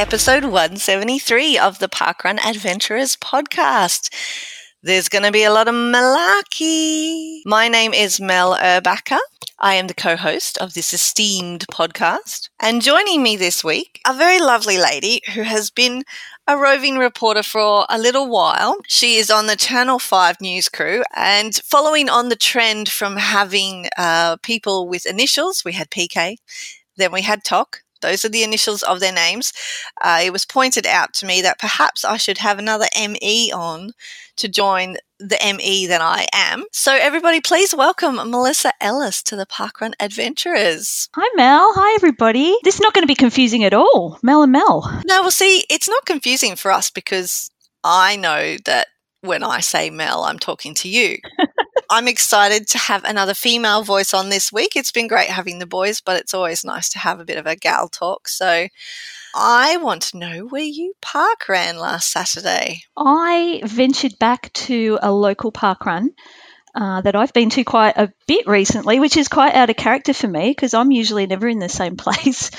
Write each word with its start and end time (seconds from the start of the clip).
Episode 0.00 0.44
173 0.44 1.58
of 1.58 1.78
the 1.78 1.86
Parkrun 1.86 2.38
Adventurers 2.38 3.16
podcast. 3.16 4.08
There's 4.82 5.10
going 5.10 5.24
to 5.24 5.30
be 5.30 5.44
a 5.44 5.52
lot 5.52 5.68
of 5.68 5.74
malarkey. 5.74 7.42
My 7.44 7.68
name 7.68 7.92
is 7.92 8.18
Mel 8.18 8.56
Urbacher. 8.56 9.18
I 9.58 9.74
am 9.74 9.88
the 9.88 9.94
co 9.94 10.16
host 10.16 10.56
of 10.56 10.72
this 10.72 10.94
esteemed 10.94 11.66
podcast. 11.70 12.48
And 12.58 12.80
joining 12.80 13.22
me 13.22 13.36
this 13.36 13.62
week, 13.62 14.00
a 14.06 14.14
very 14.14 14.40
lovely 14.40 14.78
lady 14.78 15.20
who 15.34 15.42
has 15.42 15.70
been 15.70 16.04
a 16.46 16.56
roving 16.56 16.96
reporter 16.96 17.42
for 17.42 17.84
a 17.90 17.98
little 17.98 18.26
while. 18.26 18.78
She 18.88 19.16
is 19.16 19.30
on 19.30 19.48
the 19.48 19.54
Channel 19.54 19.98
5 19.98 20.40
news 20.40 20.70
crew 20.70 21.02
and 21.14 21.54
following 21.56 22.08
on 22.08 22.30
the 22.30 22.36
trend 22.36 22.88
from 22.88 23.18
having 23.18 23.90
uh, 23.98 24.38
people 24.38 24.88
with 24.88 25.04
initials, 25.04 25.62
we 25.62 25.72
had 25.72 25.90
PK, 25.90 26.36
then 26.96 27.12
we 27.12 27.20
had 27.20 27.44
TOC, 27.44 27.82
those 28.00 28.24
are 28.24 28.28
the 28.28 28.42
initials 28.42 28.82
of 28.82 29.00
their 29.00 29.12
names. 29.12 29.52
Uh, 30.00 30.20
it 30.24 30.32
was 30.32 30.44
pointed 30.44 30.86
out 30.86 31.12
to 31.14 31.26
me 31.26 31.42
that 31.42 31.58
perhaps 31.58 32.04
I 32.04 32.16
should 32.16 32.38
have 32.38 32.58
another 32.58 32.86
ME 32.96 33.52
on 33.52 33.92
to 34.36 34.48
join 34.48 34.96
the 35.18 35.38
ME 35.56 35.86
that 35.86 36.00
I 36.00 36.26
am. 36.32 36.64
So, 36.72 36.94
everybody, 36.94 37.40
please 37.40 37.74
welcome 37.74 38.16
Melissa 38.16 38.72
Ellis 38.80 39.22
to 39.24 39.36
the 39.36 39.46
Parkrun 39.46 39.92
Adventurers. 40.00 41.08
Hi, 41.14 41.28
Mel. 41.34 41.72
Hi, 41.74 41.94
everybody. 41.96 42.56
This 42.64 42.76
is 42.76 42.80
not 42.80 42.94
going 42.94 43.02
to 43.02 43.08
be 43.08 43.14
confusing 43.14 43.64
at 43.64 43.74
all. 43.74 44.18
Mel 44.22 44.42
and 44.42 44.52
Mel. 44.52 45.02
No, 45.04 45.20
well, 45.22 45.30
see, 45.30 45.66
it's 45.68 45.88
not 45.88 46.06
confusing 46.06 46.56
for 46.56 46.72
us 46.72 46.90
because 46.90 47.50
I 47.84 48.16
know 48.16 48.56
that 48.64 48.88
when 49.20 49.42
I 49.42 49.60
say 49.60 49.90
Mel, 49.90 50.24
I'm 50.24 50.38
talking 50.38 50.74
to 50.76 50.88
you. 50.88 51.18
I'm 51.90 52.06
excited 52.06 52.68
to 52.68 52.78
have 52.78 53.02
another 53.02 53.34
female 53.34 53.82
voice 53.82 54.14
on 54.14 54.28
this 54.28 54.52
week. 54.52 54.76
It's 54.76 54.92
been 54.92 55.08
great 55.08 55.28
having 55.28 55.58
the 55.58 55.66
boys, 55.66 56.00
but 56.00 56.16
it's 56.16 56.32
always 56.32 56.64
nice 56.64 56.88
to 56.90 57.00
have 57.00 57.18
a 57.18 57.24
bit 57.24 57.36
of 57.36 57.46
a 57.46 57.56
gal 57.56 57.88
talk. 57.88 58.28
So 58.28 58.68
I 59.34 59.76
want 59.78 60.02
to 60.02 60.18
know 60.18 60.46
where 60.46 60.62
you 60.62 60.94
park 61.02 61.48
ran 61.48 61.78
last 61.78 62.12
Saturday. 62.12 62.84
I 62.96 63.60
ventured 63.64 64.20
back 64.20 64.52
to 64.52 65.00
a 65.02 65.12
local 65.12 65.50
park 65.50 65.84
run. 65.84 66.10
Uh, 66.72 67.00
that 67.00 67.16
I've 67.16 67.32
been 67.32 67.50
to 67.50 67.64
quite 67.64 67.96
a 67.96 68.12
bit 68.28 68.46
recently, 68.46 69.00
which 69.00 69.16
is 69.16 69.26
quite 69.26 69.56
out 69.56 69.70
of 69.70 69.76
character 69.76 70.14
for 70.14 70.28
me 70.28 70.50
because 70.50 70.72
I'm 70.72 70.92
usually 70.92 71.26
never 71.26 71.48
in 71.48 71.58
the 71.58 71.68
same 71.68 71.96
place 71.98 72.52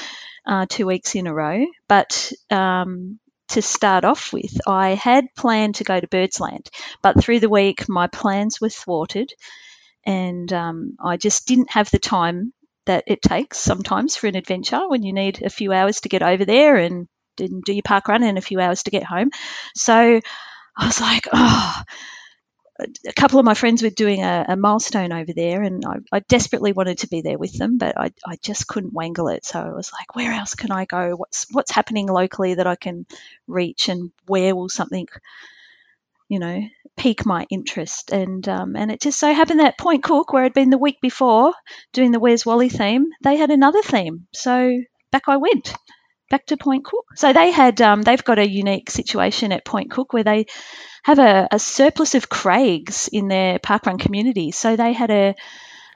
uh, 0.46 0.66
two 0.68 0.86
weeks 0.86 1.16
in 1.16 1.28
a 1.28 1.34
row. 1.34 1.66
But 1.88 2.34
um, 2.50 3.20
to 3.52 3.62
start 3.62 4.06
off 4.06 4.34
with, 4.34 4.60
I 4.68 4.92
had 4.92 5.26
planned 5.38 5.76
to 5.76 5.84
go 5.84 6.00
to 6.00 6.08
Birdsland, 6.08 6.68
but 7.02 7.22
through 7.22 7.40
the 7.40 7.50
week 7.50 7.88
my 7.88 8.08
plans 8.08 8.60
were 8.60 8.70
thwarted, 8.70 9.32
and 10.06 10.52
um, 10.52 10.96
I 11.04 11.18
just 11.18 11.48
didn't 11.48 11.72
have 11.72 11.92
the 11.92 12.00
time 12.00 12.54
that 12.86 13.04
it 13.08 13.22
takes 13.22 13.60
sometimes 13.60 14.16
for 14.16 14.28
an 14.28 14.36
adventure 14.36 14.88
when 14.88 15.04
you 15.04 15.14
need 15.14 15.44
a 15.44 15.50
few 15.50 15.72
hours 15.72 16.02
to 16.02 16.10
get 16.10 16.24
over 16.24 16.46
there 16.46 16.78
and, 16.78 17.08
and 17.40 17.64
do 17.64 17.74
your 17.74 17.84
park 17.84 18.08
run 18.08 18.24
and 18.24 18.38
a 18.38 18.42
few 18.42 18.60
hours 18.60 18.84
to 18.84 18.92
get 18.92 19.04
home. 19.04 19.30
So 19.76 20.20
I 20.78 20.86
was 20.86 21.00
like, 21.00 21.28
oh, 21.32 21.82
a 23.08 23.14
couple 23.14 23.40
of 23.40 23.46
my 23.46 23.54
friends 23.54 23.84
were 23.84 23.90
doing 23.90 24.24
a, 24.24 24.46
a 24.50 24.56
milestone 24.56 25.12
over 25.12 25.34
there, 25.34 25.62
and 25.62 25.84
I, 25.86 25.98
I, 26.12 26.20
desperately 26.20 26.74
wanted 26.74 27.00
to 27.00 27.08
be 27.08 27.22
there 27.22 27.38
with 27.38 27.58
them, 27.58 27.78
but 27.78 27.98
I, 27.98 28.12
I 28.26 28.38
just 28.42 28.68
couldn't 28.68 28.94
wangle 28.94 29.28
it. 29.28 29.46
So 29.46 29.60
I 29.60 29.72
was 29.72 29.92
like, 29.92 30.16
where 30.16 30.32
else 30.32 30.56
can 30.56 30.72
I 30.72 30.86
go? 30.86 31.16
What's 31.16 31.48
what's 31.52 31.72
happening 31.72 32.08
locally 32.08 32.56
that 32.56 32.68
I 32.68 32.76
can 32.76 33.06
reach, 33.48 33.90
and 33.90 34.12
where 34.28 34.56
will 34.56 34.70
something, 34.70 35.08
you 36.30 36.40
know, 36.40 36.62
pique 36.98 37.26
my 37.26 37.46
interest? 37.50 38.12
And 38.12 38.48
um, 38.48 38.76
and 38.76 38.92
it 38.92 39.02
just 39.02 39.20
so 39.20 39.34
happened 39.34 39.60
that 39.60 39.78
Point 39.78 40.04
Cook, 40.04 40.34
where 40.34 40.44
I'd 40.44 40.54
been 40.54 40.70
the 40.70 40.78
week 40.78 41.00
before 41.02 41.54
doing 41.94 42.12
the 42.12 42.20
Where's 42.20 42.46
Wally 42.46 42.70
theme, 42.70 43.08
they 43.22 43.38
had 43.38 43.52
another 43.52 43.82
theme, 43.82 44.28
so 44.34 44.80
back 45.12 45.24
I 45.28 45.38
went 45.38 45.76
back 46.32 46.48
to 46.48 46.58
Point 46.58 46.86
Cook. 46.86 47.06
So 47.16 47.32
they 47.32 47.52
had 47.52 47.80
um, 47.82 48.02
they've 48.02 48.24
got 48.24 48.40
a 48.40 48.50
unique 48.50 48.90
situation 48.90 49.52
at 49.52 49.64
Point 49.64 49.92
Cook 49.92 50.14
where 50.14 50.24
they 50.24 50.48
have 51.04 51.20
a, 51.20 51.48
a 51.52 51.60
surplus 51.60 52.16
of 52.16 52.30
Craigs 52.30 53.08
in 53.12 53.28
their 53.28 53.60
parkrun 53.60 54.00
community. 54.00 54.52
So 54.52 54.76
they 54.76 54.94
had 54.94 55.12
a 55.12 55.36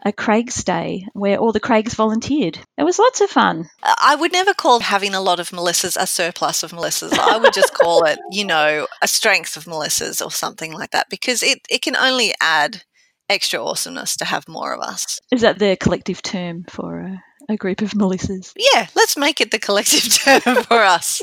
a 0.06 0.14
Craig's 0.14 0.64
Day 0.64 1.08
where 1.14 1.38
all 1.38 1.52
the 1.52 1.60
Craigs 1.60 1.96
volunteered. 1.96 2.60
It 2.78 2.84
was 2.84 3.00
lots 3.00 3.22
of 3.22 3.30
fun. 3.32 3.70
I 3.82 4.16
would 4.16 4.32
never 4.32 4.54
call 4.54 4.80
having 4.80 5.16
a 5.16 5.22
lot 5.22 5.40
of 5.40 5.50
Melissas 5.50 5.98
a 6.00 6.06
surplus 6.06 6.62
of 6.62 6.72
Melissas. 6.72 7.18
I 7.18 7.38
would 7.38 7.54
just 7.54 7.74
call 7.74 8.04
it, 8.06 8.20
you 8.30 8.46
know, 8.46 8.86
a 9.02 9.08
strength 9.08 9.58
of 9.58 9.66
Melissas 9.66 10.24
or 10.24 10.30
something 10.30 10.72
like 10.72 10.92
that 10.92 11.10
because 11.10 11.42
it, 11.42 11.60
it 11.70 11.82
can 11.82 11.96
only 11.96 12.36
add 12.40 12.84
extra 13.30 13.64
awesomeness 13.64 14.18
to 14.18 14.26
have 14.26 14.48
more 14.48 14.76
of 14.76 14.82
us. 14.82 15.20
Is 15.32 15.42
that 15.42 15.58
the 15.58 15.76
collective 15.76 16.22
term 16.22 16.66
for 16.70 17.00
a, 17.00 17.24
a 17.50 17.58
group 17.58 17.82
of 17.82 17.92
Melissas? 17.92 18.54
Yeah, 18.56 18.88
let's 18.96 19.18
make 19.18 19.42
it 19.42 19.52
the 19.52 19.60
collective 19.60 20.14
term 20.24 20.64
for 20.64 20.80
us. 20.80 21.22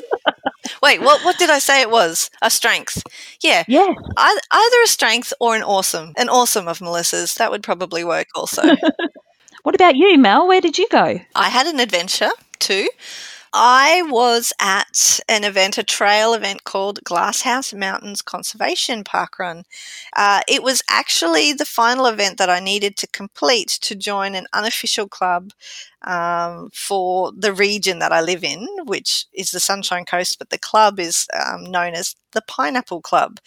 Wait, 0.82 1.00
what 1.00 1.24
what 1.24 1.38
did 1.38 1.50
I 1.50 1.58
say 1.58 1.80
it 1.80 1.90
was? 1.90 2.30
A 2.40 2.50
strength. 2.50 3.02
Yeah. 3.42 3.64
Yeah. 3.66 3.92
either 4.16 4.82
a 4.84 4.86
strength 4.88 5.32
or 5.40 5.56
an 5.56 5.62
awesome. 5.62 6.12
An 6.16 6.28
awesome 6.28 6.68
of 6.68 6.80
Melissa's. 6.80 7.34
That 7.34 7.50
would 7.50 7.62
probably 7.62 8.04
work 8.04 8.28
also. 8.34 8.62
what 9.62 9.74
about 9.74 9.96
you, 9.96 10.18
Mel? 10.18 10.46
Where 10.46 10.60
did 10.60 10.78
you 10.78 10.88
go? 10.88 11.20
I 11.34 11.48
had 11.48 11.66
an 11.66 11.80
adventure 11.80 12.30
too. 12.58 12.88
I 13.54 14.00
was 14.06 14.54
at 14.60 15.20
an 15.28 15.44
event, 15.44 15.76
a 15.76 15.82
trail 15.82 16.32
event 16.32 16.64
called 16.64 17.04
Glasshouse 17.04 17.74
Mountains 17.74 18.22
Conservation 18.22 19.04
Park 19.04 19.38
Run. 19.38 19.64
Uh, 20.16 20.40
it 20.48 20.62
was 20.62 20.82
actually 20.88 21.52
the 21.52 21.66
final 21.66 22.06
event 22.06 22.38
that 22.38 22.48
I 22.48 22.60
needed 22.60 22.96
to 22.98 23.06
complete 23.08 23.68
to 23.82 23.94
join 23.94 24.34
an 24.34 24.46
unofficial 24.54 25.06
club 25.06 25.50
um, 26.02 26.70
for 26.72 27.30
the 27.36 27.52
region 27.52 27.98
that 27.98 28.10
I 28.10 28.22
live 28.22 28.42
in, 28.42 28.66
which 28.86 29.26
is 29.34 29.50
the 29.50 29.60
Sunshine 29.60 30.06
Coast, 30.06 30.38
but 30.38 30.48
the 30.48 30.58
club 30.58 30.98
is 30.98 31.26
um, 31.38 31.64
known 31.70 31.92
as 31.92 32.16
the 32.32 32.42
Pineapple 32.48 33.02
Club. 33.02 33.38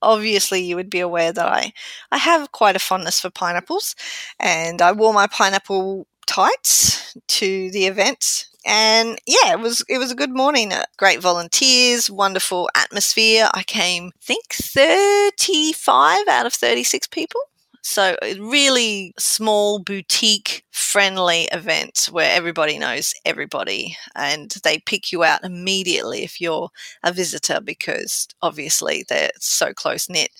Obviously, 0.00 0.62
you 0.62 0.76
would 0.76 0.88
be 0.90 1.00
aware 1.00 1.32
that 1.32 1.46
I, 1.46 1.72
I 2.10 2.16
have 2.16 2.52
quite 2.52 2.76
a 2.76 2.80
fondness 2.80 3.20
for 3.20 3.28
pineapples, 3.30 3.94
and 4.38 4.80
I 4.80 4.92
wore 4.92 5.12
my 5.12 5.26
pineapple 5.26 6.06
tights 6.26 7.14
to 7.28 7.70
the 7.72 7.86
event 7.86 8.46
and 8.66 9.18
yeah, 9.26 9.52
it 9.52 9.60
was 9.60 9.84
it 9.88 9.98
was 9.98 10.10
a 10.10 10.16
good 10.16 10.30
morning. 10.34 10.72
Uh, 10.72 10.84
great 10.98 11.20
volunteers, 11.20 12.10
wonderful 12.10 12.68
atmosphere. 12.74 13.48
I 13.54 13.62
came, 13.62 14.08
I 14.08 14.20
think, 14.20 14.44
thirty 14.52 15.72
five 15.72 16.26
out 16.28 16.46
of 16.46 16.52
thirty 16.52 16.84
six 16.84 17.06
people. 17.06 17.40
So 17.82 18.16
a 18.22 18.38
really 18.38 19.14
small 19.18 19.78
boutique 19.78 20.64
friendly 20.70 21.44
event 21.50 22.08
where 22.12 22.30
everybody 22.30 22.78
knows 22.78 23.14
everybody 23.24 23.96
and 24.14 24.50
they 24.64 24.78
pick 24.80 25.12
you 25.12 25.24
out 25.24 25.44
immediately 25.44 26.22
if 26.22 26.40
you're 26.40 26.68
a 27.02 27.12
visitor 27.12 27.58
because 27.60 28.28
obviously 28.42 29.04
they're 29.08 29.30
so 29.38 29.72
close 29.72 30.10
knit 30.10 30.30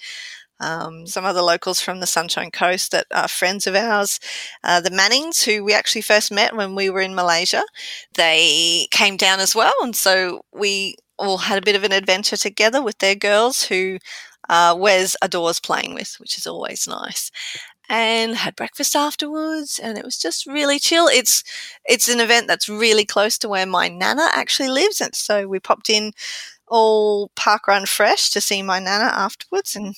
um, 0.60 1.06
some 1.06 1.24
other 1.24 1.42
locals 1.42 1.80
from 1.80 2.00
the 2.00 2.06
Sunshine 2.06 2.50
Coast 2.50 2.92
that 2.92 3.06
are 3.12 3.28
friends 3.28 3.66
of 3.66 3.74
ours. 3.74 4.20
Uh, 4.62 4.80
the 4.80 4.90
Mannings, 4.90 5.42
who 5.42 5.64
we 5.64 5.72
actually 5.72 6.02
first 6.02 6.30
met 6.32 6.56
when 6.56 6.74
we 6.74 6.90
were 6.90 7.00
in 7.00 7.14
Malaysia, 7.14 7.62
they 8.14 8.86
came 8.90 9.16
down 9.16 9.40
as 9.40 9.54
well. 9.54 9.74
And 9.82 9.96
so 9.96 10.42
we 10.52 10.96
all 11.18 11.38
had 11.38 11.58
a 11.58 11.64
bit 11.64 11.76
of 11.76 11.84
an 11.84 11.92
adventure 11.92 12.36
together 12.36 12.82
with 12.82 12.98
their 12.98 13.14
girls 13.14 13.64
who 13.64 13.98
uh, 14.48 14.74
Wes 14.76 15.16
adores 15.22 15.60
playing 15.60 15.94
with, 15.94 16.16
which 16.18 16.36
is 16.36 16.46
always 16.46 16.86
nice. 16.88 17.30
And 17.88 18.36
had 18.36 18.54
breakfast 18.54 18.94
afterwards, 18.94 19.80
and 19.82 19.98
it 19.98 20.04
was 20.04 20.16
just 20.16 20.46
really 20.46 20.78
chill. 20.78 21.08
It's 21.08 21.42
it's 21.84 22.08
an 22.08 22.20
event 22.20 22.46
that's 22.46 22.68
really 22.68 23.04
close 23.04 23.36
to 23.38 23.48
where 23.48 23.66
my 23.66 23.88
nana 23.88 24.28
actually 24.32 24.68
lives, 24.68 25.00
and 25.00 25.12
so 25.12 25.48
we 25.48 25.58
popped 25.58 25.90
in 25.90 26.12
all 26.70 27.30
park 27.36 27.66
run 27.68 27.84
fresh 27.86 28.30
to 28.30 28.40
see 28.40 28.62
my 28.62 28.78
nana 28.78 29.04
afterwards 29.04 29.76
and 29.76 29.94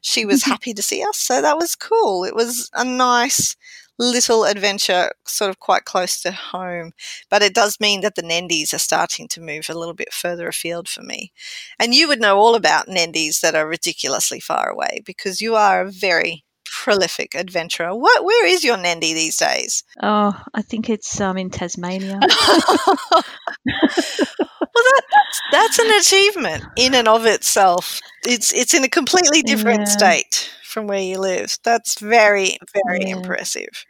she 0.00 0.24
was 0.24 0.44
happy 0.52 0.74
to 0.74 0.82
see 0.82 1.02
us 1.02 1.18
so 1.18 1.42
that 1.42 1.56
was 1.56 1.74
cool. 1.76 2.24
It 2.24 2.34
was 2.34 2.70
a 2.74 2.84
nice 2.84 3.56
little 3.98 4.44
adventure 4.44 5.10
sort 5.26 5.50
of 5.50 5.60
quite 5.60 5.84
close 5.84 6.22
to 6.22 6.32
home 6.32 6.92
but 7.30 7.42
it 7.42 7.54
does 7.54 7.78
mean 7.80 8.00
that 8.00 8.14
the 8.14 8.22
nendies 8.22 8.72
are 8.72 8.78
starting 8.78 9.28
to 9.28 9.40
move 9.42 9.68
a 9.68 9.74
little 9.74 9.94
bit 9.94 10.12
further 10.12 10.48
afield 10.48 10.88
for 10.88 11.02
me. 11.02 11.32
And 11.78 11.94
you 11.94 12.08
would 12.08 12.20
know 12.20 12.38
all 12.38 12.54
about 12.54 12.88
nendies 12.88 13.40
that 13.40 13.54
are 13.54 13.66
ridiculously 13.68 14.40
far 14.40 14.70
away 14.70 15.02
because 15.04 15.40
you 15.40 15.54
are 15.54 15.82
a 15.82 15.90
very 15.90 16.44
prolific 16.70 17.34
adventurer. 17.34 17.94
What, 17.94 18.24
where 18.24 18.46
is 18.46 18.64
your 18.64 18.76
Nendy 18.76 19.14
these 19.14 19.36
days? 19.36 19.84
Oh, 20.02 20.40
I 20.54 20.62
think 20.62 20.88
it's 20.88 21.20
um, 21.20 21.36
in 21.36 21.50
Tasmania. 21.50 22.18
well, 22.22 23.24
that, 23.66 25.02
that's, 25.12 25.40
that's 25.52 25.78
an 25.78 25.90
achievement 26.00 26.64
in 26.76 26.94
and 26.94 27.08
of 27.08 27.26
itself. 27.26 28.00
It's 28.26 28.52
it's 28.52 28.74
in 28.74 28.84
a 28.84 28.88
completely 28.88 29.42
different 29.42 29.80
yeah. 29.80 29.96
state 29.96 30.50
from 30.64 30.86
where 30.86 31.00
you 31.00 31.18
live. 31.18 31.58
That's 31.64 31.98
very 31.98 32.58
very 32.74 33.08
yeah. 33.08 33.16
impressive. 33.16 33.84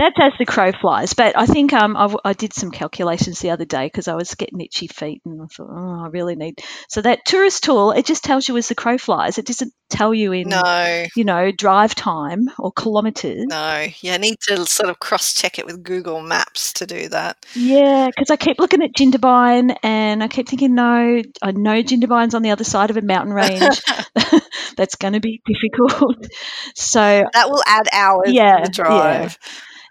That's 0.00 0.16
as 0.18 0.32
the 0.38 0.46
crow 0.46 0.72
flies. 0.72 1.12
But 1.12 1.36
I 1.36 1.44
think 1.44 1.74
um, 1.74 1.94
I, 1.94 2.14
I 2.24 2.32
did 2.32 2.54
some 2.54 2.70
calculations 2.70 3.38
the 3.40 3.50
other 3.50 3.66
day 3.66 3.84
because 3.84 4.08
I 4.08 4.14
was 4.14 4.34
getting 4.34 4.58
itchy 4.62 4.86
feet 4.86 5.20
and 5.26 5.42
I 5.42 5.46
thought, 5.46 5.68
oh, 5.70 6.04
I 6.04 6.08
really 6.08 6.36
need. 6.36 6.58
So 6.88 7.02
that 7.02 7.26
tourist 7.26 7.64
tool, 7.64 7.90
it 7.92 8.06
just 8.06 8.24
tells 8.24 8.48
you 8.48 8.56
as 8.56 8.68
the 8.68 8.74
crow 8.74 8.96
flies. 8.96 9.36
It 9.36 9.44
doesn't 9.44 9.74
tell 9.90 10.14
you 10.14 10.32
in, 10.32 10.48
No, 10.48 11.06
you 11.14 11.24
know, 11.24 11.52
drive 11.52 11.94
time 11.94 12.48
or 12.58 12.72
kilometres. 12.72 13.44
no. 13.46 13.86
You 14.00 14.16
need 14.16 14.38
to 14.48 14.64
sort 14.64 14.88
of 14.88 14.98
cross 15.00 15.34
check 15.34 15.58
it 15.58 15.66
with 15.66 15.82
Google 15.82 16.22
Maps 16.22 16.72
to 16.74 16.86
do 16.86 17.08
that. 17.10 17.36
Yeah, 17.54 18.06
because 18.08 18.30
I 18.30 18.36
keep 18.36 18.58
looking 18.58 18.82
at 18.82 18.94
Jindabyne 18.94 19.76
and 19.82 20.22
I 20.22 20.28
keep 20.28 20.48
thinking, 20.48 20.74
no, 20.74 21.20
I 21.42 21.50
know 21.52 21.82
Jindabyne's 21.82 22.34
on 22.34 22.40
the 22.40 22.52
other 22.52 22.64
side 22.64 22.88
of 22.88 22.96
a 22.96 23.02
mountain 23.02 23.34
range. 23.34 23.82
That's 24.76 24.96
going 24.96 25.12
to 25.12 25.20
be 25.20 25.42
difficult. 25.44 26.26
So, 26.74 27.24
That 27.32 27.50
will 27.50 27.62
add 27.66 27.88
hours 27.92 28.32
Yeah, 28.32 28.56
to 28.58 28.62
the 28.64 28.68
drive. 28.70 29.36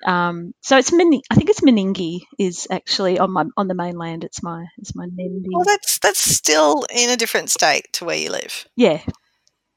Um, 0.06 0.54
so 0.62 0.78
it's 0.78 0.92
Mening- 0.92 1.24
I 1.32 1.36
think 1.36 1.50
it's 1.50 1.62
Meningie 1.62 2.22
is 2.38 2.68
actually 2.72 3.20
on 3.20 3.32
my 3.32 3.46
on 3.58 3.68
the 3.68 3.76
mainland. 3.76 4.24
It's 4.24 4.42
my 4.42 4.66
it's 4.78 4.96
my 4.96 5.06
Nendy. 5.06 5.48
Well, 5.52 5.66
that's 5.66 6.00
that's 6.00 6.20
still 6.20 6.86
in 6.94 7.10
a 7.10 7.18
different 7.18 7.50
state 7.50 7.92
to 7.94 8.06
where 8.06 8.18
you 8.18 8.32
live. 8.32 8.66
yeah, 8.76 9.02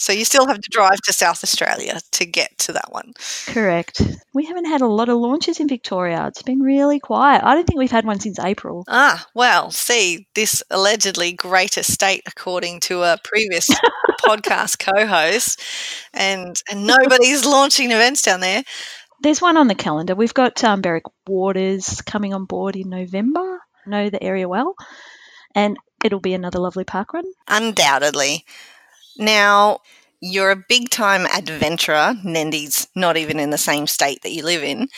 So 0.00 0.12
you 0.12 0.24
still 0.24 0.46
have 0.46 0.60
to 0.60 0.70
drive 0.70 0.98
to 1.06 1.12
South 1.12 1.42
Australia 1.42 1.98
to 2.12 2.24
get 2.24 2.56
to 2.58 2.72
that 2.72 2.92
one. 2.92 3.12
correct. 3.46 4.00
We 4.32 4.44
haven't 4.44 4.66
had 4.66 4.80
a 4.80 4.86
lot 4.86 5.08
of 5.08 5.16
launches 5.18 5.58
in 5.58 5.66
Victoria. 5.66 6.28
It's 6.28 6.42
been 6.42 6.60
really 6.60 7.00
quiet. 7.00 7.42
I 7.42 7.54
don't 7.56 7.66
think 7.66 7.78
we've 7.80 7.90
had 7.90 8.04
one 8.06 8.20
since 8.20 8.38
April. 8.38 8.84
Ah, 8.86 9.26
well, 9.34 9.72
see, 9.72 10.28
this 10.36 10.62
allegedly 10.70 11.32
great 11.32 11.76
estate, 11.76 12.22
according 12.26 12.78
to 12.82 13.02
a 13.02 13.18
previous 13.24 13.68
podcast 14.24 14.78
co-host, 14.78 15.60
and 16.14 16.54
and 16.70 16.86
nobody's 16.86 17.44
launching 17.44 17.90
events 17.90 18.22
down 18.22 18.38
there. 18.38 18.62
There's 19.20 19.42
one 19.42 19.56
on 19.56 19.68
the 19.68 19.74
calendar. 19.74 20.14
We've 20.14 20.34
got 20.34 20.62
um, 20.64 20.80
Berwick 20.80 21.04
Waters 21.26 22.00
coming 22.02 22.34
on 22.34 22.44
board 22.44 22.76
in 22.76 22.88
November. 22.88 23.60
Know 23.86 24.10
the 24.10 24.22
area 24.22 24.48
well, 24.48 24.74
and 25.54 25.76
it'll 26.04 26.20
be 26.20 26.34
another 26.34 26.58
lovely 26.58 26.84
park 26.84 27.12
run. 27.14 27.24
Undoubtedly. 27.48 28.44
Now, 29.16 29.80
you're 30.20 30.50
a 30.50 30.64
big 30.68 30.90
time 30.90 31.26
adventurer. 31.26 32.14
Nendy's 32.24 32.88
not 32.94 33.16
even 33.16 33.40
in 33.40 33.50
the 33.50 33.58
same 33.58 33.86
state 33.86 34.22
that 34.22 34.32
you 34.32 34.44
live 34.44 34.62
in. 34.62 34.88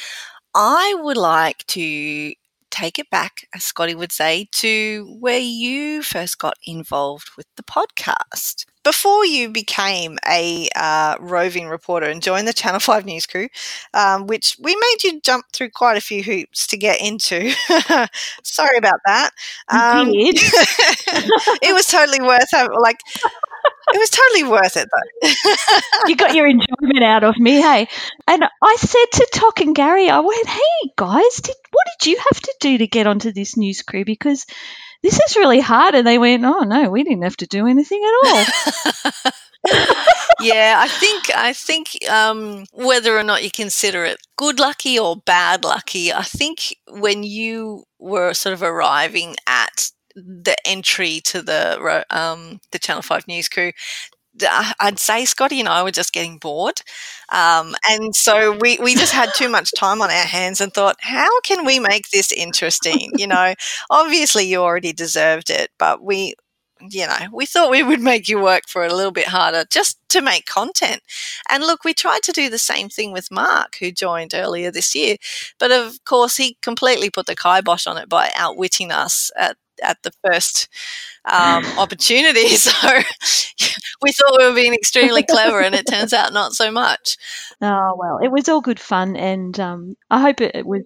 I 0.55 0.97
would 0.99 1.17
like 1.17 1.65
to 1.69 2.33
take 2.71 2.99
it 2.99 3.11
back, 3.11 3.47
as 3.55 3.65
Scotty 3.65 3.95
would 3.95 4.13
say, 4.13 4.49
to 4.53 5.17
where 5.21 5.39
you 5.39 6.03
first 6.03 6.39
got 6.39 6.55
involved 6.65 7.31
with 7.37 7.47
the 7.57 7.63
podcast. 7.63 8.65
Before 8.83 9.27
you 9.27 9.51
became 9.51 10.17
a 10.27 10.69
uh, 10.75 11.17
roving 11.21 11.69
reporter 11.69 12.07
and 12.07 12.23
joined 12.23 12.49
the 12.49 12.55
Channel 12.55 12.81
5 12.81 13.05
news 13.05 13.27
crew, 13.27 13.49
um, 13.93 14.27
which 14.27 14.57
we 14.59 14.75
made 14.75 15.05
you 15.05 15.21
jump 15.21 15.45
through 15.53 15.69
quite 15.71 15.99
a 15.99 16.01
few 16.01 16.23
hoops 16.23 16.67
to 16.69 16.79
get 16.79 16.99
into. 17.01 17.51
Sorry 18.43 18.79
about 18.79 19.01
that. 19.07 19.31
Um, 19.69 20.11
did. 20.13 20.37
it 21.63 21.75
was 21.75 21.89
totally 21.89 22.21
worth 22.23 22.49
having, 22.53 22.73
like, 22.81 23.01
it 23.93 23.99
was 23.99 24.11
totally 24.11 24.45
worth 24.45 24.77
it 24.77 24.89
though. 24.89 25.31
you 26.09 26.17
got 26.17 26.35
your 26.35 26.47
enjoyment 26.47 27.03
out 27.03 27.25
of 27.25 27.37
me, 27.39 27.61
hey. 27.61 27.89
And 28.27 28.45
I 28.63 28.77
said 28.77 29.07
to 29.13 29.29
Tock 29.33 29.61
and 29.61 29.75
Gary, 29.75 30.09
I 30.11 30.21
went, 30.21 30.47
"Hey 30.47 30.91
guys, 30.97 31.37
did 31.43 31.57
what 31.71 31.87
did 31.99 32.11
you 32.11 32.19
have 32.19 32.41
to 32.41 32.55
do 32.61 32.79
to 32.79 32.87
get 32.87 33.07
onto 33.07 33.33
this 33.33 33.57
news 33.57 33.83
crew? 33.83 34.05
Because 34.05 34.47
this 35.03 35.19
is 35.19 35.37
really 35.37 35.61
hard." 35.61 35.95
And 35.95 36.07
they 36.07 36.19
went, 36.19 36.45
"Oh 36.45 36.61
no, 36.61 36.91
we 36.91 37.03
didn't 37.05 37.23
have 37.23 37.37
to 37.39 37.47
do 37.47 37.67
anything 37.67 38.03
at 38.05 38.29
all." 38.29 39.33
yeah, 40.41 40.77
I 40.79 40.89
think 40.89 41.31
I 41.35 41.53
think 41.53 41.89
um, 42.09 42.65
whether 42.73 43.19
or 43.19 43.23
not 43.23 43.45
you 43.45 43.51
consider 43.51 44.05
it 44.05 44.19
good 44.37 44.59
lucky 44.59 44.99
or 44.99 45.17
bad 45.17 45.65
lucky, 45.65 46.13
I 46.13 46.23
think 46.23 46.77
when 46.89 47.23
you 47.23 47.85
were 47.99 48.33
sort 48.33 48.55
of 48.55 48.63
arriving 48.63 49.37
at 49.47 49.91
the 50.15 50.57
entry 50.67 51.21
to 51.27 51.43
the 51.43 52.05
um, 52.11 52.61
the 52.73 52.79
Channel 52.79 53.03
Five 53.03 53.27
news 53.29 53.49
crew. 53.49 53.73
I- 54.43 54.75
I'd 54.81 54.99
say 54.99 55.25
Scotty 55.25 55.61
and 55.61 55.69
I 55.69 55.83
were 55.83 55.91
just 55.91 56.13
getting 56.13 56.39
bored. 56.39 56.81
Um, 57.31 57.75
and 57.89 58.15
so 58.15 58.57
we, 58.61 58.79
we 58.79 58.95
just 58.95 59.13
had 59.13 59.31
too 59.35 59.49
much 59.49 59.73
time 59.77 60.01
on 60.01 60.11
our 60.11 60.25
hands 60.25 60.61
and 60.61 60.73
thought, 60.73 60.97
how 61.01 61.41
can 61.41 61.65
we 61.67 61.79
make 61.79 62.11
this 62.11 62.33
interesting? 62.33 63.11
You 63.17 63.27
know, 63.27 63.55
obviously 63.91 64.45
you 64.47 64.59
already 64.61 64.93
deserved 64.93 65.51
it, 65.51 65.71
but 65.79 66.03
we, 66.03 66.35
you 66.81 67.07
know, 67.07 67.29
we 67.33 67.45
thought 67.45 67.71
we 67.71 67.83
would 67.83 68.01
make 68.01 68.29
you 68.29 68.41
work 68.41 68.63
for 68.69 68.85
it 68.85 68.93
a 68.93 68.97
little 68.97 69.13
bit 69.13 69.27
harder 69.29 69.65
just 69.71 69.99
to 70.11 70.23
make 70.23 70.47
content. 70.47 71.03
And 71.51 71.65
look, 71.65 71.85
we 71.85 71.93
tried 71.93 72.23
to 72.23 72.33
do 72.33 72.49
the 72.49 72.59
same 72.59 72.89
thing 72.89 73.13
with 73.13 73.31
Mark, 73.31 73.77
who 73.81 73.91
joined 73.93 74.33
earlier 74.33 74.71
this 74.71 74.95
year. 74.95 75.17
But 75.59 75.73
of 75.73 76.03
course, 76.05 76.37
he 76.37 76.57
completely 76.63 77.11
put 77.11 77.27
the 77.27 77.37
kibosh 77.37 77.87
on 77.87 77.99
it 77.99 78.09
by 78.09 78.31
outwitting 78.37 78.91
us 78.93 79.31
at, 79.37 79.57
at 79.83 80.03
the 80.03 80.13
first 80.25 80.69
um, 81.25 81.65
opportunity. 81.79 82.49
So 82.57 82.73
we 84.03 84.13
thought 84.13 84.39
we 84.39 84.47
were 84.47 84.55
being 84.55 84.75
extremely 84.75 85.23
clever, 85.23 85.61
and 85.61 85.75
it 85.75 85.87
turns 85.87 86.13
out 86.13 86.33
not 86.33 86.53
so 86.53 86.71
much. 86.71 87.17
Oh 87.61 87.95
well, 87.99 88.19
it 88.23 88.31
was 88.31 88.49
all 88.49 88.61
good 88.61 88.81
fun, 88.81 89.17
and 89.17 89.59
um, 89.61 89.97
I 90.11 90.21
hope 90.21 90.41
it, 90.41 90.55
it 90.55 90.67
was 90.67 90.83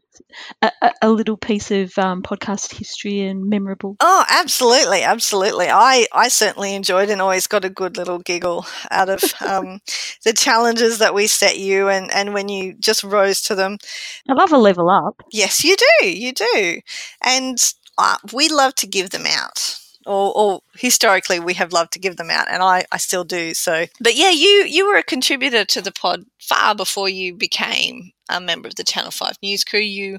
a, 0.62 0.70
a, 0.82 0.92
a 1.02 1.10
little 1.10 1.36
piece 1.36 1.70
of 1.70 1.96
um, 1.98 2.22
podcast 2.22 2.76
history 2.76 3.20
and 3.20 3.48
memorable. 3.48 3.96
Oh, 4.00 4.24
absolutely, 4.28 5.02
absolutely. 5.02 5.66
I, 5.68 6.06
I 6.12 6.28
certainly 6.28 6.74
enjoyed 6.74 7.10
and 7.10 7.20
always 7.20 7.46
got 7.46 7.64
a 7.64 7.70
good 7.70 7.96
little 7.96 8.18
giggle 8.18 8.66
out 8.90 9.08
of 9.08 9.22
um, 9.46 9.80
the 10.24 10.32
challenges 10.32 10.98
that 10.98 11.14
we 11.14 11.26
set 11.26 11.58
you 11.58 11.88
and, 11.88 12.12
and 12.12 12.34
when 12.34 12.48
you 12.48 12.74
just 12.74 13.04
rose 13.04 13.40
to 13.42 13.54
them. 13.54 13.78
I 14.28 14.34
love 14.34 14.52
a 14.52 14.58
level 14.58 14.90
up. 14.90 15.22
Yes, 15.32 15.64
you 15.64 15.76
do, 15.76 16.08
you 16.08 16.32
do. 16.32 16.80
And 17.22 17.58
uh, 17.98 18.16
we 18.32 18.48
love 18.48 18.74
to 18.76 18.86
give 18.86 19.10
them 19.10 19.26
out. 19.26 19.78
Or, 20.06 20.36
or 20.36 20.60
historically, 20.74 21.40
we 21.40 21.54
have 21.54 21.72
loved 21.72 21.94
to 21.94 21.98
give 21.98 22.18
them 22.18 22.28
out, 22.28 22.46
and 22.50 22.62
I, 22.62 22.84
I 22.92 22.98
still 22.98 23.24
do. 23.24 23.54
So, 23.54 23.86
but 24.00 24.14
yeah, 24.14 24.28
you 24.28 24.66
you 24.68 24.86
were 24.86 24.98
a 24.98 25.02
contributor 25.02 25.64
to 25.64 25.80
the 25.80 25.92
pod 25.92 26.26
far 26.38 26.74
before 26.74 27.08
you 27.08 27.34
became 27.34 28.12
a 28.28 28.38
member 28.38 28.68
of 28.68 28.74
the 28.74 28.84
Channel 28.84 29.10
Five 29.10 29.38
News 29.42 29.64
crew. 29.64 29.80
You 29.80 30.18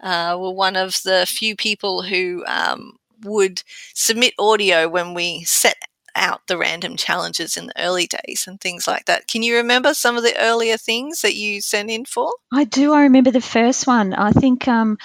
uh, 0.00 0.36
were 0.38 0.52
one 0.52 0.76
of 0.76 1.02
the 1.02 1.26
few 1.28 1.56
people 1.56 2.02
who 2.02 2.44
um, 2.46 2.98
would 3.24 3.64
submit 3.94 4.34
audio 4.38 4.88
when 4.88 5.12
we 5.12 5.42
set 5.42 5.76
out 6.14 6.46
the 6.46 6.56
random 6.56 6.96
challenges 6.96 7.56
in 7.56 7.66
the 7.66 7.82
early 7.82 8.06
days 8.06 8.46
and 8.48 8.60
things 8.60 8.86
like 8.88 9.04
that. 9.04 9.28
Can 9.28 9.42
you 9.42 9.56
remember 9.56 9.92
some 9.92 10.16
of 10.16 10.22
the 10.22 10.34
earlier 10.40 10.76
things 10.76 11.20
that 11.20 11.34
you 11.34 11.60
sent 11.60 11.90
in 11.90 12.04
for? 12.04 12.32
I 12.52 12.64
do. 12.64 12.92
I 12.92 13.02
remember 13.02 13.30
the 13.30 13.40
first 13.40 13.86
one. 13.86 14.14
I 14.14 14.32
think 14.32 14.66
um, 14.66 14.96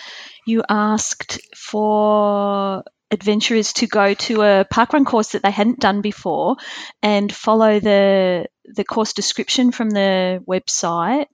you 0.45 0.63
asked 0.69 1.39
for 1.55 2.83
adventurers 3.11 3.73
to 3.73 3.87
go 3.87 4.13
to 4.13 4.41
a 4.41 4.65
parkrun 4.71 5.05
course 5.05 5.33
that 5.33 5.43
they 5.43 5.51
hadn't 5.51 5.79
done 5.79 6.01
before 6.01 6.55
and 7.03 7.33
follow 7.33 7.79
the 7.79 8.45
the 8.65 8.85
course 8.85 9.13
description 9.13 9.71
from 9.71 9.89
the 9.89 10.43
website 10.47 11.25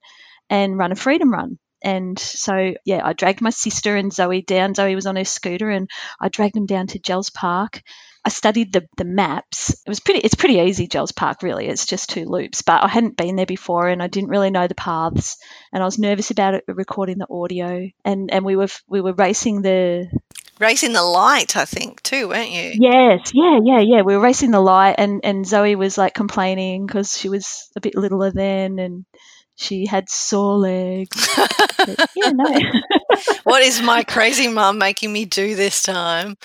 and 0.50 0.78
run 0.78 0.92
a 0.92 0.96
freedom 0.96 1.32
run. 1.32 1.60
And 1.84 2.18
so, 2.18 2.74
yeah, 2.86 3.02
I 3.06 3.14
dragged 3.14 3.42
my 3.42 3.52
sister 3.52 3.96
and 3.96 4.12
Zoe 4.12 4.42
down. 4.42 4.74
Zoe 4.74 4.96
was 4.96 5.06
on 5.06 5.16
her 5.16 5.26
scooter, 5.26 5.70
and 5.70 5.90
I 6.20 6.30
dragged 6.30 6.56
them 6.56 6.66
down 6.66 6.88
to 6.88 7.00
Jells 7.00 7.30
Park. 7.30 7.82
I 8.28 8.30
studied 8.30 8.74
the, 8.74 8.86
the 8.98 9.06
maps. 9.06 9.70
It 9.70 9.88
was 9.88 10.02
pretty. 10.02 10.20
It's 10.20 10.36
pretty 10.36 10.56
easy, 10.56 10.86
Jells 10.86 11.14
Park. 11.14 11.44
Really, 11.44 11.66
it's 11.68 11.86
just 11.86 12.10
two 12.10 12.26
loops. 12.26 12.62
But 12.62 12.84
I 12.84 12.90
hadn't 12.90 13.16
been 13.16 13.38
there 13.38 13.46
before, 13.46 13.88
and 13.88 14.04
I 14.04 14.08
didn't 14.08 14.32
really 14.32 14.50
know 14.50 14.68
the 14.68 14.76
paths. 14.76 15.38
And 15.72 15.82
I 15.82 15.86
was 15.86 15.98
nervous 15.98 16.30
about 16.30 16.54
it, 16.54 16.66
recording 16.68 17.20
the 17.20 17.28
audio. 17.32 17.88
And 18.04 18.30
and 18.30 18.44
we 18.44 18.58
were 18.58 18.68
we 18.90 19.00
were 19.00 19.14
racing 19.14 19.62
the 19.62 20.10
Racing 20.60 20.94
the 20.94 21.04
light, 21.04 21.56
I 21.56 21.66
think, 21.66 22.02
too, 22.02 22.30
weren't 22.30 22.50
you? 22.50 22.72
Yes, 22.74 23.32
yeah, 23.34 23.60
yeah, 23.64 23.80
yeah. 23.80 24.02
We 24.02 24.16
were 24.16 24.24
racing 24.24 24.50
the 24.50 24.60
light, 24.60 24.96
and 24.98 25.22
and 25.24 25.46
Zoe 25.46 25.76
was 25.76 25.98
like 25.98 26.16
complaining 26.16 26.86
because 26.86 27.16
she 27.16 27.30
was 27.30 27.70
a 27.76 27.80
bit 27.80 27.96
littler 27.96 28.32
then, 28.32 28.80
and 28.80 29.06
she 29.58 29.86
had 29.86 30.10
sore 30.10 30.58
legs. 30.58 31.28
But, 31.78 32.10
yeah, 32.16 32.32
no. 32.32 32.60
what 33.44 33.62
is 33.62 33.82
my 33.82 34.04
crazy 34.04 34.50
mum 34.50 34.78
making 34.78 35.14
me 35.14 35.24
do 35.24 35.56
this 35.56 35.84
time? 35.84 36.36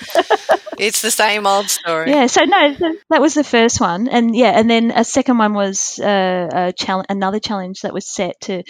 It's 0.78 1.02
the 1.02 1.10
same 1.10 1.46
old 1.46 1.68
story. 1.68 2.10
yeah, 2.10 2.26
so 2.26 2.44
no, 2.44 2.76
that 3.10 3.20
was 3.20 3.34
the 3.34 3.42
first 3.42 3.80
one, 3.80 4.08
and 4.08 4.36
yeah, 4.36 4.50
and 4.50 4.70
then 4.70 4.92
a 4.92 5.04
second 5.04 5.38
one 5.38 5.54
was 5.54 5.98
uh, 5.98 6.48
a 6.52 6.72
challenge, 6.72 7.06
another 7.08 7.40
challenge 7.40 7.80
that 7.80 7.94
was 7.94 8.06
set 8.06 8.40
to 8.42 8.62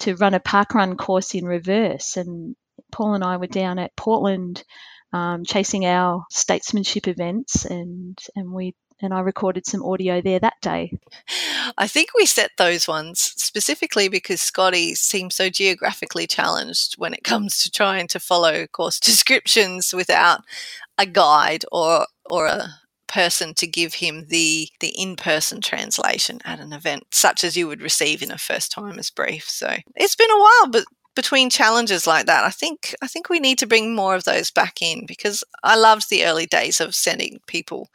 to 0.00 0.16
run 0.16 0.32
a 0.32 0.40
park 0.40 0.74
run 0.74 0.96
course 0.96 1.34
in 1.34 1.44
reverse, 1.44 2.16
and 2.16 2.56
Paul 2.92 3.14
and 3.14 3.24
I 3.24 3.36
were 3.36 3.46
down 3.46 3.78
at 3.78 3.94
Portland 3.96 4.62
um, 5.12 5.44
chasing 5.44 5.84
our 5.84 6.24
statesmanship 6.30 7.08
events, 7.08 7.64
and 7.64 8.18
and 8.36 8.52
we 8.52 8.74
and 9.02 9.14
I 9.14 9.20
recorded 9.20 9.66
some 9.66 9.84
audio 9.84 10.20
there 10.20 10.38
that 10.38 10.60
day. 10.60 10.92
I 11.78 11.86
think 11.86 12.10
we 12.14 12.26
set 12.26 12.50
those 12.58 12.86
ones 12.86 13.20
specifically 13.36 14.08
because 14.08 14.40
Scotty 14.40 14.94
seems 14.94 15.34
so 15.34 15.48
geographically 15.48 16.26
challenged 16.26 16.94
when 16.98 17.14
it 17.14 17.24
comes 17.24 17.62
to 17.62 17.70
trying 17.70 18.08
to 18.08 18.20
follow 18.20 18.66
course 18.66 19.00
descriptions 19.00 19.92
without 19.92 20.40
a 20.98 21.06
guide 21.06 21.64
or 21.72 22.06
or 22.30 22.46
a 22.46 22.68
person 23.08 23.52
to 23.54 23.66
give 23.66 23.94
him 23.94 24.26
the 24.28 24.68
the 24.78 24.94
in-person 24.96 25.60
translation 25.60 26.38
at 26.44 26.60
an 26.60 26.72
event 26.72 27.02
such 27.10 27.42
as 27.42 27.56
you 27.56 27.66
would 27.66 27.82
receive 27.82 28.22
in 28.22 28.30
a 28.30 28.38
first 28.38 28.70
timers 28.70 29.10
brief. 29.10 29.48
So 29.48 29.74
it's 29.96 30.14
been 30.14 30.30
a 30.30 30.38
while, 30.38 30.70
but 30.70 30.84
between 31.14 31.50
challenges 31.50 32.06
like 32.06 32.26
that, 32.26 32.44
I 32.44 32.50
think 32.50 32.94
I 33.02 33.06
think 33.06 33.28
we 33.28 33.40
need 33.40 33.58
to 33.58 33.66
bring 33.66 33.94
more 33.94 34.14
of 34.14 34.24
those 34.24 34.50
back 34.50 34.80
in 34.80 35.06
because 35.06 35.44
I 35.62 35.76
loved 35.76 36.08
the 36.08 36.24
early 36.24 36.46
days 36.46 36.80
of 36.80 36.94
sending 36.94 37.40
people 37.46 37.88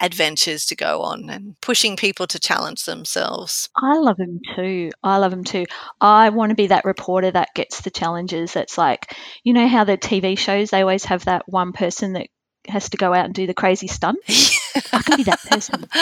adventures 0.00 0.66
to 0.66 0.76
go 0.76 1.02
on 1.02 1.30
and 1.30 1.60
pushing 1.60 1.96
people 1.96 2.26
to 2.28 2.38
challenge 2.38 2.84
themselves. 2.84 3.68
I 3.76 3.98
love 3.98 4.16
them 4.16 4.40
too. 4.54 4.90
I 5.02 5.18
love 5.18 5.30
them 5.30 5.44
too. 5.44 5.66
I 6.00 6.30
want 6.30 6.50
to 6.50 6.56
be 6.56 6.68
that 6.68 6.84
reporter 6.84 7.30
that 7.30 7.54
gets 7.54 7.80
the 7.80 7.90
challenges. 7.90 8.52
That's 8.52 8.78
like, 8.78 9.14
you 9.42 9.52
know 9.52 9.68
how 9.68 9.84
the 9.84 9.98
TV 9.98 10.38
shows 10.38 10.70
they 10.70 10.80
always 10.80 11.04
have 11.06 11.24
that 11.24 11.48
one 11.48 11.72
person 11.72 12.14
that 12.14 12.28
has 12.68 12.88
to 12.90 12.96
go 12.96 13.12
out 13.12 13.26
and 13.26 13.34
do 13.34 13.46
the 13.46 13.54
crazy 13.54 13.88
stunt. 13.88 14.18
I 14.92 15.02
can 15.02 15.16
be 15.16 15.22
that 15.24 15.42
person. 15.42 15.86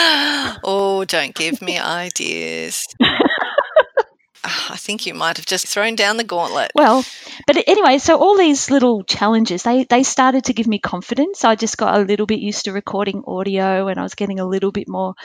oh, 0.63 1.03
don't 1.07 1.35
give 1.35 1.61
me 1.61 1.77
ideas. 1.79 2.85
Ah, 4.45 4.73
I 4.73 4.77
think 4.77 5.05
you 5.05 5.13
might 5.13 5.37
have 5.37 5.45
just 5.45 5.67
thrown 5.67 5.95
down 5.95 6.17
the 6.17 6.23
gauntlet. 6.25 6.71
Well, 6.75 7.05
but 7.47 7.63
anyway, 7.65 7.97
so 7.97 8.17
all 8.17 8.37
these 8.37 8.69
little 8.69 9.03
challenges, 9.03 9.63
they 9.63 9.85
they 9.85 10.03
started 10.03 10.45
to 10.45 10.53
give 10.53 10.67
me 10.67 10.79
confidence. 10.79 11.45
I 11.45 11.55
just 11.55 11.77
got 11.77 11.97
a 11.97 12.03
little 12.03 12.25
bit 12.25 12.39
used 12.39 12.65
to 12.65 12.73
recording 12.73 13.23
audio 13.25 13.87
and 13.87 13.97
I 13.97 14.03
was 14.03 14.15
getting 14.15 14.41
a 14.41 14.45
little 14.45 14.71
bit 14.71 14.89
more, 14.89 15.15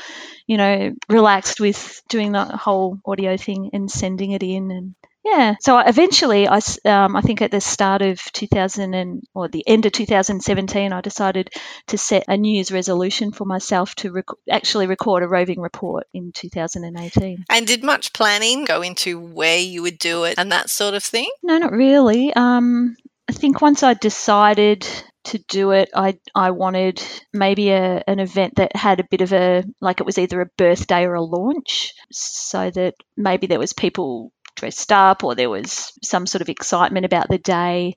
you 0.46 0.56
know, 0.56 0.94
relaxed 1.08 1.58
with 1.58 2.02
doing 2.08 2.32
the 2.32 2.44
whole 2.44 3.00
audio 3.04 3.36
thing 3.36 3.70
and 3.72 3.90
sending 3.90 4.30
it 4.30 4.44
in 4.44 4.70
and 4.70 4.94
yeah. 5.24 5.56
So 5.60 5.78
eventually, 5.78 6.48
I, 6.48 6.60
um, 6.84 7.16
I 7.16 7.20
think 7.20 7.42
at 7.42 7.50
the 7.50 7.60
start 7.60 8.02
of 8.02 8.20
2000 8.32 8.94
and 8.94 9.22
or 9.34 9.48
the 9.48 9.66
end 9.66 9.86
of 9.86 9.92
2017, 9.92 10.92
I 10.92 11.00
decided 11.00 11.50
to 11.88 11.98
set 11.98 12.24
a 12.28 12.36
New 12.36 12.54
Year's 12.54 12.72
resolution 12.72 13.32
for 13.32 13.44
myself 13.44 13.94
to 13.96 14.12
rec- 14.12 14.24
actually 14.50 14.86
record 14.86 15.22
a 15.22 15.28
roving 15.28 15.60
report 15.60 16.06
in 16.14 16.32
2018. 16.32 17.44
And 17.50 17.66
did 17.66 17.82
much 17.82 18.12
planning 18.12 18.64
go 18.64 18.82
into 18.82 19.18
where 19.20 19.58
you 19.58 19.82
would 19.82 19.98
do 19.98 20.24
it 20.24 20.34
and 20.38 20.52
that 20.52 20.70
sort 20.70 20.94
of 20.94 21.02
thing? 21.02 21.30
No, 21.42 21.58
not 21.58 21.72
really. 21.72 22.32
Um, 22.32 22.96
I 23.28 23.32
think 23.32 23.60
once 23.60 23.82
I 23.82 23.94
decided 23.94 24.86
to 25.24 25.38
do 25.48 25.72
it, 25.72 25.90
I 25.94 26.18
I 26.34 26.52
wanted 26.52 27.02
maybe 27.34 27.70
a, 27.70 28.02
an 28.06 28.18
event 28.18 28.54
that 28.56 28.74
had 28.74 29.00
a 29.00 29.08
bit 29.10 29.20
of 29.20 29.32
a 29.32 29.64
like 29.80 30.00
it 30.00 30.06
was 30.06 30.18
either 30.18 30.40
a 30.40 30.50
birthday 30.56 31.04
or 31.04 31.14
a 31.14 31.22
launch, 31.22 31.92
so 32.10 32.70
that 32.70 32.94
maybe 33.16 33.46
there 33.46 33.58
was 33.58 33.74
people 33.74 34.32
dressed 34.58 34.92
up 34.92 35.24
or 35.24 35.34
there 35.34 35.50
was 35.50 35.92
some 36.02 36.26
sort 36.26 36.42
of 36.42 36.48
excitement 36.48 37.06
about 37.06 37.28
the 37.28 37.38
day. 37.38 37.94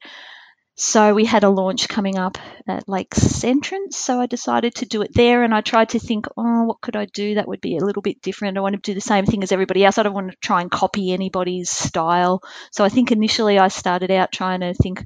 So 0.75 1.13
we 1.13 1.25
had 1.25 1.43
a 1.43 1.49
launch 1.49 1.87
coming 1.89 2.17
up 2.17 2.37
at 2.67 2.87
Lakes 2.89 3.43
Entrance. 3.43 3.97
So 3.97 4.19
I 4.19 4.25
decided 4.25 4.75
to 4.75 4.85
do 4.85 5.01
it 5.01 5.13
there 5.13 5.43
and 5.43 5.53
I 5.53 5.61
tried 5.61 5.89
to 5.89 5.99
think, 5.99 6.25
oh, 6.37 6.63
what 6.63 6.81
could 6.81 6.95
I 6.95 7.05
do 7.05 7.35
that 7.35 7.47
would 7.47 7.61
be 7.61 7.77
a 7.77 7.85
little 7.85 8.01
bit 8.01 8.21
different? 8.21 8.57
I 8.57 8.61
want 8.61 8.75
to 8.75 8.81
do 8.81 8.95
the 8.95 9.01
same 9.01 9.25
thing 9.25 9.43
as 9.43 9.51
everybody 9.51 9.83
else. 9.83 9.97
I 9.97 10.03
don't 10.03 10.13
want 10.13 10.31
to 10.31 10.37
try 10.37 10.61
and 10.61 10.71
copy 10.71 11.11
anybody's 11.11 11.69
style. 11.69 12.41
So 12.71 12.83
I 12.83 12.89
think 12.89 13.11
initially 13.11 13.59
I 13.59 13.67
started 13.67 14.11
out 14.11 14.31
trying 14.31 14.61
to 14.61 14.73
think, 14.73 15.03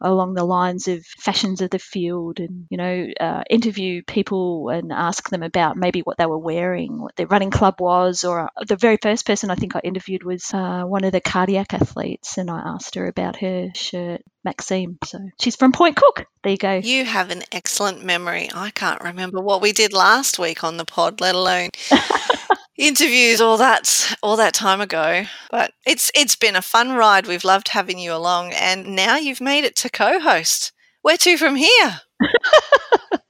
along 0.00 0.34
the 0.34 0.44
lines 0.44 0.88
of 0.88 1.04
fashions 1.04 1.60
of 1.60 1.70
the 1.70 1.78
field 1.78 2.40
and, 2.40 2.66
you 2.70 2.76
know, 2.76 3.06
uh, 3.20 3.42
interview 3.50 4.02
people 4.06 4.68
and 4.68 4.92
ask 4.92 5.28
them 5.28 5.42
about 5.42 5.76
maybe 5.76 6.00
what 6.00 6.16
they 6.18 6.26
were 6.26 6.38
wearing, 6.38 7.00
what 7.00 7.16
their 7.16 7.26
running 7.26 7.50
club 7.50 7.80
was. 7.80 8.24
Or 8.24 8.44
uh, 8.44 8.64
the 8.66 8.76
very 8.76 8.98
first 9.00 9.26
person 9.26 9.50
I 9.50 9.56
think 9.56 9.74
I 9.76 9.80
interviewed 9.80 10.24
was 10.24 10.52
uh, 10.54 10.82
one 10.82 11.04
of 11.04 11.12
the 11.12 11.20
cardiac 11.20 11.74
athletes, 11.74 12.38
and 12.38 12.50
I 12.50 12.62
asked 12.64 12.94
her 12.94 13.06
about 13.06 13.36
her 13.36 13.70
shirt, 13.74 14.22
Maxime. 14.44 14.98
So 15.04 15.18
she's 15.40 15.56
from 15.56 15.72
Point 15.72 15.96
Cook. 15.96 16.26
There 16.42 16.52
you 16.52 16.58
go. 16.58 16.74
You 16.74 17.04
have 17.04 17.30
an 17.30 17.42
excellent 17.50 18.04
memory. 18.04 18.48
I 18.54 18.70
can't 18.70 19.02
remember 19.02 19.40
what 19.40 19.60
we 19.60 19.72
did 19.72 19.92
last 19.92 20.38
week 20.38 20.62
on 20.62 20.76
the 20.76 20.84
pod, 20.84 21.20
let 21.20 21.34
alone 21.34 21.70
interviews 22.78 23.40
all 23.40 23.56
that 23.58 24.14
all 24.22 24.36
that 24.36 24.54
time 24.54 24.80
ago. 24.80 25.24
But 25.50 25.72
it's 25.84 26.10
it's 26.14 26.36
been 26.36 26.56
a 26.56 26.62
fun 26.62 26.92
ride. 26.92 27.26
We've 27.26 27.44
loved 27.44 27.68
having 27.68 27.98
you 27.98 28.14
along, 28.14 28.52
and 28.52 28.94
now 28.94 29.16
you've 29.16 29.40
made 29.40 29.64
it 29.64 29.76
to 29.76 29.90
co-host. 29.90 30.72
Where 31.02 31.18
to 31.18 31.36
from 31.36 31.56
here? 31.56 32.00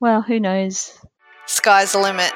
well, 0.00 0.22
who 0.22 0.40
knows? 0.40 0.98
Sky's 1.46 1.92
the 1.92 1.98
limit. 1.98 2.32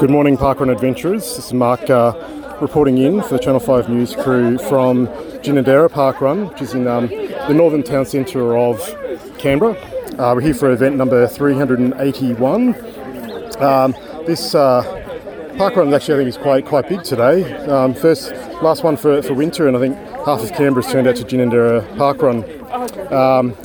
Good 0.00 0.10
morning, 0.10 0.36
Parkrun 0.36 0.68
Adventurers. 0.72 1.36
This 1.36 1.46
is 1.46 1.52
Mark. 1.52 1.88
Uh, 1.88 2.12
reporting 2.62 2.98
in 2.98 3.20
for 3.20 3.30
the 3.30 3.38
Channel 3.40 3.58
5 3.58 3.88
News 3.88 4.14
crew 4.14 4.56
from 4.56 5.08
Ginninderra 5.42 5.90
Park 5.90 6.20
Run, 6.20 6.48
which 6.48 6.62
is 6.62 6.74
in 6.74 6.86
um, 6.86 7.08
the 7.08 7.52
northern 7.52 7.82
town 7.82 8.06
centre 8.06 8.56
of 8.56 8.78
Canberra. 9.36 9.76
Uh, 10.12 10.32
we're 10.34 10.40
here 10.40 10.54
for 10.54 10.70
event 10.70 10.96
number 10.96 11.26
381. 11.26 12.74
Um, 13.60 13.94
this 14.26 14.54
uh, 14.54 14.82
park 15.58 15.74
run 15.74 15.92
actually 15.92 16.14
I 16.14 16.18
think 16.18 16.28
is 16.28 16.36
quite 16.36 16.64
quite 16.64 16.88
big 16.88 17.02
today. 17.02 17.52
Um, 17.66 17.94
first, 17.94 18.30
last 18.62 18.84
one 18.84 18.96
for, 18.96 19.20
for 19.22 19.34
winter, 19.34 19.66
and 19.66 19.76
I 19.76 19.80
think 19.80 19.96
half 20.24 20.42
of 20.42 20.52
Canberra's 20.52 20.90
turned 20.90 21.08
out 21.08 21.16
to 21.16 21.24
Ginninderra 21.24 21.96
Park 21.98 22.22
Run. 22.22 22.44
Um, 23.12 23.56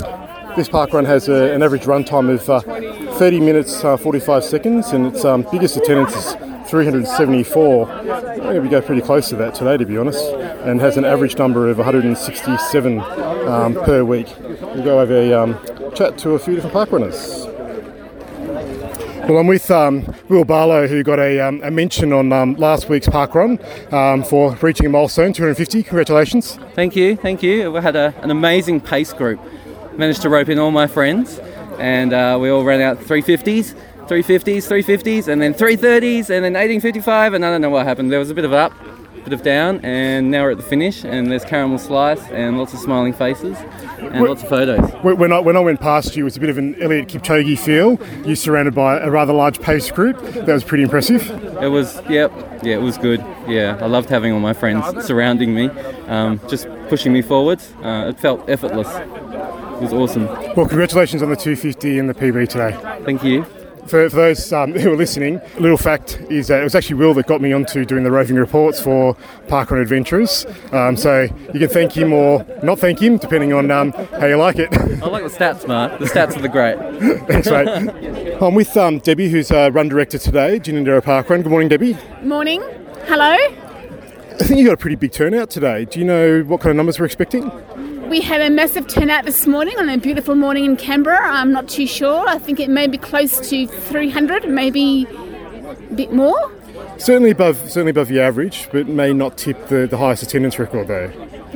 this 0.55 0.67
park 0.67 0.91
run 0.91 1.05
has 1.05 1.29
a, 1.29 1.53
an 1.53 1.61
average 1.61 1.85
run 1.85 2.03
time 2.03 2.29
of 2.29 2.49
uh, 2.49 2.61
30 2.61 3.41
minutes 3.41 3.83
uh, 3.83 3.95
45 3.95 4.43
seconds, 4.43 4.87
and 4.87 5.05
its 5.05 5.23
um, 5.23 5.45
biggest 5.51 5.77
attendance 5.77 6.15
is 6.15 6.35
374. 6.67 7.91
I 7.91 8.37
think 8.37 8.63
we 8.63 8.69
go 8.69 8.81
pretty 8.81 9.01
close 9.01 9.29
to 9.29 9.35
that 9.37 9.55
today, 9.55 9.77
to 9.77 9.85
be 9.85 9.97
honest, 9.97 10.23
and 10.33 10.81
has 10.81 10.97
an 10.97 11.05
average 11.05 11.37
number 11.37 11.69
of 11.69 11.77
167 11.77 12.99
um, 12.99 13.73
per 13.73 14.03
week. 14.03 14.27
We'll 14.39 14.83
go 14.83 14.99
have 14.99 15.11
a 15.11 15.33
um, 15.33 15.59
chat 15.95 16.17
to 16.19 16.31
a 16.31 16.39
few 16.39 16.55
different 16.55 16.73
park 16.73 16.91
runners. 16.91 17.45
Well, 19.27 19.39
I'm 19.39 19.47
with 19.47 19.69
um, 19.71 20.15
Will 20.29 20.45
Barlow, 20.45 20.87
who 20.87 21.03
got 21.03 21.19
a, 21.19 21.39
um, 21.41 21.61
a 21.61 21.69
mention 21.69 22.13
on 22.13 22.31
um, 22.31 22.55
last 22.55 22.87
week's 22.87 23.09
park 23.09 23.35
run 23.35 23.59
um, 23.91 24.23
for 24.23 24.55
reaching 24.61 24.85
a 24.85 24.89
milestone, 24.89 25.33
250. 25.33 25.83
Congratulations. 25.83 26.57
Thank 26.75 26.95
you, 26.95 27.17
thank 27.17 27.43
you. 27.43 27.71
We 27.71 27.81
had 27.81 27.97
a, 27.97 28.13
an 28.21 28.31
amazing 28.31 28.79
pace 28.79 29.11
group. 29.11 29.41
Managed 29.97 30.21
to 30.21 30.29
rope 30.29 30.47
in 30.47 30.59
all 30.59 30.71
my 30.71 30.87
friends, 30.87 31.39
and 31.77 32.13
uh, 32.13 32.37
we 32.39 32.49
all 32.49 32.63
ran 32.63 32.79
out 32.79 32.99
350s 32.99 33.75
350s, 34.07 34.67
350s, 34.67 35.27
and 35.27 35.41
then 35.41 35.53
330s, 35.53 36.29
and 36.29 36.43
then 36.43 36.53
1855, 36.53 37.33
and 37.33 37.45
I 37.45 37.51
don't 37.51 37.61
know 37.61 37.69
what 37.69 37.85
happened. 37.85 38.11
There 38.11 38.19
was 38.19 38.29
a 38.29 38.33
bit 38.33 38.45
of 38.45 38.53
up, 38.53 38.71
a 38.81 39.21
bit 39.21 39.33
of 39.33 39.43
down, 39.43 39.81
and 39.83 40.31
now 40.31 40.43
we're 40.43 40.51
at 40.51 40.57
the 40.57 40.63
finish, 40.63 41.03
and 41.03 41.29
there's 41.29 41.43
caramel 41.43 41.77
slice, 41.77 42.21
and 42.29 42.57
lots 42.57 42.73
of 42.73 42.79
smiling 42.79 43.13
faces, 43.13 43.57
and 43.99 44.23
lots 44.23 44.43
of 44.43 44.49
photos. 44.49 44.89
When 45.03 45.33
I, 45.33 45.39
when 45.39 45.57
I 45.57 45.59
went 45.59 45.81
past 45.81 46.15
you, 46.15 46.23
it 46.23 46.25
was 46.25 46.37
a 46.37 46.39
bit 46.39 46.49
of 46.49 46.57
an 46.57 46.75
Eliud 46.75 47.07
Kipchoge 47.07 47.59
feel. 47.59 47.99
You 48.25 48.35
surrounded 48.35 48.73
by 48.73 48.99
a 48.99 49.09
rather 49.09 49.33
large 49.33 49.59
pace 49.61 49.91
group. 49.91 50.19
That 50.21 50.47
was 50.47 50.63
pretty 50.63 50.83
impressive. 50.83 51.29
It 51.61 51.69
was, 51.69 52.01
yep, 52.09 52.31
yeah, 52.63 52.75
it 52.75 52.81
was 52.81 52.97
good. 52.97 53.19
Yeah, 53.47 53.77
I 53.81 53.87
loved 53.87 54.09
having 54.09 54.31
all 54.31 54.39
my 54.39 54.53
friends 54.53 55.05
surrounding 55.05 55.53
me, 55.53 55.69
um, 56.07 56.39
just 56.47 56.67
pushing 56.87 57.11
me 57.11 57.21
forwards. 57.21 57.73
Uh, 57.83 58.07
it 58.09 58.19
felt 58.19 58.47
effortless. 58.49 58.87
It 58.87 59.81
was 59.81 59.93
awesome. 59.93 60.25
Well, 60.55 60.67
congratulations 60.67 61.21
on 61.21 61.29
the 61.29 61.35
250 61.35 61.99
and 61.99 62.09
the 62.09 62.13
PB 62.13 62.49
today. 62.49 63.03
Thank 63.03 63.23
you. 63.23 63.45
For, 63.87 64.09
for 64.09 64.15
those 64.17 64.51
um, 64.51 64.73
who 64.73 64.91
are 64.91 64.97
listening, 64.97 65.39
a 65.55 65.59
little 65.61 65.77
fact 65.77 66.19
is 66.29 66.47
that 66.47 66.59
it 66.59 66.63
was 66.63 66.75
actually 66.75 66.95
Will 66.95 67.13
that 67.13 67.25
got 67.25 67.39
me 67.39 67.53
onto 67.53 67.85
doing 67.85 68.03
the 68.03 68.11
roving 68.11 68.35
reports 68.35 68.81
for 68.81 69.15
Parkrun 69.47 69.81
Adventurers. 69.81 70.45
Um, 70.73 70.97
so 70.97 71.23
you 71.53 71.59
can 71.59 71.69
thank 71.69 71.95
him 71.95 72.11
or 72.11 72.45
not 72.63 72.79
thank 72.79 73.01
him, 73.01 73.17
depending 73.17 73.53
on 73.53 73.71
um, 73.71 73.91
how 73.91 74.25
you 74.25 74.35
like 74.35 74.57
it. 74.57 74.73
I 74.73 75.07
like 75.07 75.23
the 75.23 75.29
stats, 75.29 75.65
Mark. 75.67 75.99
The 75.99 76.05
stats 76.05 76.35
are 76.35 76.41
the 76.41 76.49
great. 76.49 76.77
Thanks, 77.27 77.49
mate. 77.49 78.37
I'm 78.41 78.55
with 78.55 78.75
um, 78.75 78.99
Debbie, 78.99 79.29
who's 79.29 79.51
a 79.51 79.69
run 79.69 79.87
director 79.87 80.17
today, 80.17 80.59
Ginninderra 80.59 81.01
Parkrun. 81.01 81.43
Good 81.43 81.49
morning, 81.49 81.69
Debbie. 81.69 81.97
Morning. 82.23 82.61
Hello. 83.05 83.35
I 84.39 84.43
think 84.43 84.59
you 84.59 84.65
got 84.65 84.73
a 84.73 84.77
pretty 84.77 84.97
big 84.97 85.13
turnout 85.13 85.49
today. 85.49 85.85
Do 85.85 85.99
you 85.99 86.05
know 86.05 86.41
what 86.41 86.61
kind 86.61 86.71
of 86.71 86.75
numbers 86.75 86.99
we're 86.99 87.05
expecting? 87.05 87.49
We 88.09 88.21
had 88.21 88.39
a 88.41 88.49
massive 88.49 88.87
turnout 88.87 89.25
this 89.25 89.45
morning 89.47 89.77
on 89.77 89.89
a 89.89 89.97
beautiful 89.97 90.33
morning 90.35 90.63
in 90.63 90.77
Canberra. 90.77 91.19
I'm 91.21 91.51
not 91.51 91.67
too 91.67 91.85
sure. 91.85 92.27
I 92.27 92.37
think 92.37 92.59
it 92.59 92.69
may 92.69 92.87
be 92.87 92.97
close 92.97 93.49
to 93.49 93.67
300, 93.67 94.47
maybe 94.47 95.05
a 95.05 95.93
bit 95.93 96.13
more. 96.13 96.51
Certainly 96.97 97.31
above, 97.31 97.57
certainly 97.69 97.91
above 97.91 98.07
the 98.07 98.21
average, 98.21 98.69
but 98.71 98.87
may 98.87 99.11
not 99.11 99.37
tip 99.37 99.67
the, 99.67 99.87
the 99.87 99.97
highest 99.97 100.23
attendance 100.23 100.57
record 100.57 100.87
though. 100.87 101.07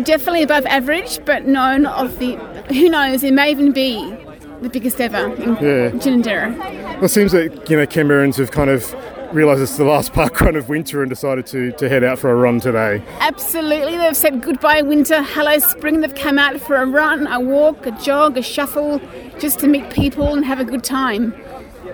Definitely 0.03 0.43
above 0.43 0.65
average, 0.65 1.24
but 1.25 1.46
no, 1.48 1.77
not 1.77 2.03
of 2.05 2.20
the. 2.20 2.36
Who 2.74 2.89
knows? 2.89 3.24
It 3.24 3.34
may 3.34 3.51
even 3.51 3.72
be 3.72 4.13
the 4.62 4.70
biggest 4.70 5.00
ever 5.00 5.34
in 5.36 5.53
Yeah. 5.55 5.91
Ginninderra. 5.91 6.58
Well, 6.96 7.05
it 7.05 7.10
seems 7.10 7.31
that 7.31 7.70
you 7.70 7.77
know 7.77 7.86
Canberrans 7.86 8.36
have 8.38 8.51
kind 8.51 8.70
of 8.70 8.93
realised 9.34 9.62
it's 9.62 9.78
the 9.78 9.84
last 9.84 10.14
park 10.14 10.40
run 10.42 10.56
of 10.56 10.70
winter 10.70 11.02
and 11.02 11.10
decided 11.10 11.46
to, 11.48 11.72
to 11.74 11.90
head 11.90 12.04
out 12.04 12.20
for 12.20 12.30
a 12.30 12.36
run 12.36 12.60
today. 12.60 13.04
Absolutely, 13.20 13.98
they've 13.98 14.16
said 14.16 14.42
goodbye 14.42 14.82
winter, 14.82 15.22
hello 15.24 15.60
spring. 15.60 16.02
They've 16.02 16.14
come 16.14 16.38
out 16.38 16.60
for 16.60 16.76
a 16.76 16.86
run, 16.86 17.28
a 17.28 17.40
walk, 17.40 17.86
a 17.86 17.92
jog, 17.92 18.38
a 18.38 18.42
shuffle, 18.42 19.02
just 19.40 19.60
to 19.60 19.68
meet 19.68 19.90
people 19.90 20.34
and 20.34 20.46
have 20.46 20.60
a 20.60 20.66
good 20.66 20.84
time. 20.84 21.34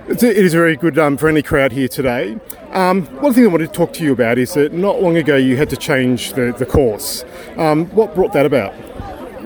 It's 0.07 0.23
a, 0.23 0.29
it 0.29 0.45
is 0.45 0.53
a 0.53 0.57
very 0.57 0.77
good, 0.77 0.97
um, 0.97 1.17
friendly 1.17 1.43
crowd 1.43 1.71
here 1.71 1.87
today. 1.87 2.37
Um, 2.71 3.05
one 3.21 3.33
thing 3.33 3.43
I 3.43 3.47
wanted 3.47 3.67
to 3.67 3.73
talk 3.73 3.93
to 3.93 4.03
you 4.03 4.13
about 4.13 4.37
is 4.37 4.53
that 4.53 4.73
not 4.73 5.01
long 5.01 5.17
ago 5.17 5.35
you 5.35 5.57
had 5.57 5.69
to 5.69 5.77
change 5.77 6.33
the, 6.33 6.53
the 6.57 6.65
course. 6.65 7.25
Um, 7.57 7.87
what 7.87 8.15
brought 8.15 8.33
that 8.33 8.45
about? 8.45 8.73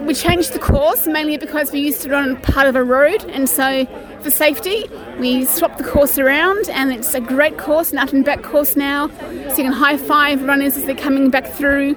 We 0.06 0.14
changed 0.14 0.54
the 0.54 0.60
course 0.60 1.08
mainly 1.08 1.38
because 1.38 1.72
we 1.72 1.80
used 1.80 2.02
to 2.02 2.10
run 2.10 2.38
part 2.42 2.68
of 2.68 2.76
a 2.76 2.84
road, 2.84 3.24
and 3.26 3.48
so 3.48 3.88
for 4.24 4.32
safety, 4.32 4.90
we 5.20 5.46
swapped 5.46 5.78
the 5.78 5.84
course 5.84 6.18
around, 6.18 6.70
and 6.70 6.92
it's 6.92 7.14
a 7.14 7.20
great 7.20 7.58
course, 7.58 7.92
an 7.92 7.98
out 7.98 8.14
and 8.14 8.24
back 8.24 8.44
course 8.44 8.76
now. 8.76 9.08
So 9.08 9.58
you 9.58 9.64
can 9.64 9.72
high 9.72 9.98
five 9.98 10.44
runners 10.44 10.78
as 10.78 10.86
they're 10.86 10.96
coming 10.96 11.30
back 11.30 11.48
through, 11.48 11.96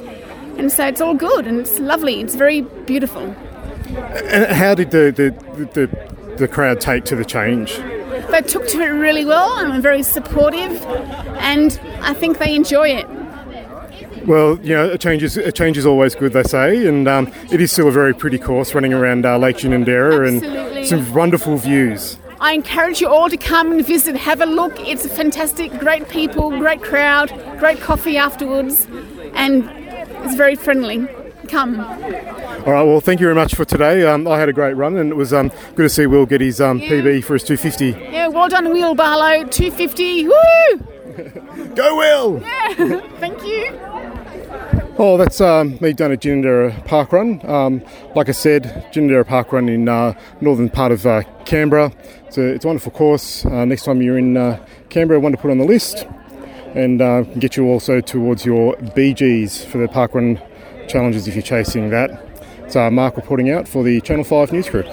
and 0.58 0.70
so 0.70 0.86
it's 0.86 1.00
all 1.00 1.14
good 1.14 1.46
and 1.46 1.60
it's 1.60 1.78
lovely. 1.78 2.20
It's 2.20 2.34
very 2.34 2.62
beautiful. 2.62 3.22
And 3.22 4.52
how 4.52 4.74
did 4.74 4.90
the, 4.90 5.10
the, 5.10 5.66
the, 5.66 6.36
the 6.36 6.48
crowd 6.48 6.80
take 6.80 7.04
to 7.06 7.16
the 7.16 7.24
change? 7.24 7.76
They 8.30 8.42
took 8.42 8.66
to 8.68 8.80
it 8.80 8.88
really 8.88 9.24
well 9.24 9.58
and 9.58 9.72
were 9.72 9.80
very 9.80 10.02
supportive, 10.02 10.82
and 11.38 11.78
I 12.00 12.14
think 12.14 12.38
they 12.38 12.54
enjoy 12.54 12.88
it. 12.88 13.06
Well, 14.26 14.58
you 14.62 14.74
know, 14.74 14.90
a 14.90 14.98
change 14.98 15.22
is 15.22 15.36
a 15.36 15.52
change 15.52 15.76
is 15.76 15.84
always 15.84 16.14
good, 16.14 16.32
they 16.32 16.42
say, 16.44 16.86
and 16.86 17.06
um, 17.06 17.32
it 17.52 17.60
is 17.60 17.72
still 17.72 17.88
a 17.88 17.92
very 17.92 18.14
pretty 18.14 18.38
course 18.38 18.74
running 18.74 18.94
around 18.94 19.26
uh, 19.26 19.36
Lake 19.36 19.56
Ginninderra 19.58 20.26
and 20.26 20.86
some 20.86 21.12
wonderful 21.12 21.56
views. 21.58 22.16
I 22.40 22.52
encourage 22.52 23.00
you 23.00 23.08
all 23.08 23.28
to 23.28 23.36
come 23.36 23.72
and 23.72 23.86
visit, 23.86 24.16
have 24.16 24.40
a 24.40 24.46
look. 24.46 24.78
It's 24.80 25.06
fantastic, 25.06 25.78
great 25.78 26.08
people, 26.08 26.50
great 26.50 26.82
crowd, 26.82 27.28
great 27.58 27.80
coffee 27.80 28.16
afterwards, 28.16 28.86
and 29.34 29.68
it's 30.24 30.34
very 30.34 30.54
friendly. 30.54 31.06
Come. 31.48 31.78
All 31.80 32.72
right, 32.72 32.82
well, 32.82 33.00
thank 33.00 33.20
you 33.20 33.26
very 33.26 33.34
much 33.34 33.54
for 33.54 33.66
today. 33.66 34.06
Um, 34.06 34.26
I 34.26 34.38
had 34.38 34.48
a 34.48 34.52
great 34.52 34.72
run, 34.74 34.96
and 34.96 35.10
it 35.10 35.14
was 35.14 35.34
um, 35.34 35.48
good 35.74 35.82
to 35.82 35.88
see 35.90 36.06
Will 36.06 36.24
get 36.24 36.40
his 36.40 36.60
um, 36.60 36.80
PB 36.80 37.24
for 37.24 37.34
his 37.34 37.44
250. 37.44 37.90
Yeah, 38.10 38.28
well 38.28 38.48
done, 38.48 38.70
Will 38.70 38.94
Barlow, 38.94 39.44
250. 39.44 40.26
Woo! 40.26 40.34
Go, 41.74 41.96
Will! 41.96 42.40
Yeah. 42.42 43.00
Thank 43.18 43.44
you. 43.44 43.93
Oh, 44.96 45.16
that's 45.16 45.40
um, 45.40 45.76
me 45.80 45.92
done 45.92 46.12
a 46.12 46.16
Ginninderra 46.16 46.84
Park 46.84 47.12
Run. 47.12 47.44
Um, 47.50 47.82
like 48.14 48.28
I 48.28 48.32
said, 48.32 48.86
Ginninderra 48.92 49.26
Park 49.26 49.52
Run 49.52 49.68
in 49.68 49.88
uh, 49.88 50.16
northern 50.40 50.70
part 50.70 50.92
of 50.92 51.04
uh, 51.04 51.24
Canberra. 51.44 51.92
It's 52.28 52.38
a, 52.38 52.54
it's 52.54 52.64
a 52.64 52.68
wonderful 52.68 52.92
course. 52.92 53.44
Uh, 53.44 53.64
next 53.64 53.86
time 53.86 54.02
you're 54.02 54.18
in 54.18 54.36
uh, 54.36 54.64
Canberra, 54.90 55.18
one 55.18 55.32
to 55.32 55.38
put 55.38 55.50
on 55.50 55.58
the 55.58 55.64
list, 55.64 56.06
and 56.76 57.02
uh, 57.02 57.22
get 57.22 57.56
you 57.56 57.66
also 57.66 58.00
towards 58.00 58.46
your 58.46 58.76
BGs 58.76 59.66
for 59.66 59.78
the 59.78 59.88
Park 59.88 60.14
Run 60.14 60.40
challenges 60.86 61.26
if 61.26 61.34
you're 61.34 61.42
chasing 61.42 61.90
that. 61.90 62.20
So, 62.68 62.88
Mark 62.88 63.16
reporting 63.16 63.50
out 63.50 63.66
for 63.66 63.82
the 63.82 64.00
Channel 64.00 64.22
5 64.22 64.52
News 64.52 64.70
Group. 64.70 64.86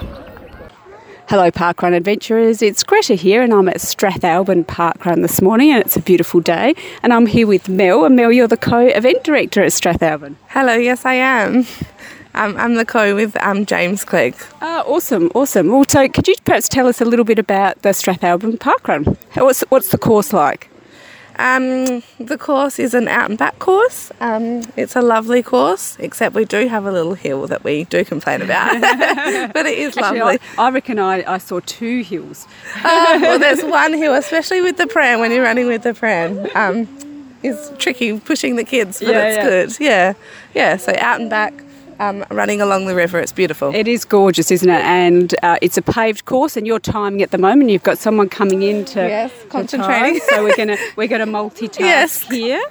Hello, 1.31 1.49
Parkrun 1.49 1.95
adventurers. 1.95 2.61
It's 2.61 2.83
Greta 2.83 3.15
here, 3.15 3.41
and 3.41 3.53
I'm 3.53 3.69
at 3.69 3.77
Strathalbyn 3.77 4.65
Parkrun 4.65 5.21
this 5.21 5.41
morning, 5.41 5.71
and 5.71 5.79
it's 5.79 5.95
a 5.95 6.01
beautiful 6.01 6.41
day. 6.41 6.75
And 7.03 7.13
I'm 7.13 7.25
here 7.25 7.47
with 7.47 7.69
Mel, 7.69 8.03
and 8.03 8.17
Mel, 8.17 8.33
you're 8.33 8.49
the 8.49 8.57
co-event 8.57 9.23
director 9.23 9.61
at 9.63 9.71
Strathalbyn. 9.71 10.35
Hello, 10.49 10.73
yes, 10.73 11.05
I 11.05 11.13
am. 11.13 11.65
Um, 12.33 12.57
I'm 12.57 12.75
the 12.75 12.83
co 12.83 13.15
with 13.15 13.37
um, 13.37 13.65
James 13.65 14.03
Clegg. 14.03 14.35
Ah, 14.61 14.83
awesome, 14.85 15.31
awesome. 15.33 15.69
Well, 15.69 15.85
so 15.87 16.09
could 16.09 16.27
you 16.27 16.35
perhaps 16.43 16.67
tell 16.67 16.87
us 16.87 16.99
a 16.99 17.05
little 17.05 17.23
bit 17.23 17.39
about 17.39 17.81
the 17.81 17.91
Strathalbyn 17.91 18.57
Parkrun? 18.57 19.15
What's 19.35 19.61
what's 19.69 19.87
the 19.91 19.97
course 19.97 20.33
like? 20.33 20.69
Um, 21.41 22.03
the 22.19 22.37
course 22.37 22.77
is 22.77 22.93
an 22.93 23.07
out 23.07 23.29
and 23.29 23.37
back 23.39 23.57
course. 23.57 24.11
Um, 24.19 24.61
it's 24.77 24.95
a 24.95 25.01
lovely 25.01 25.41
course, 25.41 25.97
except 25.99 26.35
we 26.35 26.45
do 26.45 26.67
have 26.67 26.85
a 26.85 26.91
little 26.91 27.15
hill 27.15 27.47
that 27.47 27.63
we 27.63 27.85
do 27.85 28.05
complain 28.05 28.41
about, 28.43 28.79
but 29.53 29.65
it 29.65 29.77
is 29.79 29.97
Actually, 29.97 30.19
lovely. 30.19 30.39
I, 30.57 30.67
I 30.67 30.69
reckon 30.69 30.99
I, 30.99 31.23
I 31.33 31.37
saw 31.39 31.59
two 31.65 32.01
hills. 32.03 32.47
Oh, 32.85 33.19
well, 33.21 33.39
there's 33.45 33.63
one 33.63 33.93
hill, 33.93 34.13
especially 34.13 34.61
with 34.61 34.77
the 34.77 34.85
pram 34.87 35.19
when 35.19 35.31
you're 35.31 35.43
running 35.43 35.67
with 35.67 35.81
the 35.83 35.93
pram. 35.95 36.47
Um, 36.55 36.87
is 37.43 37.71
tricky 37.79 38.19
pushing 38.19 38.55
the 38.55 38.63
kids, 38.63 38.99
but 38.99 39.09
Yeah, 39.09 39.23
it's 39.23 39.37
yeah. 39.37 39.43
good. 39.49 39.79
Yeah, 39.79 40.13
yeah. 40.53 40.77
So 40.77 40.93
out 40.99 41.19
and 41.21 41.27
back, 41.27 41.55
um, 42.01 42.25
running 42.31 42.59
along 42.61 42.85
the 42.87 42.95
river, 42.95 43.19
it's 43.19 43.31
beautiful. 43.31 43.73
It 43.75 43.87
is 43.87 44.05
gorgeous, 44.05 44.49
isn't 44.51 44.69
it? 44.69 44.81
And 44.83 45.35
uh, 45.43 45.57
it's 45.61 45.77
a 45.77 45.81
paved 45.81 46.25
course, 46.25 46.57
and 46.57 46.65
you're 46.67 46.79
timing 46.79 47.21
at 47.21 47.31
the 47.31 47.37
moment. 47.37 47.69
You've 47.69 47.83
got 47.83 47.97
someone 47.97 48.27
coming 48.29 48.61
in 48.63 48.85
to 48.85 48.99
Yes, 49.07 49.31
to 49.43 49.47
concentrating. 49.47 50.19
time, 50.19 50.27
so 50.29 50.43
we're 50.43 50.55
gonna 50.55 50.77
we're 50.95 51.07
gonna 51.07 51.27
multitask 51.27 51.79
Yes. 51.79 52.23
here. 52.27 52.61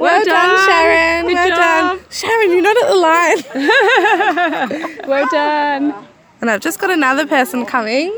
well, 0.00 0.24
done, 0.24 0.68
Sharon. 0.68 1.26
Good 1.26 1.34
well 1.34 1.48
job. 1.48 1.98
done, 1.98 2.00
Sharon. 2.10 2.50
You're 2.50 2.62
not 2.62 2.76
at 2.82 2.88
the 2.88 2.96
line. 3.08 4.98
Well 5.08 5.28
done. 5.30 5.94
And 6.40 6.50
I've 6.50 6.60
just 6.60 6.78
got 6.80 6.90
another 6.90 7.26
person 7.26 7.64
coming. 7.64 8.10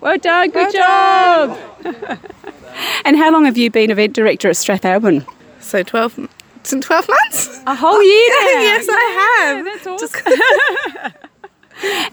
Well 0.00 0.18
done. 0.18 0.50
Good 0.50 0.72
Well 0.74 1.56
job. 1.56 2.18
and 3.04 3.16
how 3.16 3.30
long 3.32 3.44
have 3.46 3.56
you 3.56 3.70
been 3.70 3.90
event 3.90 4.12
director 4.12 4.48
at 4.48 4.56
Strathalbyn? 4.56 5.26
So 5.60 5.82
12, 5.82 6.18
m- 6.18 6.28
it's 6.64 6.72
in 6.72 6.80
12 6.80 7.08
months? 7.08 7.60
A 7.66 7.74
whole 7.74 8.02
year 8.02 8.10
yes, 8.10 8.86
I 8.88 9.52
have. 9.52 9.64
that's 9.66 9.86
awesome. 9.86 11.12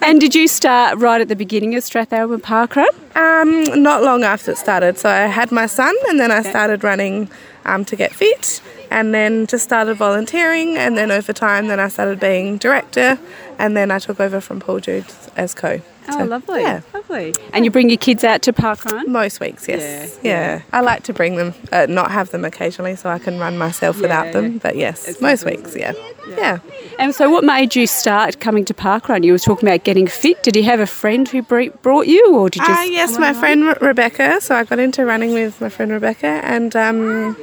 And 0.02 0.20
did 0.20 0.34
you 0.34 0.48
start 0.48 0.98
right 0.98 1.20
at 1.20 1.28
the 1.28 1.36
beginning 1.36 1.76
of 1.76 1.84
Strathalbyn 1.84 2.42
Parkrun? 2.42 2.84
Um, 3.16 3.80
not 3.80 4.02
long 4.02 4.24
after 4.24 4.50
it 4.50 4.58
started. 4.58 4.98
So 4.98 5.08
I 5.08 5.20
had 5.28 5.52
my 5.52 5.66
son 5.66 5.94
and 6.08 6.18
then 6.18 6.32
I 6.32 6.42
started 6.42 6.82
running 6.82 7.30
um, 7.64 7.84
to 7.86 7.96
get 7.96 8.12
fit 8.12 8.60
and 8.92 9.12
then 9.14 9.46
just 9.46 9.64
started 9.64 9.94
volunteering 9.96 10.76
and 10.76 10.96
then 10.98 11.10
over 11.10 11.32
time 11.32 11.66
then 11.68 11.80
I 11.80 11.88
started 11.88 12.20
being 12.20 12.58
director 12.58 13.18
and 13.58 13.76
then 13.76 13.90
I 13.90 13.98
took 13.98 14.20
over 14.20 14.40
from 14.40 14.60
Paul 14.60 14.80
Jude 14.80 15.06
as 15.36 15.54
co. 15.54 15.80
Oh, 16.08 16.18
So, 16.18 16.24
lovely. 16.24 16.62
Yeah. 16.62 16.80
Lovely. 16.92 17.32
And 17.52 17.64
you 17.64 17.70
bring 17.70 17.88
your 17.88 17.96
kids 18.08 18.24
out 18.24 18.42
to 18.42 18.52
Parkrun? 18.52 19.06
Most 19.06 19.38
weeks, 19.38 19.68
yes. 19.68 20.18
Yeah, 20.20 20.30
Yeah. 20.56 20.62
I 20.72 20.80
like 20.80 21.04
to 21.04 21.12
bring 21.12 21.36
them, 21.36 21.54
uh, 21.70 21.86
not 21.88 22.10
have 22.10 22.30
them 22.32 22.44
occasionally 22.44 22.96
so 22.96 23.08
I 23.08 23.20
can 23.20 23.38
run 23.38 23.56
myself 23.56 24.00
without 24.00 24.32
them. 24.32 24.58
But 24.58 24.74
yes, 24.74 25.06
It's 25.06 25.20
most 25.20 25.44
weeks, 25.44 25.76
yeah. 25.76 25.92
Yeah. 26.36 26.58
And 26.98 27.14
so, 27.14 27.30
what 27.30 27.44
made 27.44 27.76
you 27.76 27.86
start 27.86 28.40
coming 28.40 28.64
to 28.64 28.74
Parkrun? 28.74 29.22
You 29.24 29.30
were 29.32 29.38
talking 29.38 29.68
about 29.68 29.84
getting 29.84 30.08
fit. 30.08 30.42
Did 30.42 30.56
you 30.56 30.64
have 30.64 30.80
a 30.80 30.86
friend 30.86 31.28
who 31.28 31.40
brought 31.42 32.06
you, 32.08 32.34
or 32.36 32.50
did 32.50 32.62
you? 32.62 32.74
Ah, 32.76 32.82
yes, 32.82 33.16
my 33.18 33.32
friend 33.32 33.64
Re- 33.66 33.74
Rebecca. 33.80 34.40
So 34.40 34.56
I 34.56 34.64
got 34.64 34.78
into 34.80 35.04
running 35.06 35.32
with 35.32 35.60
my 35.60 35.68
friend 35.68 35.92
Rebecca, 35.92 36.26
and 36.44 36.74
um, 36.74 37.36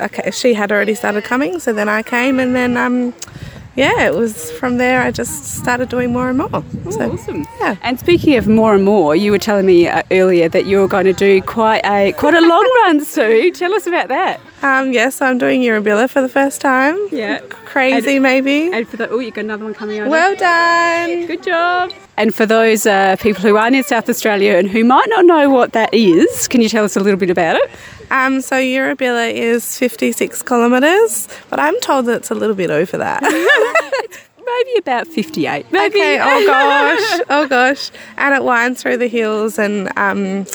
okay, 0.00 0.30
she 0.30 0.54
had 0.54 0.70
already 0.72 0.94
started 0.94 1.24
coming. 1.24 1.58
So 1.60 1.72
then 1.72 1.88
I 1.88 2.02
came, 2.02 2.38
and 2.40 2.54
then 2.54 2.76
um, 2.76 3.14
yeah, 3.76 4.06
it 4.06 4.14
was 4.14 4.50
from 4.52 4.78
there. 4.78 5.02
I 5.02 5.10
just 5.12 5.44
started 5.60 5.88
doing 5.88 6.12
more 6.12 6.28
and 6.28 6.38
more. 6.38 6.64
so, 6.90 7.12
Awesome. 7.12 7.46
Yeah. 7.60 7.76
And 7.82 7.98
speaking 8.00 8.34
of 8.36 8.48
more 8.48 8.74
and 8.74 8.84
more, 8.84 9.14
you 9.14 9.30
were 9.30 9.38
telling 9.38 9.66
me 9.66 9.86
uh, 9.86 10.02
earlier 10.10 10.48
that 10.48 10.66
you 10.66 10.78
were 10.78 10.88
going 10.88 11.04
to 11.04 11.12
do 11.12 11.40
quite 11.42 11.84
a 11.84 12.12
quite 12.12 12.34
a 12.34 12.40
long 12.40 12.68
run, 12.84 13.04
Sue. 13.04 13.52
Tell 13.52 13.72
us 13.74 13.86
about 13.86 14.08
that. 14.08 14.40
Um, 14.62 14.92
yes, 14.92 15.20
I'm 15.22 15.38
doing 15.38 15.60
Yurrebilla 15.60 16.10
for 16.10 16.20
the 16.20 16.28
first 16.28 16.60
time. 16.60 16.98
Yeah. 17.12 17.38
Crazy, 17.66 18.14
And- 18.16 18.22
maybe. 18.24 18.72
And 18.72 18.88
for 18.88 18.96
the 18.96 19.08
oh, 19.08 19.20
you 19.20 19.30
got 19.30 19.44
another 19.44 19.62
one 19.64 19.74
coming 19.74 20.00
on. 20.00 20.08
well 20.10 20.34
done. 20.34 21.26
Good 21.26 21.44
job. 21.44 21.92
And 22.16 22.34
for 22.34 22.46
those 22.46 22.84
uh, 22.84 23.14
people 23.20 23.42
who 23.42 23.56
aren't 23.56 23.76
in 23.76 23.84
South 23.84 24.08
Australia 24.08 24.54
and 24.56 24.68
who 24.68 24.82
might 24.82 25.06
not 25.08 25.24
know 25.24 25.48
what 25.50 25.72
that 25.74 25.94
is, 25.94 26.48
can 26.48 26.60
you 26.60 26.68
tell 26.68 26.84
us 26.84 26.96
a 26.96 27.00
little 27.00 27.20
bit 27.20 27.30
about 27.30 27.54
it? 27.54 27.70
Um, 28.10 28.40
so 28.40 28.56
Yurrebilla 28.56 29.32
is 29.32 29.78
56 29.78 30.42
kilometres, 30.42 31.28
but 31.50 31.60
I'm 31.60 31.78
told 31.80 32.06
that 32.06 32.16
it's 32.16 32.30
a 32.30 32.34
little 32.34 32.56
bit 32.56 32.70
over 32.70 32.96
that. 32.98 33.22
Maybe 34.64 34.78
about 34.78 35.06
58. 35.06 35.70
Maybe. 35.70 35.98
Okay. 35.98 36.18
Oh 36.20 36.46
gosh. 36.46 37.20
Oh 37.28 37.46
gosh. 37.46 37.90
And 38.16 38.34
it 38.34 38.42
winds 38.42 38.82
through 38.82 38.96
the 38.96 39.06
hills, 39.06 39.58
and 39.58 39.90
um, 39.98 40.46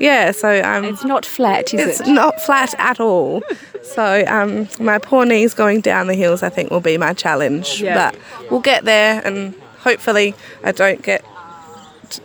yeah. 0.00 0.30
So 0.32 0.62
um, 0.62 0.84
It's 0.84 1.04
not 1.04 1.26
flat, 1.26 1.74
is 1.74 1.80
it's 1.80 2.00
it? 2.00 2.02
It's 2.04 2.08
not 2.08 2.40
flat 2.40 2.74
at 2.78 2.98
all. 2.98 3.42
So 3.82 4.24
um, 4.26 4.68
my 4.80 4.98
poor 4.98 5.26
knees 5.26 5.52
going 5.52 5.82
down 5.82 6.06
the 6.06 6.14
hills, 6.14 6.42
I 6.42 6.48
think, 6.48 6.70
will 6.70 6.80
be 6.80 6.96
my 6.96 7.12
challenge. 7.12 7.80
Yeah. 7.82 8.10
But 8.10 8.50
we'll 8.50 8.60
get 8.60 8.84
there, 8.84 9.20
and 9.24 9.54
hopefully, 9.80 10.34
I 10.64 10.72
don't 10.72 11.02
get 11.02 11.22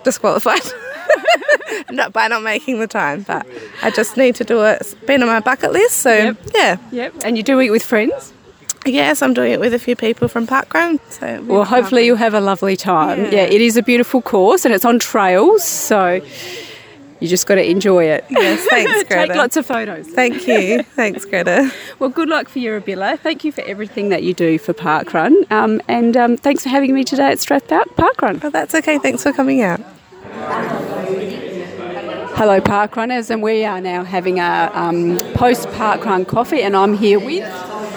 disqualified. 0.04 0.62
not 1.92 2.14
by 2.14 2.28
not 2.28 2.44
making 2.44 2.80
the 2.80 2.88
time, 2.88 3.24
but 3.24 3.46
I 3.84 3.92
just 3.92 4.18
need 4.18 4.36
to 4.36 4.44
do 4.44 4.64
it. 4.64 4.82
It's 4.82 4.94
been 4.94 5.22
on 5.22 5.28
my 5.28 5.40
bucket 5.40 5.72
list, 5.72 5.98
so 5.98 6.14
Yep. 6.14 6.38
yeah. 6.56 6.78
Yep. 6.92 7.14
And 7.26 7.38
you 7.38 7.44
do 7.44 7.60
it 7.60 7.70
with 7.70 7.84
friends? 7.84 8.34
Yes, 8.86 9.22
I'm 9.22 9.34
doing 9.34 9.52
it 9.52 9.60
with 9.60 9.74
a 9.74 9.80
few 9.80 9.96
people 9.96 10.28
from 10.28 10.48
Parkrun. 10.48 11.00
So 11.10 11.42
Well, 11.44 11.66
hopefully 11.66 12.06
you'll 12.06 12.16
have 12.18 12.34
a 12.34 12.40
lovely 12.42 12.76
time. 12.78 13.26
Yeah. 13.26 13.32
Yeah. 13.32 13.42
it 13.44 13.62
is 13.62 13.76
a 13.76 13.84
beautiful 13.84 14.22
course 14.22 14.64
and 14.66 14.74
it's 14.74 14.86
on 14.86 14.98
trails, 15.00 15.64
so 15.66 16.22
you 17.20 17.28
just 17.28 17.48
got 17.48 17.56
to 17.56 17.70
enjoy 17.70 18.06
it. 18.06 18.24
Yes, 18.30 18.66
thanks, 18.70 18.92
Greta. 19.10 19.28
Take 19.28 19.36
lots 19.36 19.58
of 19.58 19.66
photos. 19.66 20.08
Thank 20.08 20.48
you. 20.48 20.84
Thanks, 20.84 21.26
Greta. 21.26 21.72
Well, 22.00 22.12
good 22.12 22.30
luck 22.30 22.48
for 22.48 22.60
Yurrebilla. 22.60 23.18
Thank 23.20 23.44
you 23.44 23.52
for 23.52 23.62
everything 23.62 24.10
that 24.10 24.22
you 24.22 24.36
do 24.36 24.60
for 24.60 24.72
Parkrun. 24.72 25.52
Um, 25.52 25.82
and 25.88 26.16
um, 26.16 26.38
thanks 26.38 26.62
for 26.62 26.70
having 26.70 26.94
me 26.94 27.04
today 27.04 27.32
at 27.32 27.40
Strathpark 27.40 27.86
Parkrun. 27.96 28.42
Well, 28.42 28.52
that's 28.52 28.76
okay. 28.76 29.00
Thanks 29.00 29.24
for 29.24 29.34
coming 29.34 29.62
out. 29.64 29.82
Hello, 32.36 32.60
Parkrunners, 32.62 33.30
and 33.30 33.42
we 33.42 33.64
are 33.64 33.80
now 33.82 34.04
having 34.04 34.40
a 34.40 34.70
um, 34.74 35.18
post 35.34 35.68
Parkrun 35.70 36.28
coffee, 36.28 36.62
and 36.62 36.76
I'm 36.76 36.94
here 36.96 37.20
with 37.20 37.44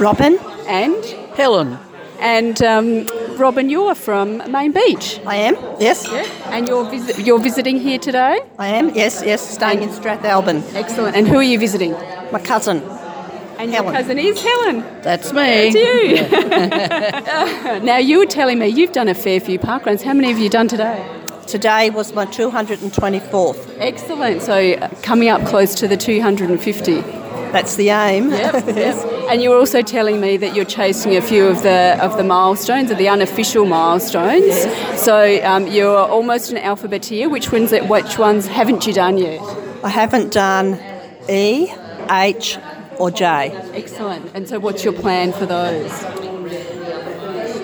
Robin, 0.00 0.38
and 0.66 1.04
Helen. 1.34 1.76
and 2.20 2.62
um, 2.62 3.06
Robin. 3.36 3.68
You're 3.68 3.94
from 3.94 4.38
Main 4.50 4.72
Beach. 4.72 5.20
I 5.26 5.36
am, 5.36 5.54
yes. 5.80 6.06
Yeah. 6.10 6.22
And 6.54 6.68
you're, 6.68 6.88
visi- 6.88 7.22
you're 7.22 7.40
visiting 7.40 7.78
here 7.80 7.98
today? 7.98 8.40
I 8.58 8.68
am, 8.68 8.94
yes, 8.94 9.22
yes, 9.24 9.46
staying 9.46 9.82
in 9.82 9.88
Strathalbyn. 9.90 10.74
Excellent. 10.74 11.16
And 11.16 11.26
who 11.28 11.36
are 11.36 11.42
you 11.42 11.58
visiting? 11.58 11.92
My 12.32 12.40
cousin. 12.40 12.78
And 13.58 13.70
Helen. 13.72 13.92
your 13.92 13.92
cousin 13.92 14.18
is 14.18 14.40
Helen. 14.42 14.80
That's 15.02 15.32
me. 15.34 15.70
It's 15.74 15.74
you. 17.80 17.80
now, 17.84 17.98
you 17.98 18.18
were 18.20 18.26
telling 18.26 18.58
me 18.58 18.68
you've 18.68 18.92
done 18.92 19.08
a 19.08 19.14
fair 19.14 19.38
few 19.40 19.58
parkruns. 19.58 20.00
How 20.02 20.14
many 20.14 20.28
have 20.28 20.38
you 20.38 20.48
done 20.48 20.68
today? 20.68 21.04
Today 21.50 21.90
was 21.90 22.12
my 22.14 22.26
224th. 22.26 23.76
Excellent. 23.80 24.40
So, 24.40 24.54
uh, 24.54 24.88
coming 25.02 25.28
up 25.28 25.44
close 25.48 25.74
to 25.74 25.88
the 25.88 25.96
250. 25.96 27.00
That's 27.50 27.74
the 27.74 27.88
aim. 27.88 28.30
yes. 28.30 29.04
And 29.30 29.42
you 29.42 29.50
were 29.50 29.56
also 29.56 29.82
telling 29.82 30.20
me 30.20 30.36
that 30.36 30.54
you're 30.54 30.64
chasing 30.64 31.16
a 31.16 31.20
few 31.20 31.46
of 31.46 31.62
the 31.62 31.96
of 32.00 32.16
the 32.16 32.24
milestones, 32.24 32.90
of 32.90 32.98
the 32.98 33.08
unofficial 33.08 33.64
milestones. 33.64 34.54
So 35.00 35.44
um, 35.44 35.66
you're 35.66 35.96
almost 35.98 36.52
an 36.52 36.58
alphabeteer. 36.58 37.28
Which 37.28 37.50
ones? 37.52 37.72
Which 37.72 38.18
ones 38.18 38.46
haven't 38.46 38.86
you 38.86 38.92
done 38.92 39.18
yet? 39.18 39.40
I 39.84 39.88
haven't 39.88 40.32
done 40.32 40.80
E, 41.28 41.72
H, 42.10 42.58
or 42.98 43.10
J. 43.10 43.50
Excellent. 43.72 44.30
And 44.34 44.48
so, 44.48 44.58
what's 44.60 44.84
your 44.84 44.92
plan 44.92 45.32
for 45.32 45.46
those? 45.46 45.92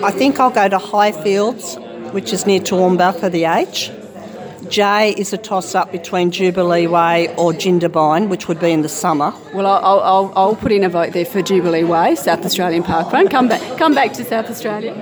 I 0.03 0.11
think 0.11 0.39
I'll 0.39 0.51
go 0.51 0.69
to 0.69 0.77
Highfields, 0.77 1.75
which 2.11 2.33
is 2.33 2.45
near 2.45 2.59
Toowoomba 2.59 3.19
for 3.19 3.29
the 3.29 3.45
H. 3.45 3.91
J 4.69 5.11
is 5.17 5.31
a 5.31 5.37
toss 5.37 5.75
up 5.75 5.91
between 5.91 6.31
Jubilee 6.31 6.87
Way 6.87 7.33
or 7.35 7.53
Jindabyne, 7.53 8.27
which 8.27 8.47
would 8.47 8.59
be 8.59 8.71
in 8.71 8.81
the 8.81 8.89
summer. 8.89 9.33
Well, 9.53 9.65
I'll, 9.65 9.99
I'll, 10.01 10.33
I'll 10.35 10.55
put 10.55 10.71
in 10.71 10.83
a 10.83 10.89
vote 10.89 11.13
there 11.13 11.25
for 11.25 11.41
Jubilee 11.41 11.83
Way, 11.83 12.15
South 12.15 12.45
Australian 12.45 12.83
Park 12.83 13.13
Run. 13.13 13.27
Come 13.29 13.47
back, 13.47 13.77
come 13.77 13.93
back 13.93 14.13
to 14.13 14.25
South 14.25 14.49
Australia. 14.49 14.93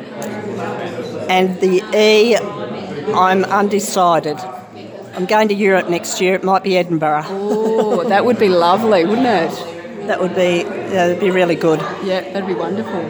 And 1.30 1.60
the 1.62 1.82
E, 1.96 2.36
I'm 3.14 3.44
undecided. 3.46 4.38
I'm 5.16 5.26
going 5.26 5.48
to 5.48 5.56
Europe 5.56 5.90
next 5.90 6.22
year. 6.22 6.36
It 6.36 6.44
might 6.44 6.64
be 6.64 6.78
Edinburgh. 6.78 7.24
Oh, 7.28 8.08
that 8.08 8.26
would 8.26 8.38
be 8.38 8.50
lovely, 8.50 9.06
wouldn't 9.06 9.28
it? 9.28 10.08
That 10.08 10.22
would 10.22 10.36
be 10.36 10.58
yeah, 10.64 11.08
that'd 11.08 11.20
be 11.20 11.32
really 11.32 11.56
good. 11.56 11.80
Yeah, 12.04 12.22
that'd 12.22 12.48
be 12.48 12.54
wonderful. 12.54 13.02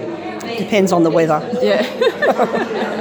Depends 0.57 0.91
on 0.93 1.03
the 1.03 1.09
weather. 1.09 1.41
Yeah. 1.61 2.91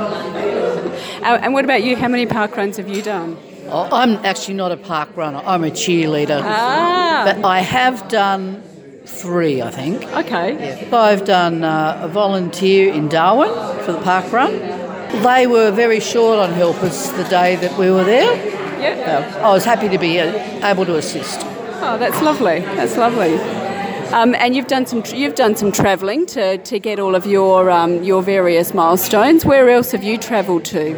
Uh, 1.25 1.39
and 1.41 1.55
what 1.55 1.65
about 1.65 1.83
you? 1.83 1.97
How 1.97 2.09
many 2.09 2.27
park 2.27 2.55
runs 2.55 2.77
have 2.77 2.87
you 2.89 3.01
done? 3.01 3.39
Oh, 3.69 3.89
I'm 3.91 4.17
actually 4.27 4.55
not 4.55 4.73
a 4.73 4.77
park 4.77 5.17
runner. 5.17 5.41
I'm 5.45 5.65
a 5.65 5.71
cheerleader. 5.71 6.43
Ah. 6.45 7.23
But 7.25 7.43
I 7.47 7.61
have 7.61 8.09
done 8.09 8.63
three, 9.07 9.63
I 9.63 9.71
think. 9.71 10.05
Okay. 10.05 10.87
I've 10.93 11.25
done 11.25 11.65
uh, 11.65 12.01
a 12.03 12.09
volunteer 12.09 12.93
in 12.93 13.09
Darwin 13.09 13.49
for 13.85 13.93
the 13.93 14.01
park 14.03 14.31
run. 14.33 14.53
They 15.23 15.47
were 15.47 15.71
very 15.71 15.99
short 16.01 16.39
on 16.39 16.53
helpers 16.53 17.11
the 17.13 17.25
day 17.25 17.57
that 17.57 17.79
we 17.79 17.91
were 17.91 18.05
there. 18.05 18.35
Yeah. 18.79 19.41
I 19.43 19.49
was 19.49 19.65
happy 19.65 19.89
to 19.89 19.97
be 19.97 20.21
uh, 20.21 20.69
able 20.69 20.85
to 20.85 20.97
assist. 20.97 21.41
Oh, 21.87 21.97
that's 21.99 22.21
lovely. 22.21 22.61
That's 22.61 22.99
lovely. 22.99 23.64
Um, 24.15 24.35
and 24.37 24.55
you've 24.55 24.69
done 24.69 24.87
some 24.87 25.03
you've 25.13 25.35
done 25.35 25.57
some 25.57 25.73
travelling 25.73 26.27
to, 26.27 26.59
to 26.59 26.79
get 26.79 27.01
all 27.01 27.15
of 27.17 27.27
your 27.27 27.69
um, 27.71 28.05
your 28.05 28.23
various 28.23 28.73
milestones. 28.73 29.45
Where 29.45 29.69
else 29.69 29.91
have 29.91 30.05
you 30.05 30.19
travelled 30.19 30.65
to? 30.67 30.97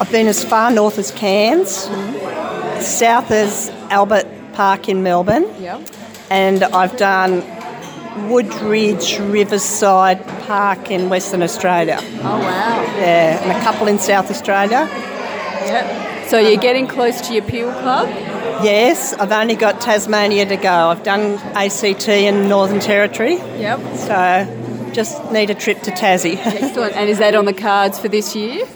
I've 0.00 0.10
been 0.10 0.26
as 0.26 0.42
far 0.42 0.70
north 0.70 0.98
as 0.98 1.10
Cairns, 1.10 1.70
south 2.84 3.30
as 3.30 3.68
Albert 3.90 4.26
Park 4.54 4.88
in 4.88 5.02
Melbourne, 5.02 5.46
Yeah. 5.60 5.80
and 6.30 6.64
I've 6.64 6.96
done 6.96 7.42
Woodbridge 8.30 9.18
Riverside 9.18 10.26
Park 10.46 10.90
in 10.90 11.10
Western 11.10 11.42
Australia. 11.42 11.98
Oh 12.00 12.38
wow. 12.38 12.82
Yeah, 12.98 13.42
and 13.42 13.52
a 13.52 13.60
couple 13.62 13.88
in 13.88 13.98
South 13.98 14.30
Australia. 14.30 14.88
Yep. 15.66 16.05
So 16.28 16.38
you're 16.38 16.60
getting 16.60 16.86
close 16.88 17.20
to 17.28 17.34
your 17.34 17.44
Peel 17.44 17.70
Club. 17.72 18.08
Yes, 18.64 19.12
I've 19.14 19.30
only 19.32 19.54
got 19.54 19.80
Tasmania 19.80 20.44
to 20.46 20.56
go. 20.56 20.72
I've 20.88 21.02
done 21.04 21.34
ACT 21.54 22.08
in 22.08 22.48
Northern 22.48 22.80
Territory, 22.80 23.36
Yep. 23.36 23.80
so 23.96 24.90
just 24.92 25.30
need 25.30 25.50
a 25.50 25.54
trip 25.54 25.82
to 25.82 25.90
Tassie. 25.92 26.36
Excellent. 26.44 26.94
And 26.96 27.08
is 27.08 27.18
that 27.18 27.34
on 27.36 27.44
the 27.44 27.52
cards 27.52 27.98
for 27.98 28.08
this 28.08 28.34
year? 28.34 28.66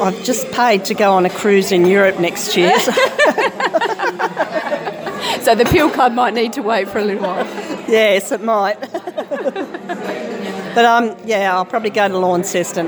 I've 0.00 0.22
just 0.24 0.50
paid 0.52 0.84
to 0.86 0.94
go 0.94 1.12
on 1.12 1.24
a 1.26 1.30
cruise 1.30 1.70
in 1.72 1.86
Europe 1.86 2.18
next 2.18 2.56
year. 2.56 2.78
so- 2.80 2.92
So 5.42 5.54
the 5.56 5.64
Peel 5.64 5.90
Club 5.90 6.12
might 6.12 6.34
need 6.34 6.52
to 6.54 6.60
wait 6.62 6.88
for 6.88 6.98
a 6.98 7.04
little 7.04 7.22
while. 7.22 7.44
yes, 7.88 8.30
it 8.30 8.42
might. 8.42 8.78
but 10.74 10.84
um, 10.84 11.16
yeah, 11.24 11.52
I'll 11.56 11.64
probably 11.64 11.90
go 11.90 12.06
to 12.08 12.16
Launceston 12.18 12.86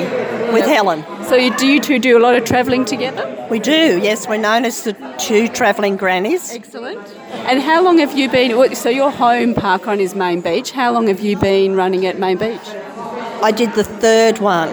with 0.54 0.64
Helen. 0.66 1.04
So 1.24 1.34
you, 1.36 1.54
do 1.56 1.66
you 1.66 1.80
two 1.80 1.98
do 1.98 2.16
a 2.16 2.20
lot 2.20 2.34
of 2.36 2.44
travelling 2.44 2.84
together? 2.84 3.46
We 3.50 3.58
do, 3.58 4.00
yes. 4.00 4.26
We're 4.26 4.38
known 4.38 4.64
as 4.64 4.84
the 4.84 4.94
two 5.18 5.48
travelling 5.48 5.96
grannies. 5.96 6.50
Excellent. 6.52 7.06
And 7.48 7.60
how 7.60 7.82
long 7.82 7.98
have 7.98 8.16
you 8.16 8.30
been? 8.30 8.74
So 8.74 8.88
your 8.88 9.10
home 9.10 9.54
park 9.54 9.86
run 9.86 10.00
is 10.00 10.14
Main 10.14 10.40
Beach. 10.40 10.70
How 10.70 10.92
long 10.92 11.08
have 11.08 11.20
you 11.20 11.36
been 11.36 11.74
running 11.76 12.06
at 12.06 12.18
Main 12.18 12.38
Beach? 12.38 12.66
I 13.42 13.52
did 13.54 13.74
the 13.74 13.84
third 13.84 14.38
one, 14.38 14.70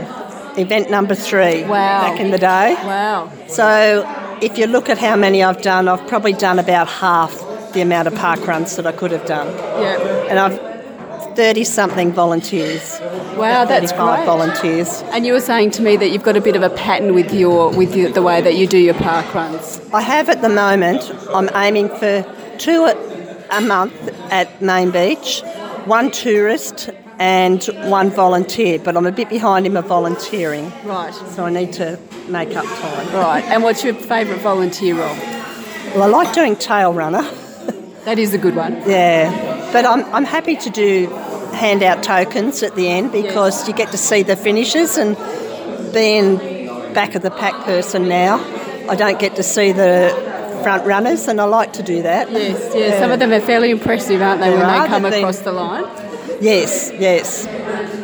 event 0.58 0.89
number 0.89 1.15
three, 1.15 1.63
Wow. 1.63 2.08
back 2.08 2.20
in 2.20 2.32
the 2.32 2.38
day. 2.38 2.76
Wow. 2.86 3.30
So 3.48 4.06
if 4.41 4.58
you 4.58 4.67
look 4.67 4.88
at 4.89 4.98
how 4.98 5.15
many 5.17 5.44
I've 5.44 5.62
done, 5.62 5.88
I've 5.89 6.08
probably 6.08 6.34
done 6.34 6.58
about 6.60 6.88
half 6.88 7.38
the 7.74 7.82
amount 7.82 8.08
of 8.08 8.15
park 8.15 8.46
runs 8.48 8.76
that 8.78 8.86
I 8.88 8.91
could 8.94 9.12
have 9.12 9.26
done. 9.26 9.48
Yeah. 9.82 10.28
And 10.30 10.39
I've 10.39 10.71
30 11.36 11.63
something 11.63 12.12
volunteers. 12.12 13.00
Wow, 13.38 13.65
that's 13.65 13.91
35 13.91 14.15
great. 14.17 14.26
volunteers. 14.26 15.02
And 15.13 15.26
you 15.26 15.34
were 15.34 15.39
saying 15.41 15.72
to 15.72 15.82
me 15.82 15.96
that 15.98 16.10
you've 16.10 16.24
got 16.24 16.36
a 16.38 16.41
bit 16.41 16.56
of 16.56 16.63
a 16.63 16.70
pattern 16.70 17.13
with 17.13 17.34
your 17.34 17.70
with 17.76 17.96
your, 17.96 18.10
the 18.12 18.22
way 18.22 18.41
that 18.41 18.56
you 18.56 18.67
do 18.67 18.78
your 18.78 18.94
park 18.96 19.34
runs. 19.34 19.80
I 19.94 20.02
have 20.02 20.30
at 20.30 20.41
the 20.41 20.50
moment, 20.50 21.10
I'm 21.34 21.50
aiming 21.56 21.89
for 21.89 22.26
two 22.58 22.86
a, 22.86 23.48
a 23.52 23.62
month 23.62 23.94
at 24.32 24.62
Main 24.62 24.91
Beach, 24.91 25.41
one 25.86 26.12
tourist 26.12 26.89
and 27.20 27.63
one 27.86 28.10
volunteer, 28.10 28.80
but 28.80 28.98
I'm 28.98 29.06
a 29.06 29.12
bit 29.12 29.30
behind 29.30 29.65
in 29.67 29.74
my 29.74 29.82
volunteering, 29.82 30.72
Right. 30.84 31.13
so 31.13 31.46
I 31.46 31.52
need 31.52 31.72
to 31.74 32.00
make 32.28 32.56
up 32.56 32.65
time. 32.65 33.13
Right. 33.13 33.44
And 33.46 33.62
what's 33.63 33.84
your 33.84 33.94
favourite 33.94 34.41
volunteer 34.41 34.96
role? 34.96 35.15
Well, 35.94 36.04
I 36.04 36.08
like 36.08 36.34
doing 36.34 36.56
tail 36.56 36.94
runner, 36.94 37.22
That 38.06 38.17
is 38.17 38.34
a 38.34 38.39
good 38.39 38.56
one. 38.56 38.74
yeah, 38.89 39.30
but 39.72 39.86
I'm, 39.86 40.04
I'm 40.14 40.26
happy 40.26 40.56
to 40.56 40.70
do 40.70 41.08
handout 41.54 42.04
tokens 42.04 42.64
at 42.64 42.76
the 42.76 42.88
end 42.88 43.12
because 43.12 43.68
you 43.68 43.74
get 43.74 43.92
to 43.92 43.98
see 43.98 44.24
the 44.24 44.36
finishes 44.36 44.98
and 44.98 45.16
being 45.94 46.38
back 46.94 47.16
of 47.16 47.22
the 47.22 47.32
pack 47.32 47.66
person 47.66 48.08
now, 48.08 48.38
I 48.90 48.96
don't 48.96 49.20
get 49.20 49.36
to 49.36 49.44
see 49.44 49.72
the 49.72 50.12
front 50.64 50.86
runners 50.86 51.28
and 51.28 51.42
I 51.42 51.46
like 51.46 51.74
to 51.74 51.84
do 51.84 52.04
that. 52.04 52.32
Yes. 52.32 52.72
Yeah. 52.76 53.00
Some 53.00 53.12
of 53.12 53.20
them 53.20 53.32
are 53.32 53.42
fairly 53.42 53.72
impressive, 53.72 54.22
aren't 54.22 54.42
they, 54.42 54.50
when 54.50 54.60
They 54.60 54.80
they 54.80 54.88
come 54.88 55.06
across 55.06 55.40
the 55.40 55.52
line? 55.52 55.86
Yes, 56.42 56.92
yes. 56.98 57.48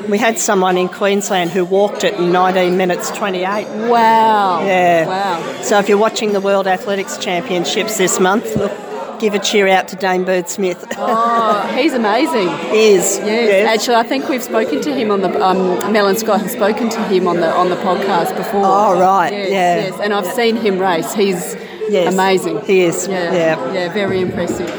We 0.07 0.17
had 0.19 0.37
someone 0.37 0.77
in 0.77 0.89
Queensland 0.89 1.49
who 1.49 1.65
walked 1.65 2.03
it 2.03 2.13
in 2.15 2.31
19 2.31 2.77
minutes 2.77 3.09
28. 3.11 3.89
Wow. 3.89 4.63
Yeah. 4.63 5.07
Wow. 5.07 5.61
So 5.63 5.79
if 5.79 5.89
you're 5.89 5.97
watching 5.97 6.33
the 6.33 6.41
World 6.41 6.67
Athletics 6.67 7.17
Championships 7.17 7.97
this 7.97 8.19
month, 8.19 8.55
look, 8.55 8.71
give 9.19 9.33
a 9.33 9.39
cheer 9.39 9.67
out 9.67 9.87
to 9.89 9.95
Dane 9.95 10.23
Bird 10.23 10.49
Smith. 10.49 10.83
Oh, 10.99 11.61
he's 11.75 11.93
amazing. 11.93 12.49
he 12.71 12.89
is. 12.93 13.19
Yes. 13.19 13.67
Actually, 13.79 13.95
I 13.95 14.03
think 14.03 14.27
we've 14.29 14.43
spoken 14.43 14.81
to 14.81 14.93
him 14.93 15.09
on 15.11 15.21
the 15.21 15.29
um, 15.45 15.91
Mel 15.93 16.07
and 16.07 16.17
Scott 16.17 16.41
have 16.41 16.51
spoken 16.51 16.89
to 16.89 17.03
him 17.05 17.27
on 17.27 17.37
the 17.37 17.49
on 17.53 17.69
the 17.69 17.75
podcast 17.77 18.35
before. 18.35 18.61
Oh, 18.65 18.99
right, 18.99 19.31
Yes, 19.31 19.49
yeah. 19.51 19.75
Yes. 19.87 19.99
And 20.01 20.13
I've 20.13 20.25
seen 20.27 20.55
him 20.55 20.79
race. 20.79 21.13
He's 21.13 21.55
Yes, 21.89 22.13
amazing. 22.13 22.61
he 22.65 22.81
is, 22.81 23.07
Yeah. 23.07 23.31
yeah. 23.33 23.73
Yeah. 23.73 23.93
Very 23.93 24.19
impressive. 24.21 24.69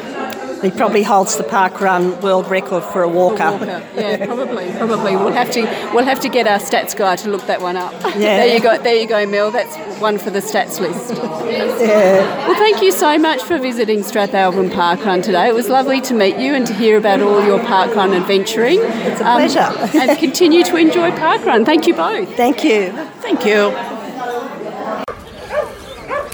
He 0.63 0.71
probably 0.71 1.03
holds 1.03 1.37
the 1.37 1.45
park 1.45 1.81
run 1.81 2.21
world 2.21 2.49
record 2.51 2.83
for 2.85 3.03
a 3.03 3.09
walker. 3.09 3.51
Walker. 3.53 3.83
Yeah, 3.95 4.27
probably, 4.27 4.71
probably. 4.73 5.17
We'll 5.17 5.33
have 5.33 5.51
to 5.53 5.63
we'll 5.95 6.05
have 6.05 6.21
to 6.21 6.29
get 6.29 6.47
our 6.47 6.59
stats 6.59 6.97
guy 6.97 7.17
to 7.17 7.31
look 7.31 7.47
that 7.47 7.61
one 7.61 7.77
up. 7.77 7.93
Yeah. 8.19 8.39
there 8.39 8.55
you 8.55 8.61
go, 8.61 8.79
there 8.83 8.97
you 8.97 9.07
go, 9.07 9.25
Mel. 9.27 9.51
That's 9.51 9.77
one 10.01 10.19
for 10.19 10.31
the 10.31 10.41
stats 10.41 10.81
list. 10.81 11.15
Yeah. 11.49 12.47
Well, 12.47 12.57
thank 12.59 12.83
you 12.83 12.91
so 12.93 13.17
much 13.19 13.43
for 13.43 13.59
visiting 13.59 14.01
Strathalbyn 14.01 14.73
Park 14.75 15.05
Run 15.05 15.23
today. 15.23 15.49
It 15.49 15.55
was 15.55 15.69
lovely 15.69 16.01
to 16.03 16.15
meet 16.15 16.37
you 16.37 16.55
and 16.55 16.67
to 16.67 16.75
hear 16.75 16.99
about 16.99 17.21
all 17.21 17.43
your 17.45 17.59
park 17.65 17.95
run 17.95 18.13
adventuring. 18.13 18.81
It's 18.83 19.21
a 19.21 19.25
pleasure. 19.25 19.61
Um, 19.61 20.11
and 20.11 20.19
continue 20.19 20.65
to 20.65 20.77
enjoy 20.77 21.11
park 21.13 21.45
run. 21.45 21.65
Thank 21.65 21.87
you 21.87 21.95
both. 21.95 22.35
Thank 22.37 22.65
you. 22.65 22.91
Thank 23.23 23.45
you. 23.47 23.98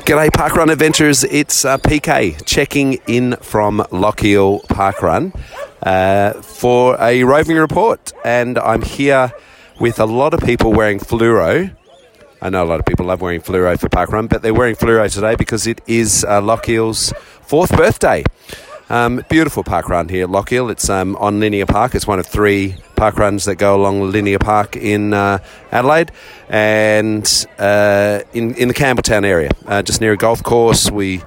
G'day, 0.04 0.28
Parkrun 0.28 0.70
Adventures. 0.70 1.24
It's 1.24 1.64
uh, 1.64 1.78
PK 1.78 2.44
checking 2.44 3.00
in 3.06 3.36
from 3.36 3.78
Lochiel 3.90 4.62
Parkrun 4.66 5.34
uh, 5.82 6.34
for 6.42 7.00
a 7.00 7.24
roving 7.24 7.56
report. 7.56 8.12
And 8.22 8.58
I'm 8.58 8.82
here 8.82 9.32
with 9.80 9.98
a 9.98 10.04
lot 10.04 10.34
of 10.34 10.40
people 10.40 10.74
wearing 10.74 10.98
fluoro. 10.98 11.74
I 12.42 12.50
know 12.50 12.62
a 12.62 12.66
lot 12.66 12.80
of 12.80 12.84
people 12.84 13.06
love 13.06 13.22
wearing 13.22 13.40
fluoro 13.40 13.80
for 13.80 13.88
Parkrun, 13.88 14.28
but 14.28 14.42
they're 14.42 14.52
wearing 14.52 14.76
fluoro 14.76 15.10
today 15.10 15.36
because 15.36 15.66
it 15.66 15.80
is 15.86 16.22
uh, 16.22 16.42
fourth 17.40 17.74
birthday. 17.74 18.24
Um, 18.90 19.24
beautiful 19.30 19.64
park 19.64 19.88
run 19.88 20.10
here 20.10 20.26
at. 20.26 20.68
It's 20.68 20.90
um, 20.90 21.16
on 21.16 21.40
Linear 21.40 21.64
Park. 21.64 21.94
It's 21.94 22.06
one 22.06 22.18
of 22.18 22.26
three 22.26 22.76
park 22.96 23.18
runs 23.18 23.44
that 23.44 23.56
go 23.56 23.76
along 23.76 24.10
Linear 24.10 24.38
Park 24.38 24.76
in 24.76 25.12
uh, 25.12 25.38
Adelaide 25.70 26.10
and 26.48 27.46
uh, 27.58 28.20
in, 28.32 28.54
in 28.54 28.68
the 28.68 28.74
Campbelltown 28.74 29.24
area, 29.24 29.50
uh, 29.66 29.82
just 29.82 30.00
near 30.00 30.12
a 30.12 30.16
golf 30.16 30.42
course. 30.42 30.90
We 30.90 31.22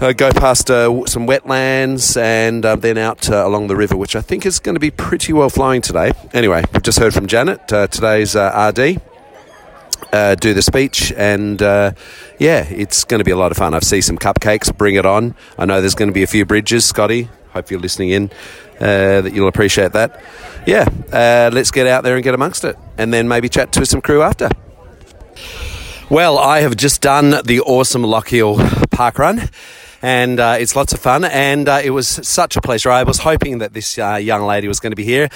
uh, 0.00 0.12
go 0.12 0.30
past 0.32 0.68
some 0.68 1.26
wetlands 1.26 2.20
and 2.20 2.64
then 2.64 2.98
out 2.98 3.28
along 3.28 3.68
the 3.68 3.76
river, 3.76 3.96
which 3.96 4.16
I 4.16 4.20
think 4.20 4.46
is 4.46 4.58
going 4.58 4.74
to 4.74 4.80
be 4.80 4.90
pretty 4.90 5.32
well 5.32 5.50
flowing 5.50 5.82
today. 5.82 6.12
Anyway, 6.32 6.64
we've 6.72 6.82
just 6.82 6.98
heard 6.98 7.14
from 7.14 7.26
Janet, 7.26 7.68
today's 7.68 8.34
RD. 8.34 9.00
Uh, 10.12 10.34
do 10.36 10.54
the 10.54 10.62
speech, 10.62 11.12
and 11.16 11.60
uh, 11.60 11.90
yeah, 12.38 12.64
it's 12.70 13.02
going 13.02 13.18
to 13.18 13.24
be 13.24 13.32
a 13.32 13.36
lot 13.36 13.50
of 13.50 13.56
fun. 13.56 13.74
I've 13.74 13.82
seen 13.82 14.02
some 14.02 14.16
cupcakes. 14.16 14.76
Bring 14.76 14.94
it 14.94 15.04
on! 15.04 15.34
I 15.58 15.64
know 15.64 15.80
there's 15.80 15.96
going 15.96 16.08
to 16.08 16.12
be 16.14 16.22
a 16.22 16.28
few 16.28 16.44
bridges. 16.44 16.84
Scotty, 16.84 17.28
hope 17.54 17.70
you're 17.70 17.80
listening 17.80 18.10
in. 18.10 18.30
Uh, 18.80 19.20
that 19.20 19.32
you'll 19.32 19.48
appreciate 19.48 19.92
that. 19.92 20.20
Yeah, 20.66 20.88
uh, 21.12 21.50
let's 21.52 21.70
get 21.70 21.86
out 21.86 22.02
there 22.02 22.16
and 22.16 22.24
get 22.24 22.34
amongst 22.34 22.64
it, 22.64 22.76
and 22.98 23.14
then 23.14 23.28
maybe 23.28 23.48
chat 23.48 23.72
to 23.72 23.86
some 23.86 24.00
crew 24.00 24.22
after. 24.22 24.50
Well, 26.10 26.38
I 26.38 26.60
have 26.60 26.76
just 26.76 27.00
done 27.00 27.30
the 27.44 27.60
awesome 27.60 28.02
Lochiel 28.02 28.90
Park 28.90 29.18
Run. 29.18 29.48
And 30.04 30.38
uh, 30.38 30.56
it's 30.60 30.76
lots 30.76 30.92
of 30.92 31.00
fun, 31.00 31.24
and 31.24 31.66
uh, 31.66 31.80
it 31.82 31.88
was 31.88 32.06
such 32.06 32.58
a 32.58 32.60
pleasure. 32.60 32.90
I 32.90 33.04
was 33.04 33.16
hoping 33.16 33.56
that 33.60 33.72
this 33.72 33.98
uh, 33.98 34.16
young 34.16 34.42
lady 34.42 34.68
was 34.68 34.78
going 34.78 34.92
to 34.92 34.96
be 34.96 35.02
here, 35.02 35.30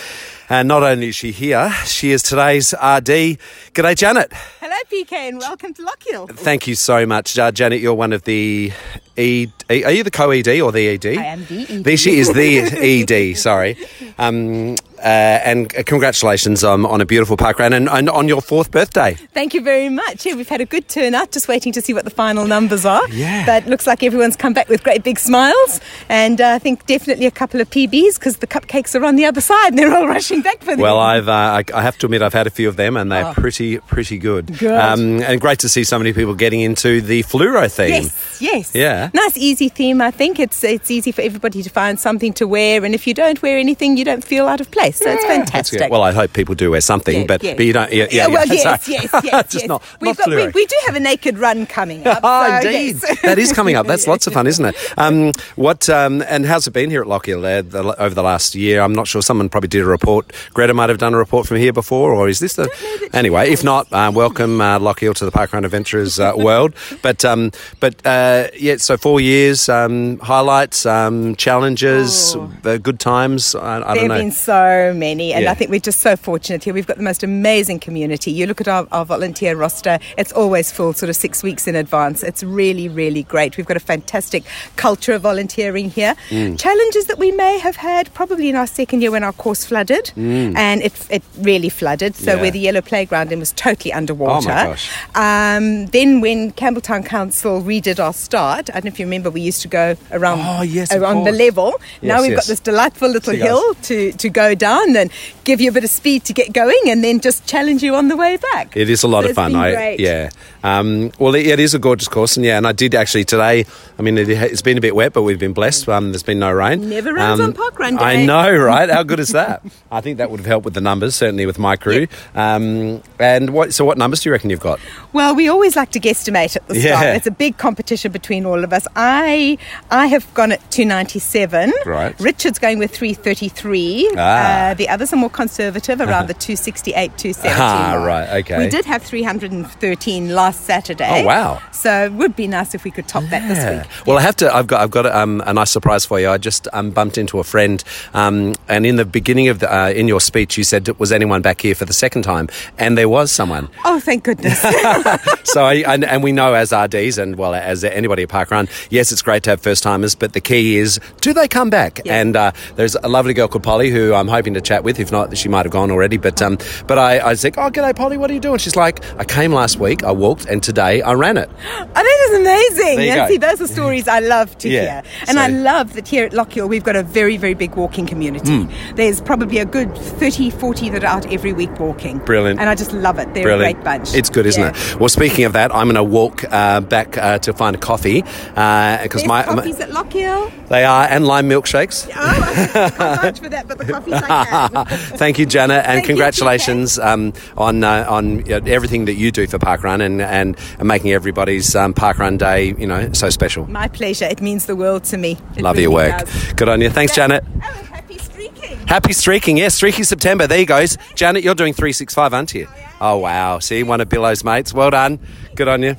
and 0.50 0.68
not 0.68 0.82
only 0.82 1.08
is 1.08 1.16
she 1.16 1.32
here, 1.32 1.70
she 1.86 2.10
is 2.10 2.22
today's 2.22 2.74
RD. 2.74 3.40
G'day, 3.72 3.96
Janet. 3.96 4.30
Hello, 4.60 4.76
PK, 4.92 5.12
and 5.30 5.38
welcome 5.38 5.72
to 5.72 5.82
Lochiel. 5.82 6.30
Thank 6.36 6.66
you 6.66 6.74
so 6.74 7.06
much, 7.06 7.38
uh, 7.38 7.50
Janet. 7.50 7.80
You're 7.80 7.94
one 7.94 8.12
of 8.12 8.24
the 8.24 8.70
E. 9.16 9.48
Are 9.70 9.90
you 9.90 10.02
the 10.02 10.10
co-ED 10.10 10.60
or 10.60 10.70
the 10.70 10.86
ED? 10.88 11.06
I 11.06 11.24
am 11.24 11.46
the 11.46 11.66
ED. 11.66 11.84
There 11.84 11.96
she 11.96 12.18
is, 12.18 12.30
the 12.34 12.58
ED. 12.60 13.38
Sorry. 13.38 13.78
Um, 14.18 14.76
uh, 14.98 15.02
and 15.50 15.68
congratulations 15.86 16.64
um, 16.64 16.86
on 16.86 17.00
a 17.00 17.06
beautiful 17.06 17.36
park 17.36 17.58
run 17.58 17.72
and, 17.72 17.88
and 17.88 18.08
on 18.08 18.28
your 18.28 18.40
fourth 18.40 18.70
birthday. 18.70 19.14
Thank 19.34 19.54
you 19.54 19.60
very 19.60 19.88
much. 19.88 20.24
Yeah, 20.26 20.34
we've 20.34 20.48
had 20.48 20.60
a 20.60 20.64
good 20.66 20.88
turnout, 20.88 21.32
just 21.32 21.48
waiting 21.48 21.72
to 21.72 21.80
see 21.80 21.92
what 21.94 22.04
the 22.04 22.10
final 22.10 22.46
numbers 22.46 22.84
are. 22.84 23.06
Yeah. 23.10 23.44
But 23.46 23.66
looks 23.66 23.86
like 23.86 24.02
everyone's 24.02 24.36
come 24.36 24.52
back 24.54 24.68
with 24.68 24.82
great 24.82 25.04
big 25.04 25.18
smiles, 25.18 25.80
and 26.08 26.40
uh, 26.40 26.48
I 26.54 26.58
think 26.58 26.86
definitely 26.86 27.26
a 27.26 27.30
couple 27.30 27.60
of 27.60 27.68
PBs 27.70 28.18
because 28.18 28.38
the 28.38 28.46
cupcakes 28.46 28.98
are 28.98 29.04
on 29.04 29.16
the 29.16 29.24
other 29.26 29.40
side 29.40 29.68
and 29.68 29.78
they're 29.78 29.94
all 29.94 30.06
rushing 30.16 30.42
back 30.42 30.58
for 30.60 30.72
them. 30.72 30.80
Well, 30.80 30.98
I've 30.98 31.28
uh, 31.28 31.32
I, 31.32 31.64
I 31.74 31.82
have 31.82 31.98
to 31.98 32.06
admit 32.06 32.22
I've 32.22 32.32
had 32.32 32.46
a 32.46 32.50
few 32.50 32.68
of 32.68 32.76
them 32.76 32.96
and 32.96 33.10
they're 33.12 33.26
Oh. 33.26 33.32
pretty 33.34 33.78
pretty 33.78 34.16
good. 34.18 34.58
Good. 34.58 34.72
Um, 34.72 35.20
and 35.22 35.40
great 35.40 35.58
to 35.60 35.68
see 35.68 35.84
so 35.84 35.98
many 35.98 36.12
people 36.12 36.34
getting 36.34 36.60
into 36.60 37.00
the 37.00 37.22
fluoro 37.24 37.70
theme. 37.70 37.90
Yes, 38.04 38.38
yes. 38.40 38.74
Yeah. 38.74 39.10
Nice, 39.12 39.36
easy 39.36 39.68
theme. 39.68 40.00
I 40.00 40.10
think 40.10 40.38
it's 40.38 40.62
it's 40.64 40.90
easy 40.90 41.12
for 41.12 41.22
everybody 41.22 41.62
to 41.62 41.70
find 41.70 41.98
something 42.00 42.32
to 42.34 42.46
wear, 42.46 42.84
and 42.84 42.94
if 42.94 43.06
you 43.06 43.14
don't 43.14 43.42
wear 43.42 43.58
anything, 43.58 43.96
you 43.96 44.04
don't 44.04 44.24
feel 44.24 44.46
out 44.46 44.60
of 44.60 44.70
place. 44.70 44.87
So 44.92 45.10
it's 45.10 45.24
fantastic. 45.24 45.78
good. 45.80 45.90
Well, 45.90 46.02
I 46.02 46.12
hope 46.12 46.32
people 46.32 46.54
do 46.54 46.70
wear 46.70 46.80
something, 46.80 47.20
Yeah, 47.20 47.26
but 47.26 47.42
yeah. 47.42 47.54
but 47.54 47.66
you 47.66 47.72
don't. 47.72 47.92
Yeah, 47.92 48.06
yeah, 48.10 48.26
well, 48.28 48.46
yeah, 48.46 48.52
yes, 48.54 48.62
sorry. 48.84 48.98
yes, 49.02 49.10
yes, 49.24 49.42
Just 49.52 49.54
yes. 49.54 49.66
not 49.68 49.82
We've 50.00 50.16
not 50.18 50.18
got, 50.18 50.28
we, 50.28 50.48
we 50.48 50.66
do 50.66 50.76
have 50.86 50.94
a 50.96 51.00
naked 51.00 51.38
run 51.38 51.66
coming 51.66 52.06
up. 52.06 52.20
Oh, 52.30 52.60
so, 52.62 52.68
indeed. 52.68 52.96
yes. 53.02 53.22
that 53.22 53.38
is 53.38 53.52
coming 53.52 53.74
up. 53.76 53.86
That's 53.86 54.06
lots 54.06 54.26
of 54.26 54.32
fun, 54.34 54.46
isn't 54.46 54.64
it? 54.64 54.76
Um, 54.98 55.32
what 55.56 55.88
um, 55.88 56.22
and 56.28 56.44
how's 56.46 56.66
it 56.66 56.72
been 56.72 56.90
here 56.90 57.00
at 57.02 57.08
Lochiel 57.08 57.38
uh, 57.44 57.62
the, 57.62 58.00
over 58.02 58.14
the 58.14 58.22
last 58.22 58.54
year? 58.54 58.80
I'm 58.82 58.92
not 58.92 59.06
sure. 59.06 59.22
Someone 59.22 59.48
probably 59.48 59.68
did 59.68 59.82
a 59.82 59.86
report. 59.86 60.32
Greta 60.54 60.74
might 60.74 60.88
have 60.88 60.98
done 60.98 61.14
a 61.14 61.18
report 61.18 61.46
from 61.46 61.56
here 61.58 61.72
before, 61.72 62.12
or 62.14 62.28
is 62.28 62.38
this 62.40 62.54
the? 62.54 62.68
Anyway, 63.12 63.50
if 63.50 63.64
not, 63.64 63.90
uh, 63.92 64.10
welcome 64.14 64.60
uh, 64.60 64.78
Lochiel 64.78 65.14
to 65.14 65.24
the 65.24 65.30
Parkrun 65.32 65.64
Adventurers 65.64 66.18
uh, 66.20 66.32
world. 66.36 66.74
But 67.02 67.24
um, 67.24 67.52
but 67.80 68.04
uh, 68.06 68.48
yeah, 68.58 68.76
so 68.76 68.96
four 68.96 69.20
years, 69.20 69.68
um, 69.68 70.18
highlights, 70.18 70.84
um, 70.86 71.34
challenges, 71.36 72.36
uh, 72.64 72.78
good 72.78 73.00
times. 73.00 73.54
I, 73.54 73.58
I 73.58 73.78
There 73.78 73.80
don't 73.80 73.96
have 73.96 74.08
know. 74.08 74.18
been 74.18 74.32
so 74.78 74.94
many, 74.94 75.32
and 75.32 75.44
Yeah. 75.44 75.50
I 75.50 75.54
think 75.54 75.70
we're 75.70 75.80
just 75.80 76.00
so 76.00 76.16
fortunate 76.16 76.64
here. 76.64 76.72
We've 76.74 76.86
got 76.86 76.96
the 76.98 77.02
most 77.02 77.22
amazing 77.22 77.80
community. 77.80 78.30
You 78.30 78.46
look 78.46 78.60
at 78.60 78.68
our, 78.68 78.86
our 78.92 79.04
volunteer 79.04 79.56
roster, 79.56 79.98
it's 80.16 80.32
always 80.32 80.70
full, 80.70 80.92
sort 80.92 81.10
of 81.10 81.16
six 81.16 81.42
weeks 81.42 81.66
in 81.66 81.74
advance. 81.76 82.22
It's 82.22 82.42
really, 82.42 82.88
really 82.88 83.22
great. 83.24 83.56
We've 83.56 83.66
got 83.66 83.76
a 83.76 83.80
fantastic 83.94 84.44
culture 84.76 85.12
of 85.14 85.22
volunteering 85.22 85.90
here. 85.90 86.14
Mm. 86.30 86.58
Challenges 86.58 87.06
that 87.06 87.18
we 87.18 87.30
may 87.32 87.58
have 87.58 87.76
had 87.76 88.12
probably 88.14 88.48
in 88.48 88.56
our 88.56 88.66
second 88.66 89.00
year 89.02 89.10
when 89.10 89.24
our 89.24 89.32
course 89.32 89.64
flooded, 89.64 90.12
Mm. 90.16 90.56
and 90.56 90.82
it, 90.82 90.92
it 91.10 91.22
really 91.40 91.68
flooded. 91.68 92.14
So, 92.14 92.34
Yeah. 92.34 92.40
where 92.42 92.50
the 92.50 92.60
yellow 92.60 92.80
playground 92.80 93.28
was 93.38 93.52
totally 93.52 93.92
underwater. 93.92 94.50
Oh 94.50 94.54
my 94.54 94.64
gosh. 94.70 94.90
Um, 95.14 95.86
then, 95.86 96.20
when 96.20 96.52
Campbelltown 96.52 97.04
Council 97.04 97.62
redid 97.62 97.98
our 98.06 98.12
start, 98.12 98.70
I 98.70 98.74
don't 98.74 98.84
know 98.84 98.88
if 98.94 98.98
you 99.00 99.06
remember, 99.06 99.30
we 99.30 99.40
used 99.52 99.62
to 99.62 99.68
go 99.68 99.96
around 100.12 100.40
Oh, 100.40 100.62
yes, 100.62 100.92
around 100.92 101.24
the 101.24 101.32
level. 101.32 101.74
now 102.02 102.20
we've 102.22 102.30
yes. 102.32 102.40
got 102.40 102.46
this 102.52 102.60
delightful 102.60 103.08
little 103.08 103.32
See 103.32 103.38
guys. 103.38 103.48
hill 103.48 103.74
to, 103.88 104.12
to 104.12 104.28
go 104.28 104.54
down 104.54 104.67
and 104.96 105.10
give 105.44 105.60
you 105.60 105.70
a 105.70 105.72
bit 105.72 105.84
of 105.84 105.90
speed 105.90 106.24
to 106.24 106.32
get 106.32 106.52
going 106.52 106.78
and 106.88 107.02
then 107.02 107.20
just 107.20 107.46
challenge 107.46 107.82
you 107.82 107.94
on 107.94 108.08
the 108.08 108.16
way 108.16 108.36
back. 108.36 108.76
It 108.76 108.90
is 108.90 109.02
a 109.02 109.08
lot 109.08 109.24
So 109.24 109.30
of 109.30 109.36
fun. 109.36 109.54
I, 109.56 109.72
great. 109.74 110.00
yeah. 110.00 110.30
Um, 110.62 111.12
well, 111.18 111.34
it, 111.34 111.46
it 111.46 111.60
is 111.60 111.74
a 111.74 111.78
gorgeous 111.78 112.08
course, 112.08 112.36
and 112.36 112.44
yeah, 112.44 112.56
and 112.58 112.66
I 112.66 112.72
did 112.72 112.94
actually 112.94 113.24
today. 113.24 113.64
I 113.98 114.02
mean, 114.02 114.18
it, 114.18 114.28
it's 114.28 114.62
been 114.62 114.76
a 114.76 114.80
bit 114.80 114.94
wet, 114.94 115.12
but 115.12 115.22
we've 115.22 115.38
been 115.38 115.52
blessed. 115.52 115.88
Um, 115.88 116.10
there's 116.12 116.22
been 116.22 116.38
no 116.40 116.50
rain. 116.52 116.88
Never 116.88 117.14
rains 117.14 117.40
Um, 117.40 117.46
on 117.46 117.52
Parkrun 117.54 117.98
I 117.98 118.16
Day. 118.16 118.26
know, 118.26 118.52
right? 118.56 118.90
How 118.90 119.02
good 119.04 119.20
is 119.20 119.28
that? 119.30 119.62
I 119.90 120.00
think 120.00 120.18
that 120.18 120.30
would 120.30 120.40
have 120.40 120.46
helped 120.46 120.64
with 120.64 120.74
the 120.74 120.80
numbers, 120.80 121.14
certainly 121.14 121.46
with 121.46 121.58
my 121.58 121.76
crew. 121.76 122.06
Um, 122.34 123.02
and 123.18 123.50
what? 123.50 123.72
So, 123.72 123.84
what 123.84 123.98
numbers 123.98 124.20
do 124.20 124.28
you 124.28 124.32
reckon 124.32 124.50
you've 124.50 124.60
got? 124.60 124.80
Well, 125.12 125.34
we 125.34 125.48
always 125.48 125.76
like 125.76 125.90
to 125.92 126.00
guesstimate 126.00 126.56
at 126.56 126.66
the 126.68 126.78
Yeah. 126.78 126.96
start. 127.00 127.16
It's 127.16 127.26
a 127.26 127.30
big 127.30 127.56
competition 127.56 128.10
between 128.12 128.44
all 128.44 128.62
of 128.64 128.72
us. 128.72 128.86
I 128.96 129.58
I 129.90 130.06
have 130.08 130.32
gone 130.34 130.52
at 130.52 130.60
297. 130.70 131.72
Right. 131.86 132.18
Richard's 132.20 132.58
going 132.58 132.78
with 132.78 132.90
333. 132.94 134.10
Ah. 134.16 134.20
Uh, 134.20 134.57
the 134.74 134.88
others 134.88 135.12
are 135.12 135.16
more 135.16 135.30
conservative, 135.30 136.00
around 136.00 136.28
the 136.28 136.34
268, 136.34 137.16
270 137.18 137.54
Ah, 137.60 137.90
mark. 137.94 138.06
right, 138.06 138.28
okay. 138.40 138.58
We 138.58 138.68
did 138.68 138.84
have 138.84 139.02
313 139.02 140.34
last 140.34 140.62
Saturday. 140.64 141.22
Oh, 141.22 141.26
wow. 141.26 141.60
So 141.72 142.04
it 142.06 142.12
would 142.12 142.34
be 142.36 142.46
nice 142.46 142.74
if 142.74 142.84
we 142.84 142.90
could 142.90 143.06
top 143.08 143.24
that 143.30 143.46
this 143.48 143.58
week. 143.64 144.06
Well, 144.06 144.18
I 144.18 144.22
have 144.22 144.36
to. 144.36 144.54
I've 144.54 144.66
got. 144.66 144.80
I've 144.80 144.90
got 144.90 145.06
um, 145.06 145.42
a 145.46 145.52
nice 145.52 145.70
surprise 145.70 146.04
for 146.04 146.18
you. 146.20 146.28
I 146.30 146.38
just 146.38 146.66
um, 146.72 146.90
bumped 146.90 147.18
into 147.18 147.38
a 147.38 147.44
friend, 147.44 147.82
um, 148.14 148.54
and 148.68 148.84
in 148.86 148.96
the 148.96 149.04
beginning 149.04 149.48
of 149.48 149.58
the, 149.60 149.72
uh, 149.74 149.88
in 149.90 150.08
your 150.08 150.20
speech, 150.20 150.56
you 150.58 150.64
said, 150.64 150.88
"Was 150.98 151.12
anyone 151.12 151.42
back 151.42 151.60
here 151.60 151.74
for 151.74 151.84
the 151.84 151.92
second 151.92 152.22
time?" 152.22 152.48
And 152.78 152.96
there 152.98 153.08
was 153.08 153.30
someone. 153.30 153.68
Oh, 153.84 154.00
thank 154.00 154.24
goodness. 154.24 154.60
so 155.44 155.64
I, 155.64 155.82
and, 155.86 156.04
and 156.04 156.22
we 156.22 156.32
know 156.32 156.54
as 156.54 156.72
RDs 156.72 157.18
and 157.18 157.36
well 157.36 157.54
as 157.54 157.84
anybody 157.84 158.22
at 158.24 158.28
Parkrun, 158.28 158.68
yes, 158.90 159.12
it's 159.12 159.22
great 159.22 159.42
to 159.44 159.50
have 159.50 159.60
first 159.60 159.82
timers, 159.82 160.14
but 160.14 160.32
the 160.32 160.40
key 160.40 160.76
is 160.78 160.98
do 161.20 161.32
they 161.32 161.48
come 161.48 161.70
back? 161.70 162.00
And 162.06 162.36
uh, 162.36 162.52
there's 162.76 162.94
a 162.96 163.08
lovely 163.08 163.34
girl 163.34 163.48
called 163.48 163.62
Polly 163.64 163.90
who 163.90 164.14
I'm 164.14 164.28
hoping 164.28 164.47
to 164.54 164.60
chat 164.60 164.84
with. 164.84 164.98
If 165.00 165.10
not, 165.12 165.36
she 165.36 165.48
might 165.48 165.64
have 165.66 165.72
gone 165.72 165.90
already. 165.90 166.16
But 166.16 166.40
um, 166.42 166.58
but 166.86 166.98
I, 166.98 167.20
I 167.30 167.34
said, 167.34 167.54
oh, 167.58 167.70
g'day, 167.70 167.94
Polly, 167.94 168.16
what 168.16 168.30
are 168.30 168.34
you 168.34 168.40
doing? 168.40 168.58
She's 168.58 168.76
like, 168.76 169.04
I 169.18 169.24
came 169.24 169.52
last 169.52 169.78
week, 169.78 170.02
I 170.04 170.12
walked, 170.12 170.46
and 170.46 170.62
today 170.62 171.02
I 171.02 171.14
ran 171.14 171.36
it. 171.36 171.48
Oh, 171.50 171.84
that 171.94 172.28
is 172.30 172.38
amazing. 172.40 172.96
There 172.96 173.04
you 173.04 173.10
and 173.12 173.20
go. 173.20 173.28
see, 173.28 173.36
those 173.38 173.60
are 173.60 173.66
stories 173.72 174.08
I 174.08 174.20
love 174.20 174.56
to 174.58 174.68
Yeah, 174.78 175.02
hear. 175.02 175.10
And 175.28 175.30
so- 175.30 175.40
I 175.40 175.48
love 175.48 175.94
that 175.94 176.08
here 176.08 176.24
at 176.26 176.32
Lochiel, 176.32 176.68
we've 176.68 176.84
got 176.84 176.96
a 176.96 177.02
very, 177.02 177.36
very 177.36 177.54
big 177.54 177.74
walking 177.74 178.06
community. 178.06 178.50
Mm. 178.50 178.96
There's 178.96 179.20
probably 179.20 179.58
a 179.58 179.64
good 179.64 179.96
30, 179.96 180.50
40 180.50 180.90
that 180.90 181.04
are 181.04 181.06
out 181.06 181.32
every 181.32 181.52
week 181.52 181.78
walking. 181.78 182.18
Brilliant. 182.18 182.60
And 182.60 182.68
I 182.68 182.74
just 182.74 182.92
love 182.92 183.18
it. 183.18 183.32
They're 183.34 183.42
Brilliant. 183.44 183.70
a 183.70 183.74
great 183.74 183.84
bunch. 183.84 184.14
It's 184.14 184.30
good, 184.30 184.46
isn't 184.46 184.62
Yeah. 184.62 184.70
it? 184.94 185.00
Well, 185.00 185.08
speaking 185.08 185.44
of 185.44 185.52
that, 185.54 185.74
I'm 185.74 185.86
going 185.86 185.94
to 185.96 186.04
walk 186.04 186.44
uh, 186.52 186.80
back 186.80 187.16
uh, 187.18 187.38
to 187.40 187.52
find 187.52 187.76
a 187.76 187.78
coffee 187.78 188.22
because 188.22 189.08
There's 189.10 189.26
my, 189.26 189.42
coffees 189.42 189.80
at 189.80 189.90
Lochiel? 189.90 190.50
they 190.68 190.84
are 190.84 191.04
and 191.04 191.26
lime 191.26 191.48
milkshakes. 191.48 192.08
Oh, 192.08 192.12
I 192.16 192.66
can't 192.68 192.94
vouch 193.22 193.40
for 193.40 193.48
that, 193.48 193.66
but 193.68 193.78
the 193.78 193.84
coffees 193.86 194.20
can. 194.20 194.30
Thank 195.16 195.38
you, 195.38 195.46
Jana, 195.46 195.74
and 195.74 195.84
Thank 195.84 196.02
you, 196.04 196.08
congratulations 196.08 196.98
um, 196.98 197.32
on 197.56 197.84
uh, 197.84 198.06
on 198.08 198.44
you 198.46 198.56
everything 198.66 199.04
that 199.06 199.14
you 199.14 199.30
do 199.30 199.46
for 199.46 199.58
Parkrun 199.58 200.04
and, 200.04 200.20
and, 200.20 200.56
and 200.78 200.88
making 200.88 201.12
everybody's 201.12 201.74
um, 201.74 201.94
Parkrun 201.94 202.38
Day, 202.38 202.74
you 202.78 202.86
know, 202.86 203.12
so 203.12 203.30
special. 203.30 203.66
My 203.68 203.88
pleasure. 203.88 204.26
It 204.26 204.40
means 204.40 204.66
the 204.66 204.76
world 204.76 205.04
to 205.04 205.16
me. 205.16 205.36
It 205.56 205.62
Love 205.62 205.74
really 205.76 205.82
your 205.82 205.92
work. 205.92 206.18
does. 206.18 206.52
Good 206.54 206.68
on 206.68 206.80
you. 206.80 206.90
Thanks, 206.90 207.14
Janet. 207.14 207.44
Happy 207.60 208.18
streaking. 208.18 208.78
Happy 208.86 209.12
streaking. 209.12 209.56
Yes, 209.56 209.74
streaking 209.74 210.04
September. 210.04 210.46
There 210.46 210.58
you 210.60 210.66
goes. 210.66 210.96
Janet, 211.14 211.42
you're 211.44 211.54
doing 211.54 211.72
365, 211.72 212.34
aren't 212.34 212.54
you? 212.54 212.68
Oh, 213.00 213.18
wow. 213.18 213.58
See, 213.58 213.82
one 213.82 214.00
of 214.00 214.08
Billow's 214.08 214.44
mates. 214.44 214.72
Well 214.74 214.90
done. 214.90 215.20
Good 215.54 215.68
on 215.68 215.82
you. 215.82 215.96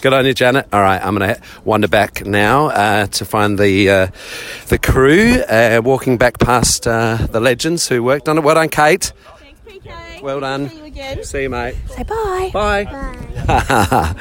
Good 0.00 0.14
on 0.14 0.24
you, 0.24 0.32
Janet. 0.32 0.66
All 0.72 0.80
right, 0.80 0.98
I'm 1.04 1.14
going 1.14 1.34
to 1.34 1.42
wander 1.64 1.86
back 1.86 2.24
now 2.24 2.68
uh, 2.68 3.06
to 3.06 3.24
find 3.26 3.58
the 3.58 3.90
uh, 3.90 4.06
the 4.68 4.78
crew 4.78 5.42
uh, 5.42 5.82
walking 5.84 6.16
back 6.16 6.38
past 6.38 6.86
uh, 6.86 7.26
the 7.30 7.38
legends 7.38 7.86
who 7.86 8.02
worked 8.02 8.26
on 8.26 8.38
it. 8.38 8.40
Well 8.42 8.54
done, 8.54 8.70
Kate. 8.70 9.12
Well 10.22 10.40
done. 10.40 10.68
See 10.68 10.76
you 10.78 10.84
again. 10.84 11.24
See 11.24 11.42
you, 11.42 11.50
mate. 11.50 11.74
Say 11.88 12.02
bye. 12.02 12.50
Bye. 12.52 12.84
bye. 12.84 14.14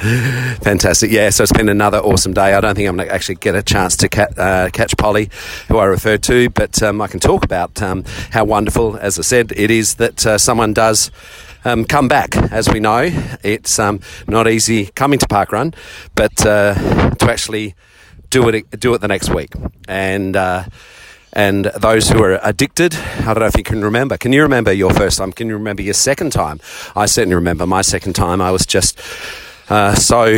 Fantastic. 0.62 1.12
Yeah, 1.12 1.30
so 1.30 1.44
it's 1.44 1.52
been 1.52 1.70
another 1.70 2.00
awesome 2.00 2.34
day. 2.34 2.54
I 2.54 2.62
don't 2.62 2.76
think 2.76 2.88
I'm 2.88 2.96
going 2.96 3.08
to 3.08 3.14
actually 3.14 3.36
get 3.36 3.56
a 3.56 3.64
chance 3.64 3.98
to 3.98 4.10
ca- 4.10 4.28
uh, 4.38 4.70
catch 4.72 4.96
Polly, 4.98 5.30
who 5.68 5.78
I 5.78 5.86
referred 5.86 6.24
to, 6.24 6.50
but 6.50 6.82
um, 6.84 7.02
I 7.02 7.08
can 7.08 7.20
talk 7.20 7.44
about 7.44 7.82
um, 7.82 8.04
how 8.32 8.46
wonderful, 8.46 8.98
as 8.98 9.20
I 9.20 9.24
said, 9.24 9.52
it 9.56 9.72
is 9.72 9.96
that 9.96 10.26
uh, 10.26 10.38
someone 10.38 10.74
does. 10.74 11.12
Um, 11.66 11.84
come 11.84 12.08
back, 12.08 12.38
as 12.38 12.70
we 12.70 12.80
know, 12.80 13.10
it's 13.44 13.80
um, 13.80 14.00
not 14.28 14.48
easy 14.48 14.86
coming 14.96 15.20
to 15.20 15.26
Parkrun, 15.26 15.76
but 16.16 16.46
uh, 16.46 16.74
to 17.16 17.30
actually 17.30 17.76
do 18.30 18.48
it 18.48 18.70
do 18.80 18.94
it 18.94 19.02
the 19.02 19.10
next 19.10 19.30
week, 19.30 19.52
and 19.88 20.38
uh, 20.38 20.64
and 21.34 21.66
those 21.66 22.10
who 22.10 22.24
are 22.24 22.40
addicted. 22.44 22.96
I 22.96 23.34
don't 23.34 23.40
know 23.40 23.46
if 23.48 23.58
you 23.58 23.64
can 23.64 23.84
remember. 23.84 24.18
Can 24.18 24.32
you 24.32 24.42
remember 24.42 24.72
your 24.72 24.92
first 24.94 25.18
time? 25.18 25.34
Can 25.34 25.48
you 25.48 25.56
remember 25.56 25.82
your 25.82 25.94
second 25.94 26.32
time? 26.32 26.62
I 26.96 27.08
certainly 27.08 27.36
remember 27.36 27.68
my 27.68 27.82
second 27.82 28.14
time. 28.14 28.40
I 28.40 28.52
was 28.52 28.66
just 28.66 28.98
uh, 29.70 29.96
so 29.96 30.38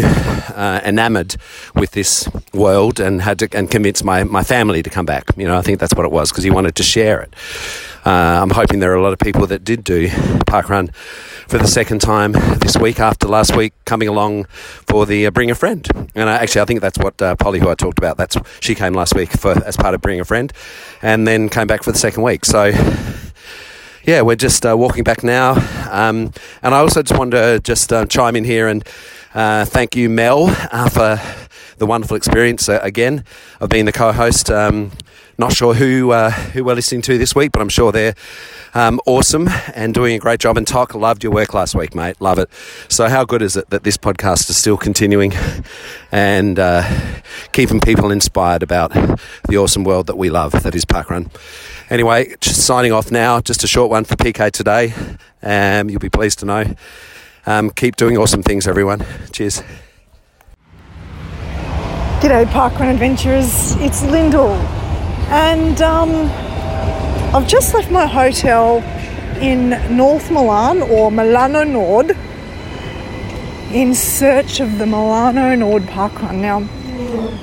uh, 0.56 0.82
enamored 0.84 1.36
with 1.76 1.92
this 1.92 2.28
world 2.54 3.00
and 3.00 3.22
had 3.22 3.40
to 3.40 3.48
and 3.54 3.70
convince 3.72 4.04
my, 4.04 4.24
my 4.24 4.44
family 4.44 4.84
to 4.84 4.90
come 4.90 5.06
back. 5.06 5.26
You 5.38 5.48
know, 5.48 5.58
I 5.58 5.62
think 5.62 5.80
that's 5.80 5.94
what 5.94 6.06
it 6.06 6.12
was 6.12 6.32
because 6.32 6.44
he 6.44 6.50
wanted 6.50 6.76
to 6.76 6.84
share 6.84 7.22
it. 7.22 7.34
Uh, 8.06 8.40
I'm 8.42 8.50
hoping 8.50 8.80
there 8.80 8.92
are 8.92 8.96
a 8.96 9.04
lot 9.04 9.14
of 9.14 9.20
people 9.20 9.46
that 9.48 9.64
did 9.64 9.84
do 9.84 10.08
parkrun 10.08 10.94
for 11.48 11.60
the 11.60 11.68
second 11.68 12.00
time 12.00 12.32
this 12.32 12.76
week 12.76 13.00
after 13.00 13.28
last 13.28 13.56
week 13.56 13.74
coming 13.86 14.08
along 14.08 14.46
for 14.46 15.06
the 15.06 15.28
uh, 15.28 15.32
Bring 15.32 15.52
a 15.52 15.56
Friend. 15.56 15.88
And 16.16 16.28
I, 16.30 16.38
actually, 16.38 16.62
I 16.62 16.66
think 16.66 16.82
that's 16.82 16.98
what 16.98 17.22
uh, 17.22 17.36
Polly, 17.36 17.60
who 17.60 17.70
I 17.70 17.76
talked 17.76 18.00
about, 18.00 18.18
that's 18.18 18.38
she 18.60 18.74
came 18.74 18.94
last 18.94 19.16
week 19.16 19.32
for 19.32 19.52
as 19.66 19.78
part 19.78 19.94
of 19.94 20.02
Bring 20.02 20.20
a 20.20 20.26
Friend, 20.26 20.52
and 21.02 21.28
then 21.28 21.48
came 21.50 21.68
back 21.68 21.84
for 21.84 21.92
the 21.92 22.00
second 22.00 22.24
week. 22.24 22.46
So. 22.46 22.72
Yeah, 24.04 24.22
we're 24.24 24.36
just 24.36 24.66
uh, 24.66 24.76
walking 24.76 25.04
back 25.04 25.24
now, 25.24 25.52
um, 25.92 26.34
and 26.64 26.74
I 26.74 26.80
also 26.80 27.04
just 27.04 27.20
wanted 27.20 27.40
to 27.40 27.60
just 27.60 27.94
uh, 27.94 28.08
chime 28.08 28.36
in 28.36 28.44
here 28.44 28.68
and 28.68 28.84
uh, 29.34 29.66
thank 29.66 29.96
you, 29.96 30.10
Mel, 30.10 30.48
for 30.90 31.20
the 31.78 31.86
wonderful 31.86 32.16
experience 32.16 32.70
again 32.70 33.24
of 33.60 33.70
being 33.70 33.86
the 33.86 33.92
co-host. 33.92 34.52
Um, 34.52 34.92
not 35.38 35.54
sure 35.54 35.74
who 35.74 36.12
uh, 36.12 36.30
who 36.30 36.64
we're 36.64 36.76
listening 36.76 37.02
to 37.02 37.18
this 37.18 37.34
week, 37.34 37.52
but 37.52 37.62
I'm 37.62 37.70
sure 37.70 37.92
they're 37.92 38.14
um, 38.76 39.02
awesome 39.08 39.50
and 39.74 39.94
doing 39.94 40.16
a 40.16 40.20
great 40.20 40.40
job. 40.40 40.58
And 40.58 40.68
Tok, 40.68 40.94
loved 40.94 41.24
your 41.24 41.34
work 41.34 41.56
last 41.56 41.74
week, 41.74 41.96
mate. 41.96 42.22
Love 42.22 42.38
it. 42.38 42.50
So, 42.90 43.10
how 43.10 43.26
good 43.26 43.42
is 43.42 43.58
it 43.58 43.70
that 43.72 43.84
this 43.84 43.98
podcast 43.98 44.50
is 44.52 44.58
still 44.58 44.78
continuing 44.78 45.34
and 46.12 46.60
uh, 46.60 46.84
keeping 47.54 47.80
people 47.80 48.12
inspired 48.12 48.62
about 48.62 48.92
the 49.50 49.58
awesome 49.58 49.84
world 49.84 50.06
that 50.08 50.18
we 50.18 50.30
love, 50.30 50.52
that 50.64 50.76
is 50.76 50.86
parkrun. 50.86 51.32
Anyway, 51.90 52.36
just 52.40 52.66
signing 52.66 52.92
off 52.92 53.12
now. 53.12 53.42
Just 53.42 53.64
a 53.64 53.68
short 53.68 53.90
one 53.90 54.04
for 54.04 54.16
PK 54.16 54.52
today. 54.52 54.94
Um, 55.42 55.90
you'll 55.90 56.00
be 56.00 56.10
pleased 56.10 56.40
to 56.40 56.46
know. 56.46 56.76
Um, 57.46 57.70
keep 57.72 57.96
doing 57.96 58.18
awesome 58.18 58.44
things, 58.44 58.68
everyone. 58.68 59.06
Cheers. 59.32 59.64
G'day, 62.22 62.46
Parkrun 62.46 62.92
Adventurers. 62.92 63.76
It's 63.78 64.04
Lyndall 64.04 64.56
and 65.32 65.82
um, 65.82 66.10
I've 67.34 67.48
just 67.48 67.74
left 67.74 67.90
my 67.90 68.06
hotel 68.06 68.80
in 69.42 69.70
North 69.96 70.30
Milan 70.30 70.82
or 70.82 71.10
Milano 71.10 71.64
Nord 71.64 72.18
in 73.72 73.96
search 73.96 74.60
of 74.60 74.78
the 74.78 74.86
Milano 74.86 75.56
Nord 75.56 75.84
parkrun. 75.84 76.42
Now, 76.42 76.68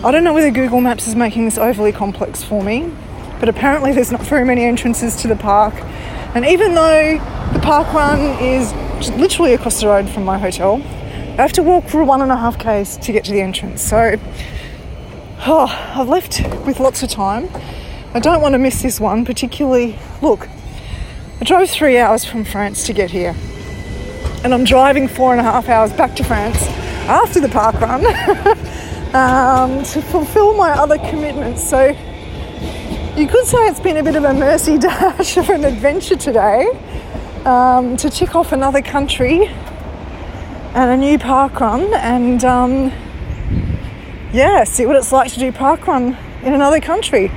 I 0.06 0.12
don't 0.12 0.22
know 0.22 0.34
whether 0.34 0.50
Google 0.50 0.82
Maps 0.82 1.08
is 1.08 1.16
making 1.16 1.46
this 1.46 1.56
overly 1.56 1.90
complex 1.90 2.44
for 2.44 2.62
me, 2.62 2.92
but 3.40 3.48
apparently 3.48 3.92
there's 3.92 4.12
not 4.12 4.20
very 4.20 4.44
many 4.44 4.64
entrances 4.64 5.16
to 5.22 5.28
the 5.28 5.36
park. 5.36 5.72
And 6.34 6.44
even 6.44 6.74
though 6.74 7.18
the 7.52 7.60
park 7.60 7.92
run 7.92 8.20
is 8.42 8.72
literally 9.10 9.54
across 9.54 9.80
the 9.80 9.88
road 9.88 10.08
from 10.08 10.24
my 10.24 10.38
hotel, 10.38 10.76
I 10.76 11.42
have 11.42 11.52
to 11.54 11.62
walk 11.62 11.84
for 11.88 12.02
one 12.04 12.22
and 12.22 12.32
a 12.32 12.36
half 12.36 12.58
k's 12.58 12.96
to 12.98 13.12
get 13.12 13.24
to 13.24 13.32
the 13.32 13.40
entrance. 13.40 13.82
So, 13.82 14.16
oh, 15.46 15.92
I've 15.94 16.08
left 16.08 16.42
with 16.66 16.80
lots 16.80 17.02
of 17.02 17.10
time 17.10 17.48
I 18.14 18.20
don't 18.20 18.40
want 18.40 18.54
to 18.54 18.58
miss 18.58 18.80
this 18.80 18.98
one, 18.98 19.26
particularly. 19.26 19.98
Look, 20.22 20.48
I 21.40 21.44
drove 21.44 21.68
three 21.68 21.98
hours 21.98 22.24
from 22.24 22.42
France 22.42 22.86
to 22.86 22.94
get 22.94 23.10
here, 23.10 23.34
and 24.42 24.54
I'm 24.54 24.64
driving 24.64 25.08
four 25.08 25.32
and 25.32 25.40
a 25.40 25.44
half 25.44 25.68
hours 25.68 25.92
back 25.92 26.16
to 26.16 26.24
France 26.24 26.62
after 27.06 27.38
the 27.38 27.50
park 27.50 27.78
run 27.82 28.06
um, 29.14 29.84
to 29.84 30.00
fulfill 30.00 30.56
my 30.56 30.70
other 30.70 30.96
commitments. 30.96 31.68
So 31.68 31.94
you 33.18 33.26
could 33.26 33.46
say 33.46 33.58
it's 33.66 33.80
been 33.80 33.96
a 33.96 34.02
bit 34.02 34.14
of 34.14 34.22
a 34.22 34.32
mercy 34.32 34.78
dash 34.86 35.36
of 35.36 35.48
an 35.50 35.64
adventure 35.64 36.16
today 36.16 36.68
um, 37.44 37.96
to 37.96 38.08
tick 38.08 38.36
off 38.36 38.52
another 38.52 38.80
country 38.80 39.46
and 39.46 40.90
a 40.90 40.96
new 40.96 41.18
park 41.18 41.58
run 41.58 41.92
and 41.94 42.44
um, 42.44 42.92
yeah, 44.32 44.62
see 44.62 44.86
what 44.86 44.94
it's 44.94 45.10
like 45.10 45.32
to 45.32 45.38
do 45.40 45.50
park 45.50 45.86
run 45.88 46.16
in 46.42 46.54
another 46.54 46.80
country 46.80 47.30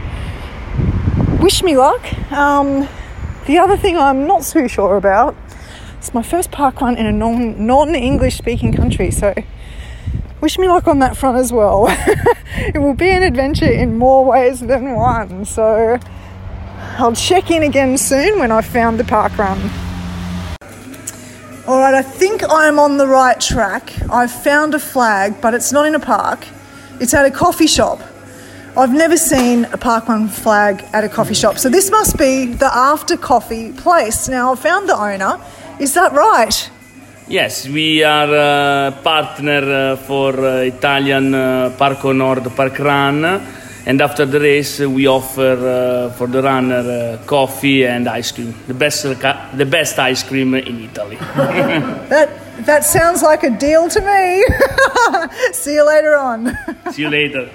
wish 1.42 1.64
me 1.64 1.76
luck. 1.76 2.02
Um, 2.32 2.88
the 3.48 3.58
other 3.58 3.76
thing 3.76 3.98
I'm 3.98 4.28
not 4.28 4.44
too 4.44 4.68
sure 4.68 4.96
about, 4.96 5.36
it's 5.98 6.14
my 6.14 6.22
first 6.22 6.52
park 6.52 6.80
run 6.80 6.96
in 6.96 7.08
a 7.08 7.12
non 7.12 7.66
non 7.66 7.96
English 7.96 8.38
speaking 8.38 8.72
country, 8.72 9.10
so 9.10 9.34
wish 10.42 10.58
me 10.58 10.68
luck 10.68 10.88
on 10.88 11.00
that 11.00 11.16
front 11.16 11.38
as 11.38 11.54
well. 11.54 11.86
it 12.58 12.80
will 12.80 12.96
be 12.96 13.10
an 13.10 13.24
adventure 13.24 13.72
in 13.72 13.98
more 13.98 14.26
ways 14.26 14.60
than 14.60 14.94
one, 14.96 15.46
so 15.46 16.00
I'll 16.98 17.16
check 17.16 17.52
in 17.52 17.64
again 17.64 17.98
soon 17.98 18.40
when 18.40 18.52
I've 18.52 18.66
found 18.66 19.00
the 19.00 19.04
park 19.04 19.38
run. 19.38 19.60
Alright, 21.68 21.94
I 21.94 22.02
think 22.02 22.44
I'm 22.50 22.80
on 22.80 22.98
the 22.98 23.08
right 23.08 23.40
track. 23.40 23.94
I've 24.12 24.32
found 24.32 24.74
a 24.74 24.80
flag, 24.80 25.40
but 25.42 25.54
it's 25.54 25.72
not 25.72 25.86
in 25.86 25.94
a 25.94 26.00
park, 26.00 26.46
it's 27.00 27.14
at 27.14 27.26
a 27.26 27.32
coffee 27.32 27.68
shop. 27.68 28.02
I've 28.76 28.94
never 28.94 29.18
seen 29.18 29.66
a 29.66 29.78
park 29.78 30.08
run 30.08 30.28
flag 30.28 30.84
at 30.94 31.04
a 31.04 31.10
coffee 31.10 31.34
shop. 31.34 31.58
So 31.58 31.70
this 31.70 31.92
must 31.92 32.18
be 32.18 32.46
the 32.46 32.74
after 32.74 33.18
coffee 33.18 33.74
place. 33.74 34.28
Now 34.30 34.54
I've 34.54 34.60
found 34.60 34.88
the 34.88 34.96
owner. 34.96 35.40
Is 35.80 35.94
that 35.96 36.14
right? 36.14 36.70
Yes, 37.32 37.66
we 37.66 38.04
are 38.04 38.90
a 38.90 38.92
partner 38.92 39.94
uh, 39.94 39.96
for 39.96 40.38
uh, 40.38 40.56
Italian 40.64 41.34
uh, 41.34 41.74
Parco 41.80 42.14
Nord 42.14 42.44
Park 42.58 42.78
Run. 42.80 43.24
And 43.86 44.02
after 44.02 44.26
the 44.26 44.38
race, 44.38 44.82
we 44.82 45.08
offer 45.08 46.10
uh, 46.10 46.12
for 46.18 46.28
the 46.28 46.42
runner 46.42 47.20
uh, 47.22 47.26
coffee 47.26 47.86
and 47.86 48.10
ice 48.10 48.34
cream. 48.34 48.54
The 48.68 48.74
best, 48.74 49.04
the 49.04 49.66
best 49.66 49.98
ice 49.98 50.24
cream 50.24 50.56
in 50.56 50.84
Italy. 50.84 51.16
that, 52.10 52.30
that 52.66 52.84
sounds 52.84 53.24
like 53.24 53.44
a 53.44 53.50
deal 53.50 53.88
to 53.88 54.02
me. 54.02 54.44
See 55.54 55.76
you 55.76 55.88
later 55.88 56.18
on. 56.18 56.58
See 56.92 57.04
you 57.04 57.10
later. 57.10 57.50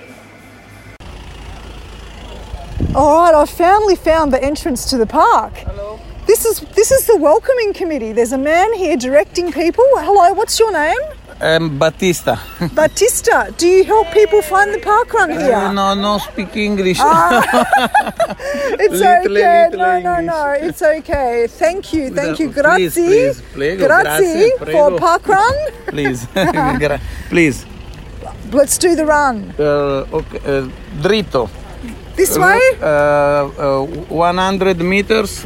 All 2.95 3.19
right, 3.19 3.35
I've 3.35 3.51
finally 3.51 3.97
found 3.97 4.33
the 4.33 4.43
entrance 4.43 4.89
to 4.89 4.97
the 4.97 5.07
park. 5.07 5.53
Hello. 5.59 6.01
This 6.27 6.45
is 6.45 6.61
this 6.75 6.91
is 6.91 7.07
the 7.07 7.17
welcoming 7.17 7.73
committee. 7.73 8.13
There's 8.13 8.33
a 8.33 8.39
man 8.39 8.75
here 8.75 8.97
directing 8.97 9.53
people. 9.53 9.85
Hello, 9.97 10.33
what's 10.35 10.59
your 10.59 10.73
name? 10.73 10.99
Um, 11.41 11.79
Batista. 11.79 12.37
Batista, 12.75 13.51
do 13.51 13.69
you 13.69 13.85
help 13.85 14.11
people 14.11 14.43
find 14.43 14.75
the 14.75 14.81
park 14.81 15.13
run 15.13 15.31
here? 15.31 15.55
Uh, 15.55 15.73
no, 15.73 15.95
no 15.95 16.19
speak 16.19 16.57
English. 16.57 16.99
Ah. 17.01 17.45
it's 18.81 18.95
little, 18.95 19.37
okay. 19.37 19.69
Little 19.69 19.79
no, 19.79 20.01
no, 20.01 20.21
no. 20.21 20.51
It's 20.59 20.83
okay. 20.83 21.47
Thank 21.47 21.93
you. 21.93 22.11
Thank 22.11 22.41
you. 22.41 22.51
Grazie. 22.51 23.07
Please, 23.07 23.43
please. 23.53 23.79
Grazie, 23.79 24.51
Grazie 24.59 24.73
for 24.73 24.99
park 24.99 25.29
run. 25.29 25.55
please. 25.87 26.27
please. 27.29 27.67
Let's 28.51 28.79
do 28.79 28.97
the 28.97 29.07
run. 29.07 29.55
Uh, 29.59 30.07
okay. 30.11 30.41
Uh, 30.45 30.69
dritto. 31.03 31.51
This 32.17 32.37
way? 32.39 32.59
Uh, 32.81 33.85
uh, 33.85 33.87
100 34.09 34.81
meters, 34.81 35.45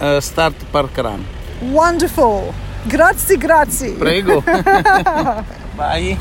uh, 0.00 0.20
start 0.20 0.54
park 0.72 0.96
run. 0.96 1.24
Wonderful. 1.62 2.54
Grazie, 2.88 3.36
grazie. 3.36 3.96
Prego. 3.96 4.40
Bye. 5.76 6.16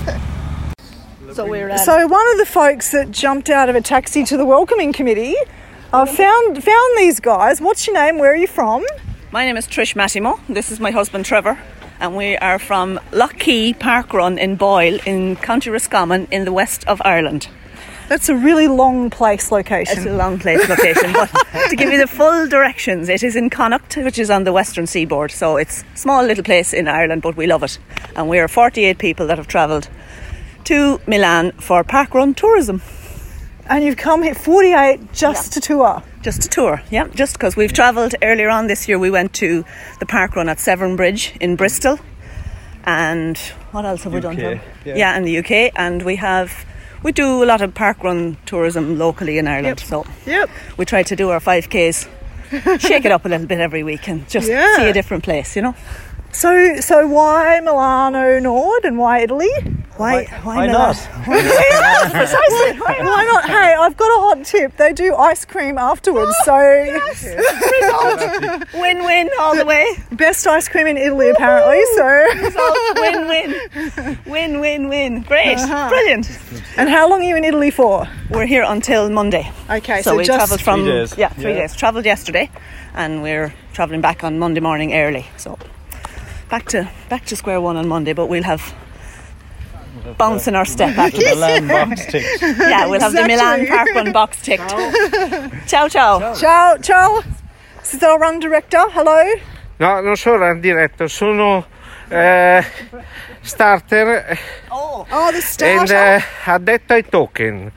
So 1.33 1.45
we're 1.45 1.69
at 1.69 1.79
So 1.79 2.07
one 2.07 2.31
of 2.31 2.37
the 2.37 2.45
folks 2.45 2.91
that 2.91 3.11
jumped 3.11 3.49
out 3.49 3.69
of 3.69 3.75
a 3.75 3.81
taxi 3.81 4.23
to 4.25 4.35
the 4.35 4.45
welcoming 4.45 4.91
committee, 4.91 5.35
I 5.93 6.05
found 6.05 6.63
found 6.63 6.97
these 6.97 7.19
guys. 7.19 7.61
What's 7.61 7.87
your 7.87 7.95
name? 7.95 8.17
Where 8.17 8.31
are 8.31 8.35
you 8.35 8.47
from? 8.47 8.83
My 9.31 9.45
name 9.45 9.57
is 9.57 9.67
Trish 9.67 9.95
Massimo. 9.95 10.39
This 10.49 10.71
is 10.71 10.79
my 10.79 10.91
husband 10.91 11.25
Trevor, 11.25 11.57
and 11.99 12.15
we 12.17 12.35
are 12.37 12.59
from 12.59 12.99
Lough 13.11 13.73
Park 13.79 14.11
Run 14.13 14.37
in 14.39 14.55
Boyle 14.55 14.99
in 15.05 15.35
County 15.35 15.69
Roscommon 15.69 16.27
in 16.31 16.45
the 16.45 16.51
west 16.51 16.83
of 16.87 17.01
Ireland. 17.05 17.47
That's 18.09 18.27
a 18.27 18.35
really 18.35 18.67
long 18.67 19.11
place 19.11 19.51
location. 19.51 19.99
It's 19.99 20.07
a 20.07 20.17
long 20.17 20.39
place 20.39 20.67
location, 20.67 21.13
but 21.13 21.27
to 21.69 21.75
give 21.75 21.91
you 21.91 21.99
the 21.99 22.07
full 22.07 22.47
directions, 22.47 23.07
it 23.07 23.21
is 23.21 23.35
in 23.35 23.51
Connacht, 23.51 23.97
which 23.97 24.17
is 24.17 24.31
on 24.31 24.45
the 24.45 24.51
western 24.51 24.87
seaboard. 24.87 25.29
So 25.29 25.57
it's 25.57 25.83
a 25.93 25.97
small 25.97 26.23
little 26.23 26.43
place 26.43 26.73
in 26.73 26.87
Ireland, 26.87 27.21
but 27.21 27.37
we 27.37 27.45
love 27.45 27.61
it. 27.61 27.77
And 28.15 28.27
we 28.27 28.39
are 28.39 28.47
48 28.47 28.97
people 28.97 29.27
that 29.27 29.37
have 29.37 29.47
travelled 29.47 29.89
to 30.63 30.99
Milan 31.05 31.51
for 31.51 31.83
parkrun 31.83 32.35
tourism. 32.35 32.81
And 33.67 33.83
you've 33.83 33.97
come 33.97 34.23
here 34.23 34.33
48 34.33 35.13
just 35.13 35.51
yeah. 35.51 35.53
to 35.53 35.59
tour? 35.61 36.03
Just 36.23 36.41
to 36.41 36.49
tour, 36.49 36.81
yeah. 36.89 37.07
Just 37.09 37.33
because 37.33 37.55
we've 37.55 37.71
travelled 37.71 38.15
earlier 38.23 38.49
on 38.49 38.65
this 38.65 38.87
year, 38.87 38.97
we 38.97 39.11
went 39.11 39.33
to 39.33 39.63
the 39.99 40.07
parkrun 40.07 40.49
at 40.49 40.59
Severn 40.59 40.95
Bridge 40.95 41.37
in 41.39 41.55
Bristol. 41.55 41.99
And 42.85 43.37
what 43.69 43.85
else 43.85 44.03
have 44.03 44.13
UK, 44.13 44.15
we 44.15 44.21
done? 44.21 44.39
Yeah. 44.83 44.95
yeah, 44.95 45.15
in 45.15 45.23
the 45.23 45.37
UK. 45.37 45.71
And 45.75 46.01
we 46.01 46.15
have 46.15 46.65
we 47.03 47.11
do 47.11 47.43
a 47.43 47.45
lot 47.45 47.61
of 47.61 47.73
park 47.73 48.03
run 48.03 48.37
tourism 48.45 48.97
locally 48.97 49.37
in 49.37 49.47
Ireland. 49.47 49.79
Yep. 49.79 49.87
So 49.87 50.05
yep. 50.25 50.49
we 50.77 50.85
try 50.85 51.03
to 51.03 51.15
do 51.15 51.29
our 51.29 51.39
5Ks, 51.39 52.07
shake 52.79 53.05
it 53.05 53.11
up 53.11 53.25
a 53.25 53.29
little 53.29 53.47
bit 53.47 53.59
every 53.59 53.83
week 53.83 54.07
and 54.07 54.27
just 54.29 54.49
yeah. 54.49 54.77
see 54.77 54.89
a 54.89 54.93
different 54.93 55.23
place, 55.23 55.55
you 55.55 55.61
know. 55.61 55.75
So, 56.31 56.75
so 56.79 57.05
why 57.07 57.59
Milano 57.59 58.39
Nord 58.39 58.85
and 58.85 58.97
why 58.97 59.19
Italy? 59.19 59.49
Why? 59.97 60.23
Why 60.43 60.67
not? 60.67 60.95
yeah, 61.27 62.09
precisely. 62.09 62.79
Why 62.79 63.25
not? 63.25 63.43
Hey, 63.49 63.75
I've 63.77 63.97
got 63.97 64.07
a 64.07 64.19
hot 64.21 64.45
tip. 64.45 64.77
They 64.77 64.93
do 64.93 65.13
ice 65.13 65.43
cream 65.43 65.77
afterwards, 65.77 66.33
so 66.45 66.55
Win-win 68.79 69.29
all 69.41 69.57
the 69.57 69.65
way. 69.65 69.85
best 70.13 70.47
ice 70.47 70.69
cream 70.69 70.87
in 70.87 70.95
Italy 70.95 71.29
apparently. 71.31 71.83
So 71.95 72.25
Win-win. 72.95 74.17
Win-win-win. 74.25 75.23
Great. 75.23 75.57
Uh-huh. 75.57 75.89
Brilliant. 75.89 76.29
And 76.77 76.87
how 76.87 77.09
long 77.09 77.19
are 77.21 77.25
you 77.27 77.35
in 77.35 77.43
Italy 77.43 77.69
for? 77.71 78.07
We're 78.29 78.45
here 78.45 78.63
until 78.65 79.09
Monday. 79.09 79.51
Okay, 79.69 80.01
so, 80.01 80.11
so 80.11 80.15
we 80.17 80.23
just- 80.23 80.37
travelled 80.37 80.61
from 80.61 80.83
Three 80.83 80.91
days. 80.91 81.17
yeah 81.17 81.27
three 81.29 81.51
Yeah. 81.51 81.59
days. 81.67 81.75
Travelled 81.75 82.05
yesterday, 82.05 82.49
and 82.93 83.21
we're 83.21 83.53
travelling 83.73 83.99
back 83.99 84.23
on 84.23 84.39
Monday 84.39 84.61
morning 84.61 84.93
early. 84.93 85.25
So 85.35 85.57
back 86.49 86.65
to 86.69 86.89
back 87.09 87.25
to 87.25 87.35
square 87.35 87.61
one 87.61 87.77
on 87.77 87.87
Monday, 87.87 88.13
but 88.13 88.27
we'll 88.27 88.43
have 88.43 88.73
bounce 90.17 90.47
in 90.47 90.55
our 90.55 90.65
step 90.65 90.97
after 90.97 91.17
The. 91.17 91.35
Milan 91.35 91.67
box 91.67 92.05
ticked. 92.05 92.41
yeah, 92.41 92.87
we'll 92.87 92.99
have 92.99 93.13
the 93.13 93.25
Milan 93.27 93.67
Park 93.67 93.89
Run 93.95 94.11
box 94.11 94.41
ticked. 94.41 94.69
ciao 95.67 95.87
ciao. 95.87 96.33
Ciao, 96.35 96.77
ciao. 96.77 97.21
This 97.79 97.93
is 97.95 98.03
our 98.03 98.19
run 98.19 98.39
director. 98.39 98.79
Hello. 98.91 99.23
No, 99.79 100.01
non 100.01 100.15
sono 100.17 100.37
run 100.37 100.59
diretto, 100.59 101.07
sono 101.07 101.65
eh, 102.09 102.63
starter 103.41 104.37
Oh, 104.69 105.05
oh 105.09 105.31
the 105.31 105.41
starter. 105.41 105.79
and 105.79 105.87
starter. 105.87 106.15
eh, 106.17 106.51
addetto 106.51 106.93
ai 106.93 107.03
token. 107.07 107.71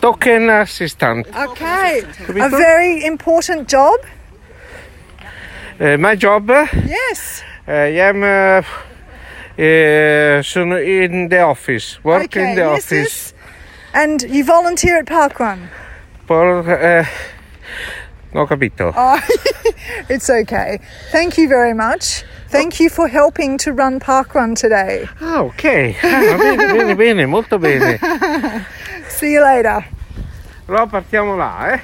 Token 0.00 0.48
assistant. 0.50 1.26
Okay. 1.34 2.02
A 2.40 2.48
very 2.48 3.04
important 3.04 3.68
job. 3.68 4.00
Eh, 5.80 5.96
my 5.96 6.14
job, 6.16 6.48
Yes. 6.86 7.42
I 7.66 7.98
am 8.00 8.22
eh, 8.22 8.62
eh, 9.56 10.40
sono 10.42 10.76
in 10.80 11.28
the 11.28 11.40
office, 11.40 11.98
work 12.04 12.24
Okay, 12.24 12.50
in 12.50 12.54
the 12.56 12.62
yes, 12.62 12.84
office. 12.92 13.34
And 13.94 14.22
you 14.22 14.44
volunteer 14.44 14.98
at 14.98 15.06
Parkrun. 15.06 15.68
For, 16.26 16.68
eh, 16.70 17.04
ho 18.32 18.46
capito. 18.46 18.92
Oh, 18.96 19.20
it's 20.08 20.28
okay. 20.30 20.78
Thank 21.10 21.36
you 21.38 21.48
very 21.48 21.74
much. 21.74 22.24
Thank 22.48 22.78
you 22.80 22.90
for 22.90 23.08
helping 23.08 23.56
to 23.58 23.72
run 23.72 23.98
Parkrun 24.00 24.54
today. 24.54 25.06
Ah, 25.20 25.40
ok. 25.42 25.96
Ah, 26.02 26.36
bene, 26.38 26.66
bene, 26.72 26.94
bene, 26.96 27.26
molto 27.26 27.58
bene. 27.58 27.98
See 29.08 29.32
you 29.32 29.42
later. 29.42 29.84
Allora 30.68 30.86
partiamo 30.86 31.36
là, 31.36 31.72
eh. 31.74 31.80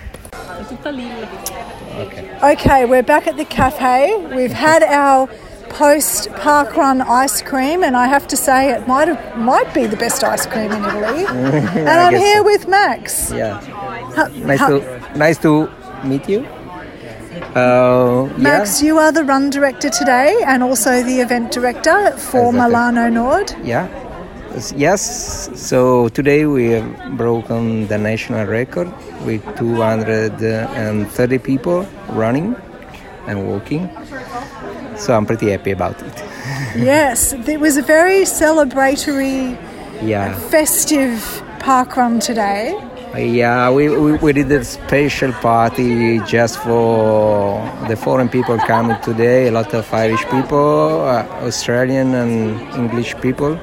Okay, 2.42 2.84
we're 2.84 3.02
back 3.02 3.26
at 3.26 3.36
the 3.36 3.44
cafe. 3.44 4.14
We've 4.34 4.52
had 4.52 4.82
our 4.84 5.26
post 5.70 6.30
park 6.36 6.76
run 6.76 7.00
ice 7.02 7.42
cream, 7.42 7.82
and 7.82 7.96
I 7.96 8.06
have 8.06 8.28
to 8.28 8.36
say 8.36 8.70
it 8.70 8.86
might 8.86 9.08
have, 9.08 9.36
might 9.38 9.72
be 9.74 9.86
the 9.86 9.96
best 9.96 10.22
ice 10.22 10.46
cream 10.46 10.70
in 10.70 10.84
Italy. 10.84 11.24
and 11.28 11.88
I'm 11.88 12.14
here 12.14 12.38
so. 12.38 12.44
with 12.44 12.68
Max. 12.68 13.30
Yeah. 13.32 13.60
Ha- 14.14 14.28
Nice 14.36 14.58
ha- 14.60 14.68
to 14.68 15.18
nice 15.18 15.38
to 15.38 15.68
meet 16.04 16.28
you. 16.28 16.46
Uh, 17.56 18.28
Max, 18.38 18.82
you 18.82 18.98
are 18.98 19.10
the 19.10 19.24
run 19.24 19.50
director 19.50 19.90
today, 19.90 20.40
and 20.46 20.62
also 20.62 21.02
the 21.02 21.20
event 21.20 21.50
director 21.50 22.10
for 22.12 22.48
Exactly. 22.50 22.52
Milano 22.60 23.08
Nord. 23.08 23.52
yeah. 23.64 23.88
Yes. 24.76 25.50
So 25.54 26.08
today 26.08 26.46
we 26.46 26.70
have 26.70 27.16
broken 27.16 27.86
the 27.86 27.98
national 27.98 28.46
record 28.46 28.88
with 29.24 29.42
230 29.58 31.38
people 31.38 31.86
running 32.10 32.56
and 33.26 33.46
walking. 33.48 33.88
So 34.96 35.14
I'm 35.14 35.26
pretty 35.26 35.50
happy 35.50 35.70
about 35.72 36.00
it. 36.02 36.14
yes, 36.76 37.32
it 37.32 37.60
was 37.60 37.76
a 37.76 37.82
very 37.82 38.22
celebratory, 38.22 39.56
Yeah. 40.02 40.34
festive 40.50 41.42
park 41.60 41.96
run 41.96 42.18
today. 42.18 42.74
Yeah, 43.16 43.70
we, 43.70 43.88
we, 43.88 44.12
we 44.18 44.32
did 44.32 44.50
a 44.52 44.64
special 44.64 45.32
party 45.32 46.20
just 46.20 46.58
for 46.58 47.60
the 47.88 47.96
foreign 47.96 48.28
people 48.28 48.58
coming 48.58 48.96
today. 49.02 49.48
A 49.48 49.52
lot 49.52 49.72
of 49.74 49.92
Irish 49.94 50.24
people, 50.26 51.02
uh, 51.04 51.24
Australian 51.46 52.14
and 52.14 52.60
English 52.74 53.14
people. 53.20 53.58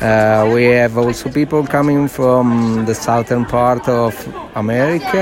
Uh, 0.00 0.50
we 0.54 0.64
have 0.64 0.98
also 0.98 1.30
people 1.30 1.66
coming 1.66 2.06
from 2.08 2.84
the 2.84 2.94
southern 2.94 3.44
part 3.46 3.88
of 3.88 4.12
America, 4.54 5.18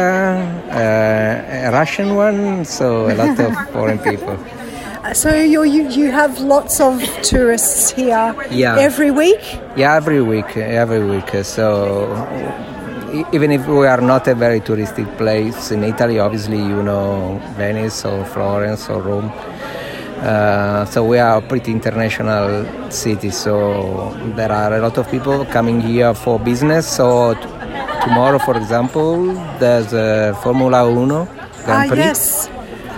uh, 0.71 1.69
a 1.69 1.71
Russian 1.73 2.15
one, 2.17 2.65
so 2.65 3.09
a 3.11 3.15
lot 3.15 3.39
of 3.39 3.53
foreign 3.73 3.99
people. 4.01 4.37
So 5.13 5.29
you're, 5.35 5.67
you 5.67 5.89
you 5.91 6.11
have 6.11 6.41
lots 6.41 6.81
of 6.81 7.01
tourists 7.23 7.91
here 7.91 8.35
Yeah. 8.51 8.79
every 8.79 9.11
week. 9.11 9.43
Yeah, 9.77 9.95
every 9.95 10.23
week, 10.23 10.57
every 10.57 11.05
week. 11.05 11.29
So 11.45 12.09
even 13.33 13.53
if 13.53 13.69
we 13.69 13.87
are 13.87 14.01
not 14.01 14.27
a 14.29 14.35
very 14.35 14.61
touristic 14.61 15.07
place 15.17 15.71
in 15.71 15.85
Italy, 15.85 16.19
obviously 16.19 16.57
you 16.59 16.83
know 16.83 17.39
Venice 17.57 18.05
or 18.05 18.25
Florence 18.25 18.89
or 18.89 19.01
Rome. 19.03 19.31
Uh, 20.25 20.87
so 20.87 21.05
we 21.05 21.19
are 21.19 21.37
a 21.39 21.43
pretty 21.43 21.71
international 21.71 22.65
city. 22.91 23.31
So 23.31 24.11
there 24.37 24.51
are 24.51 24.75
a 24.75 24.81
lot 24.81 24.97
of 24.97 25.11
people 25.11 25.45
coming 25.45 25.81
here 25.83 26.15
for 26.15 26.39
business. 26.39 26.89
So 26.89 27.35
t- 27.35 27.41
tomorrow, 28.05 28.39
for 28.39 28.57
example, 28.57 29.35
there's 29.59 29.93
a 29.93 30.35
Formula 30.43 30.89
Uno 30.91 31.29
Ah, 31.29 31.65
Grand 31.67 31.91
Prix 31.91 31.99
yes. 31.99 32.49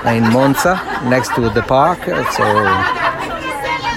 in 0.06 0.22
Monza 0.32 0.74
next 1.08 1.34
to 1.34 1.50
the 1.50 1.62
park. 1.62 1.98
So 2.36 2.44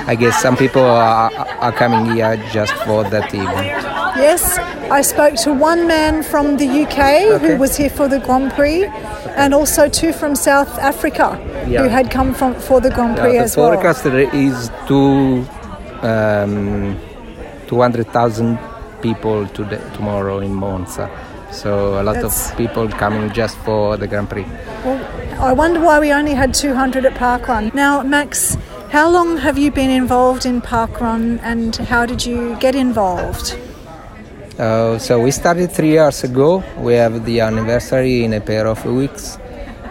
I 0.07 0.15
guess 0.19 0.41
some 0.41 0.57
people 0.57 0.81
are, 0.83 1.31
are 1.61 1.71
coming 1.71 2.15
here 2.15 2.35
just 2.51 2.73
for 2.85 3.03
that 3.11 3.31
event. 3.33 3.67
Yes, 4.17 4.57
I 4.89 5.01
spoke 5.03 5.35
to 5.45 5.53
one 5.53 5.87
man 5.87 6.23
from 6.23 6.57
the 6.57 6.65
UK 6.67 7.39
who 7.41 7.57
was 7.57 7.77
here 7.77 7.91
for 7.91 8.07
the 8.07 8.19
Grand 8.19 8.51
Prix, 8.53 8.85
and 9.37 9.53
also 9.53 9.87
two 9.87 10.11
from 10.13 10.35
South 10.35 10.79
Africa 10.79 11.37
Yeah. 11.67 11.83
who 11.83 11.89
had 11.89 12.09
come 12.11 12.33
from 12.33 12.53
for 12.55 12.79
the 12.81 12.89
Grand 12.89 13.17
Prix 13.17 13.33
Yeah, 13.33 13.39
the 13.39 13.45
as 13.45 13.57
well. 13.57 13.71
The 13.71 13.75
forecast 13.77 14.05
is 14.33 14.71
to 14.87 15.45
um, 16.01 16.97
200,000 17.67 18.57
people 19.01 19.47
today, 19.47 19.79
tomorrow 19.93 20.39
in 20.39 20.53
Monza. 20.53 21.09
So 21.51 21.99
a 21.99 22.03
lot 22.03 22.15
That's- 22.15 22.51
of 22.51 22.57
people 22.57 22.87
coming 22.89 23.31
just 23.31 23.57
for 23.65 23.97
the 23.97 24.07
Grand 24.07 24.29
Prix. 24.29 24.45
Well, 24.85 24.99
I 25.39 25.53
wonder 25.53 25.79
why 25.79 25.99
we 25.99 26.11
only 26.11 26.33
had 26.33 26.53
200 26.53 27.05
at 27.05 27.13
Parkrun. 27.15 27.73
Now, 27.73 28.03
Max, 28.03 28.57
how 28.91 29.09
long 29.09 29.37
have 29.37 29.57
you 29.57 29.71
been 29.71 29.89
involved 29.89 30.45
in 30.45 30.61
Parkrun, 30.61 31.39
and 31.43 31.75
how 31.75 32.05
did 32.05 32.25
you 32.25 32.55
get 32.59 32.75
involved? 32.75 33.55
Uh, 34.59 34.97
so 34.99 35.19
we 35.21 35.31
started 35.31 35.71
three 35.71 35.91
years 35.91 36.23
ago. 36.23 36.63
We 36.77 36.93
have 36.95 37.23
the 37.25 37.39
anniversary 37.39 38.23
in 38.25 38.33
a 38.33 38.41
pair 38.41 38.67
of 38.67 38.83
weeks. 38.85 39.37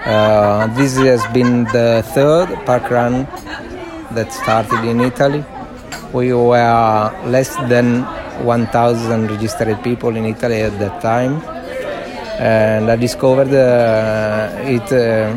Uh, 0.09 0.67
this 0.69 0.97
has 0.97 1.21
been 1.35 1.65
the 1.65 2.03
third 2.15 2.49
park 2.65 2.89
run 2.91 3.29
that 4.17 4.33
started 4.33 4.83
in 4.89 5.03
Italy. 5.03 5.45
We 6.15 6.33
were 6.33 7.13
less 7.27 7.55
than 7.69 8.05
1,000 8.43 9.31
registered 9.31 9.85
people 9.85 10.17
in 10.17 10.25
Italy 10.25 10.63
at 10.63 10.79
that 10.79 11.03
time, 11.03 11.43
and 12.41 12.91
I 12.91 12.97
discovered 12.97 13.53
uh, 13.53 14.57
it 14.65 14.91
uh, 14.91 15.37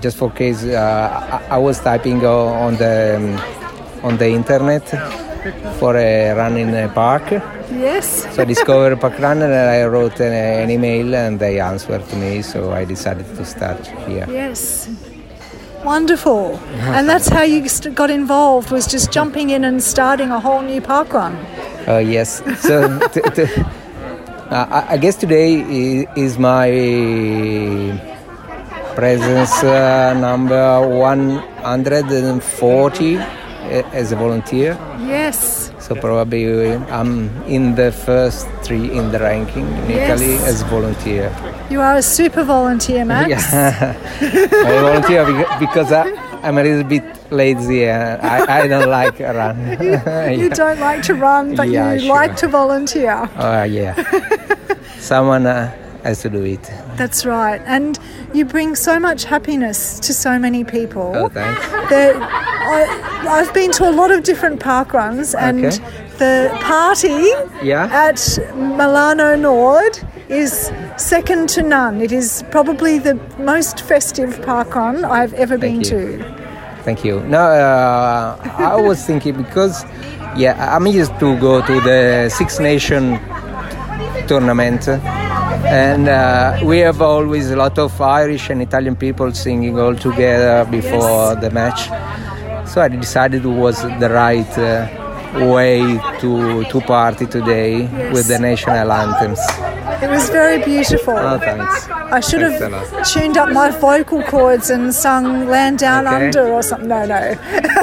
just 0.00 0.16
for 0.16 0.32
case. 0.32 0.64
Uh, 0.64 1.38
I, 1.48 1.54
I 1.54 1.58
was 1.58 1.78
typing 1.78 2.26
on 2.26 2.74
the 2.74 3.18
um, 3.18 4.04
on 4.04 4.16
the 4.16 4.30
internet 4.30 4.82
for 5.78 5.96
a 5.96 6.32
run 6.34 6.56
in 6.56 6.74
a 6.74 6.88
park. 6.88 7.57
Yes. 7.70 8.24
So 8.34 8.42
I 8.42 8.44
discovered 8.44 8.98
Park 9.00 9.18
Run 9.18 9.42
and 9.42 9.52
I 9.52 9.84
wrote 9.86 10.20
an, 10.20 10.32
an 10.32 10.70
email 10.70 11.14
and 11.14 11.38
they 11.38 11.60
answered 11.60 12.06
to 12.08 12.16
me. 12.16 12.42
So 12.42 12.72
I 12.72 12.84
decided 12.84 13.26
to 13.36 13.44
start 13.44 13.86
here. 14.06 14.26
Yes. 14.30 14.88
Wonderful. 15.84 16.58
And 16.80 17.08
that's 17.08 17.28
how 17.28 17.42
you 17.42 17.68
st- 17.68 17.94
got 17.94 18.10
involved, 18.10 18.70
was 18.70 18.86
just 18.86 19.12
jumping 19.12 19.50
in 19.50 19.64
and 19.64 19.82
starting 19.82 20.30
a 20.30 20.40
whole 20.40 20.62
new 20.62 20.80
parkrun. 20.80 21.36
Uh, 21.86 21.98
yes. 21.98 22.42
So 22.60 22.98
t- 23.12 23.20
t- 23.34 23.62
uh, 24.50 24.66
I 24.70 24.94
I 24.94 24.96
guess 24.96 25.16
today 25.16 25.60
is 26.16 26.38
my 26.38 26.70
presence 28.96 29.62
uh, 29.62 30.14
number 30.18 30.80
140 30.88 33.16
as 33.92 34.12
a 34.12 34.16
volunteer. 34.16 34.76
Yes. 34.98 35.70
So 35.88 35.94
probably 35.94 36.72
I'm 36.92 37.30
in 37.46 37.74
the 37.74 37.90
first 37.90 38.46
three 38.62 38.92
in 38.92 39.10
the 39.10 39.18
ranking 39.18 39.66
in 39.66 39.88
Yes. 39.90 40.20
Italy 40.20 40.36
as 40.44 40.60
volunteer. 40.68 41.32
You 41.70 41.80
are 41.80 41.96
a 41.96 42.02
super 42.02 42.44
volunteer, 42.44 43.04
Max. 43.06 43.30
Yeah. 43.52 43.96
I 44.20 44.80
volunteer 44.84 45.24
because 45.58 45.90
I, 45.90 46.12
I'm 46.42 46.58
a 46.58 46.62
little 46.62 46.84
bit 46.84 47.04
lazy 47.32 47.86
and 47.88 48.20
I, 48.20 48.64
I 48.64 48.68
don't 48.68 48.90
like 48.90 49.18
run. 49.18 49.56
You 49.80 49.92
Yeah. 50.06 50.48
don't 50.52 50.78
like 50.80 51.02
to 51.04 51.14
run, 51.14 51.54
but 51.56 51.70
Yeah, 51.70 51.94
you 51.94 52.00
sure. 52.00 52.14
like 52.14 52.36
to 52.36 52.48
volunteer. 52.48 53.28
Oh 53.38 53.62
yeah. 53.62 53.94
Someone 54.98 55.46
uh, 55.46 55.72
has 56.02 56.22
to 56.22 56.30
do 56.30 56.42
it. 56.44 56.62
That's 56.96 57.24
right. 57.26 57.60
And 57.66 57.98
you 58.34 58.44
bring 58.44 58.74
so 58.76 58.98
much 58.98 59.24
happiness 59.24 59.98
to 60.00 60.12
so 60.14 60.38
many 60.38 60.64
people. 60.64 61.12
Oh, 61.14 61.28
thanks. 61.28 61.60
That 61.90 62.16
I, 62.16 63.38
I've 63.40 63.52
been 63.54 63.70
to 63.72 63.88
a 63.88 63.92
lot 63.92 64.10
of 64.10 64.22
different 64.24 64.60
park 64.60 64.92
runs, 64.92 65.34
and 65.34 65.64
Okay. 65.66 65.78
the 66.18 66.50
party 66.62 67.30
Yeah. 67.62 67.88
at 67.92 68.38
Milano 68.54 69.36
Nord 69.36 69.98
is 70.28 70.70
second 70.96 71.48
to 71.50 71.62
none. 71.62 72.00
It 72.00 72.12
is 72.12 72.44
probably 72.50 72.98
the 72.98 73.14
most 73.38 73.80
festive 73.80 74.42
park 74.42 74.74
run 74.74 75.04
I've 75.04 75.32
ever 75.34 75.56
been 75.58 75.76
you. 75.80 75.84
to. 76.18 76.34
Thank 76.84 77.04
you. 77.04 77.20
No, 77.20 77.40
uh, 77.40 78.36
I 78.58 78.76
was 78.76 79.04
thinking 79.04 79.36
because, 79.36 79.84
yeah, 80.36 80.74
I'm 80.76 80.86
used 80.86 81.18
to 81.20 81.38
go 81.40 81.60
to 81.66 81.80
the 81.80 82.28
Six 82.30 82.60
Nation 82.60 83.18
tournament, 84.26 84.86
and 85.66 86.08
uh, 86.08 86.60
we 86.64 86.78
have 86.78 87.00
always 87.02 87.50
a 87.50 87.56
lot 87.56 87.78
of 87.78 88.00
Irish 88.00 88.50
and 88.50 88.62
Italian 88.62 88.96
people 88.96 89.32
singing 89.32 89.78
all 89.78 89.94
together 89.94 90.68
before 90.70 91.34
the 91.36 91.50
match. 91.50 91.88
So 92.68 92.80
I 92.82 92.88
decided 92.88 93.44
it 93.44 93.48
was 93.48 93.82
the 93.82 94.10
right 94.10 94.58
uh, 94.58 94.86
way 95.46 95.80
to 96.20 96.64
to 96.64 96.80
party 96.82 97.26
today 97.26 97.82
with 98.12 98.28
the 98.28 98.38
national 98.38 98.90
anthems. 98.92 99.40
It 100.02 100.08
was 100.08 100.30
very 100.30 100.62
beautiful. 100.64 101.14
Oh, 101.16 101.38
thanks. 101.38 101.88
I 101.90 102.20
should 102.20 102.40
Thanks 102.40 102.90
have 102.90 103.06
tuned 103.12 103.36
up 103.36 103.50
my 103.50 103.70
vocal 103.70 104.22
cords 104.22 104.70
and 104.70 104.94
sung 104.94 105.48
"Land 105.48 105.78
Down 105.80 106.06
Okay. 106.06 106.26
Under" 106.26 106.46
or 106.48 106.62
something. 106.62 106.88
No, 106.88 107.04
no. 107.04 107.34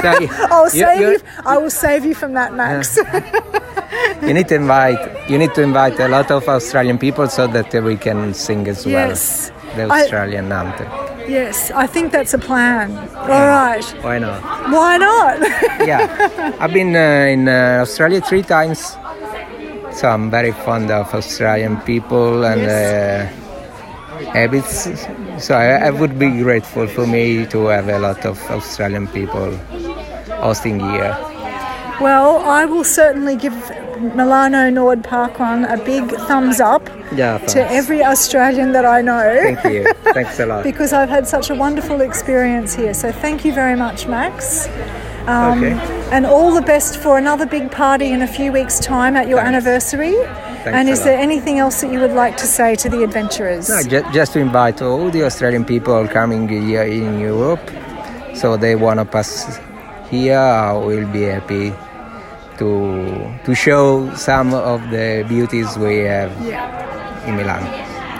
So, 0.02 0.26
I'll 0.50 0.70
save 0.70 1.00
you. 1.00 1.18
I 1.44 1.58
will 1.58 1.70
save 1.70 2.04
you 2.04 2.14
from 2.14 2.32
that, 2.34 2.54
Max. 2.54 2.98
You 4.22 4.32
need 4.34 4.48
to 4.48 4.54
invite 4.54 5.00
you 5.30 5.38
need 5.38 5.54
to 5.54 5.62
invite 5.62 5.98
a 6.00 6.08
lot 6.08 6.30
of 6.30 6.48
Australian 6.48 6.98
people 6.98 7.28
so 7.28 7.46
that 7.48 7.72
we 7.82 7.96
can 7.96 8.32
sing 8.34 8.66
as 8.68 8.84
well 8.86 9.08
Yes. 9.08 9.50
the 9.76 9.82
I- 9.84 10.02
Australian 10.02 10.52
anthem. 10.52 10.88
yes, 11.28 11.70
I 11.74 11.86
think 11.86 12.12
that's 12.12 12.32
a 12.34 12.38
plan. 12.38 12.88
All 13.16 13.46
right. 13.58 13.84
Why 14.02 14.18
not? 14.18 14.40
Why 14.70 14.96
not? 14.96 15.36
yeah, 15.90 16.54
I've 16.60 16.72
been 16.72 16.94
uh, 16.96 17.34
in 17.34 17.48
uh, 17.48 17.82
Australia 17.84 18.20
three 18.20 18.42
times, 18.42 18.96
so 19.92 20.08
I'm 20.08 20.30
very 20.30 20.52
fond 20.52 20.90
of 20.90 21.12
Australian 21.14 21.76
people 21.82 22.44
and 22.46 22.62
uh, 22.62 23.26
habits. 24.32 24.88
So 25.38 25.54
I, 25.54 25.88
I 25.88 25.90
would 25.90 26.18
be 26.18 26.30
grateful 26.42 26.86
for 26.86 27.06
me 27.06 27.44
to 27.46 27.66
have 27.66 27.88
a 27.88 27.98
lot 27.98 28.24
of 28.24 28.40
Australian 28.50 29.06
people 29.08 29.50
hosting 30.40 30.78
here. 30.80 31.12
well, 32.00 32.38
I 32.44 32.64
will 32.66 32.84
certainly 32.84 33.36
give 33.36 33.56
Milano 34.00 34.70
Nord 34.70 35.02
Park 35.02 35.38
one 35.38 35.64
a 35.64 35.76
big 35.76 36.10
thumbs 36.28 36.60
up 36.60 36.88
Yeah, 37.14 37.38
to 37.38 37.70
every 37.70 38.02
Australian 38.04 38.72
that 38.72 38.84
I 38.84 39.00
know. 39.02 39.40
Thank 39.42 39.64
you. 39.64 39.92
Thanks 40.12 40.38
a 40.40 40.46
lot. 40.46 40.64
because 40.70 40.92
I've 40.92 41.08
had 41.08 41.26
such 41.26 41.50
a 41.50 41.54
wonderful 41.54 42.00
experience 42.00 42.74
here. 42.74 42.94
So 42.94 43.10
thank 43.12 43.44
you 43.44 43.52
very 43.52 43.76
much, 43.76 44.06
Max. 44.06 44.68
Um, 45.26 45.62
Okay. 45.64 45.72
And 46.12 46.24
all 46.24 46.54
the 46.54 46.62
best 46.62 46.98
for 46.98 47.18
another 47.18 47.46
big 47.46 47.72
party 47.72 48.12
in 48.12 48.22
a 48.22 48.28
few 48.28 48.52
weeks' 48.52 48.78
time 48.78 49.16
at 49.16 49.26
your 49.26 49.40
anniversary. 49.40 50.14
Thanks 50.14 50.66
and 50.78 50.88
is 50.88 51.02
there 51.02 51.18
anything 51.18 51.58
else 51.58 51.80
that 51.80 51.92
you 51.92 51.98
would 51.98 52.12
like 52.12 52.36
to 52.36 52.46
say 52.46 52.76
to 52.76 52.88
the 52.88 53.02
adventurers? 53.02 53.68
No, 53.68 53.82
ju- 53.82 54.04
just 54.12 54.32
to 54.34 54.38
invite 54.38 54.82
all 54.82 55.10
the 55.10 55.24
Australian 55.24 55.64
people 55.64 56.06
coming 56.06 56.48
here 56.48 56.82
in 56.84 57.18
Europe, 57.18 57.60
so 58.34 58.56
they 58.56 58.76
want 58.76 59.00
to 59.00 59.04
pass 59.04 59.58
here. 60.10 60.38
I 60.38 60.72
will 60.74 61.06
be 61.08 61.22
happy 61.22 61.72
to 62.58 63.38
to 63.44 63.54
show 63.54 64.12
some 64.14 64.54
of 64.54 64.80
the 64.90 65.24
beauties 65.28 65.76
we 65.78 65.98
have 65.98 66.30
Yeah. 66.44 67.26
in 67.28 67.36
Milan. 67.36 67.62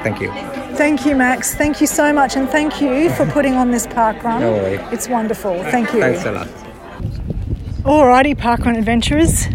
Thank 0.03 0.21
you. 0.21 0.31
Thank 0.77 1.07
you, 1.07 1.17
Max. 1.17 1.55
Thank 1.55 1.81
you 1.81 1.87
so 1.87 2.13
much, 2.13 2.37
and 2.37 2.49
thank 2.49 2.81
you 2.83 3.09
for 3.11 3.25
putting 3.27 3.55
on 3.55 3.71
this 3.71 3.87
park 3.87 4.23
run. 4.23 4.41
No 4.41 4.53
worry. 4.53 4.79
It's 4.93 5.09
wonderful. 5.09 5.55
Thank 5.71 5.93
you. 5.95 6.01
Thanks 6.01 6.25
a 6.27 6.33
lot. 6.33 6.49
Alrighty, 7.85 8.35
Parkrun 8.37 8.77
Adventurers. 8.77 9.47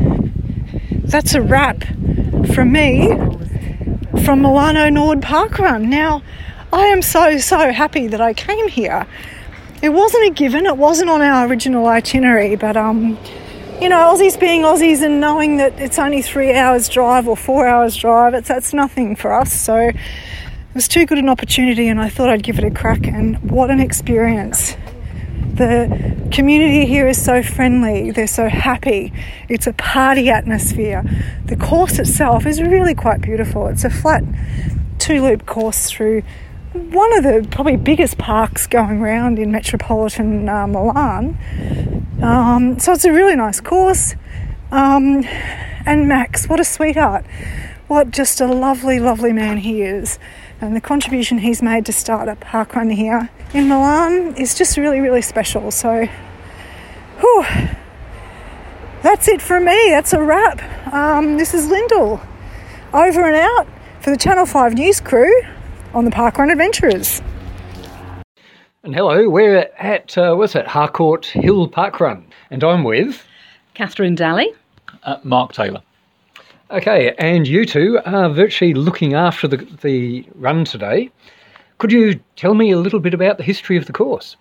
That's 1.11 1.33
a 1.35 1.41
wrap 1.41 1.83
from 2.55 2.71
me 2.71 3.07
from 4.23 4.41
Milano 4.41 4.89
Nord 4.89 5.21
Park 5.21 5.59
Run. 5.59 5.89
Now, 5.89 6.21
I 6.73 6.85
am 6.87 7.01
so, 7.01 7.37
so 7.37 7.71
happy 7.71 8.07
that 8.07 8.21
I 8.21 8.33
came 8.33 8.67
here. 8.69 9.05
It 9.81 9.89
wasn't 9.89 10.25
a 10.27 10.29
given, 10.29 10.65
it 10.65 10.77
wasn't 10.77 11.09
on 11.09 11.21
our 11.21 11.45
original 11.47 11.87
itinerary, 11.87 12.55
but 12.55 12.77
um, 12.77 13.17
you 13.81 13.89
know, 13.89 14.13
Aussies 14.13 14.39
being 14.39 14.61
Aussies 14.61 15.01
and 15.01 15.19
knowing 15.19 15.57
that 15.57 15.79
it's 15.79 15.97
only 15.97 16.21
three 16.21 16.53
hours 16.53 16.87
drive 16.87 17.27
or 17.27 17.35
four 17.35 17.67
hours 17.67 17.95
drive, 17.95 18.35
it's 18.35 18.47
that's 18.47 18.75
nothing 18.75 19.15
for 19.15 19.33
us. 19.33 19.51
So 19.51 19.75
it 19.75 19.95
was 20.75 20.87
too 20.87 21.07
good 21.07 21.17
an 21.17 21.27
opportunity 21.27 21.87
and 21.87 21.99
I 21.99 22.07
thought 22.07 22.29
I'd 22.29 22.43
give 22.43 22.59
it 22.59 22.63
a 22.63 22.69
crack 22.69 23.07
and 23.07 23.41
what 23.49 23.71
an 23.71 23.79
experience. 23.79 24.75
The 25.55 26.29
community 26.31 26.85
here 26.85 27.07
is 27.07 27.19
so 27.19 27.41
friendly, 27.41 28.11
they're 28.11 28.27
so 28.27 28.49
happy. 28.49 29.11
It's 29.49 29.65
a 29.65 29.73
party 29.73 30.29
atmosphere. 30.29 31.03
The 31.45 31.55
course 31.55 31.97
itself 31.97 32.45
is 32.45 32.61
really 32.61 32.93
quite 32.93 33.21
beautiful. 33.21 33.65
It's 33.65 33.83
a 33.83 33.89
flat 33.89 34.23
two 34.99 35.23
loop 35.23 35.47
course 35.47 35.89
through 35.89 36.21
one 36.73 37.17
of 37.17 37.23
the 37.23 37.45
probably 37.51 37.75
biggest 37.75 38.17
parks 38.17 38.65
going 38.65 39.01
around 39.01 39.39
in 39.39 39.51
metropolitan 39.51 40.47
uh, 40.47 40.65
Milan. 40.67 41.37
Um, 42.21 42.79
so 42.79 42.93
it's 42.93 43.03
a 43.03 43.11
really 43.11 43.35
nice 43.35 43.59
course. 43.59 44.15
Um, 44.71 45.25
and 45.85 46.07
Max, 46.07 46.47
what 46.47 46.61
a 46.61 46.63
sweetheart. 46.63 47.25
What 47.87 48.11
just 48.11 48.39
a 48.39 48.47
lovely, 48.47 49.01
lovely 49.01 49.33
man 49.33 49.57
he 49.57 49.81
is. 49.81 50.17
And 50.61 50.73
the 50.73 50.81
contribution 50.81 51.39
he's 51.39 51.61
made 51.61 51.85
to 51.87 51.91
start 51.91 52.29
a 52.29 52.35
park 52.37 52.75
run 52.75 52.89
here 52.89 53.29
in 53.53 53.67
Milan 53.67 54.35
is 54.37 54.57
just 54.57 54.77
really, 54.77 55.01
really 55.01 55.21
special. 55.21 55.71
So, 55.71 56.05
whew, 57.19 57.45
that's 59.01 59.27
it 59.27 59.41
from 59.41 59.65
me. 59.65 59.89
That's 59.89 60.13
a 60.13 60.21
wrap. 60.23 60.93
Um, 60.93 61.37
this 61.37 61.53
is 61.53 61.67
Lyndall. 61.67 62.21
Over 62.93 63.25
and 63.27 63.35
out 63.35 63.67
for 63.99 64.11
the 64.11 64.17
Channel 64.17 64.45
5 64.45 64.75
news 64.75 65.01
crew 65.01 65.33
on 65.93 66.05
the 66.05 66.11
Parkrun 66.11 66.51
Adventurers. 66.51 67.21
And 68.83 68.95
hello, 68.95 69.29
we're 69.29 69.69
at, 69.77 70.17
uh, 70.17 70.33
what's 70.35 70.55
it, 70.55 70.65
Harcourt 70.65 71.25
Hill 71.25 71.69
Parkrun. 71.69 72.23
And 72.49 72.63
I'm 72.63 72.83
with. 72.83 73.23
Catherine 73.73 74.15
Daly. 74.15 74.53
Uh, 75.03 75.17
Mark 75.23 75.53
Taylor. 75.53 75.81
Okay, 76.71 77.13
and 77.19 77.47
you 77.47 77.65
two 77.65 77.99
are 78.05 78.29
virtually 78.29 78.73
looking 78.73 79.13
after 79.13 79.47
the, 79.47 79.57
the 79.81 80.25
run 80.35 80.65
today. 80.65 81.11
Could 81.77 81.91
you 81.91 82.19
tell 82.35 82.53
me 82.53 82.71
a 82.71 82.77
little 82.77 82.99
bit 82.99 83.13
about 83.13 83.37
the 83.37 83.43
history 83.43 83.75
of 83.77 83.85
the 83.85 83.93
course? 83.93 84.37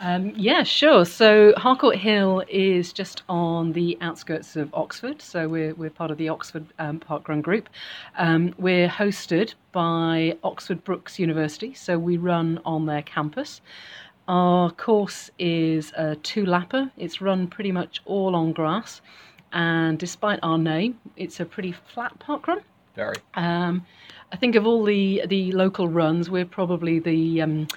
Um, 0.00 0.32
yeah, 0.36 0.62
sure. 0.62 1.04
So 1.04 1.52
Harcourt 1.56 1.96
Hill 1.96 2.44
is 2.48 2.92
just 2.92 3.22
on 3.28 3.72
the 3.72 3.98
outskirts 4.00 4.54
of 4.54 4.72
Oxford. 4.72 5.20
So 5.20 5.48
we're, 5.48 5.74
we're 5.74 5.90
part 5.90 6.10
of 6.10 6.18
the 6.18 6.28
Oxford 6.28 6.66
um, 6.78 7.00
Parkrun 7.00 7.42
group. 7.42 7.68
Um, 8.16 8.54
we're 8.58 8.88
hosted 8.88 9.54
by 9.72 10.36
Oxford 10.44 10.84
Brookes 10.84 11.18
University. 11.18 11.74
So 11.74 11.98
we 11.98 12.16
run 12.16 12.60
on 12.64 12.86
their 12.86 13.02
campus. 13.02 13.60
Our 14.28 14.70
course 14.70 15.30
is 15.38 15.92
a 15.96 16.14
two 16.16 16.44
lapper. 16.44 16.90
It's 16.96 17.20
run 17.20 17.48
pretty 17.48 17.72
much 17.72 18.00
all 18.04 18.36
on 18.36 18.52
grass. 18.52 19.00
And 19.52 19.98
despite 19.98 20.38
our 20.42 20.58
name, 20.58 21.00
it's 21.16 21.40
a 21.40 21.44
pretty 21.44 21.72
flat 21.72 22.16
parkrun. 22.20 22.62
Very. 22.94 23.16
Um, 23.34 23.86
I 24.30 24.36
think 24.36 24.54
of 24.56 24.66
all 24.66 24.84
the 24.84 25.22
the 25.26 25.52
local 25.52 25.88
runs, 25.88 26.28
we're 26.28 26.44
probably 26.44 26.98
the 26.98 27.40
um, 27.40 27.68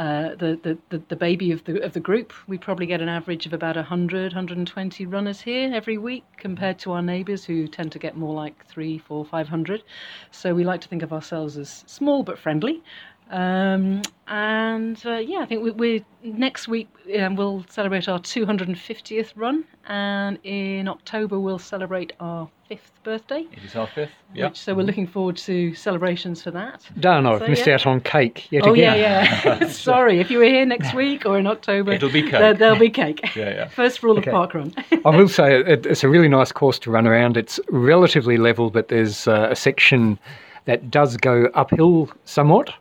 uh, 0.00 0.34
the, 0.34 0.78
the, 0.88 1.02
the, 1.10 1.16
baby 1.16 1.52
of 1.52 1.62
the 1.64 1.78
of 1.84 1.92
the 1.92 2.00
group. 2.00 2.32
We 2.48 2.56
probably 2.56 2.86
get 2.86 3.02
an 3.02 3.10
average 3.10 3.44
of 3.44 3.52
about 3.52 3.76
100, 3.76 4.32
120 4.32 5.04
runners 5.04 5.42
here 5.42 5.70
every 5.74 5.98
week, 5.98 6.24
compared 6.38 6.78
to 6.78 6.92
our 6.92 7.02
neighbours 7.02 7.44
who 7.44 7.68
tend 7.68 7.92
to 7.92 7.98
get 7.98 8.16
more 8.16 8.32
like 8.32 8.64
three, 8.64 8.96
four, 8.96 9.26
five 9.26 9.48
hundred. 9.48 9.82
So 10.30 10.54
we 10.54 10.64
like 10.64 10.80
to 10.80 10.88
think 10.88 11.02
of 11.02 11.12
ourselves 11.12 11.58
as 11.58 11.84
small 11.86 12.22
but 12.22 12.38
friendly. 12.38 12.82
Um, 13.30 14.02
and 14.26 15.00
uh, 15.06 15.16
yeah, 15.18 15.38
I 15.38 15.46
think 15.46 15.62
we, 15.62 15.70
we're 15.70 16.04
next 16.22 16.66
week 16.68 16.88
um, 17.18 17.36
we'll 17.36 17.64
celebrate 17.68 18.08
our 18.08 18.18
250th 18.18 19.32
run, 19.36 19.64
and 19.88 20.38
in 20.42 20.88
October 20.88 21.38
we'll 21.38 21.58
celebrate 21.58 22.12
our 22.20 22.48
fifth 22.68 22.92
birthday. 23.04 23.46
It 23.52 23.64
is 23.64 23.76
our 23.76 23.86
fifth. 23.86 24.10
Which, 24.34 24.56
so 24.56 24.74
we're 24.74 24.82
looking 24.82 25.06
forward 25.06 25.36
to 25.38 25.74
celebrations 25.74 26.42
for 26.42 26.50
that. 26.52 26.84
Darn, 27.00 27.26
I've 27.26 27.40
So, 27.40 27.46
missed 27.48 27.66
yeah. 27.66 27.74
out 27.74 27.86
on 27.86 28.00
cake 28.00 28.50
yet 28.50 28.66
oh 28.66 28.72
again. 28.72 28.98
yeah, 28.98 29.40
yeah. 29.60 29.68
Sorry, 29.68 30.18
if 30.20 30.30
you 30.30 30.38
were 30.38 30.44
here 30.44 30.66
next 30.66 30.92
week 31.04 31.24
or 31.24 31.38
in 31.38 31.46
October, 31.46 31.92
It'll 31.92 32.10
be 32.10 32.22
cake. 32.22 32.32
There, 32.32 32.54
there'll 32.54 32.78
be 32.78 32.90
cake. 32.90 33.20
Yeah, 33.36 33.50
yeah. 33.50 33.68
First 33.68 34.02
rule 34.02 34.18
Okay. 34.18 34.30
of 34.30 34.50
parkrun. 34.50 34.74
I 35.04 35.16
will 35.16 35.28
say 35.28 35.60
it, 35.60 35.86
it's 35.86 36.02
a 36.04 36.08
really 36.08 36.28
nice 36.28 36.50
course 36.52 36.78
to 36.80 36.90
run 36.90 37.06
around. 37.06 37.36
It's 37.36 37.58
relatively 37.70 38.36
level, 38.38 38.70
but 38.70 38.88
there's 38.88 39.26
uh, 39.28 39.48
a 39.50 39.56
section 39.56 40.18
that 40.66 40.90
does 40.90 41.16
go 41.16 41.46
uphill 41.54 42.10
somewhat, 42.24 42.72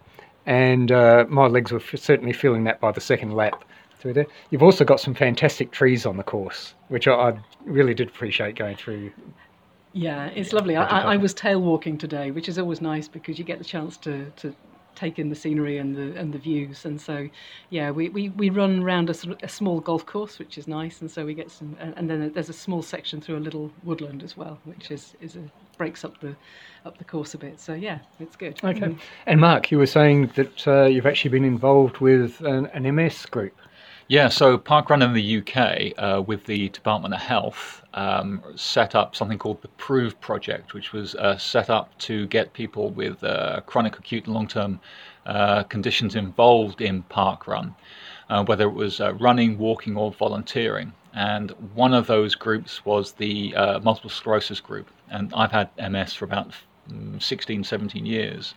and 0.45 0.91
uh, 0.91 1.25
my 1.29 1.47
legs 1.47 1.71
were 1.71 1.79
f- 1.79 1.99
certainly 1.99 2.33
feeling 2.33 2.63
that 2.65 2.79
by 2.79 2.91
the 2.91 3.01
second 3.01 3.33
lap 3.33 3.63
through 3.99 4.13
there. 4.13 4.27
You've 4.49 4.63
also 4.63 4.85
got 4.85 4.99
some 4.99 5.13
fantastic 5.13 5.71
trees 5.71 6.05
on 6.05 6.17
the 6.17 6.23
course, 6.23 6.73
which 6.87 7.07
I, 7.07 7.13
I 7.13 7.39
really 7.65 7.93
did 7.93 8.07
appreciate 8.07 8.55
going 8.55 8.77
through. 8.77 9.11
Yeah, 9.93 10.27
it's 10.27 10.53
lovely. 10.53 10.75
I, 10.75 11.13
I, 11.13 11.17
was 11.17 11.33
tail 11.33 11.61
walking 11.61 11.97
today, 11.97 12.31
which 12.31 12.47
is 12.47 12.59
always 12.59 12.79
nice 12.79 13.07
because 13.07 13.39
you 13.39 13.43
get 13.43 13.57
the 13.57 13.65
chance 13.65 13.97
to, 13.97 14.31
to 14.37 14.53
take 14.95 15.17
in 15.17 15.29
the 15.29 15.35
scenery 15.35 15.77
and 15.77 15.95
the 15.95 16.19
and 16.19 16.31
the 16.31 16.37
views. 16.37 16.85
And 16.85 17.01
so, 17.01 17.27
yeah, 17.71 17.89
we, 17.89 18.09
we, 18.09 18.29
we 18.29 18.49
run 18.51 18.83
around 18.83 19.09
a, 19.09 19.13
sort 19.15 19.35
of- 19.35 19.43
a 19.43 19.49
small 19.49 19.79
golf 19.79 20.05
course, 20.05 20.37
which 20.37 20.57
is 20.57 20.67
nice. 20.67 21.01
And 21.01 21.09
so 21.09 21.25
we 21.25 21.33
get 21.33 21.49
some, 21.49 21.75
and, 21.79 21.93
and 21.97 22.09
then 22.09 22.31
there's 22.33 22.49
a 22.49 22.53
small 22.53 22.83
section 22.83 23.19
through 23.19 23.37
a 23.37 23.39
little 23.39 23.71
woodland 23.83 24.21
as 24.21 24.37
well, 24.37 24.59
which 24.65 24.91
is 24.91 25.15
is 25.21 25.35
a 25.35 25.43
breaks 25.79 26.05
up 26.05 26.19
the 26.19 26.35
up 26.85 26.99
the 26.99 27.03
course 27.03 27.33
a 27.33 27.39
bit. 27.39 27.59
So 27.59 27.73
yeah, 27.73 27.99
it's 28.19 28.35
good. 28.35 28.59
Okay. 28.63 28.79
Mm. 28.79 28.99
And 29.25 29.41
Mark, 29.41 29.71
you 29.71 29.79
were 29.79 29.87
saying 29.87 30.31
that 30.35 30.67
uh, 30.67 30.83
you've 30.83 31.07
actually 31.07 31.31
been 31.31 31.45
involved 31.45 31.97
with 31.97 32.39
an, 32.41 32.67
an 32.67 32.95
MS 32.95 33.25
group. 33.25 33.55
Yeah, 34.07 34.27
so 34.27 34.57
Parkrun 34.57 35.03
in 35.03 35.13
the 35.13 35.37
UK, 35.37 35.93
uh, 35.99 36.23
with 36.23 36.45
the 36.45 36.69
Department 36.69 37.13
of 37.13 37.19
Health, 37.19 37.83
um, 37.93 38.41
set 38.55 38.95
up 38.95 39.15
something 39.15 39.37
called 39.37 39.61
the 39.61 39.67
Prove 39.67 40.19
Project, 40.19 40.73
which 40.73 40.93
was 40.93 41.13
uh, 41.15 41.37
set 41.37 41.69
up 41.69 41.95
to 41.99 42.25
get 42.27 42.53
people 42.53 42.89
with 42.89 43.23
uh, 43.23 43.61
chronic, 43.67 43.99
acute, 43.99 44.25
and 44.25 44.33
long-term 44.33 44.79
uh, 45.27 45.61
conditions 45.63 46.15
involved 46.15 46.81
in 46.81 47.03
parkrun, 47.03 47.75
uh, 48.31 48.43
whether 48.45 48.63
it 48.63 48.73
was 48.73 48.99
uh, 48.99 49.13
running, 49.13 49.59
walking, 49.59 49.95
or 49.95 50.11
volunteering. 50.11 50.91
And 51.13 51.51
one 51.73 51.93
of 51.93 52.07
those 52.07 52.35
groups 52.35 52.85
was 52.85 53.13
the 53.13 53.55
uh, 53.55 53.79
multiple 53.79 54.09
sclerosis 54.09 54.59
group, 54.59 54.89
and 55.09 55.33
I've 55.33 55.51
had 55.51 55.69
MS 55.77 56.13
for 56.13 56.25
about 56.25 56.53
mm, 56.89 57.21
16, 57.21 57.63
17 57.63 58.05
years. 58.05 58.53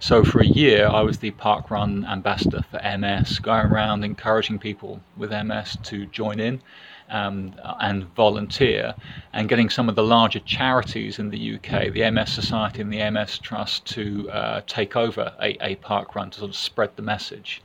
So 0.00 0.24
for 0.24 0.40
a 0.40 0.46
year, 0.46 0.88
I 0.88 1.02
was 1.02 1.18
the 1.18 1.30
parkrun 1.32 2.06
ambassador 2.06 2.62
for 2.70 2.80
MS, 2.82 3.38
going 3.38 3.66
around 3.66 4.04
encouraging 4.04 4.58
people 4.58 5.00
with 5.16 5.30
MS 5.30 5.76
to 5.84 6.06
join 6.06 6.40
in 6.40 6.62
um, 7.10 7.54
and 7.80 8.04
volunteer, 8.14 8.94
and 9.32 9.48
getting 9.48 9.70
some 9.70 9.88
of 9.88 9.94
the 9.94 10.02
larger 10.02 10.40
charities 10.40 11.18
in 11.18 11.30
the 11.30 11.54
UK, 11.56 11.92
the 11.92 12.10
MS 12.10 12.32
Society 12.32 12.80
and 12.80 12.92
the 12.92 13.10
MS 13.10 13.38
Trust, 13.38 13.84
to 13.86 14.30
uh, 14.30 14.60
take 14.66 14.96
over 14.96 15.32
a, 15.40 15.56
a 15.60 15.76
parkrun 15.76 16.30
to 16.32 16.38
sort 16.38 16.50
of 16.50 16.56
spread 16.56 16.96
the 16.96 17.02
message. 17.02 17.62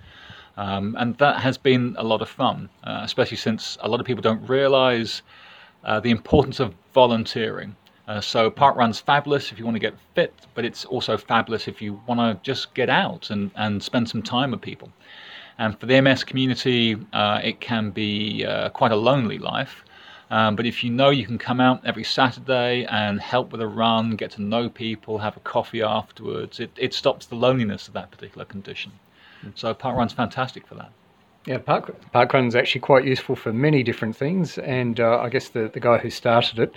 Um, 0.60 0.98
and 1.00 1.18
that 1.20 1.40
has 1.40 1.58
been 1.58 1.96
a 1.98 2.04
lot 2.04 2.22
of 2.22 2.28
fun, 2.28 2.68
uh, 2.84 3.00
especially 3.04 3.38
since 3.38 3.78
a 3.80 3.88
lot 3.88 4.02
of 4.02 4.06
people 4.06 4.22
don't 4.22 4.46
realise 4.50 5.22
uh, 5.86 6.02
the 6.02 6.10
importance 6.10 6.60
of 6.60 6.76
volunteering. 6.94 7.78
Uh, 8.10 8.20
so 8.20 8.52
parkrun's 8.52 9.00
fabulous 9.00 9.54
if 9.54 9.58
you 9.58 9.64
want 9.64 9.76
to 9.76 9.80
get 9.80 9.94
fit, 10.16 10.34
but 10.56 10.66
it's 10.66 10.84
also 10.84 11.16
fabulous 11.16 11.70
if 11.70 11.82
you 11.82 12.02
want 12.08 12.20
to 12.20 12.38
just 12.44 12.74
get 12.74 12.90
out 12.90 13.30
and, 13.30 13.52
and 13.56 13.82
spend 13.82 14.10
some 14.10 14.22
time 14.22 14.52
with 14.52 14.60
people. 14.60 14.92
And 15.60 15.80
for 15.80 15.86
the 15.86 16.02
MS 16.02 16.26
community, 16.26 16.98
uh, 17.14 17.40
it 17.42 17.62
can 17.62 17.92
be 17.92 18.44
uh, 18.46 18.68
quite 18.68 18.92
a 18.92 18.98
lonely 18.98 19.38
life. 19.38 19.86
Um, 20.30 20.58
but 20.58 20.66
if 20.66 20.84
you 20.84 20.90
know 20.90 21.10
you 21.10 21.26
can 21.26 21.38
come 21.38 21.62
out 21.62 21.86
every 21.86 22.04
Saturday 22.04 22.86
and 22.90 23.22
help 23.22 23.54
with 23.54 23.62
a 23.62 23.68
run, 23.68 24.18
get 24.18 24.32
to 24.32 24.42
know 24.42 24.68
people, 24.68 25.20
have 25.20 25.38
a 25.38 25.40
coffee 25.40 25.82
afterwards, 25.82 26.60
it, 26.60 26.72
it 26.76 26.94
stops 26.94 27.28
the 27.28 27.36
loneliness 27.36 27.88
of 27.88 27.94
that 27.94 28.12
particular 28.12 28.44
condition. 28.44 28.92
So 29.56 29.74
parkrun's 29.74 30.14
fantastic 30.14 30.68
for 30.68 30.76
that. 30.76 30.92
Yeah, 31.46 31.58
park 31.58 31.96
parkrun's 32.14 32.56
actually 32.56 32.82
quite 32.82 33.06
useful 33.06 33.36
for 33.36 33.54
many 33.54 33.82
different 33.82 34.16
things, 34.16 34.58
and 34.58 35.00
uh, 35.00 35.20
I 35.20 35.30
guess 35.30 35.50
the, 35.50 35.70
the 35.74 35.80
guy 35.80 35.98
who 35.98 36.10
started 36.10 36.60
it 36.60 36.76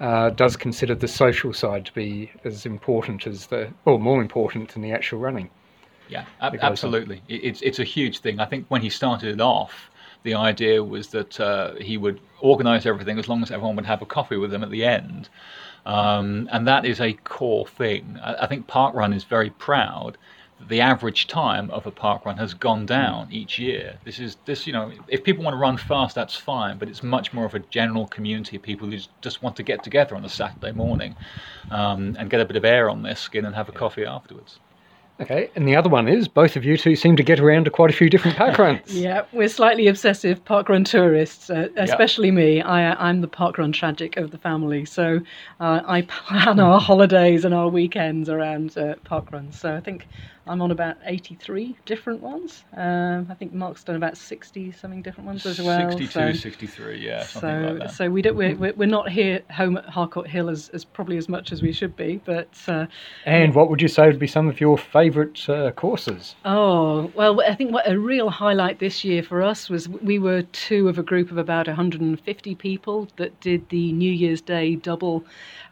uh, 0.00 0.30
does 0.30 0.56
consider 0.56 0.94
the 0.94 1.08
social 1.08 1.52
side 1.52 1.86
to 1.86 1.92
be 1.92 2.30
as 2.44 2.66
important 2.66 3.26
as 3.26 3.46
the, 3.46 3.72
or 3.84 3.98
more 3.98 4.20
important 4.20 4.70
than 4.70 4.82
the 4.82 4.92
actual 4.92 5.18
running. 5.20 5.50
Yeah, 6.08 6.26
ab- 6.40 6.54
on. 6.54 6.60
absolutely. 6.60 7.22
It's 7.28 7.62
it's 7.62 7.78
a 7.78 7.84
huge 7.84 8.18
thing. 8.18 8.40
I 8.40 8.44
think 8.44 8.66
when 8.68 8.82
he 8.82 8.90
started 8.90 9.32
it 9.32 9.40
off, 9.40 9.90
the 10.22 10.34
idea 10.34 10.84
was 10.84 11.08
that 11.08 11.40
uh, 11.40 11.74
he 11.76 11.96
would 11.96 12.20
organise 12.40 12.86
everything 12.86 13.18
as 13.18 13.28
long 13.28 13.42
as 13.42 13.50
everyone 13.50 13.76
would 13.76 13.86
have 13.86 14.02
a 14.02 14.06
coffee 14.06 14.36
with 14.36 14.52
him 14.52 14.62
at 14.62 14.70
the 14.70 14.84
end, 14.84 15.28
um, 15.86 16.48
and 16.52 16.68
that 16.68 16.84
is 16.84 17.00
a 17.00 17.14
core 17.14 17.66
thing. 17.66 18.18
I, 18.22 18.34
I 18.42 18.46
think 18.46 18.66
Parkrun 18.66 19.14
is 19.14 19.24
very 19.24 19.50
proud. 19.50 20.18
That 20.64 20.68
The 20.68 20.80
average 20.80 21.26
time 21.26 21.70
of 21.70 21.86
a 21.86 21.90
park 21.90 22.24
run 22.24 22.36
has 22.38 22.54
gone 22.54 22.86
down 22.86 23.28
each 23.30 23.58
year. 23.58 23.98
This 24.04 24.18
is 24.18 24.36
this, 24.44 24.66
you 24.66 24.72
know, 24.72 24.92
if 25.08 25.22
people 25.22 25.44
want 25.44 25.54
to 25.54 25.58
run 25.58 25.76
fast, 25.76 26.14
that's 26.14 26.36
fine, 26.36 26.78
but 26.78 26.88
it's 26.88 27.02
much 27.02 27.32
more 27.32 27.44
of 27.44 27.54
a 27.54 27.60
general 27.60 28.06
community 28.08 28.56
of 28.56 28.62
people 28.62 28.88
who 28.88 28.98
just 29.20 29.42
want 29.42 29.56
to 29.56 29.62
get 29.62 29.82
together 29.82 30.16
on 30.16 30.24
a 30.24 30.28
Saturday 30.28 30.72
morning 30.72 31.14
um, 31.70 32.16
and 32.18 32.30
get 32.30 32.40
a 32.40 32.44
bit 32.44 32.56
of 32.56 32.64
air 32.64 32.90
on 32.90 33.02
their 33.02 33.16
skin 33.16 33.44
and 33.44 33.54
have 33.54 33.68
a 33.68 33.72
coffee 33.72 34.04
afterwards. 34.04 34.58
Okay, 35.20 35.48
and 35.54 35.68
the 35.68 35.76
other 35.76 35.88
one 35.88 36.08
is 36.08 36.26
both 36.26 36.56
of 36.56 36.64
you 36.64 36.76
two 36.76 36.96
seem 36.96 37.14
to 37.14 37.22
get 37.22 37.38
around 37.38 37.66
to 37.66 37.70
quite 37.70 37.88
a 37.88 37.92
few 37.92 38.10
different 38.10 38.36
parkruns. 38.36 38.82
Yeah, 38.88 39.24
we're 39.32 39.48
slightly 39.48 39.86
obsessive 39.86 40.44
parkrun 40.44 40.84
tourists, 40.84 41.50
uh, 41.50 41.68
especially 41.76 42.32
me. 42.32 42.60
I, 42.60 42.94
I'm 42.94 43.20
the 43.20 43.28
parkrun 43.28 43.72
tragic 43.72 44.16
of 44.16 44.32
the 44.32 44.38
family, 44.38 44.84
so 44.84 45.20
uh, 45.60 45.82
I 45.86 46.02
plan 46.08 46.58
our 46.58 46.80
holidays 46.80 47.44
and 47.44 47.54
our 47.54 47.68
weekends 47.68 48.28
around 48.28 48.76
uh, 48.76 48.96
parkruns. 49.06 49.54
So 49.54 49.76
I 49.76 49.80
think 49.80 50.08
I'm 50.46 50.60
on 50.60 50.70
about 50.70 50.96
83 51.04 51.76
different 51.86 52.20
ones. 52.20 52.64
Um, 52.76 53.26
I 53.30 53.34
think 53.34 53.52
Mark's 53.54 53.82
done 53.82 53.96
about 53.96 54.16
60 54.16 54.72
something 54.72 55.02
different 55.02 55.26
ones 55.26 55.46
as 55.46 55.60
well. 55.60 55.90
62, 55.90 56.10
so, 56.10 56.32
63, 56.32 56.98
yeah, 56.98 57.24
something 57.24 57.50
so, 57.50 57.68
like 57.68 57.78
that. 57.78 57.90
so 57.92 58.10
we 58.10 58.20
don't, 58.20 58.36
we're, 58.36 58.54
we're 58.54 58.74
we're 58.74 58.86
not 58.86 59.08
here 59.08 59.40
home 59.50 59.78
at 59.78 59.86
Harcourt 59.86 60.28
Hill 60.28 60.50
as, 60.50 60.68
as 60.70 60.84
probably 60.84 61.16
as 61.16 61.28
much 61.28 61.52
as 61.52 61.62
we 61.62 61.72
should 61.72 61.96
be, 61.96 62.20
but 62.24 62.48
uh, 62.68 62.86
And 63.24 63.54
what 63.54 63.70
would 63.70 63.80
you 63.80 63.88
say 63.88 64.06
would 64.06 64.18
be 64.18 64.26
some 64.26 64.48
of 64.48 64.60
your 64.60 64.76
favourite 64.76 65.48
uh, 65.48 65.72
courses? 65.72 66.36
Oh, 66.44 67.10
well, 67.14 67.40
I 67.40 67.54
think 67.54 67.72
what 67.72 67.90
a 67.90 67.98
real 67.98 68.28
highlight 68.28 68.78
this 68.78 69.04
year 69.04 69.22
for 69.22 69.42
us 69.42 69.70
was 69.70 69.88
we 69.88 70.18
were 70.18 70.42
two 70.42 70.88
of 70.88 70.98
a 70.98 71.02
group 71.02 71.30
of 71.30 71.38
about 71.38 71.66
150 71.66 72.54
people 72.56 73.08
that 73.16 73.40
did 73.40 73.66
the 73.70 73.92
New 73.92 74.12
Year's 74.12 74.42
Day 74.42 74.76
double 74.76 75.24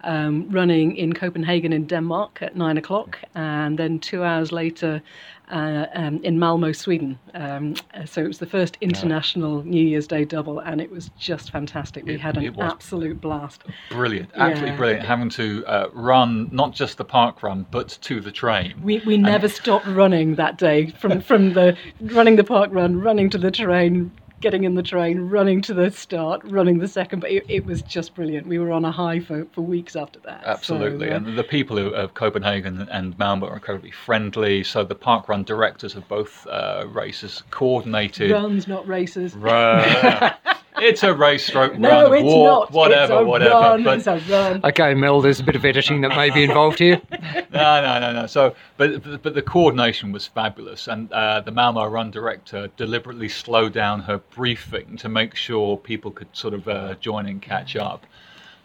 um, 0.05 0.49
running 0.51 0.97
in 0.97 1.13
Copenhagen 1.13 1.73
in 1.73 1.87
Denmark 1.87 2.39
at 2.41 2.57
nine 2.57 2.79
o'clock, 2.79 3.19
and 3.35 3.79
then 3.79 3.99
two 3.99 4.25
hours 4.25 4.51
later 4.51 4.62
uh, 4.71 5.87
um, 5.95 6.21
in 6.25 6.39
Malmo, 6.39 6.73
Sweden. 6.73 7.19
Um, 7.35 7.75
so 8.07 8.23
it 8.23 8.29
was 8.29 8.39
the 8.39 8.47
first 8.47 8.79
international 8.81 9.63
New 9.65 9.85
Year's 9.85 10.07
Day 10.07 10.25
double, 10.25 10.61
and 10.61 10.81
it 10.81 10.91
was 10.91 11.11
just 11.19 11.51
fantastic. 11.51 12.05
We 12.07 12.15
It- 12.15 12.21
had 12.21 12.37
an 12.39 12.59
absolute 12.61 13.21
blast. 13.21 13.65
Brilliant, 13.91 14.31
absolutely 14.35 14.71
Yeah. 14.71 14.77
brilliant. 14.77 15.05
Having 15.05 15.29
to 15.31 15.65
uh, 15.67 15.89
run 15.93 16.49
not 16.53 16.73
just 16.73 16.97
the 16.99 17.05
park 17.05 17.43
run, 17.43 17.67
but 17.71 17.99
to 18.03 18.21
the 18.21 18.31
train. 18.33 18.75
We, 18.83 18.99
we 19.05 19.17
never 19.17 19.49
stopped 19.49 19.87
running 19.87 20.37
that 20.37 20.59
day 20.59 20.87
from, 20.91 21.21
from 21.21 21.53
the 21.55 21.77
running 22.01 22.37
the 22.37 22.45
park 22.45 22.71
run, 22.73 23.01
running 23.01 23.29
to 23.31 23.39
the 23.39 23.51
train, 23.51 24.11
getting 24.43 24.65
in 24.65 24.75
the 24.75 24.83
train, 24.83 25.21
running 25.21 25.63
to 25.63 25.73
the 25.73 25.91
start, 25.91 26.43
running 26.45 26.79
the 26.79 26.89
second. 26.89 27.21
But 27.21 27.31
it, 27.31 27.47
it 27.49 27.65
was 27.65 27.81
just 27.83 28.15
brilliant. 28.15 28.47
We 28.47 28.59
were 28.59 28.73
on 28.73 28.85
a 28.85 28.93
high 28.93 29.21
for, 29.21 29.47
for 29.53 29.63
weeks 29.63 29.97
after 29.97 30.19
that. 30.21 30.43
Absolutely, 30.45 31.09
So, 31.09 31.13
uh, 31.15 31.17
and 31.17 31.39
the 31.39 31.45
people 31.45 31.77
who, 31.79 31.89
of 31.95 32.15
Copenhagen 32.15 32.89
and 32.91 33.19
Malmo 33.19 33.47
are 33.47 33.55
incredibly 33.55 33.93
friendly. 33.93 34.65
So 34.65 34.85
the 34.85 34.95
park 34.95 35.29
run 35.29 35.45
directors 35.45 35.95
of 35.95 36.07
both 36.09 36.47
uh, 36.49 36.85
races 36.89 37.43
coordinated. 37.51 38.31
runs, 38.31 38.69
not 38.69 38.87
races. 38.87 39.35
Right. 39.35 40.35
it's 40.83 41.03
a 41.03 41.15
race, 41.15 41.47
stroke, 41.47 41.79
No, 41.79 41.89
run, 42.11 42.15
it's 42.15 42.25
walk, 42.25 42.71
not. 42.71 42.73
whatever, 42.77 43.13
It's 43.15 43.23
a 43.23 43.25
whatever. 43.25 43.51
run, 43.55 43.85
but 43.85 43.99
it's 43.99 44.07
a 44.07 44.19
run. 44.31 44.61
Okay, 44.65 44.95
Mel, 44.95 45.21
there's 45.21 45.41
a 45.41 45.45
bit 45.45 45.57
of 45.57 45.65
editing 45.65 46.01
that 46.03 46.11
may 46.17 46.31
be 46.31 46.43
involved 46.45 46.79
here. 46.79 47.01
no, 47.11 47.81
no, 47.83 47.99
no, 48.01 48.13
no. 48.13 48.27
So, 48.27 48.55
but 48.77 49.03
but 49.03 49.23
but 49.23 49.35
the 49.35 49.43
coordination 49.43 50.13
was 50.13 50.27
fabulous, 50.27 50.89
and 50.89 51.13
uh, 51.13 51.41
the 51.41 51.51
Malmo 51.53 51.87
Run 51.87 52.11
director 52.11 52.69
deliberately 52.77 53.29
slowed 53.29 53.73
down 53.73 54.01
her 54.01 54.19
briefing 54.35 54.97
to 54.99 55.09
make 55.09 55.35
sure 55.37 55.77
people 55.77 56.11
could 56.11 56.29
sort 56.33 56.55
of 56.55 56.67
uh, 56.69 56.95
join 56.97 57.27
and 57.27 57.41
catch 57.41 57.77
up. 57.77 58.07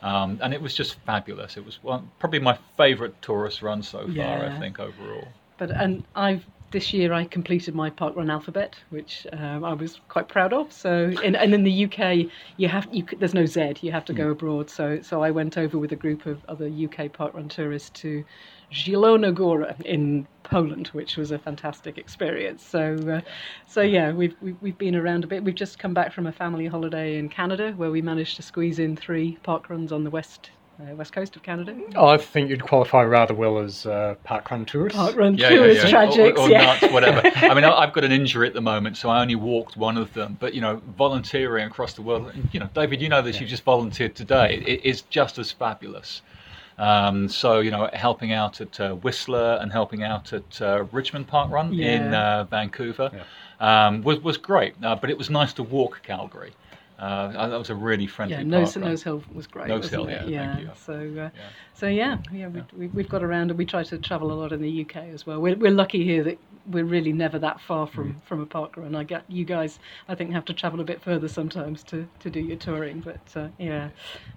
Um, 0.01 0.39
and 0.43 0.53
it 0.53 0.61
was 0.61 0.74
just 0.76 0.95
fabulous. 1.05 1.57
It 1.57 1.65
was 1.65 1.80
one, 1.82 2.09
probably 2.20 2.39
my 2.39 2.57
favourite 2.78 3.20
tourist 3.22 3.61
run 3.61 3.82
so 3.82 3.99
far. 3.99 4.09
Yeah. 4.09 4.53
I 4.55 4.59
think 4.59 4.80
overall. 4.80 5.28
But 5.57 5.72
and 5.72 6.03
I've 6.15 6.45
this 6.72 6.93
year 6.93 7.13
I 7.13 7.26
completed 7.26 7.74
my 7.76 7.89
parkrun 7.89 8.32
alphabet, 8.32 8.76
which 8.89 9.26
um, 9.34 9.63
I 9.63 9.74
was 9.74 9.99
quite 10.09 10.28
proud 10.28 10.53
of. 10.53 10.72
So 10.72 11.11
in, 11.24 11.36
and 11.36 11.53
in 11.53 11.63
the 11.63 11.86
UK, 11.86 12.32
you 12.57 12.68
have 12.68 12.88
you, 12.91 13.05
there's 13.20 13.34
no 13.34 13.45
Z, 13.45 13.76
you 13.82 13.91
have 13.91 14.05
to 14.05 14.13
go 14.13 14.30
abroad. 14.32 14.70
So 14.70 15.01
so 15.01 15.24
I 15.24 15.32
went 15.32 15.57
over 15.57 15.78
with 15.78 15.91
a 15.93 15.95
group 15.95 16.26
of 16.26 16.43
other 16.49 16.65
UK 16.68 17.11
parkrun 17.13 17.49
tourists 17.49 17.89
to 18.01 18.24
Zielona 18.74 19.34
Góra 19.34 19.80
in 19.82 20.28
Poland, 20.43 20.88
which 20.89 21.15
was 21.15 21.32
a 21.32 21.39
fantastic 21.39 21.97
experience. 21.97 22.63
So 22.65 22.95
uh, 23.07 23.22
so 23.65 23.82
yeah, 23.82 24.11
we've, 24.11 24.36
we've 24.41 24.57
we've 24.61 24.78
been 24.78 24.95
around 24.95 25.24
a 25.24 25.28
bit. 25.28 25.43
We've 25.43 25.55
just 25.55 25.80
come 25.80 25.93
back 25.93 26.13
from 26.13 26.28
a 26.28 26.34
family 26.34 26.68
holiday 26.68 27.18
in 27.18 27.30
Canada 27.30 27.72
where 27.78 27.91
we 27.91 28.01
managed 28.01 28.36
to 28.38 28.41
squeeze 28.41 28.80
in 28.80 28.95
three 28.97 29.38
parkruns 29.43 29.91
on 29.91 30.03
the 30.03 30.09
west. 30.09 30.51
Uh, 30.80 30.93
west 30.93 31.11
coast 31.11 31.36
of 31.36 31.41
Canada. 31.41 31.75
I 31.97 32.17
think 32.17 32.51
you'd 32.51 32.61
qualify 32.61 33.01
rather 33.03 33.34
well 33.34 33.57
as 33.57 33.88
uh, 33.88 34.13
parkrun 34.23 34.67
tourists. 34.67 34.99
Parkrun 34.99 35.36
Yeah, 35.36 35.49
yeah, 35.49 35.55
tourist 35.57 35.88
yeah. 35.88 35.91
tragics, 35.91 36.38
or, 36.38 36.41
or 36.41 36.49
yeah. 36.51 36.61
nuts, 36.80 36.93
whatever. 36.93 37.21
I 37.36 37.53
mean, 37.55 37.63
I- 37.63 37.80
I've 37.80 37.93
got 37.93 38.03
an 38.03 38.11
injury 38.11 38.45
at 38.47 38.53
the 38.53 38.61
moment, 38.61 38.95
so 38.95 39.09
I 39.09 39.21
only 39.21 39.34
walked 39.34 39.75
one 39.75 39.97
of 39.97 40.13
them. 40.13 40.38
But 40.39 40.53
you 40.53 40.61
know, 40.61 40.80
volunteering 40.95 41.65
across 41.65 41.93
the 41.93 42.03
world, 42.03 42.32
you 42.51 42.59
know, 42.59 42.69
David, 42.75 43.01
you 43.01 43.09
know 43.09 43.23
this. 43.23 43.41
You 43.41 43.47
just 43.47 43.63
volunteered 43.63 44.13
today. 44.15 44.63
It 44.67 44.86
is 44.86 45.01
just 45.01 45.39
as 45.39 45.51
fabulous. 45.51 46.21
Um, 46.78 47.28
so 47.28 47.59
you 47.59 47.71
know, 47.71 47.89
helping 47.93 48.32
out 48.34 48.61
at 48.61 48.80
uh, 48.80 48.93
Whistler 48.93 49.57
and 49.59 49.71
helping 49.71 50.03
out 50.03 50.32
at 50.32 50.61
uh, 50.61 50.84
Richmond 50.91 51.28
Park 51.28 51.49
Run 51.49 51.73
in 51.73 52.13
uh, 52.13 52.43
Vancouver 52.43 53.09
um, 53.59 54.03
was 54.03 54.19
was 54.19 54.38
great. 54.38 54.75
Uh, 54.84 54.95
but 54.95 55.09
it 55.09 55.17
was 55.17 55.32
nice 55.32 55.53
to 55.53 55.63
walk 55.63 56.03
Calgary. 56.03 56.51
Uh, 57.00 57.48
that 57.48 57.58
was 57.58 57.70
a 57.70 57.76
really 57.76 58.08
friendly 58.08 58.36
yeah, 58.38 58.43
Nose, 58.43 58.74
park 58.74 58.84
run. 58.84 58.91
Nose 58.91 59.04
Hill 59.04 59.24
was 59.34 59.45
great. 59.45 59.68
Nose 59.68 59.89
Hill, 59.89 60.08
it? 60.08 60.28
yeah, 60.28 60.56
thank 60.56 60.66
you. 60.68 60.72
So, 60.84 61.22
uh, 61.26 61.30
so 61.76 61.88
yeah, 61.88 62.18
yeah, 62.34 62.48
we, 62.48 62.64
we, 62.76 62.88
we've 62.88 63.10
got 63.10 63.24
around 63.24 63.52
and 63.52 63.58
we 63.58 63.66
try 63.66 63.84
to 63.84 63.98
travel 64.00 64.32
a 64.32 64.34
lot 64.34 64.52
in 64.52 64.62
the 64.62 64.82
UK 64.82 64.95
as 65.14 65.26
well. 65.28 65.39
We're, 65.39 65.56
we're 65.56 65.70
lucky 65.72 66.04
here 66.04 66.24
that 66.24 66.39
we're 66.72 66.84
really 66.86 67.14
never 67.14 67.38
that 67.39 67.62
far 67.62 67.86
from, 67.88 68.14
Mm. 68.16 68.24
from 68.24 68.41
a 68.41 68.45
park 68.48 68.78
run. 68.78 68.95
I 68.95 69.04
get 69.04 69.24
you 69.28 69.45
guys, 69.45 69.80
I 70.10 70.16
think, 70.16 70.32
have 70.32 70.43
to 70.45 70.54
travel 70.54 70.80
a 70.82 70.84
bit 70.84 71.02
further 71.02 71.28
sometimes 71.28 71.84
to, 71.84 72.08
to 72.20 72.30
do 72.32 72.39
your 72.39 72.58
touring, 72.58 73.02
but 73.02 73.20
uh, 73.36 73.48
yeah, 73.60 73.89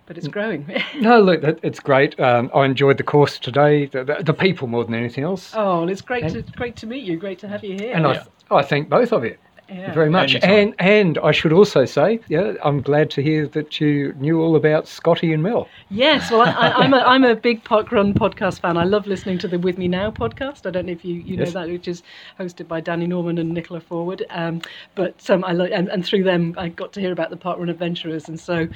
but 0.07 0.17
Mm. 0.17 0.19
it's 0.19 0.29
growing. 0.29 0.67
No, 1.01 1.19
look, 1.21 1.43
it's 1.63 1.81
great. 1.81 2.19
Um, 2.21 2.51
I 2.55 2.67
enjoyed 2.67 2.99
the 2.99 3.05
course 3.05 3.39
today. 3.39 3.87
The, 3.87 4.05
the, 4.05 4.23
the 4.23 4.35
people 4.35 4.69
more 4.69 4.85
than 4.85 4.95
anything 4.95 5.25
else. 5.25 5.53
oh, 5.57 5.81
well, 5.81 5.89
it's 5.89 6.03
great 6.03 6.25
And- 6.25 6.47
to 6.47 6.53
great 6.53 6.77
to 6.77 6.87
meet 6.87 7.05
you. 7.05 7.17
Great 7.17 7.39
to 7.39 7.49
have 7.49 7.65
you 7.65 7.75
here. 7.75 7.95
And 7.95 8.07
I, 8.07 8.23
I 8.51 8.63
thank 8.63 8.91
both 8.91 9.13
of 9.15 9.25
you 9.25 9.37
Yeah. 9.71 9.93
very 9.95 10.11
much. 10.11 10.35
Anytime. 10.35 10.51
And 10.51 10.75
and 10.81 11.18
I 11.18 11.33
should 11.33 11.53
also 11.53 11.85
say, 11.85 12.21
yeah, 12.29 12.55
I'm 12.64 12.83
glad 12.83 13.11
to 13.11 13.23
hear 13.23 13.47
that 13.49 13.81
you 13.81 14.12
knew 14.14 14.41
all 14.41 14.57
about 14.57 14.89
Scotty 14.89 15.33
and 15.33 15.43
Mel. 15.43 15.68
Yes, 15.91 16.31
well, 16.31 16.43
I, 16.43 16.51
I, 16.51 16.73
I'm 16.75 16.95
a 16.95 16.99
I'm 16.99 17.25
a 17.25 17.35
big 17.37 17.62
Park 17.64 17.93
Run 17.93 18.12
podcast 18.14 18.61
fan. 18.61 18.77
I 18.77 18.85
love 18.85 19.07
listening 19.07 19.39
to 19.39 19.49
the 19.49 19.59
With 19.59 19.79
Me 19.79 19.89
Now 19.89 20.11
podcast. 20.11 20.66
I 20.66 20.71
don't 20.71 20.87
know 20.87 20.93
if 20.93 21.05
you, 21.05 21.14
you 21.14 21.37
know 21.37 21.45
that, 21.45 21.68
which 21.68 21.89
is 21.89 22.03
hosted 22.39 22.66
by 22.68 22.81
Danny 22.81 23.07
Norman 23.07 23.39
and 23.39 23.53
Nicola 23.53 23.81
Forward. 23.81 24.25
Um, 24.31 24.61
but 24.95 25.29
um, 25.31 25.45
I 25.45 25.53
lo- 25.53 25.64
and, 25.66 25.89
and 25.89 26.05
through 26.05 26.25
them, 26.25 26.55
I 26.59 26.68
got 26.68 26.93
to 26.95 27.01
hear 27.01 27.12
about 27.12 27.31
the 27.31 27.37
Park 27.37 27.59
Run 27.59 27.68
adventurers. 27.68 28.29
And 28.29 28.39
so, 28.41 28.66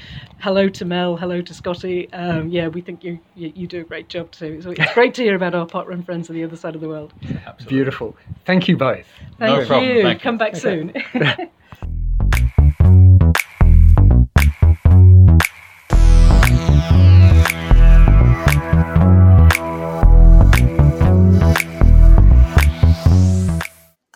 hello 0.40 0.68
to 0.68 0.84
Mel, 0.84 1.16
hello 1.16 1.40
to 1.42 1.54
Scotty. 1.54 2.12
Um, 2.12 2.48
yeah, 2.48 2.68
we 2.68 2.80
think 2.80 3.02
you, 3.04 3.18
you 3.34 3.52
you 3.54 3.66
do 3.66 3.80
a 3.80 3.84
great 3.84 4.08
job 4.08 4.30
too. 4.30 4.60
So 4.62 4.70
it's 4.70 4.92
great 4.94 5.14
to 5.14 5.22
hear 5.22 5.34
about 5.34 5.54
our 5.54 5.66
Park 5.66 5.88
Run 5.88 6.02
friends 6.02 6.28
on 6.30 6.36
the 6.36 6.44
other 6.44 6.56
side 6.56 6.74
of 6.74 6.80
the 6.80 6.88
world. 6.88 7.12
Beautiful. 7.66 8.16
Thank 8.44 8.68
you 8.68 8.76
both. 8.76 9.06
Thank 9.38 9.68
you. 9.68 10.14
Come 10.20 10.38
back 10.38 10.56
soon. 10.56 10.83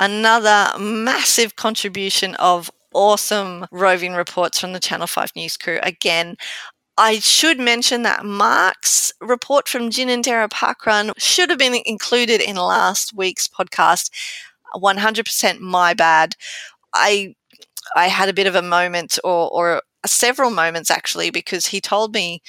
Another 0.01 0.79
massive 0.79 1.57
contribution 1.57 2.35
of 2.37 2.71
awesome 2.95 3.67
roving 3.73 4.15
reports 4.15 4.61
from 4.61 4.73
the 4.73 4.81
Channel 4.81 5.07
5 5.09 5.33
news 5.35 5.57
crew. 5.57 5.81
Again, 5.83 6.37
I 6.97 7.21
should 7.21 7.61
mention 7.61 8.03
that 8.03 8.25
Mark's 8.25 9.13
report 9.21 9.69
from 9.69 9.91
Ginninderra 9.91 10.49
Parkrun 10.49 11.13
should 11.17 11.51
have 11.51 11.59
been 11.59 11.81
included 11.85 12.41
in 12.41 12.57
last 12.57 13.13
week's 13.15 13.49
podcast. 13.49 14.11
100% 14.75 15.61
my 15.61 15.95
bad. 15.95 16.35
I 16.95 17.35
I 17.97 18.09
had 18.09 18.29
a 18.29 18.35
bit 18.35 18.47
of 18.47 18.55
a 18.55 18.63
moment 18.63 19.19
or, 19.25 19.51
or 19.51 19.83
several 20.07 20.51
moments 20.51 20.91
actually 20.91 21.31
because 21.31 21.67
he 21.67 21.81
told 21.81 22.15
me 22.15 22.43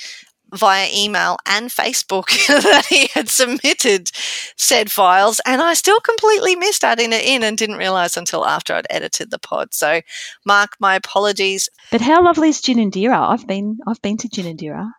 via 0.53 0.89
email 0.93 1.37
and 1.45 1.69
Facebook 1.69 2.25
that 2.47 2.85
he 2.87 3.07
had 3.13 3.29
submitted 3.29 4.09
said 4.57 4.91
files 4.91 5.39
and 5.45 5.61
I 5.61 5.73
still 5.75 5.99
completely 5.99 6.55
missed 6.55 6.83
adding 6.83 7.13
it 7.13 7.23
in 7.23 7.43
and 7.43 7.57
didn't 7.57 7.77
realize 7.77 8.17
until 8.17 8.45
after 8.45 8.73
I'd 8.73 8.87
edited 8.89 9.29
the 9.29 9.39
pod. 9.39 9.73
So 9.73 10.01
Mark, 10.45 10.71
my 10.79 10.95
apologies. 10.95 11.69
But 11.91 12.01
how 12.01 12.23
lovely 12.23 12.49
is 12.49 12.61
Ginninderra? 12.61 13.29
I've 13.29 13.47
been 13.47 13.77
I've 13.87 14.01
been 14.01 14.17
to 14.17 14.27
Ginninderra. 14.27 14.91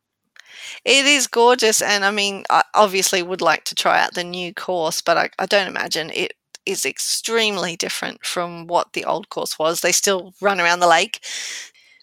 It 0.85 1.05
is 1.05 1.27
gorgeous 1.27 1.83
and 1.83 2.05
I 2.05 2.11
mean 2.13 2.45
I 2.49 2.63
obviously 2.75 3.23
would 3.23 3.41
like 3.41 3.65
to 3.65 3.75
try 3.75 4.01
out 4.01 4.15
the 4.15 4.25
new 4.25 4.55
course, 4.55 5.01
but 5.01 5.17
I, 5.17 5.31
I 5.39 5.47
don't 5.47 5.69
imagine 5.69 6.11
it 6.15 6.33
is 6.67 6.85
extremely 6.85 7.77
different 7.77 8.25
from 8.25 8.67
what 8.67 8.93
the 8.93 9.05
old 9.05 9.29
course 9.29 9.59
was. 9.59 9.81
They 9.81 9.93
still 9.93 10.35
run 10.41 10.61
around 10.61 10.81
the 10.81 10.89
lake. 10.89 11.21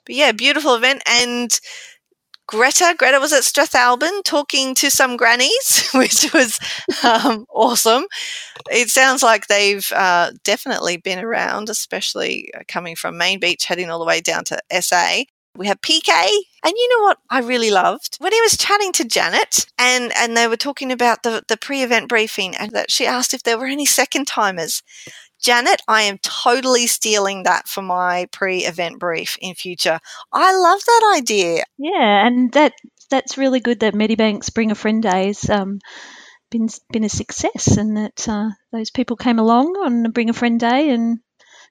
But 0.05 0.15
yeah, 0.15 0.31
beautiful 0.31 0.75
event 0.75 1.03
and 1.07 1.57
Greta. 2.47 2.95
Greta 2.97 3.19
was 3.19 3.33
at 3.33 3.43
Strathalbyn 3.43 4.23
talking 4.23 4.73
to 4.75 4.89
some 4.89 5.17
grannies, 5.17 5.89
which 5.93 6.33
was 6.33 6.59
um, 7.03 7.45
awesome. 7.53 8.05
It 8.71 8.89
sounds 8.89 9.21
like 9.21 9.47
they've 9.47 9.89
uh, 9.93 10.31
definitely 10.43 10.97
been 10.97 11.19
around, 11.19 11.69
especially 11.69 12.49
uh, 12.55 12.61
coming 12.67 12.95
from 12.95 13.17
Main 13.17 13.39
Beach, 13.39 13.65
heading 13.65 13.89
all 13.89 13.99
the 13.99 14.05
way 14.05 14.21
down 14.21 14.45
to 14.45 14.59
SA. 14.81 15.23
We 15.55 15.67
have 15.67 15.81
PK, 15.81 16.29
and 16.63 16.73
you 16.75 16.89
know 16.97 17.03
what 17.03 17.19
I 17.29 17.39
really 17.39 17.71
loved 17.71 18.17
when 18.19 18.31
he 18.31 18.41
was 18.41 18.57
chatting 18.57 18.91
to 18.93 19.05
Janet, 19.05 19.65
and 19.77 20.11
and 20.15 20.35
they 20.35 20.47
were 20.47 20.57
talking 20.57 20.91
about 20.91 21.23
the 21.23 21.43
the 21.47 21.57
pre-event 21.57 22.09
briefing, 22.09 22.55
and 22.55 22.71
that 22.71 22.91
she 22.91 23.05
asked 23.05 23.33
if 23.33 23.43
there 23.43 23.57
were 23.57 23.67
any 23.67 23.85
second 23.85 24.27
timers. 24.27 24.83
Janet, 25.39 25.81
I 25.87 26.03
am 26.03 26.17
totally 26.17 26.87
stealing 26.87 27.43
that 27.43 27.67
for 27.67 27.83
my 27.83 28.27
pre-event 28.31 28.99
brief 28.99 29.37
in 29.39 29.53
future. 29.53 29.99
I 30.33 30.57
love 30.57 30.81
that 30.83 31.15
idea. 31.17 31.63
Yeah, 31.77 32.25
and 32.25 32.51
that 32.53 32.73
that's 33.09 33.37
really 33.37 33.59
good 33.59 33.81
that 33.81 33.93
Medibank's 33.93 34.49
Bring 34.49 34.71
a 34.71 34.75
Friend 34.75 35.01
Days 35.01 35.49
um, 35.49 35.79
been 36.49 36.67
been 36.91 37.03
a 37.03 37.09
success, 37.09 37.77
and 37.77 37.97
that 37.97 38.27
uh, 38.27 38.49
those 38.71 38.89
people 38.89 39.15
came 39.15 39.39
along 39.39 39.75
on 39.77 40.11
Bring 40.11 40.29
a 40.29 40.33
Friend 40.33 40.59
Day 40.59 40.89
and 40.89 41.19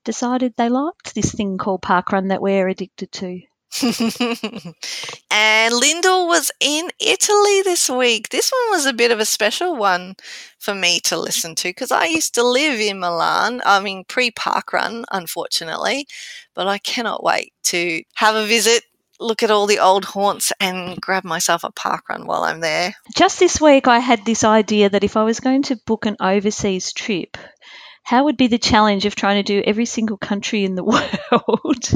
decided 0.05 0.55
they 0.57 0.68
liked 0.68 1.14
this 1.14 1.32
thing 1.32 1.59
called 1.59 1.82
parkrun 1.82 2.28
that 2.28 2.41
we're 2.41 2.68
addicted 2.68 3.11
to. 3.12 3.41
and 5.30 5.74
Lyndall 5.74 6.28
was 6.28 6.50
in 6.60 6.88
Italy 6.98 7.62
this 7.62 7.90
week. 7.90 8.30
This 8.30 8.50
one 8.50 8.70
was 8.70 8.86
a 8.86 8.92
bit 8.92 9.10
of 9.10 9.20
a 9.20 9.24
special 9.24 9.76
one 9.76 10.14
for 10.58 10.74
me 10.74 11.00
to 11.00 11.18
listen 11.18 11.54
to 11.56 11.68
because 11.68 11.90
I 11.90 12.06
used 12.06 12.34
to 12.34 12.46
live 12.46 12.80
in 12.80 13.00
Milan. 13.00 13.60
I 13.66 13.80
mean, 13.80 14.04
pre 14.08 14.30
parkrun, 14.30 15.04
unfortunately, 15.10 16.06
but 16.54 16.66
I 16.66 16.78
cannot 16.78 17.22
wait 17.22 17.52
to 17.64 18.02
have 18.14 18.34
a 18.34 18.46
visit, 18.46 18.82
look 19.20 19.42
at 19.42 19.50
all 19.50 19.66
the 19.66 19.80
old 19.80 20.06
haunts, 20.06 20.52
and 20.58 20.98
grab 21.00 21.24
myself 21.24 21.62
a 21.62 21.70
park 21.70 22.08
run 22.08 22.26
while 22.26 22.44
I'm 22.44 22.60
there. 22.60 22.94
Just 23.14 23.38
this 23.38 23.60
week, 23.60 23.88
I 23.88 23.98
had 23.98 24.24
this 24.24 24.42
idea 24.42 24.88
that 24.88 25.04
if 25.04 25.16
I 25.16 25.24
was 25.24 25.40
going 25.40 25.64
to 25.64 25.80
book 25.86 26.06
an 26.06 26.16
overseas 26.20 26.92
trip, 26.94 27.36
how 28.04 28.24
would 28.24 28.38
be 28.38 28.46
the 28.46 28.58
challenge 28.58 29.04
of 29.04 29.14
trying 29.14 29.42
to 29.44 29.52
do 29.52 29.62
every 29.66 29.86
single 29.86 30.16
country 30.16 30.64
in 30.64 30.76
the 30.76 30.84
world? 31.32 31.90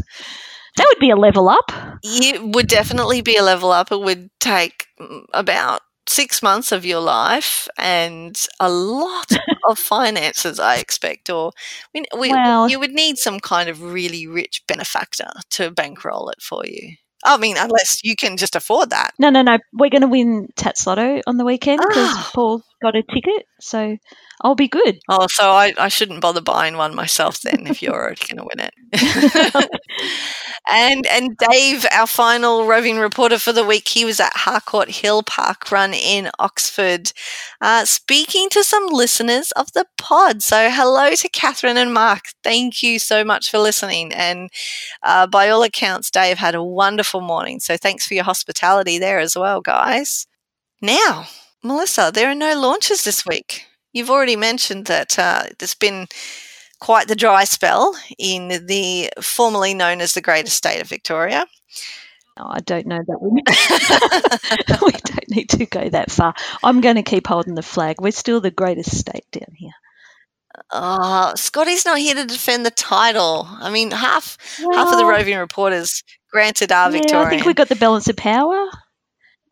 That 0.76 0.86
would 0.90 1.00
be 1.00 1.10
a 1.10 1.16
level 1.16 1.48
up. 1.48 1.72
It 2.02 2.42
would 2.42 2.68
definitely 2.68 3.20
be 3.22 3.36
a 3.36 3.42
level 3.42 3.70
up. 3.72 3.92
It 3.92 4.00
would 4.00 4.30
take 4.40 4.86
about 5.34 5.80
six 6.08 6.42
months 6.42 6.72
of 6.72 6.84
your 6.84 7.00
life 7.00 7.68
and 7.78 8.36
a 8.58 8.68
lot 8.70 9.30
of 9.68 9.78
finances, 9.78 10.58
I 10.58 10.76
expect. 10.76 11.30
Or 11.30 11.52
we, 11.94 12.04
we, 12.18 12.30
Well- 12.30 12.68
you 12.68 12.80
would 12.80 12.92
need 12.92 13.18
some 13.18 13.40
kind 13.40 13.68
of 13.68 13.82
really 13.82 14.26
rich 14.26 14.62
benefactor 14.66 15.30
to 15.50 15.70
bankroll 15.70 16.30
it 16.30 16.40
for 16.42 16.64
you. 16.66 16.94
I 17.22 17.36
mean, 17.36 17.56
unless 17.58 18.02
you 18.02 18.16
can 18.16 18.38
just 18.38 18.56
afford 18.56 18.90
that. 18.90 19.10
No, 19.18 19.28
no, 19.28 19.42
no. 19.42 19.58
We're 19.74 19.90
going 19.90 20.00
to 20.00 20.08
win 20.08 20.48
Tattslotto 20.56 21.20
on 21.26 21.36
the 21.36 21.44
weekend 21.44 21.80
because 21.86 22.08
Ah. 22.10 22.30
Paul 22.34 22.62
got 22.82 22.96
a 22.96 23.02
ticket, 23.02 23.46
so 23.60 23.96
I'll 24.42 24.54
be 24.54 24.68
good. 24.68 24.98
Oh, 25.08 25.26
so 25.30 25.50
I, 25.50 25.72
I 25.78 25.88
shouldn't 25.88 26.20
bother 26.20 26.40
buying 26.40 26.76
one 26.76 26.94
myself 26.94 27.40
then 27.40 27.66
if 27.66 27.82
you're 27.82 27.94
already 27.94 28.22
going 28.26 28.38
to 28.38 28.48
win 28.54 28.68
it. 28.68 29.70
and 30.70 31.06
and 31.06 31.36
Dave, 31.36 31.86
our 31.92 32.06
final 32.06 32.66
roving 32.66 32.98
reporter 32.98 33.38
for 33.38 33.52
the 33.52 33.64
week, 33.64 33.88
he 33.88 34.04
was 34.04 34.18
at 34.18 34.34
Harcourt 34.34 34.88
Hill 34.88 35.22
Park 35.22 35.70
Run 35.70 35.92
in 35.92 36.30
Oxford, 36.38 37.12
uh, 37.60 37.84
speaking 37.84 38.48
to 38.50 38.64
some 38.64 38.86
listeners 38.86 39.52
of 39.52 39.72
the 39.72 39.84
pod. 39.98 40.42
So 40.42 40.70
hello 40.70 41.14
to 41.14 41.28
Catherine 41.28 41.76
and 41.76 41.92
Mark. 41.92 42.26
Thank 42.42 42.82
you 42.82 42.98
so 42.98 43.24
much 43.24 43.50
for 43.50 43.58
listening. 43.58 44.12
And 44.14 44.48
uh, 45.02 45.26
by 45.26 45.50
all 45.50 45.62
accounts, 45.62 46.10
Dave 46.10 46.38
had 46.38 46.54
a 46.54 46.64
wonderful 46.64 47.20
morning. 47.20 47.60
So 47.60 47.76
thanks 47.76 48.06
for 48.06 48.14
your 48.14 48.24
hospitality 48.24 48.98
there 48.98 49.18
as 49.18 49.36
well, 49.36 49.60
guys. 49.60 50.26
Now, 50.80 51.26
Melissa, 51.62 52.11
there 52.12 52.30
are 52.30 52.34
no 52.34 52.58
launches 52.58 53.04
this 53.04 53.24
week. 53.26 53.66
You've 53.92 54.11
already 54.11 54.36
mentioned 54.36 54.86
that 54.86 55.18
uh, 55.18 55.44
there's 55.58 55.74
been 55.74 56.06
quite 56.80 57.08
the 57.08 57.16
dry 57.16 57.44
spell 57.44 57.94
in 58.18 58.66
the 58.66 59.11
formerly 59.20 59.74
known 59.74 60.00
as 60.00 60.14
the 60.14 60.20
Great 60.20 60.48
state 60.48 60.80
of 60.80 60.88
Victoria. 60.88 61.46
Oh, 62.38 62.48
I 62.48 62.61
don't 62.61 62.86
know 62.86 63.00
that 63.06 63.20
we, 63.20 63.42
we 64.86 64.92
don't 64.92 65.30
need 65.30 65.50
to 65.50 65.66
go 65.66 65.88
that 65.90 66.11
far. 66.11 66.34
I'm 66.62 66.80
going 66.80 66.96
to 66.96 67.02
keep 67.02 67.26
holding 67.26 67.54
the 67.54 67.62
flag. 67.62 68.00
We're 68.00 68.12
still 68.12 68.40
the 68.40 68.50
greatest 68.50 68.96
state 68.96 69.26
down 69.30 69.52
here. 69.56 69.72
Oh, 70.72 71.32
Scotty's 71.36 71.84
not 71.84 71.98
here 71.98 72.14
to 72.14 72.24
defend 72.24 72.64
the 72.64 72.70
title. 72.70 73.46
I 73.48 73.70
mean, 73.70 73.90
half 73.90 74.36
half 74.74 74.92
of 74.92 74.98
the 74.98 75.04
roving 75.04 75.36
reporters, 75.36 76.02
granted, 76.30 76.72
are 76.72 76.90
Yeah, 76.90 76.98
Victorian. 76.98 77.26
I 77.26 77.30
think 77.30 77.44
we've 77.44 77.56
got 77.56 77.68
the 77.68 77.76
balance 77.76 78.08
of 78.08 78.16
power. 78.16 78.68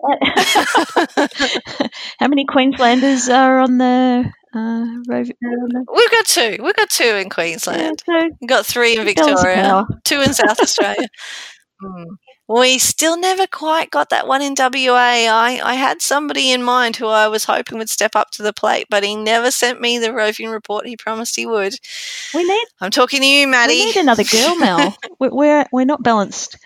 How 2.19 2.29
many 2.29 2.45
Queenslanders 2.45 3.29
are 3.29 3.59
on 3.59 3.79
the 3.79 4.31
uh, 4.55 4.59
uh, 4.59 4.87
We've 5.09 6.11
got 6.11 6.27
two. 6.27 6.59
We've 6.63 6.77
got 6.77 6.91
two 6.91 7.05
in 7.05 7.29
Queensland. 7.29 8.03
so 8.07 8.31
We've 8.41 8.49
got 8.49 8.65
three 8.65 8.97
in 8.97 9.05
Victoria, 9.05 9.85
two 10.05 10.21
in 10.21 10.35
South 10.35 10.61
Australia. 10.61 11.09
Hmm. 11.81 12.15
We 12.49 12.79
still 12.79 13.17
never 13.17 13.47
quite 13.47 13.91
got 13.91 14.09
that 14.09 14.27
one 14.27 14.43
in 14.43 14.57
WA. 14.59 14.97
I, 14.97 15.61
I 15.63 15.75
had 15.75 16.03
somebody 16.03 16.51
in 16.51 16.63
mind 16.63 16.97
who 16.97 17.07
I 17.07 17.29
was 17.29 17.45
hoping 17.45 17.79
would 17.79 17.89
step 17.89 18.17
up 18.17 18.33
to 18.33 18.43
the 18.43 18.53
plate, 18.53 18.87
but 18.91 19.05
he 19.05 19.15
never 19.15 19.53
sent 19.53 19.81
me 19.81 19.99
the 19.99 20.13
roving 20.13 20.49
report 20.49 20.89
he 20.89 20.97
promised 20.97 21.37
he 21.37 21.47
would. 21.47 21.75
We 22.35 22.43
need. 22.43 22.67
I'm 22.81 22.91
talking 22.91 23.21
to 23.21 23.27
you, 23.27 23.47
Maddie. 23.47 23.75
We 23.75 23.85
need 23.85 23.97
another 23.97 24.25
girl, 24.25 24.57
Mel. 24.57 24.97
we're, 25.21 25.31
we're 25.31 25.67
we're 25.71 25.85
not 25.85 26.03
balanced 26.03 26.59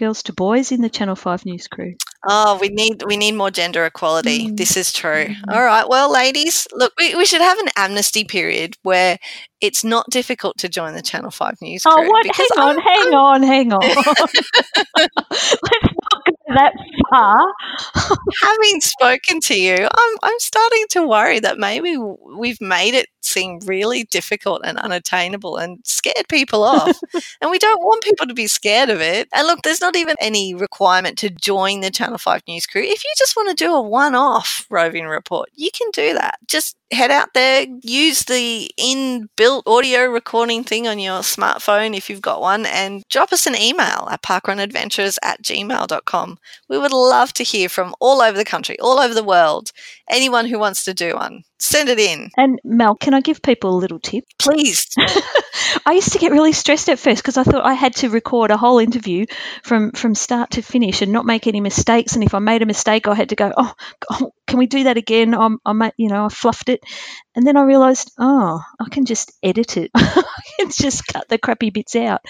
girls 0.00 0.22
to 0.24 0.32
boys 0.32 0.72
in 0.72 0.80
the 0.80 0.88
Channel 0.88 1.14
5 1.14 1.46
news 1.46 1.68
crew. 1.68 1.94
Oh, 2.28 2.58
we 2.60 2.68
need 2.68 3.02
we 3.06 3.16
need 3.16 3.32
more 3.32 3.50
gender 3.50 3.84
equality. 3.84 4.48
Mm. 4.48 4.56
This 4.56 4.76
is 4.76 4.92
true. 4.92 5.28
All 5.48 5.62
right. 5.62 5.88
Well, 5.88 6.12
ladies, 6.12 6.66
look, 6.72 6.92
we, 6.98 7.14
we 7.14 7.24
should 7.24 7.40
have 7.40 7.58
an 7.58 7.68
amnesty 7.76 8.24
period 8.24 8.76
where 8.82 9.18
it's 9.60 9.84
not 9.84 10.10
difficult 10.10 10.58
to 10.58 10.68
join 10.68 10.94
the 10.94 11.02
Channel 11.02 11.30
5 11.30 11.54
news 11.62 11.82
crew. 11.82 11.92
Oh, 11.96 12.02
what? 12.08 12.26
Hang 12.34 12.48
on, 12.58 12.78
hang 12.80 13.14
on, 13.14 13.42
hang 13.42 13.72
on. 13.72 13.80
Let's 14.96 15.94
not 16.26 16.36
go 16.48 16.54
that 16.54 16.72
far. 17.10 18.18
having 18.42 18.80
spoken 18.80 19.40
to 19.40 19.60
you, 19.60 19.74
I'm 19.76 20.16
I'm 20.22 20.38
starting 20.38 20.84
to 20.90 21.06
worry 21.06 21.40
that 21.40 21.58
maybe 21.58 21.96
we've 21.96 22.60
made 22.60 22.94
it 22.94 23.06
seem 23.22 23.60
really 23.64 24.04
difficult 24.04 24.62
and 24.64 24.78
unattainable 24.78 25.56
and 25.56 25.78
scared 25.84 26.26
people 26.28 26.64
off. 26.64 26.98
and 27.40 27.50
we 27.50 27.58
don't 27.58 27.80
want 27.82 28.02
people 28.04 28.26
to 28.26 28.34
be 28.34 28.46
scared 28.46 28.90
of 28.90 29.00
it. 29.00 29.28
And 29.32 29.46
look, 29.46 29.62
there's 29.62 29.80
not 29.80 29.96
even 29.96 30.16
any 30.20 30.54
requirement 30.54 31.18
to 31.18 31.30
join 31.30 31.80
the 31.80 31.90
Channel 31.90 32.18
5 32.18 32.42
news 32.48 32.66
crew. 32.66 32.82
If 32.82 33.04
you 33.04 33.10
just 33.18 33.36
want 33.36 33.50
to 33.50 33.64
do 33.64 33.74
a 33.74 33.80
one-off 33.80 34.66
roving 34.70 35.06
report, 35.06 35.50
you 35.54 35.70
can 35.76 35.88
do 35.92 36.14
that. 36.14 36.38
Just 36.46 36.76
head 36.92 37.10
out 37.10 37.34
there, 37.34 37.66
use 37.82 38.24
the 38.24 38.70
inbuilt 38.78 39.62
audio 39.66 40.06
recording 40.06 40.64
thing 40.64 40.88
on 40.88 40.98
your 40.98 41.20
smartphone 41.20 41.96
if 41.96 42.10
you've 42.10 42.20
got 42.20 42.40
one, 42.40 42.66
and 42.66 43.04
drop 43.08 43.32
us 43.32 43.46
an 43.46 43.54
email 43.54 44.08
at 44.10 44.22
parkrunadventures 44.22 45.16
at 45.22 45.42
gmail.com. 45.42 46.38
We 46.68 46.78
would 46.78 46.92
love 46.92 47.32
to 47.34 47.44
hear 47.44 47.68
from 47.68 47.94
all 48.00 48.20
over 48.20 48.36
the 48.36 48.44
country, 48.44 48.78
all 48.80 48.98
over 48.98 49.14
the 49.14 49.24
world, 49.24 49.70
anyone 50.10 50.46
who 50.46 50.58
wants 50.58 50.84
to 50.84 50.94
do 50.94 51.14
one. 51.14 51.42
Send 51.58 51.88
it 51.88 51.98
in. 51.98 52.30
And 52.36 52.58
Mel, 52.64 52.94
can 52.94 53.12
I 53.12 53.20
give 53.20 53.42
people 53.42 53.76
a 53.76 53.78
little 53.78 54.00
tip? 54.00 54.24
Please. 54.38 54.86
I 55.86 55.92
used 55.92 56.12
to 56.12 56.18
get 56.18 56.32
really 56.32 56.52
stressed 56.52 56.88
at 56.88 56.98
first 56.98 57.22
because 57.22 57.36
I 57.36 57.44
thought 57.44 57.66
I 57.66 57.74
had 57.74 57.94
to 57.96 58.08
record 58.08 58.50
a 58.50 58.56
whole 58.56 58.78
interview 58.78 59.26
from 59.62 59.92
from 59.92 60.14
start 60.14 60.52
to 60.52 60.62
finish 60.62 61.02
and 61.02 61.12
not 61.12 61.26
make 61.26 61.46
any 61.46 61.60
mistakes. 61.60 62.14
And 62.14 62.24
if 62.24 62.34
I 62.34 62.38
made 62.38 62.62
a 62.62 62.66
mistake, 62.66 63.06
I 63.06 63.14
had 63.14 63.28
to 63.28 63.36
go, 63.36 63.52
"Oh, 63.54 63.72
oh 64.10 64.32
can 64.46 64.58
we 64.58 64.66
do 64.66 64.84
that 64.84 64.96
again?" 64.96 65.34
I'm, 65.34 65.58
I, 65.66 65.92
you 65.98 66.08
know, 66.08 66.24
I 66.24 66.28
fluffed 66.28 66.70
it, 66.70 66.80
and 67.36 67.46
then 67.46 67.56
I 67.56 67.62
realised, 67.62 68.10
oh, 68.18 68.60
I 68.80 68.88
can 68.90 69.04
just 69.04 69.32
edit 69.42 69.76
it. 69.76 69.90
I 69.94 70.22
can 70.58 70.70
just 70.70 71.06
cut 71.06 71.28
the 71.28 71.38
crappy 71.38 71.70
bits 71.70 71.94
out. 71.94 72.20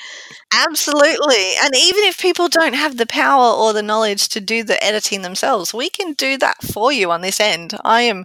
Absolutely. 0.52 1.52
And 1.62 1.74
even 1.74 2.04
if 2.04 2.20
people 2.20 2.48
don't 2.48 2.74
have 2.74 2.96
the 2.96 3.06
power 3.06 3.54
or 3.54 3.72
the 3.72 3.82
knowledge 3.82 4.28
to 4.30 4.40
do 4.40 4.62
the 4.62 4.82
editing 4.84 5.22
themselves, 5.22 5.72
we 5.72 5.88
can 5.88 6.12
do 6.12 6.36
that 6.38 6.62
for 6.62 6.92
you 6.92 7.10
on 7.10 7.22
this 7.22 7.40
end. 7.40 7.69
I 7.84 8.02
am 8.02 8.24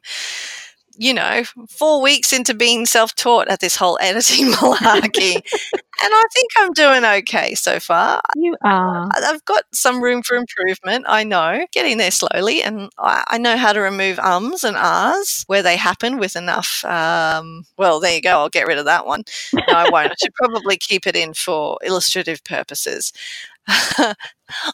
you 0.98 1.14
know, 1.14 1.43
four 1.70 2.02
weeks 2.02 2.32
into 2.34 2.54
being 2.54 2.86
self 2.86 3.16
taught 3.16 3.48
at 3.48 3.60
this 3.60 3.76
whole 3.76 3.98
editing 4.02 4.46
malarkey. 4.52 5.36
and 5.36 5.43
I 6.14 6.24
think 6.34 6.52
I'm 6.58 6.72
doing 6.74 7.06
okay 7.06 7.56
so 7.56 7.80
far. 7.80 8.22
You 8.36 8.56
are. 8.64 9.10
I've 9.14 9.43
got 9.46 9.64
some 9.74 10.02
room 10.02 10.22
for 10.24 10.36
improvement, 10.38 11.06
I 11.08 11.24
know, 11.24 11.66
getting 11.72 11.98
there 11.98 12.12
slowly. 12.12 12.64
And 12.64 12.89
I, 12.98 13.24
I 13.28 13.38
know 13.38 13.58
how 13.58 13.74
to 13.74 13.80
remove 13.80 14.20
ums 14.20 14.64
and 14.64 14.78
ahs 14.78 15.43
where 15.48 15.64
they 15.64 15.78
happen 15.78 16.18
with 16.18 16.36
enough. 16.36 16.84
Um, 16.86 17.66
well, 17.78 18.00
there 18.00 18.16
you 18.16 18.22
go. 18.22 18.32
I'll 18.32 18.50
get 18.50 18.68
rid 18.68 18.78
of 18.78 18.86
that 18.86 19.06
one. 19.06 19.24
No, 19.54 19.62
I 19.70 19.89
won't. 19.89 20.12
I 20.12 20.16
should 20.22 20.34
probably 20.36 20.78
keep 20.78 21.08
it 21.08 21.16
in 21.16 21.34
for 21.34 21.78
illustrative 21.84 22.43
purposes. 22.43 23.12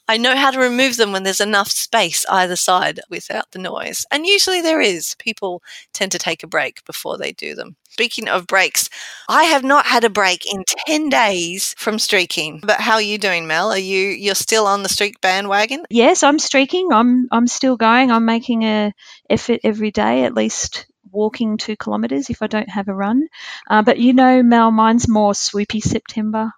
I 0.07 0.17
know 0.17 0.35
how 0.35 0.51
to 0.51 0.59
remove 0.59 0.97
them 0.97 1.11
when 1.11 1.23
there's 1.23 1.41
enough 1.41 1.69
space 1.69 2.25
either 2.29 2.55
side 2.55 2.99
without 3.09 3.51
the 3.51 3.59
noise. 3.59 4.05
And 4.11 4.25
usually 4.25 4.61
there 4.61 4.81
is. 4.81 5.15
People 5.19 5.61
tend 5.93 6.11
to 6.11 6.19
take 6.19 6.43
a 6.43 6.47
break 6.47 6.83
before 6.85 7.17
they 7.17 7.31
do 7.31 7.55
them. 7.55 7.75
Speaking 7.89 8.27
of 8.27 8.47
breaks, 8.47 8.89
I 9.29 9.45
have 9.45 9.63
not 9.63 9.85
had 9.85 10.03
a 10.03 10.09
break 10.09 10.45
in 10.51 10.63
10 10.87 11.09
days 11.09 11.75
from 11.77 11.99
streaking. 11.99 12.61
But 12.63 12.79
how 12.81 12.93
are 12.93 13.01
you 13.01 13.17
doing, 13.17 13.47
Mel? 13.47 13.71
Are 13.71 13.77
you 13.77 14.09
you're 14.09 14.35
still 14.35 14.65
on 14.65 14.83
the 14.83 14.89
streak 14.89 15.19
bandwagon? 15.21 15.83
Yes, 15.89 16.23
I'm 16.23 16.39
streaking. 16.39 16.89
I'm 16.91 17.27
I'm 17.31 17.47
still 17.47 17.77
going. 17.77 18.11
I'm 18.11 18.25
making 18.25 18.63
a 18.63 18.93
effort 19.29 19.61
every 19.63 19.91
day, 19.91 20.23
at 20.23 20.33
least 20.35 20.87
walking 21.11 21.57
two 21.57 21.75
kilometres 21.75 22.29
if 22.29 22.41
I 22.41 22.47
don't 22.47 22.69
have 22.69 22.87
a 22.87 22.93
run. 22.93 23.27
Uh, 23.69 23.83
but 23.83 23.99
you 23.99 24.13
know, 24.13 24.41
Mel, 24.43 24.71
mine's 24.71 25.07
more 25.07 25.33
swoopy 25.33 25.81
September. 25.81 26.53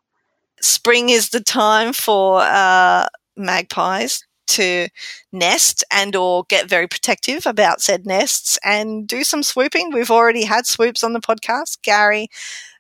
Spring 0.64 1.09
is 1.09 1.30
the 1.30 1.41
time 1.41 1.93
for 1.93 2.41
uh, 2.41 3.07
magpies 3.36 4.26
to 4.45 4.88
nest 5.32 5.84
and 5.91 6.16
or 6.16 6.43
get 6.49 6.70
very 6.70 6.88
protective 6.88 7.45
about 7.45 7.82
said 7.82 8.05
nests 8.05 8.59
and 8.64 9.07
do 9.07 9.24
some 9.24 9.43
swooping. 9.43 9.91
We've 9.91 10.11
already 10.11 10.43
had 10.43 10.66
swoops 10.66 11.03
on 11.03 11.14
the 11.14 11.20
podcast. 11.22 11.82
Gary 11.82 12.28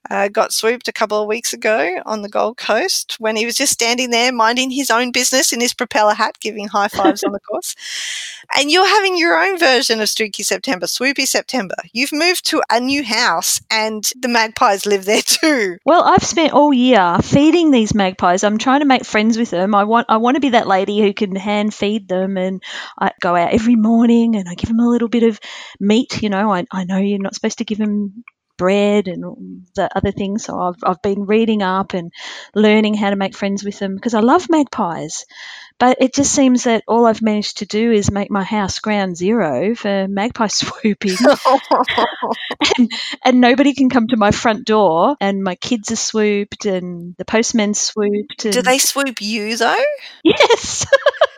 uh, 0.09 0.27
got 0.27 0.53
swooped 0.53 0.87
a 0.87 0.93
couple 0.93 1.21
of 1.21 1.27
weeks 1.27 1.53
ago 1.53 2.01
on 2.05 2.21
the 2.21 2.29
Gold 2.29 2.57
Coast 2.57 3.15
when 3.19 3.35
he 3.35 3.45
was 3.45 3.55
just 3.55 3.71
standing 3.71 4.09
there 4.09 4.31
minding 4.31 4.71
his 4.71 4.91
own 4.91 5.11
business 5.11 5.53
in 5.53 5.61
his 5.61 5.73
propeller 5.73 6.13
hat, 6.13 6.37
giving 6.39 6.67
high 6.67 6.87
fives 6.87 7.23
on 7.23 7.31
the 7.31 7.39
course. 7.49 7.75
And 8.57 8.69
you're 8.69 8.87
having 8.87 9.17
your 9.17 9.41
own 9.41 9.57
version 9.57 10.01
of 10.01 10.09
Streaky 10.09 10.43
September, 10.43 10.85
Swoopy 10.85 11.25
September. 11.25 11.75
You've 11.93 12.11
moved 12.11 12.45
to 12.47 12.61
a 12.69 12.79
new 12.79 13.03
house 13.03 13.61
and 13.71 14.03
the 14.19 14.27
magpies 14.27 14.85
live 14.85 15.05
there 15.05 15.21
too. 15.21 15.77
Well, 15.85 16.03
I've 16.03 16.23
spent 16.23 16.53
all 16.53 16.73
year 16.73 17.17
feeding 17.23 17.71
these 17.71 17.95
magpies. 17.95 18.43
I'm 18.43 18.57
trying 18.57 18.81
to 18.81 18.85
make 18.85 19.05
friends 19.05 19.37
with 19.37 19.51
them. 19.51 19.73
I 19.73 19.85
want 19.85 20.07
I 20.09 20.17
want 20.17 20.35
to 20.35 20.41
be 20.41 20.49
that 20.49 20.67
lady 20.67 20.99
who 20.99 21.13
can 21.13 21.35
hand 21.35 21.73
feed 21.73 22.07
them 22.07 22.37
and 22.37 22.61
I 22.99 23.11
go 23.21 23.35
out 23.35 23.53
every 23.53 23.75
morning 23.75 24.35
and 24.35 24.49
I 24.49 24.55
give 24.55 24.69
them 24.69 24.79
a 24.79 24.89
little 24.89 25.07
bit 25.07 25.23
of 25.23 25.39
meat, 25.79 26.21
you 26.21 26.29
know. 26.29 26.53
I, 26.53 26.65
I 26.71 26.83
know 26.83 26.97
you're 26.97 27.19
not 27.19 27.35
supposed 27.35 27.59
to 27.59 27.65
give 27.65 27.77
them 27.77 28.23
bread 28.57 29.07
and 29.07 29.65
the 29.75 29.89
other 29.95 30.11
things. 30.11 30.45
So 30.45 30.59
I've, 30.59 30.83
I've 30.83 31.01
been 31.01 31.25
reading 31.25 31.61
up 31.61 31.93
and 31.93 32.11
learning 32.53 32.93
how 32.93 33.09
to 33.09 33.15
make 33.15 33.35
friends 33.35 33.63
with 33.63 33.79
them 33.79 33.95
because 33.95 34.13
I 34.13 34.19
love 34.19 34.49
magpies. 34.49 35.25
But 35.79 35.97
it 35.99 36.13
just 36.13 36.31
seems 36.31 36.63
that 36.63 36.83
all 36.87 37.05
I've 37.05 37.21
managed 37.21 37.57
to 37.57 37.65
do 37.65 37.91
is 37.91 38.11
make 38.11 38.29
my 38.29 38.43
house 38.43 38.79
ground 38.79 39.17
zero 39.17 39.75
for 39.75 40.07
magpie 40.07 40.47
swooping. 40.47 41.17
and, 42.77 42.91
and 43.23 43.41
nobody 43.41 43.73
can 43.73 43.89
come 43.89 44.07
to 44.07 44.17
my 44.17 44.31
front 44.31 44.65
door, 44.65 45.15
and 45.19 45.43
my 45.43 45.55
kids 45.55 45.91
are 45.91 45.97
swooped, 45.97 46.65
and 46.65 47.15
the 47.17 47.25
postman 47.25 47.73
swooped. 47.73 48.45
And... 48.45 48.53
Do 48.53 48.61
they 48.61 48.77
swoop 48.77 49.21
you 49.21 49.57
though? 49.57 49.75
Yes. 50.23 50.85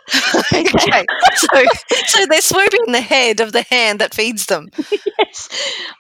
okay. 0.54 1.06
So, 1.36 1.64
so 2.06 2.26
they're 2.28 2.42
swooping 2.42 2.92
the 2.92 3.02
head 3.02 3.40
of 3.40 3.52
the 3.52 3.64
hand 3.64 4.00
that 4.00 4.14
feeds 4.14 4.46
them. 4.46 4.70
yes, 5.18 5.50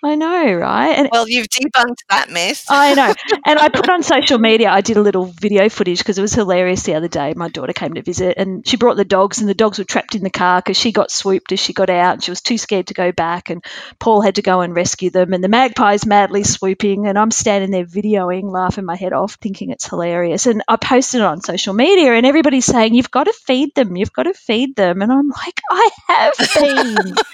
I 0.03 0.15
know, 0.15 0.53
right? 0.53 0.91
And 0.91 1.09
well, 1.11 1.27
you've 1.27 1.47
debunked 1.47 2.03
that 2.09 2.29
myth. 2.29 2.65
I 2.69 2.93
know. 2.93 3.13
And 3.47 3.59
I 3.59 3.69
put 3.69 3.89
on 3.89 4.01
social 4.01 4.39
media, 4.39 4.69
I 4.71 4.81
did 4.81 4.97
a 4.97 5.01
little 5.01 5.25
video 5.25 5.69
footage 5.69 5.99
because 5.99 6.17
it 6.17 6.21
was 6.21 6.33
hilarious 6.33 6.83
the 6.83 6.95
other 6.95 7.07
day. 7.07 7.33
My 7.35 7.47
daughter 7.49 7.73
came 7.73 7.93
to 7.93 8.01
visit 8.01 8.37
and 8.37 8.67
she 8.67 8.75
brought 8.77 8.97
the 8.97 9.05
dogs, 9.05 9.39
and 9.39 9.47
the 9.49 9.53
dogs 9.53 9.77
were 9.77 9.83
trapped 9.85 10.15
in 10.15 10.23
the 10.23 10.29
car 10.29 10.61
because 10.61 10.77
she 10.77 10.91
got 10.91 11.11
swooped 11.11 11.51
as 11.51 11.59
she 11.59 11.73
got 11.73 11.89
out 11.89 12.13
and 12.13 12.23
she 12.23 12.31
was 12.31 12.41
too 12.41 12.57
scared 12.57 12.87
to 12.87 12.93
go 12.93 13.11
back. 13.11 13.49
And 13.49 13.63
Paul 13.99 14.21
had 14.21 14.35
to 14.35 14.41
go 14.41 14.61
and 14.61 14.75
rescue 14.75 15.09
them. 15.09 15.33
And 15.33 15.43
the 15.43 15.47
magpie's 15.49 16.05
madly 16.05 16.43
swooping, 16.43 17.07
and 17.07 17.17
I'm 17.17 17.31
standing 17.31 17.71
there 17.71 17.85
videoing, 17.85 18.43
laughing 18.51 18.85
my 18.85 18.95
head 18.95 19.13
off, 19.13 19.35
thinking 19.35 19.69
it's 19.69 19.87
hilarious. 19.87 20.45
And 20.47 20.63
I 20.67 20.77
posted 20.77 21.21
it 21.21 21.25
on 21.25 21.41
social 21.41 21.73
media, 21.73 22.13
and 22.13 22.25
everybody's 22.25 22.65
saying, 22.65 22.93
You've 22.95 23.11
got 23.11 23.25
to 23.25 23.33
feed 23.33 23.75
them. 23.75 23.94
You've 23.95 24.13
got 24.13 24.23
to 24.23 24.33
feed 24.33 24.75
them. 24.75 25.01
And 25.01 25.11
I'm 25.11 25.29
like, 25.29 25.61
I 25.69 25.89
have 26.07 26.33
been. 26.55 27.15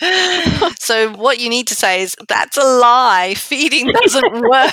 so 0.78 1.12
what 1.12 1.40
you 1.40 1.48
need 1.48 1.68
to 1.68 1.74
say 1.74 2.02
is 2.02 2.16
that's 2.28 2.56
a 2.56 2.64
lie. 2.64 3.34
Feeding 3.36 3.90
doesn't 3.92 4.32
work. 4.32 4.72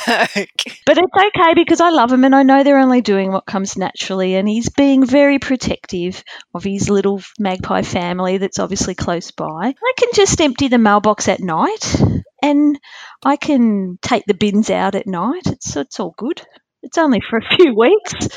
But 0.86 0.98
it's 0.98 1.36
okay 1.36 1.54
because 1.56 1.82
I 1.82 1.89
love 1.89 2.12
him 2.12 2.24
and 2.26 2.36
I 2.36 2.43
know 2.43 2.64
they're 2.64 2.80
only 2.80 3.02
doing 3.02 3.32
what 3.32 3.46
comes 3.46 3.78
naturally 3.78 4.36
and 4.36 4.48
he's 4.48 4.70
being 4.70 5.06
very 5.06 5.39
protective 5.39 6.24
of 6.54 6.64
his 6.64 6.89
little 6.89 7.22
magpie 7.39 7.82
family 7.82 8.38
that's 8.38 8.60
obviously 8.60 8.93
close 8.93 9.32
by. 9.32 9.46
I 9.48 9.93
can 9.98 10.10
just 10.14 10.39
empty 10.41 10.68
the 10.68 10.78
mailbox 10.78 11.28
at 11.28 11.39
night 11.39 11.96
and 12.43 12.80
I 13.24 13.36
can 13.36 13.98
take 14.02 14.26
the 14.28 14.36
bins 14.36 14.70
out 14.70 14.96
at 14.96 15.08
night. 15.08 15.48
It's 15.48 15.76
it's 15.76 16.00
all 16.00 16.14
good. 16.16 16.41
It's 16.84 17.00
only 17.00 17.22
for 17.28 17.39
a 17.39 17.56
few 17.56 17.74
weeks. 17.76 18.30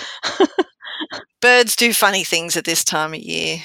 Birds 1.41 1.77
do 1.77 1.93
funny 1.93 2.25
things 2.25 2.57
at 2.57 2.65
this 2.65 2.85
time 2.85 3.15
of 3.15 3.21
year. 3.21 3.59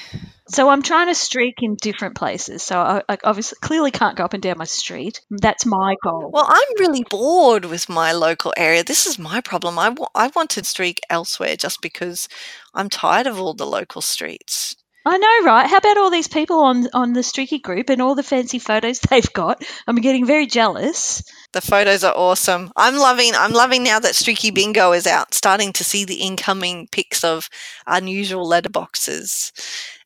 So 0.46 0.68
I'm 0.68 0.82
trying 0.82 1.08
to 1.08 1.14
streak 1.14 1.62
in 1.62 1.76
different 1.76 2.16
places. 2.16 2.62
So 2.62 2.78
I, 2.78 3.02
I, 3.08 3.18
obviously 3.24 3.56
clearly 3.62 3.90
can't 3.90 4.16
go 4.16 4.24
up 4.24 4.34
and 4.34 4.42
down 4.42 4.58
my 4.58 4.64
street. 4.64 5.20
That's 5.30 5.64
my 5.64 5.96
goal. 6.04 6.30
Well, 6.32 6.46
I'm 6.46 6.78
really 6.78 7.04
bored 7.08 7.64
with 7.64 7.88
my 7.88 8.12
local 8.12 8.52
area. 8.56 8.84
This 8.84 9.06
is 9.06 9.18
my 9.18 9.40
problem. 9.40 9.78
I, 9.78 9.88
w- 9.88 10.06
I 10.14 10.28
want 10.28 10.50
to 10.50 10.64
streak 10.64 11.00
elsewhere 11.08 11.56
just 11.56 11.80
because 11.80 12.28
I'm 12.74 12.90
tired 12.90 13.26
of 13.26 13.40
all 13.40 13.54
the 13.54 13.66
local 13.66 14.02
streets. 14.02 14.76
I 15.06 15.18
know, 15.18 15.44
right? 15.44 15.68
How 15.68 15.78
about 15.78 15.98
all 15.98 16.10
these 16.10 16.28
people 16.28 16.60
on 16.60 16.88
on 16.94 17.12
the 17.12 17.22
Streaky 17.22 17.58
group 17.58 17.90
and 17.90 18.00
all 18.00 18.14
the 18.14 18.22
fancy 18.22 18.58
photos 18.58 19.00
they've 19.10 19.32
got? 19.32 19.62
I'm 19.86 19.96
getting 19.96 20.26
very 20.26 20.46
jealous. 20.46 21.22
The 21.54 21.60
photos 21.60 22.02
are 22.02 22.12
awesome. 22.16 22.72
I'm 22.74 22.96
loving. 22.96 23.30
I'm 23.36 23.52
loving 23.52 23.84
now 23.84 24.00
that 24.00 24.16
Streaky 24.16 24.50
Bingo 24.50 24.90
is 24.90 25.06
out. 25.06 25.32
Starting 25.32 25.72
to 25.74 25.84
see 25.84 26.04
the 26.04 26.16
incoming 26.16 26.88
pics 26.90 27.22
of 27.22 27.48
unusual 27.86 28.44
letterboxes 28.44 29.52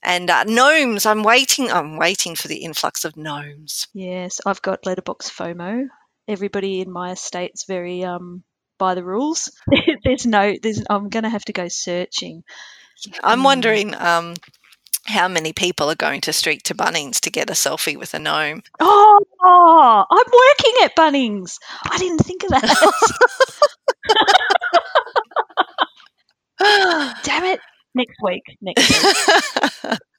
and 0.02 0.28
uh, 0.28 0.44
gnomes. 0.44 1.06
I'm 1.06 1.22
waiting. 1.22 1.72
I'm 1.72 1.96
waiting 1.96 2.36
for 2.36 2.48
the 2.48 2.58
influx 2.58 3.06
of 3.06 3.16
gnomes. 3.16 3.88
Yes, 3.94 4.42
I've 4.44 4.60
got 4.60 4.84
letterbox 4.84 5.30
FOMO. 5.30 5.86
Everybody 6.28 6.82
in 6.82 6.92
my 6.92 7.12
estate's 7.12 7.64
very 7.64 8.04
um 8.04 8.44
by 8.76 8.94
the 8.94 9.02
rules. 9.02 9.50
there's 10.04 10.26
no, 10.26 10.54
there's. 10.62 10.82
I'm 10.90 11.08
going 11.08 11.24
to 11.24 11.30
have 11.30 11.46
to 11.46 11.54
go 11.54 11.68
searching. 11.68 12.44
I'm 13.24 13.42
wondering 13.42 13.94
um, 13.94 14.34
how 15.08 15.28
many 15.28 15.52
people 15.52 15.90
are 15.90 15.94
going 15.94 16.20
to 16.22 16.32
streak 16.32 16.62
to 16.64 16.74
Bunnings 16.74 17.20
to 17.20 17.30
get 17.30 17.50
a 17.50 17.54
selfie 17.54 17.96
with 17.96 18.14
a 18.14 18.18
gnome. 18.18 18.62
Oh, 18.80 20.04
I'm 20.10 20.18
working 20.18 20.74
at 20.84 20.96
Bunnings. 20.96 21.58
I 21.90 21.98
didn't 21.98 22.18
think 22.18 22.44
of 22.44 22.50
that. 22.50 22.64
Damn 27.24 27.44
it! 27.44 27.60
Next 27.94 28.16
week. 28.22 28.42
Next 28.60 29.82
week. 29.84 29.98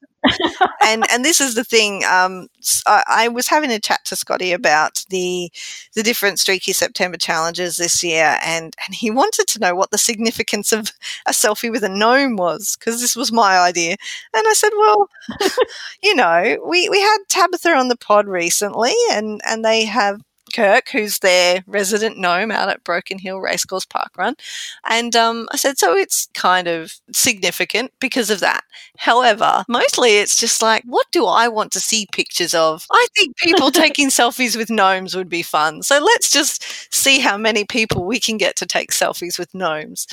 and 0.84 1.06
and 1.12 1.24
this 1.24 1.40
is 1.42 1.56
the 1.56 1.64
thing. 1.64 2.04
Um, 2.06 2.48
I, 2.86 3.04
I 3.08 3.28
was 3.30 3.48
having 3.48 3.72
a 3.72 3.80
chat 3.80 4.02
to 4.06 4.16
Scotty 4.16 4.52
about 4.52 5.04
the 5.10 5.52
the 5.96 6.04
different 6.04 6.40
streaky 6.40 6.74
September 6.74 7.18
challenges 7.18 7.78
this 7.78 8.04
year, 8.04 8.38
and 8.44 8.76
and 8.86 8.96
he 8.96 9.12
wanted 9.12 9.48
to 9.48 9.60
know 9.60 9.76
what 9.76 9.92
the 9.92 9.98
significance 9.98 10.72
of 10.72 10.92
a 11.26 11.32
selfie 11.32 11.72
with 11.72 11.84
a 11.84 11.90
gnome 11.90 12.36
was 12.36 12.76
because 12.78 13.02
this 13.02 13.16
was 13.16 13.32
my 13.32 13.58
idea, 13.60 13.96
and 14.34 14.44
I 14.48 14.54
said, 14.54 14.72
well, 14.78 15.10
you 16.04 16.16
know, 16.16 16.58
we 16.68 16.90
we 16.90 17.00
had 17.00 17.18
Tabitha 17.30 17.70
on 17.72 17.88
the 17.88 17.98
pod 17.98 18.28
recently, 18.28 18.94
and 19.12 19.42
and 19.48 19.64
they 19.64 19.86
have. 19.86 20.22
Kirk, 20.54 20.90
who's 20.90 21.20
their 21.20 21.64
resident 21.68 22.18
gnome 22.18 22.52
out 22.52 22.70
at 22.70 22.84
Broken 22.84 23.20
Hill 23.20 23.40
Racecourse 23.40 23.86
Park 23.86 24.18
Run. 24.18 24.36
And 24.90 25.16
um, 25.16 25.48
I 25.52 25.58
said, 25.58 25.78
so 25.78 25.96
it's 25.96 26.28
kind 26.34 26.68
of 26.68 26.94
significant 27.14 27.92
because 28.00 28.30
of 28.30 28.40
that. 28.42 28.64
However, 28.98 29.64
mostly 29.68 30.18
it's 30.18 30.38
just 30.38 30.62
like, 30.62 30.84
what 30.86 31.08
do 31.12 31.26
I 31.26 31.48
want 31.48 31.72
to 31.74 31.80
see 31.80 32.08
pictures 32.12 32.54
of? 32.54 32.86
I 32.92 33.08
think 33.16 33.38
people 33.38 33.72
taking 33.72 34.10
selfies 34.10 34.56
with 34.56 34.70
gnomes 34.70 35.16
would 35.16 35.30
be 35.30 35.44
fun. 35.44 35.84
So 35.84 36.00
let's 36.00 36.32
just 36.32 36.94
see 36.94 37.20
how 37.20 37.38
many 37.38 37.66
people 37.66 38.06
we 38.06 38.20
can 38.20 38.38
get 38.38 38.56
to 38.58 38.66
take 38.66 38.92
selfies 38.92 39.40
with 39.40 39.54
gnomes 39.54 40.08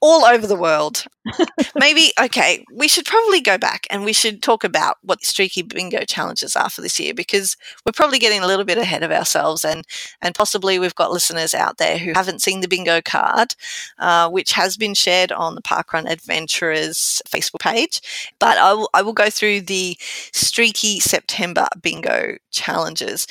all 0.00 0.24
over 0.24 0.46
the 0.46 0.56
world. 0.56 1.04
Maybe, 1.74 2.12
okay, 2.20 2.64
we 2.72 2.86
should 2.86 3.06
probably 3.06 3.40
go 3.40 3.58
back 3.58 3.86
and 3.90 4.04
we 4.04 4.12
should 4.12 4.42
talk 4.42 4.62
about 4.62 4.96
what 5.02 5.20
the 5.20 5.26
streaky 5.26 5.62
bingo 5.62 6.04
challenges 6.04 6.54
are 6.54 6.70
for 6.70 6.82
this 6.82 7.00
year 7.00 7.14
because 7.14 7.56
we're 7.84 7.92
probably 7.92 8.18
getting 8.18 8.42
a 8.42 8.46
little 8.46 8.64
bit 8.64 8.78
ahead 8.78 9.02
of 9.02 9.10
ourselves 9.10 9.64
and, 9.64 9.84
and 10.20 10.34
possibly 10.34 10.78
we've 10.78 10.94
got 10.94 11.10
listeners 11.10 11.54
out 11.54 11.78
there 11.78 11.98
who 11.98 12.12
haven't 12.12 12.42
seen 12.42 12.60
the 12.60 12.68
bingo 12.68 13.00
card, 13.00 13.54
uh, 13.98 14.28
which 14.28 14.52
has 14.52 14.76
been 14.76 14.94
shared 14.94 15.32
on 15.32 15.54
the 15.54 15.62
Parkrun 15.62 16.08
Adventurers 16.08 17.22
Facebook 17.28 17.60
page. 17.60 18.00
But 18.38 18.58
I 18.58 18.74
will, 18.74 18.90
I 18.94 19.02
will 19.02 19.12
go 19.12 19.30
through 19.30 19.62
the 19.62 19.96
streaky 20.32 21.00
September 21.00 21.66
bingo 21.82 22.36
challenges. 22.50 23.26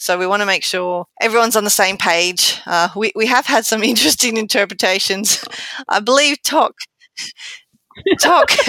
So 0.00 0.16
we 0.18 0.26
want 0.26 0.40
to 0.40 0.46
make 0.46 0.64
sure 0.64 1.04
everyone's 1.20 1.56
on 1.56 1.64
the 1.64 1.70
same 1.70 1.98
page. 1.98 2.58
Uh, 2.66 2.88
we, 2.96 3.12
we 3.14 3.26
have 3.26 3.44
had 3.44 3.66
some 3.66 3.82
interesting 3.84 4.38
interpretations. 4.38 5.44
I 5.88 6.00
believe 6.00 6.42
Tok 6.42 6.74
Tok 8.20 8.50
he 8.50 8.64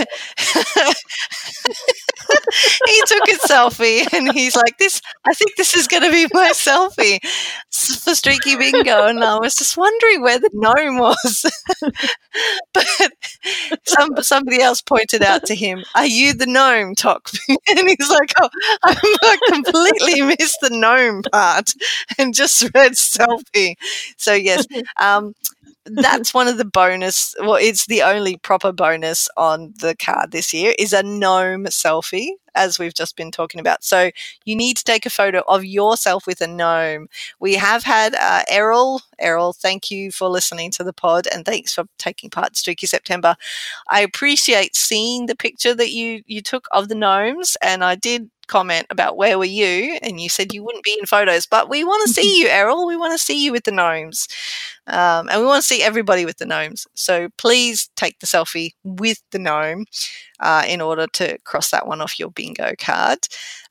took 3.05 3.27
a 3.29 3.37
selfie 3.47 4.11
and 4.13 4.33
he's 4.33 4.55
like 4.55 4.77
this 4.77 5.01
I 5.25 5.33
think 5.33 5.55
this 5.55 5.75
is 5.75 5.87
going 5.87 6.03
to 6.03 6.11
be 6.11 6.27
my 6.33 6.51
selfie 6.53 7.19
for 8.03 8.15
streaky 8.15 8.57
bingo 8.57 9.05
and 9.05 9.23
I 9.23 9.37
was 9.39 9.55
just 9.55 9.77
wondering 9.77 10.21
where 10.21 10.39
the 10.39 10.49
gnome 10.53 10.97
was 10.97 11.45
some 13.85 14.09
somebody 14.21 14.61
else 14.61 14.81
pointed 14.81 15.23
out 15.23 15.45
to 15.45 15.55
him 15.55 15.83
are 15.95 16.05
you 16.05 16.33
the 16.33 16.45
gnome 16.45 16.95
Tok? 16.95 17.29
And 17.69 17.87
he's 17.87 18.09
like 18.09 18.33
oh 18.39 18.49
I 18.83 19.37
completely 19.49 20.21
missed 20.21 20.59
the 20.61 20.69
gnome 20.71 21.23
part 21.23 21.73
and 22.17 22.33
just 22.33 22.63
read 22.75 22.93
selfie. 22.93 23.75
So 24.17 24.33
yes 24.33 24.65
um 24.99 25.35
that's 25.85 26.33
one 26.33 26.47
of 26.47 26.57
the 26.57 26.65
bonus 26.65 27.33
well 27.39 27.55
it's 27.55 27.87
the 27.87 28.03
only 28.03 28.37
proper 28.37 28.71
bonus 28.71 29.27
on 29.35 29.73
the 29.79 29.95
card 29.95 30.31
this 30.31 30.53
year 30.53 30.73
is 30.77 30.93
a 30.93 31.01
gnome 31.01 31.65
selfie 31.65 32.29
as 32.55 32.79
we've 32.79 32.93
just 32.93 33.15
been 33.15 33.31
talking 33.31 33.59
about. 33.59 33.83
So 33.83 34.11
you 34.45 34.55
need 34.55 34.77
to 34.77 34.83
take 34.83 35.05
a 35.05 35.09
photo 35.09 35.41
of 35.47 35.63
yourself 35.63 36.27
with 36.27 36.41
a 36.41 36.47
gnome. 36.47 37.07
We 37.39 37.55
have 37.55 37.83
had 37.83 38.15
uh, 38.15 38.43
errol 38.49 39.01
errol 39.19 39.53
thank 39.53 39.91
you 39.91 40.11
for 40.11 40.27
listening 40.29 40.71
to 40.71 40.83
the 40.83 40.93
pod 40.93 41.27
and 41.33 41.45
thanks 41.45 41.73
for 41.73 41.85
taking 41.97 42.29
part 42.29 42.49
in 42.49 42.55
streaky 42.55 42.87
september. 42.87 43.35
I 43.87 44.01
appreciate 44.01 44.75
seeing 44.75 45.27
the 45.27 45.35
picture 45.35 45.73
that 45.75 45.91
you 45.91 46.23
you 46.27 46.41
took 46.41 46.67
of 46.71 46.89
the 46.89 46.95
gnomes 46.95 47.57
and 47.61 47.83
i 47.83 47.95
did 47.95 48.29
comment 48.51 48.85
about 48.89 49.17
where 49.17 49.37
were 49.39 49.45
you? 49.61 49.97
And 50.03 50.19
you 50.21 50.29
said 50.29 50.53
you 50.53 50.63
wouldn't 50.63 50.83
be 50.83 50.95
in 50.99 51.05
photos 51.07 51.47
but 51.47 51.69
we 51.69 51.83
want 51.83 52.05
to 52.07 52.13
see 52.13 52.39
you 52.39 52.47
errol. 52.47 52.85
We 52.85 52.97
want 52.97 53.13
to 53.13 53.17
see 53.17 53.43
you 53.43 53.51
with 53.51 53.63
the 53.63 53.71
gnomes 53.71 54.27
um, 54.87 55.29
and 55.29 55.39
we 55.39 55.45
want 55.45 55.61
to 55.61 55.67
see 55.67 55.81
everybody 55.81 56.25
with 56.25 56.37
the 56.37 56.45
gnomes. 56.45 56.85
So 56.95 57.29
please 57.37 57.89
take 57.95 58.19
the 58.19 58.27
selfie 58.27 58.71
with 58.83 59.21
the 59.31 59.39
gnome 59.39 59.85
uh, 60.39 60.63
in 60.67 60.81
order 60.81 61.07
to 61.13 61.37
cross 61.45 61.71
that 61.71 61.87
one 61.87 62.01
off 62.01 62.19
your 62.19 62.31
bingo 62.31 62.73
card. 62.79 63.19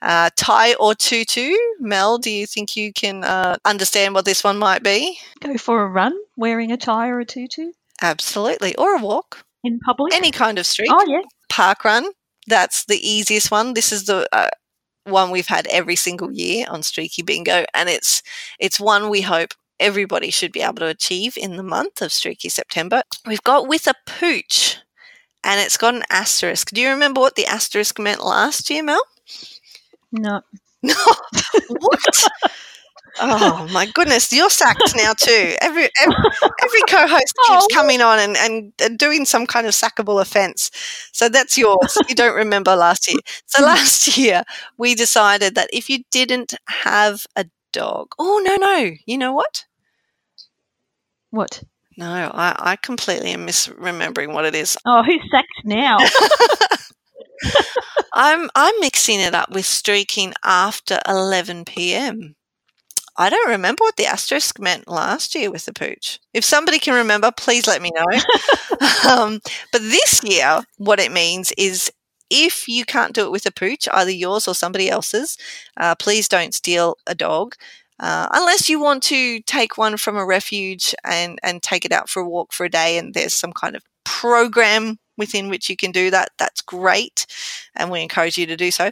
Uh, 0.03 0.31
tie 0.37 0.75
or 0.75 0.95
tutu 0.95 1.55
mel 1.79 2.17
do 2.19 2.31
you 2.31 2.47
think 2.47 2.77
you 2.77 2.93
can 2.93 3.23
uh, 3.25 3.57
understand 3.65 4.15
what 4.15 4.25
this 4.25 4.43
one 4.43 4.59
might 4.59 4.83
be? 4.83 5.19
Go 5.41 5.57
for 5.59 5.83
a 5.83 5.89
run 5.89 6.15
wearing 6.37 6.73
a 6.73 6.77
tie 6.77 7.09
or 7.09 7.21
a 7.21 7.25
tutu? 7.27 7.73
Absolutely 8.03 8.75
or 8.77 8.97
a 8.97 9.03
walk. 9.03 9.45
In 9.63 9.79
public. 9.81 10.15
any 10.15 10.31
kind 10.31 10.59
of 10.59 10.65
street 10.65 10.89
Oh 10.91 11.05
yeah. 11.07 11.21
park 11.51 11.85
run. 11.85 12.07
That's 12.47 12.87
the 12.87 12.97
easiest 13.07 13.51
one. 13.51 13.75
This 13.75 13.93
is 13.93 14.05
the 14.07 14.27
uh, 14.33 14.49
one 15.05 15.31
we've 15.31 15.47
had 15.47 15.67
every 15.69 15.97
single 15.97 16.31
year 16.31 16.67
on 16.69 16.83
streaky 16.83 17.23
bingo 17.23 17.65
and 17.75 17.89
it's 17.89 18.23
it's 18.59 18.79
one 18.79 19.09
we 19.09 19.23
hope 19.23 19.55
everybody 19.79 20.31
should 20.31 20.53
be 20.53 20.61
able 20.61 20.75
to 20.75 20.87
achieve 20.87 21.37
in 21.39 21.57
the 21.57 21.63
month 21.63 22.03
of 22.03 22.13
streaky 22.13 22.49
september. 22.49 23.03
We've 23.27 23.43
got 23.43 23.67
with 23.67 23.87
a 23.87 23.95
pooch 24.07 24.77
and 25.43 25.61
it's 25.61 25.77
got 25.77 25.95
an 25.95 26.05
asterisk. 26.11 26.71
Do 26.71 26.81
you 26.81 26.91
remember 26.91 27.21
what 27.21 27.35
the 27.35 27.47
asterisk 27.47 27.99
meant 27.99 28.25
last 28.25 28.69
year 28.71 28.83
mel? 28.83 29.03
No. 30.13 30.43
no. 30.83 30.95
What 31.69 32.29
Oh 33.21 33.69
my 33.73 33.87
goodness, 33.87 34.33
you're 34.33 34.51
sacked 34.51 34.95
now 34.97 35.13
too. 35.13 35.55
Every 35.61 35.89
every, 36.01 36.17
every 36.63 36.81
co-host 36.89 37.35
keeps 37.47 37.65
oh. 37.65 37.69
coming 37.73 38.01
on 38.01 38.19
and, 38.19 38.37
and, 38.37 38.73
and 38.83 38.99
doing 38.99 39.25
some 39.25 39.47
kind 39.47 39.67
of 39.67 39.73
sackable 39.73 40.21
offence. 40.21 40.71
So 41.13 41.29
that's 41.29 41.57
yours. 41.59 41.97
you 42.09 42.15
don't 42.15 42.37
remember 42.37 42.77
last 42.77 43.09
year. 43.09 43.21
So 43.47 43.63
last 43.65 44.17
year 44.17 44.45
we 44.79 44.95
decided 44.95 45.55
that 45.55 45.71
if 45.73 45.89
you 45.91 46.05
didn't 46.11 46.55
have 46.67 47.27
a 47.37 47.47
dog, 47.73 48.13
oh 48.19 48.41
no 48.45 48.57
no, 48.57 48.93
you 49.07 49.19
know 49.19 49.33
what? 49.33 49.65
What? 51.31 51.63
No, 51.97 52.31
I, 52.35 52.57
I 52.59 52.77
completely 52.77 53.33
am 53.33 53.47
misremembering 53.47 54.33
what 54.33 54.47
it 54.47 54.55
is. 54.55 54.77
Oh, 54.87 55.03
who's 55.03 55.21
sacked 55.31 55.49
now? 55.65 55.99
I'm 58.13 58.51
I'm 58.55 58.75
mixing 58.81 59.21
it 59.21 59.35
up 59.35 59.51
with 59.51 59.67
streaking 59.67 60.33
after 60.45 60.99
11 61.07 61.65
p.m. 61.65 62.35
I 63.21 63.29
don't 63.29 63.51
remember 63.51 63.85
what 63.85 63.97
the 63.97 64.07
asterisk 64.07 64.59
meant 64.59 64.89
last 64.89 65.35
year 65.35 65.51
with 65.51 65.67
the 65.67 65.75
pooch. 65.75 66.19
If 66.33 66.43
somebody 66.43 66.79
can 66.79 66.95
remember, 66.95 67.31
please 67.31 67.67
let 67.67 67.83
me 67.83 67.93
know. 67.95 69.09
um, 69.11 69.41
but 69.73 69.83
this 69.83 70.23
year, 70.25 70.63
what 70.79 70.99
it 70.99 71.13
means 71.13 71.53
is 71.59 71.93
if 72.31 72.67
you 72.67 72.87
can't 72.87 73.13
do 73.13 73.27
it 73.27 73.31
with 73.31 73.45
a 73.45 73.53
pooch, 73.53 73.87
either 73.93 74.11
yours 74.11 74.49
or 74.49 74.55
somebody 74.55 74.89
else's, 74.89 75.37
uh, 75.77 75.95
please 75.97 76.29
don't 76.29 76.55
steal 76.55 76.97
a 77.07 77.15
dog. 77.15 77.57
Uh, 77.99 78.27
unless 78.33 78.71
you 78.71 78.81
want 78.81 79.03
to 79.03 79.41
take 79.43 79.77
one 79.77 79.99
from 79.99 80.17
a 80.17 80.25
refuge 80.25 80.95
and, 81.05 81.39
and 81.43 81.63
take 81.63 81.85
it 81.85 81.93
out 81.93 82.09
for 82.09 82.23
a 82.23 82.29
walk 82.29 82.55
for 82.55 82.65
a 82.65 82.71
day, 82.71 82.97
and 82.97 83.13
there's 83.13 83.35
some 83.35 83.53
kind 83.53 83.77
of 83.77 83.83
program 84.05 84.99
within 85.19 85.51
which 85.51 85.69
you 85.69 85.77
can 85.77 85.93
do 85.93 86.11
that, 86.11 86.31
that's 86.39 86.63
great, 86.63 87.27
and 87.77 87.91
we 87.91 88.01
encourage 88.01 88.39
you 88.39 88.47
to 88.47 88.57
do 88.57 88.71
so. 88.71 88.91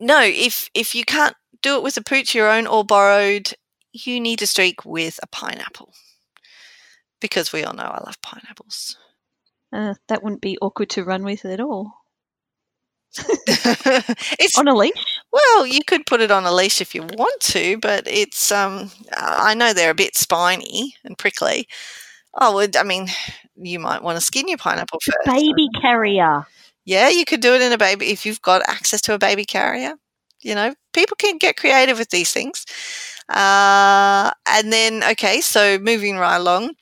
No, 0.00 0.22
if 0.22 0.70
if 0.72 0.94
you 0.94 1.04
can't 1.04 1.34
do 1.62 1.76
it 1.76 1.82
with 1.82 1.96
a 1.96 2.02
pooch, 2.02 2.34
your 2.34 2.48
own 2.48 2.66
or 2.66 2.84
borrowed, 2.84 3.52
you 3.92 4.20
need 4.20 4.42
a 4.42 4.46
streak 4.46 4.84
with 4.84 5.18
a 5.22 5.26
pineapple, 5.26 5.94
because 7.20 7.52
we 7.52 7.64
all 7.64 7.74
know 7.74 7.84
I 7.84 8.02
love 8.04 8.20
pineapples. 8.22 8.96
Uh, 9.72 9.94
that 10.08 10.22
wouldn't 10.22 10.40
be 10.40 10.58
awkward 10.60 10.90
to 10.90 11.04
run 11.04 11.24
with 11.24 11.44
at 11.44 11.60
all. 11.60 11.92
it's 13.16 14.58
on 14.58 14.68
a 14.68 14.74
leash. 14.74 15.20
Well, 15.32 15.66
you 15.66 15.80
could 15.86 16.06
put 16.06 16.20
it 16.20 16.30
on 16.30 16.44
a 16.44 16.52
leash 16.52 16.80
if 16.80 16.94
you 16.94 17.02
want 17.02 17.40
to, 17.40 17.78
but 17.78 18.06
it's 18.06 18.52
um 18.52 18.90
I 19.12 19.54
know 19.54 19.72
they're 19.72 19.90
a 19.90 19.94
bit 19.94 20.16
spiny 20.16 20.94
and 21.04 21.16
prickly. 21.16 21.66
Oh, 22.34 22.54
well, 22.54 22.68
I 22.78 22.82
mean, 22.82 23.08
you 23.56 23.78
might 23.78 24.02
want 24.02 24.16
to 24.16 24.20
skin 24.20 24.46
your 24.46 24.58
pineapple 24.58 25.00
first. 25.02 25.26
Baby 25.26 25.68
carrier. 25.80 26.46
Yeah, 26.84 27.08
you 27.08 27.24
could 27.24 27.40
do 27.40 27.54
it 27.54 27.62
in 27.62 27.72
a 27.72 27.78
baby 27.78 28.10
if 28.10 28.24
you've 28.24 28.42
got 28.42 28.62
access 28.68 29.00
to 29.02 29.14
a 29.14 29.18
baby 29.18 29.44
carrier. 29.44 29.94
You 30.42 30.54
know, 30.54 30.74
people 30.92 31.16
can 31.16 31.38
get 31.38 31.56
creative 31.56 31.98
with 31.98 32.10
these 32.10 32.32
things. 32.32 32.64
Uh, 33.28 34.30
and 34.46 34.72
then, 34.72 35.02
okay, 35.12 35.40
so 35.40 35.78
moving 35.78 36.16
right 36.16 36.36
along, 36.36 36.74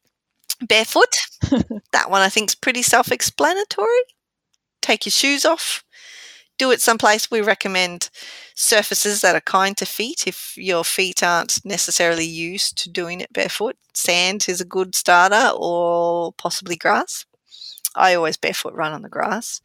barefoot. 0.68 1.14
that 1.92 2.10
one 2.10 2.22
I 2.22 2.28
think 2.28 2.50
is 2.50 2.54
pretty 2.54 2.82
self-explanatory. 2.82 4.02
Take 4.82 5.06
your 5.06 5.12
shoes 5.12 5.44
off. 5.44 5.84
do 6.58 6.70
it 6.70 6.80
someplace, 6.80 7.30
we 7.30 7.40
recommend 7.42 8.10
surfaces 8.54 9.20
that 9.20 9.36
are 9.36 9.40
kind 9.42 9.76
to 9.76 9.86
feet 9.86 10.26
if 10.26 10.54
your 10.56 10.84
feet 10.84 11.22
aren't 11.22 11.64
necessarily 11.64 12.24
used 12.26 12.78
to 12.78 12.90
doing 12.90 13.20
it 13.20 13.32
barefoot. 13.32 13.76
Sand 13.94 14.46
is 14.48 14.60
a 14.60 14.64
good 14.64 14.94
starter 14.94 15.50
or 15.56 16.32
possibly 16.34 16.76
grass. 16.76 17.26
I 17.94 18.14
always 18.14 18.36
barefoot 18.36 18.74
run 18.74 18.92
on 18.92 19.02
the 19.02 19.08
grass. 19.08 19.60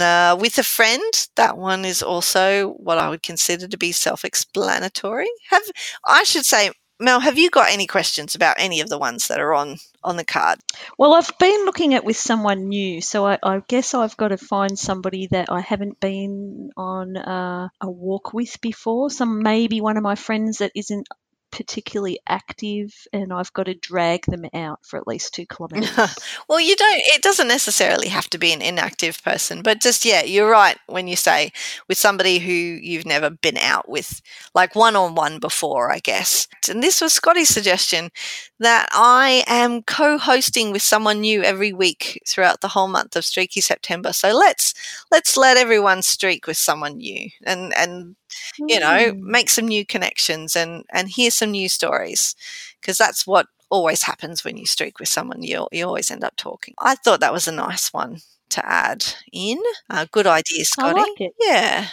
Uh, 0.00 0.36
with 0.38 0.58
a 0.58 0.62
friend, 0.62 1.28
that 1.36 1.56
one 1.56 1.84
is 1.84 2.02
also 2.02 2.70
what 2.72 2.98
I 2.98 3.08
would 3.08 3.22
consider 3.22 3.68
to 3.68 3.78
be 3.78 3.92
self-explanatory. 3.92 5.28
Have 5.50 5.62
I 6.06 6.22
should 6.24 6.44
say, 6.44 6.70
Mel, 6.98 7.20
have 7.20 7.38
you 7.38 7.48
got 7.48 7.72
any 7.72 7.86
questions 7.86 8.34
about 8.34 8.56
any 8.58 8.80
of 8.80 8.88
the 8.88 8.98
ones 8.98 9.28
that 9.28 9.40
are 9.40 9.54
on 9.54 9.78
on 10.04 10.16
the 10.16 10.24
card? 10.24 10.60
Well, 10.98 11.14
I've 11.14 11.32
been 11.38 11.64
looking 11.64 11.94
at 11.94 12.04
with 12.04 12.16
someone 12.16 12.68
new, 12.68 13.00
so 13.00 13.26
I, 13.26 13.38
I 13.42 13.62
guess 13.66 13.94
I've 13.94 14.16
got 14.16 14.28
to 14.28 14.36
find 14.36 14.78
somebody 14.78 15.26
that 15.30 15.50
I 15.50 15.60
haven't 15.60 15.98
been 16.00 16.70
on 16.76 17.16
uh, 17.16 17.68
a 17.80 17.90
walk 17.90 18.34
with 18.34 18.60
before. 18.60 19.08
Some 19.10 19.42
maybe 19.42 19.80
one 19.80 19.96
of 19.96 20.02
my 20.02 20.14
friends 20.14 20.58
that 20.58 20.72
isn't 20.74 21.08
particularly 21.50 22.18
active 22.28 23.06
and 23.12 23.32
I've 23.32 23.52
got 23.52 23.64
to 23.64 23.74
drag 23.74 24.26
them 24.26 24.44
out 24.54 24.84
for 24.84 24.98
at 24.98 25.06
least 25.06 25.34
two 25.34 25.46
kilometres. 25.50 26.16
well, 26.48 26.60
you 26.60 26.76
don't, 26.76 27.02
it 27.06 27.22
doesn't 27.22 27.48
necessarily 27.48 28.08
have 28.08 28.28
to 28.30 28.38
be 28.38 28.52
an 28.52 28.62
inactive 28.62 29.22
person, 29.22 29.62
but 29.62 29.80
just, 29.80 30.04
yeah, 30.04 30.22
you're 30.22 30.50
right 30.50 30.78
when 30.86 31.08
you 31.08 31.16
say 31.16 31.52
with 31.88 31.98
somebody 31.98 32.38
who 32.38 32.52
you've 32.52 33.06
never 33.06 33.30
been 33.30 33.56
out 33.58 33.88
with, 33.88 34.22
like 34.54 34.74
one 34.74 34.96
on 34.96 35.14
one 35.14 35.38
before, 35.38 35.92
I 35.92 35.98
guess. 35.98 36.48
And 36.68 36.82
this 36.82 37.00
was 37.00 37.12
Scotty's 37.12 37.48
suggestion 37.48 38.10
that 38.58 38.88
I 38.92 39.44
am 39.46 39.82
co 39.82 40.18
hosting 40.18 40.72
with 40.72 40.82
someone 40.82 41.20
new 41.20 41.42
every 41.42 41.72
week 41.72 42.22
throughout 42.26 42.60
the 42.60 42.68
whole 42.68 42.88
month 42.88 43.16
of 43.16 43.24
Streaky 43.24 43.60
September. 43.60 44.12
So 44.12 44.32
let's, 44.32 44.74
let's 45.10 45.36
let 45.36 45.56
everyone 45.56 46.02
streak 46.02 46.46
with 46.46 46.56
someone 46.56 46.98
new 46.98 47.30
and, 47.44 47.72
and 47.76 48.16
you 48.58 48.78
know, 48.80 49.12
Mm. 49.12 49.20
make 49.20 49.50
some 49.50 49.66
new 49.68 49.84
connections 49.86 50.56
and 50.56 50.84
and 50.92 51.08
hear 51.08 51.30
some 51.30 51.50
new 51.52 51.68
stories 51.68 52.34
because 52.80 52.98
that's 52.98 53.26
what 53.26 53.46
always 53.70 54.02
happens 54.04 54.44
when 54.44 54.56
you 54.56 54.66
streak 54.66 54.98
with 54.98 55.08
someone. 55.08 55.42
You 55.42 55.68
you 55.72 55.86
always 55.86 56.10
end 56.10 56.24
up 56.24 56.36
talking. 56.36 56.74
I 56.78 56.94
thought 56.96 57.20
that 57.20 57.32
was 57.32 57.48
a 57.48 57.52
nice 57.52 57.92
one 57.92 58.18
to 58.50 58.66
add 58.66 59.04
in. 59.32 59.58
Uh, 59.88 60.06
good 60.12 60.26
idea, 60.26 60.64
Scotty. 60.64 61.00
like 61.00 61.20
it. 61.20 61.32
Yeah. 61.40 61.88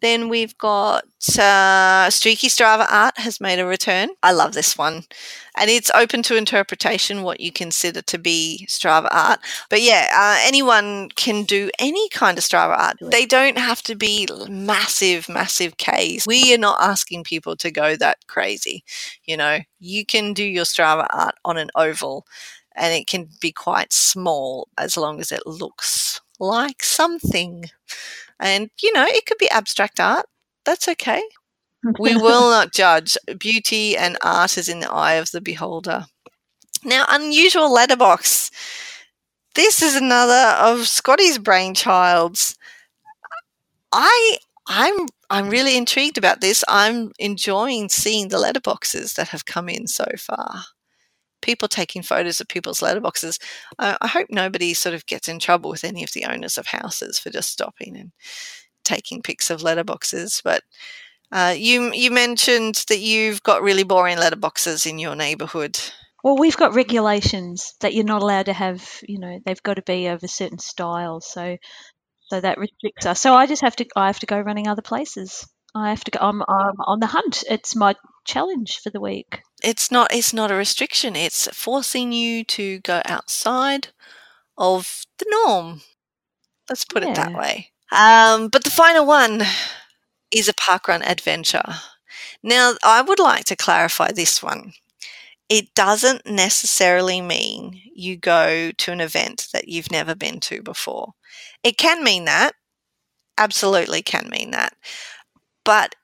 Then 0.00 0.28
we've 0.28 0.56
got 0.58 1.04
uh, 1.38 2.08
Streaky 2.10 2.48
Strava 2.48 2.86
Art 2.90 3.18
has 3.18 3.40
made 3.40 3.58
a 3.58 3.66
return. 3.66 4.10
I 4.22 4.32
love 4.32 4.52
this 4.52 4.78
one. 4.78 5.04
And 5.56 5.68
it's 5.70 5.90
open 5.94 6.22
to 6.24 6.36
interpretation 6.36 7.22
what 7.22 7.40
you 7.40 7.52
consider 7.52 8.00
to 8.02 8.18
be 8.18 8.66
Strava 8.68 9.08
art. 9.10 9.40
But 9.68 9.82
yeah, 9.82 10.08
uh, 10.14 10.38
anyone 10.46 11.10
can 11.16 11.44
do 11.44 11.70
any 11.78 12.08
kind 12.10 12.38
of 12.38 12.44
Strava 12.44 12.78
art. 12.78 12.96
They 13.02 13.26
don't 13.26 13.58
have 13.58 13.82
to 13.82 13.94
be 13.94 14.26
massive, 14.48 15.28
massive 15.28 15.76
Ks. 15.76 16.26
We 16.26 16.54
are 16.54 16.58
not 16.58 16.80
asking 16.80 17.24
people 17.24 17.56
to 17.56 17.70
go 17.70 17.96
that 17.96 18.18
crazy. 18.26 18.84
You 19.24 19.36
know, 19.36 19.58
you 19.80 20.06
can 20.06 20.32
do 20.32 20.44
your 20.44 20.64
Strava 20.64 21.06
art 21.10 21.34
on 21.44 21.58
an 21.58 21.70
oval 21.74 22.26
and 22.74 22.94
it 22.94 23.06
can 23.06 23.28
be 23.40 23.52
quite 23.52 23.92
small 23.92 24.68
as 24.78 24.96
long 24.96 25.20
as 25.20 25.32
it 25.32 25.46
looks 25.46 26.20
like 26.38 26.82
something. 26.82 27.64
And, 28.40 28.70
you 28.82 28.92
know, 28.92 29.04
it 29.06 29.26
could 29.26 29.38
be 29.38 29.50
abstract 29.50 30.00
art. 30.00 30.26
That's 30.64 30.88
okay. 30.88 31.22
We 31.98 32.16
will 32.16 32.50
not 32.50 32.72
judge. 32.72 33.16
Beauty 33.38 33.96
and 33.96 34.16
art 34.22 34.58
is 34.58 34.68
in 34.68 34.80
the 34.80 34.90
eye 34.90 35.14
of 35.14 35.30
the 35.30 35.40
beholder. 35.40 36.06
Now, 36.84 37.04
unusual 37.08 37.72
letterbox. 37.72 38.50
This 39.54 39.82
is 39.82 39.96
another 39.96 40.56
of 40.58 40.88
Scotty's 40.88 41.38
brainchilds. 41.38 42.56
I 43.92 44.38
I'm 44.66 45.06
I'm 45.28 45.50
really 45.50 45.76
intrigued 45.76 46.16
about 46.16 46.40
this. 46.40 46.64
I'm 46.68 47.12
enjoying 47.18 47.88
seeing 47.88 48.28
the 48.28 48.36
letterboxes 48.38 49.14
that 49.14 49.28
have 49.28 49.44
come 49.44 49.68
in 49.68 49.86
so 49.86 50.06
far. 50.16 50.64
People 51.42 51.68
taking 51.68 52.02
photos 52.02 52.40
of 52.40 52.48
people's 52.48 52.80
letterboxes. 52.80 53.40
I, 53.78 53.96
I 54.00 54.08
hope 54.08 54.28
nobody 54.30 54.74
sort 54.74 54.94
of 54.94 55.06
gets 55.06 55.28
in 55.28 55.38
trouble 55.38 55.70
with 55.70 55.84
any 55.84 56.02
of 56.02 56.12
the 56.12 56.24
owners 56.24 56.58
of 56.58 56.66
houses 56.66 57.18
for 57.18 57.30
just 57.30 57.50
stopping 57.50 57.96
and 57.96 58.12
taking 58.84 59.22
pics 59.22 59.50
of 59.50 59.60
letterboxes. 59.60 60.42
But 60.42 60.62
uh, 61.32 61.54
you 61.56 61.92
you 61.92 62.10
mentioned 62.10 62.84
that 62.88 62.98
you've 62.98 63.42
got 63.42 63.62
really 63.62 63.84
boring 63.84 64.18
letterboxes 64.18 64.86
in 64.86 64.98
your 64.98 65.14
neighbourhood. 65.14 65.78
Well, 66.22 66.36
we've 66.36 66.56
got 66.56 66.74
regulations 66.74 67.74
that 67.80 67.94
you're 67.94 68.04
not 68.04 68.22
allowed 68.22 68.46
to 68.46 68.52
have, 68.52 69.00
you 69.08 69.18
know, 69.18 69.38
they've 69.44 69.62
got 69.62 69.74
to 69.74 69.82
be 69.82 70.08
of 70.08 70.22
a 70.22 70.28
certain 70.28 70.58
style. 70.58 71.20
So 71.20 71.56
so 72.28 72.40
that 72.40 72.58
restricts 72.58 73.06
us. 73.06 73.20
So 73.20 73.34
I 73.34 73.46
just 73.46 73.62
have 73.62 73.76
to 73.76 73.86
I 73.96 74.06
have 74.08 74.20
to 74.20 74.26
go 74.26 74.40
running 74.40 74.68
other 74.68 74.82
places. 74.82 75.48
I 75.74 75.90
have 75.90 76.04
to 76.04 76.10
go 76.10 76.18
I'm, 76.20 76.42
I'm 76.42 76.80
on 76.80 77.00
the 77.00 77.06
hunt. 77.06 77.44
It's 77.48 77.76
my 77.76 77.94
challenge 78.30 78.78
for 78.78 78.90
the 78.90 79.00
week. 79.00 79.42
It's 79.62 79.90
not 79.90 80.12
it's 80.14 80.32
not 80.32 80.50
a 80.50 80.54
restriction. 80.54 81.16
It's 81.16 81.48
forcing 81.48 82.12
you 82.12 82.44
to 82.44 82.78
go 82.80 83.02
outside 83.04 83.88
of 84.56 85.04
the 85.18 85.26
norm. 85.28 85.82
Let's 86.68 86.84
put 86.84 87.02
it 87.02 87.14
that 87.16 87.34
way. 87.34 87.72
Um, 87.90 88.48
but 88.48 88.62
the 88.62 88.70
final 88.70 89.04
one 89.04 89.42
is 90.32 90.48
a 90.48 90.54
parkrun 90.54 91.02
adventure. 91.04 91.74
Now, 92.42 92.74
I 92.84 93.02
would 93.02 93.18
like 93.18 93.44
to 93.46 93.56
clarify 93.56 94.12
this 94.12 94.42
one. 94.42 94.72
It 95.48 95.74
doesn't 95.74 96.26
necessarily 96.26 97.20
mean 97.20 97.80
you 97.92 98.16
go 98.16 98.70
to 98.70 98.92
an 98.92 99.00
event 99.00 99.48
that 99.52 99.66
you've 99.68 99.90
never 99.90 100.14
been 100.14 100.38
to 100.40 100.62
before. 100.62 101.14
It 101.64 101.76
can 101.76 102.04
mean 102.04 102.26
that, 102.26 102.52
absolutely 103.36 104.02
can 104.02 104.28
mean 104.30 104.52
that. 104.52 104.74
But 105.64 105.96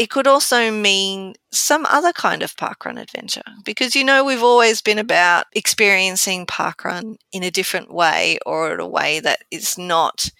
it 0.00 0.08
could 0.08 0.26
also 0.26 0.70
mean 0.70 1.34
some 1.52 1.84
other 1.90 2.10
kind 2.14 2.42
of 2.42 2.56
parkrun 2.56 2.98
adventure 2.98 3.42
because 3.66 3.94
you 3.94 4.02
know 4.02 4.24
we've 4.24 4.42
always 4.42 4.80
been 4.80 4.98
about 4.98 5.44
experiencing 5.52 6.46
parkrun 6.46 7.16
in 7.32 7.42
a 7.42 7.50
different 7.50 7.92
way 7.92 8.38
or 8.46 8.72
in 8.72 8.80
a 8.80 8.88
way 8.88 9.20
that 9.20 9.40
is 9.50 9.76
not 9.76 10.30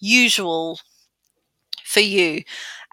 usual 0.00 0.80
for 1.84 2.00
you 2.00 2.42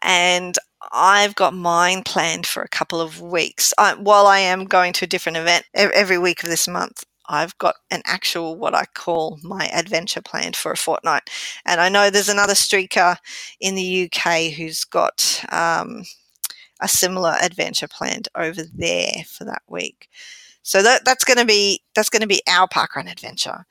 and 0.03 0.59
I've 0.91 1.33
got 1.33 1.55
mine 1.55 2.03
planned 2.03 2.45
for 2.45 2.61
a 2.61 2.69
couple 2.69 3.01
of 3.01 3.19
weeks. 3.19 3.73
I, 3.77 3.95
while 3.95 4.27
I 4.27 4.39
am 4.39 4.65
going 4.65 4.93
to 4.93 5.05
a 5.05 5.07
different 5.07 5.37
event 5.37 5.65
every 5.73 6.17
week 6.17 6.43
of 6.43 6.49
this 6.49 6.67
month, 6.67 7.03
I've 7.31 7.57
got 7.57 7.75
an 7.89 8.01
actual 8.05 8.57
what 8.57 8.75
I 8.75 8.85
call 8.93 9.39
my 9.41 9.67
adventure 9.67 10.21
planned 10.21 10.55
for 10.55 10.71
a 10.71 10.77
fortnight. 10.77 11.29
And 11.65 11.79
I 11.79 11.89
know 11.89 12.09
there's 12.09 12.29
another 12.29 12.53
streaker 12.53 13.15
in 13.59 13.75
the 13.75 14.09
UK 14.11 14.53
who's 14.53 14.83
got 14.83 15.43
um, 15.49 16.03
a 16.81 16.87
similar 16.87 17.35
adventure 17.41 17.87
planned 17.87 18.27
over 18.35 18.63
there 18.63 19.23
for 19.27 19.45
that 19.45 19.61
week. 19.67 20.09
So 20.63 20.83
that, 20.83 21.05
that's 21.05 21.23
going 21.23 21.39
to 21.39 21.45
be 21.45 21.81
that's 21.95 22.09
going 22.09 22.21
to 22.21 22.27
be 22.27 22.41
our 22.47 22.67
parkrun 22.67 23.11
adventure, 23.11 23.65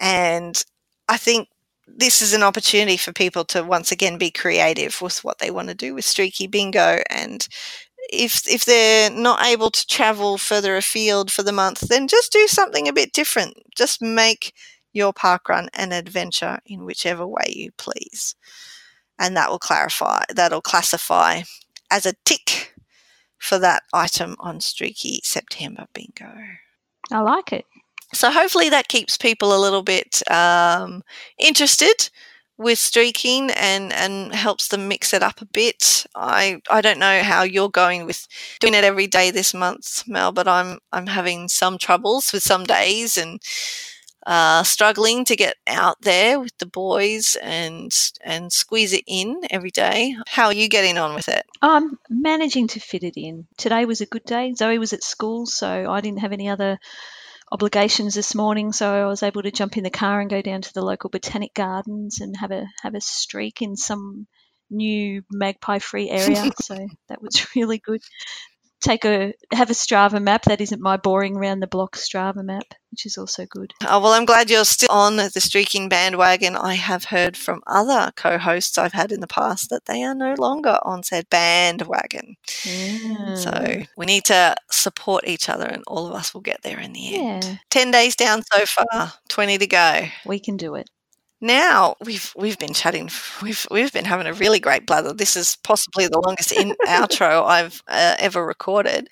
and 0.00 0.60
I 1.08 1.18
think 1.18 1.48
this 1.86 2.20
is 2.20 2.34
an 2.34 2.42
opportunity 2.42 2.96
for 2.96 3.12
people 3.12 3.44
to 3.44 3.62
once 3.62 3.92
again 3.92 4.18
be 4.18 4.30
creative 4.30 5.00
with 5.00 5.22
what 5.22 5.38
they 5.38 5.52
want 5.52 5.68
to 5.68 5.74
do 5.74 5.94
with 5.94 6.04
Streaky 6.04 6.48
Bingo. 6.48 7.00
And 7.08 7.46
if 8.10 8.46
if 8.48 8.64
they're 8.64 9.10
not 9.10 9.44
able 9.44 9.70
to 9.70 9.86
travel 9.86 10.38
further 10.38 10.76
afield 10.76 11.30
for 11.30 11.42
the 11.42 11.52
month, 11.52 11.80
then 11.80 12.08
just 12.08 12.32
do 12.32 12.46
something 12.46 12.88
a 12.88 12.92
bit 12.92 13.12
different. 13.12 13.54
Just 13.76 14.02
make 14.02 14.52
your 14.92 15.12
parkrun 15.12 15.68
an 15.74 15.92
adventure 15.92 16.58
in 16.66 16.84
whichever 16.84 17.26
way 17.26 17.44
you 17.48 17.70
please, 17.78 18.34
and 19.18 19.36
that 19.36 19.50
will 19.50 19.58
clarify. 19.58 20.22
That'll 20.34 20.62
classify 20.62 21.42
as 21.90 22.06
a 22.06 22.14
tick 22.24 22.74
for 23.38 23.58
that 23.58 23.82
item 23.92 24.36
on 24.40 24.60
Streaky 24.60 25.20
September 25.22 25.86
Bingo. 25.92 26.32
I 27.12 27.20
like 27.20 27.52
it. 27.52 27.64
So 28.14 28.30
hopefully 28.30 28.68
that 28.70 28.88
keeps 28.88 29.16
people 29.16 29.54
a 29.54 29.60
little 29.60 29.82
bit 29.82 30.22
um, 30.30 31.02
interested 31.38 32.10
with 32.58 32.78
streaking 32.78 33.50
and 33.50 33.92
and 33.92 34.34
helps 34.34 34.68
them 34.68 34.88
mix 34.88 35.12
it 35.12 35.22
up 35.22 35.40
a 35.40 35.46
bit. 35.46 36.06
I 36.14 36.60
I 36.70 36.80
don't 36.80 36.98
know 36.98 37.22
how 37.22 37.42
you're 37.42 37.70
going 37.70 38.06
with 38.06 38.26
doing 38.60 38.74
it 38.74 38.84
every 38.84 39.06
day 39.06 39.30
this 39.30 39.52
month, 39.54 40.06
Mel, 40.06 40.32
but 40.32 40.48
I'm 40.48 40.78
I'm 40.92 41.06
having 41.06 41.48
some 41.48 41.78
troubles 41.78 42.32
with 42.32 42.42
some 42.42 42.64
days 42.64 43.16
and 43.18 43.40
uh, 44.26 44.64
struggling 44.64 45.24
to 45.24 45.36
get 45.36 45.56
out 45.68 45.96
there 46.02 46.40
with 46.40 46.56
the 46.58 46.66
boys 46.66 47.36
and 47.42 47.96
and 48.24 48.52
squeeze 48.52 48.92
it 48.92 49.04
in 49.06 49.40
every 49.50 49.70
day. 49.70 50.16
How 50.26 50.46
are 50.46 50.52
you 50.52 50.68
getting 50.68 50.98
on 50.98 51.14
with 51.14 51.28
it? 51.28 51.46
I'm 51.62 51.98
managing 52.10 52.66
to 52.68 52.80
fit 52.80 53.04
it 53.04 53.14
in. 53.16 53.46
Today 53.56 53.84
was 53.84 54.00
a 54.00 54.06
good 54.06 54.24
day. 54.24 54.52
Zoe 54.54 54.78
was 54.78 54.92
at 54.92 55.04
school, 55.04 55.46
so 55.46 55.90
I 55.90 56.00
didn't 56.00 56.20
have 56.20 56.32
any 56.32 56.48
other 56.48 56.78
obligations 57.52 58.14
this 58.14 58.34
morning, 58.34 58.72
so 58.72 58.92
I 58.92 59.06
was 59.06 59.22
able 59.22 59.42
to 59.42 59.50
jump 59.50 59.76
in 59.76 59.84
the 59.84 59.90
car 59.90 60.20
and 60.20 60.30
go 60.30 60.42
down 60.42 60.62
to 60.62 60.74
the 60.74 60.82
local 60.82 61.10
botanic 61.10 61.54
gardens 61.54 62.20
and 62.20 62.36
have 62.36 62.50
a 62.50 62.66
have 62.82 62.94
a 62.94 63.00
streak 63.00 63.62
in 63.62 63.76
some 63.76 64.26
new 64.70 65.22
magpie 65.30 65.78
free 65.78 66.10
area. 66.10 66.50
so 66.60 66.76
that 67.08 67.22
was 67.22 67.46
really 67.56 67.78
good. 67.78 68.02
Take 68.86 69.04
a 69.04 69.34
have 69.52 69.70
a 69.70 69.74
Strava 69.74 70.22
map 70.22 70.44
that 70.44 70.60
isn't 70.60 70.80
my 70.80 70.96
boring 70.96 71.36
round 71.36 71.62
the 71.62 71.66
block 71.66 71.96
Strava 71.96 72.44
map, 72.44 72.74
which 72.90 73.04
is 73.04 73.18
also 73.18 73.44
good. 73.46 73.72
Oh, 73.86 74.00
well, 74.00 74.12
I'm 74.12 74.24
glad 74.24 74.50
you're 74.50 74.64
still 74.64 74.90
on 74.90 75.16
the 75.16 75.30
streaking 75.30 75.88
bandwagon. 75.88 76.56
I 76.56 76.74
have 76.74 77.04
heard 77.04 77.36
from 77.36 77.62
other 77.66 78.12
co 78.16 78.38
hosts 78.38 78.78
I've 78.78 78.92
had 78.92 79.12
in 79.12 79.20
the 79.20 79.26
past 79.26 79.70
that 79.70 79.86
they 79.86 80.02
are 80.02 80.14
no 80.14 80.34
longer 80.38 80.78
on 80.82 81.02
said 81.02 81.28
bandwagon. 81.28 82.36
So 83.34 83.82
we 83.96 84.06
need 84.06 84.24
to 84.24 84.54
support 84.70 85.26
each 85.26 85.48
other 85.48 85.66
and 85.66 85.82
all 85.86 86.06
of 86.06 86.14
us 86.14 86.32
will 86.32 86.40
get 86.40 86.62
there 86.62 86.78
in 86.78 86.92
the 86.92 87.16
end. 87.16 87.44
Yeah. 87.44 87.56
10 87.70 87.90
days 87.90 88.16
down 88.16 88.42
so 88.42 88.64
far, 88.66 89.12
20 89.28 89.58
to 89.58 89.66
go. 89.66 90.02
We 90.24 90.38
can 90.38 90.56
do 90.56 90.74
it. 90.76 90.88
Now 91.40 91.96
we've 92.04 92.32
we've 92.34 92.58
been 92.58 92.72
chatting. 92.72 93.10
We've 93.42 93.66
we've 93.70 93.92
been 93.92 94.06
having 94.06 94.26
a 94.26 94.32
really 94.32 94.58
great 94.58 94.86
blather. 94.86 95.12
This 95.12 95.36
is 95.36 95.56
possibly 95.62 96.06
the 96.06 96.20
longest 96.20 96.52
in 96.52 96.74
outro 96.86 97.44
I've 97.44 97.82
uh, 97.86 98.16
ever 98.18 98.44
recorded. 98.44 99.08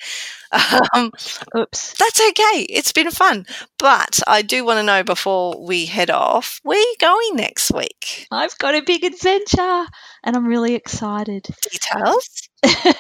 Um, 0.94 1.10
Oops, 1.56 1.94
that's 1.98 2.20
okay. 2.20 2.66
It's 2.68 2.92
been 2.92 3.10
fun, 3.10 3.44
but 3.78 4.20
I 4.26 4.42
do 4.42 4.64
want 4.64 4.78
to 4.78 4.82
know 4.84 5.02
before 5.02 5.66
we 5.66 5.86
head 5.86 6.10
off. 6.10 6.60
Where 6.62 6.78
are 6.78 6.80
you 6.80 6.96
going 7.01 7.36
next 7.36 7.72
week? 7.72 8.26
I've 8.30 8.56
got 8.59 8.74
a 8.74 8.82
big 8.82 9.05
adventure 9.05 9.84
and 10.22 10.36
I'm 10.36 10.46
really 10.46 10.74
excited. 10.74 11.46
Details? 11.70 12.48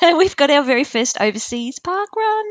We've 0.18 0.36
got 0.36 0.50
our 0.50 0.62
very 0.62 0.84
first 0.84 1.20
overseas 1.20 1.78
park 1.78 2.08
run. 2.16 2.44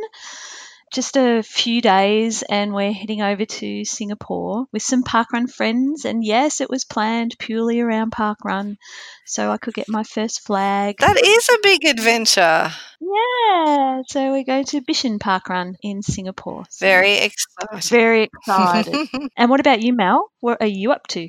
Just 0.94 1.18
a 1.18 1.42
few 1.42 1.82
days, 1.82 2.44
and 2.44 2.72
we're 2.72 2.94
heading 2.94 3.24
over 3.24 3.46
to 3.46 3.84
Singapore 3.84 4.68
with 4.72 4.84
some 4.84 5.04
parkrun 5.04 5.52
friends. 5.52 6.06
And 6.06 6.24
yes, 6.24 6.62
it 6.62 6.70
was 6.70 6.86
planned 6.86 7.36
purely 7.40 7.80
around 7.80 8.12
parkrun, 8.12 8.78
so 9.26 9.50
I 9.50 9.58
could 9.58 9.74
get 9.74 9.90
my 9.90 10.04
first 10.04 10.42
flag. 10.42 10.98
That 11.00 11.20
is 11.20 11.50
a 11.50 11.58
big 11.64 11.86
adventure. 11.86 12.72
Yeah, 13.02 14.02
so 14.08 14.32
we're 14.32 14.44
going 14.44 14.66
to 14.66 14.82
Bishan 14.82 15.18
Parkrun 15.18 15.76
in 15.82 16.04
Singapore. 16.04 16.66
So 16.70 16.86
Very 16.86 17.14
excited. 17.18 17.84
Very 17.90 18.24
excited. 18.24 19.10
and 19.36 19.50
what 19.50 19.60
about 19.60 19.82
you, 19.82 19.94
Mel? 19.94 20.30
What 20.40 20.62
are 20.62 20.68
you 20.68 20.92
up 20.92 21.08
to? 21.08 21.28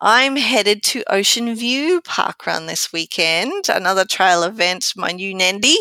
I'm 0.00 0.36
headed 0.36 0.82
to 0.84 1.04
Ocean 1.06 1.54
View 1.54 2.02
Parkrun 2.02 2.66
this 2.66 2.92
weekend, 2.92 3.68
another 3.68 4.04
trail 4.04 4.42
event, 4.42 4.92
my 4.96 5.12
new 5.12 5.34
Nendy. 5.34 5.76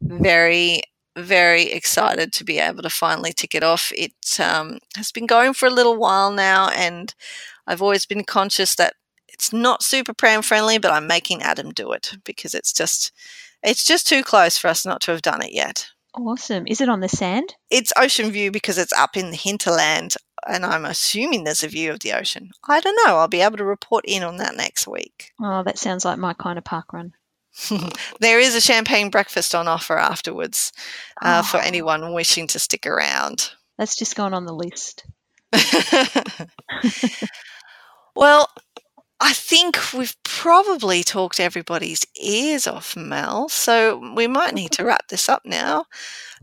Very, 0.00 0.80
very 1.20 1.64
excited 1.64 2.32
to 2.32 2.44
be 2.44 2.58
able 2.58 2.82
to 2.82 2.90
finally 2.90 3.32
tick 3.32 3.54
it 3.54 3.62
off. 3.62 3.92
It 3.96 4.12
um, 4.40 4.78
has 4.96 5.12
been 5.12 5.26
going 5.26 5.54
for 5.54 5.66
a 5.66 5.70
little 5.70 5.96
while 5.96 6.30
now, 6.30 6.68
and 6.70 7.14
I've 7.66 7.82
always 7.82 8.06
been 8.06 8.24
conscious 8.24 8.74
that 8.76 8.94
it's 9.28 9.52
not 9.52 9.82
super 9.82 10.12
pram 10.12 10.42
friendly, 10.42 10.78
but 10.78 10.92
I'm 10.92 11.06
making 11.06 11.42
Adam 11.42 11.70
do 11.70 11.92
it 11.92 12.12
because 12.24 12.54
it's 12.54 12.72
just 12.72 13.12
it's 13.62 13.84
just 13.84 14.06
too 14.06 14.22
close 14.22 14.56
for 14.56 14.68
us 14.68 14.86
not 14.86 15.00
to 15.02 15.12
have 15.12 15.22
done 15.22 15.42
it 15.42 15.52
yet. 15.52 15.88
Awesome. 16.14 16.64
Is 16.66 16.80
it 16.80 16.88
on 16.88 17.00
the 17.00 17.08
sand? 17.08 17.54
It's 17.70 17.92
ocean 17.96 18.30
view 18.32 18.50
because 18.50 18.78
it's 18.78 18.92
up 18.92 19.16
in 19.16 19.30
the 19.30 19.36
hinterland, 19.36 20.14
and 20.46 20.64
I'm 20.64 20.84
assuming 20.84 21.44
there's 21.44 21.62
a 21.62 21.68
view 21.68 21.92
of 21.92 22.00
the 22.00 22.12
ocean. 22.12 22.50
I 22.68 22.80
don't 22.80 22.98
know. 23.06 23.16
I'll 23.18 23.28
be 23.28 23.42
able 23.42 23.58
to 23.58 23.64
report 23.64 24.04
in 24.06 24.22
on 24.22 24.38
that 24.38 24.56
next 24.56 24.88
week. 24.88 25.30
Oh, 25.40 25.62
that 25.62 25.78
sounds 25.78 26.04
like 26.04 26.18
my 26.18 26.34
kind 26.34 26.58
of 26.58 26.64
park 26.64 26.92
run. 26.92 27.12
there 28.20 28.38
is 28.40 28.54
a 28.54 28.60
champagne 28.60 29.10
breakfast 29.10 29.54
on 29.54 29.68
offer 29.68 29.96
afterwards 29.98 30.72
uh, 31.22 31.42
for 31.42 31.58
Oh. 31.58 31.62
anyone 31.64 32.12
wishing 32.12 32.46
to 32.48 32.58
stick 32.58 32.86
around. 32.86 33.50
That's 33.78 33.96
just 33.96 34.14
gone 34.16 34.34
on 34.34 34.44
the 34.46 34.54
list. 34.54 35.04
Well, 38.16 38.48
I 39.20 39.32
think 39.32 39.78
we've 39.92 40.16
probably 40.24 41.02
talked 41.04 41.38
everybody's 41.40 42.04
ears 42.20 42.66
off, 42.66 42.96
Mel. 42.96 43.48
So 43.48 44.12
we 44.16 44.26
might 44.26 44.54
need 44.54 44.72
to 44.72 44.84
wrap 44.84 45.08
this 45.08 45.28
up 45.28 45.42
now. 45.44 45.84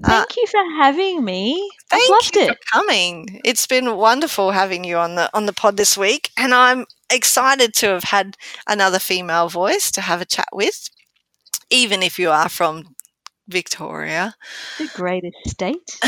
Uh, 0.04 0.08
Thank 0.26 0.38
you 0.38 0.46
for 0.48 0.62
having 0.82 1.26
me. 1.26 1.70
Thank 1.90 2.04
I've 2.04 2.10
loved 2.10 2.36
you 2.36 2.42
it. 2.44 2.48
for 2.50 2.58
coming. 2.72 3.42
It's 3.44 3.68
been 3.68 3.98
wonderful 3.98 4.52
having 4.52 4.84
you 4.84 4.98
on 4.98 5.16
the 5.16 5.30
on 5.36 5.46
the 5.46 5.54
pod 5.54 5.76
this 5.78 5.98
week, 5.98 6.32
and 6.38 6.54
I'm 6.54 6.86
excited 7.10 7.74
to 7.76 7.88
have 7.88 8.04
had 8.04 8.38
another 8.68 9.00
female 9.00 9.50
voice 9.50 9.92
to 9.92 10.02
have 10.02 10.22
a 10.22 10.26
chat 10.26 10.48
with, 10.54 10.90
even 11.70 12.04
if 12.04 12.20
you 12.20 12.30
are 12.30 12.50
from 12.50 12.96
Victoria. 13.48 14.36
The 14.78 14.90
greatest 14.94 15.38
state. 15.48 16.00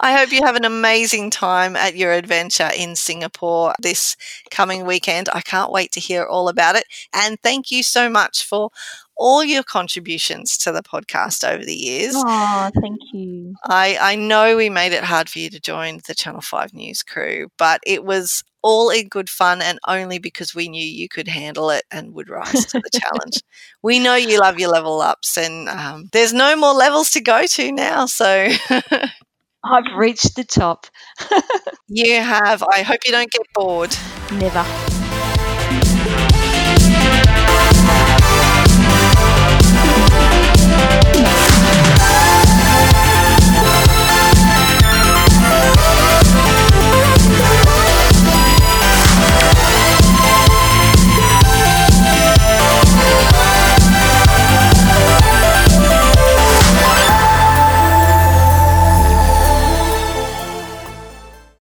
I 0.00 0.16
hope 0.16 0.32
you 0.32 0.42
have 0.44 0.56
an 0.56 0.64
amazing 0.64 1.30
time 1.30 1.76
at 1.76 1.96
your 1.96 2.12
adventure 2.12 2.70
in 2.76 2.96
Singapore 2.96 3.74
this 3.80 4.16
coming 4.50 4.86
weekend. 4.86 5.28
I 5.32 5.40
can't 5.40 5.72
wait 5.72 5.92
to 5.92 6.00
hear 6.00 6.24
all 6.24 6.48
about 6.48 6.76
it. 6.76 6.84
And 7.12 7.38
thank 7.42 7.70
you 7.70 7.82
so 7.82 8.08
much 8.08 8.44
for 8.44 8.70
all 9.16 9.44
your 9.44 9.62
contributions 9.62 10.56
to 10.58 10.72
the 10.72 10.82
podcast 10.82 11.48
over 11.48 11.64
the 11.64 11.74
years. 11.74 12.14
Oh, 12.16 12.70
thank 12.80 13.00
you. 13.12 13.54
I, 13.64 13.96
I 14.00 14.14
know 14.16 14.56
we 14.56 14.70
made 14.70 14.92
it 14.92 15.04
hard 15.04 15.28
for 15.28 15.38
you 15.38 15.50
to 15.50 15.60
join 15.60 16.00
the 16.06 16.14
Channel 16.14 16.40
5 16.40 16.74
news 16.74 17.02
crew, 17.02 17.48
but 17.58 17.80
it 17.86 18.04
was 18.04 18.42
all 18.62 18.90
in 18.90 19.08
good 19.08 19.28
fun 19.28 19.60
and 19.60 19.78
only 19.86 20.18
because 20.18 20.54
we 20.54 20.68
knew 20.68 20.84
you 20.84 21.08
could 21.08 21.28
handle 21.28 21.70
it 21.70 21.84
and 21.90 22.14
would 22.14 22.28
rise 22.28 22.66
to 22.66 22.78
the 22.78 22.90
challenge. 23.00 23.42
We 23.82 23.98
know 23.98 24.14
you 24.14 24.38
love 24.38 24.58
your 24.58 24.70
level 24.70 25.00
ups, 25.00 25.36
and 25.36 25.68
um, 25.68 26.08
there's 26.12 26.32
no 26.32 26.56
more 26.56 26.72
levels 26.72 27.10
to 27.12 27.20
go 27.20 27.46
to 27.46 27.72
now. 27.72 28.06
So 28.06 28.48
I've 29.64 29.96
reached 29.96 30.36
the 30.36 30.44
top. 30.44 30.86
you 31.88 32.14
have. 32.14 32.62
I 32.72 32.82
hope 32.82 33.00
you 33.04 33.12
don't 33.12 33.30
get 33.30 33.46
bored. 33.54 33.94
Never. 34.32 34.64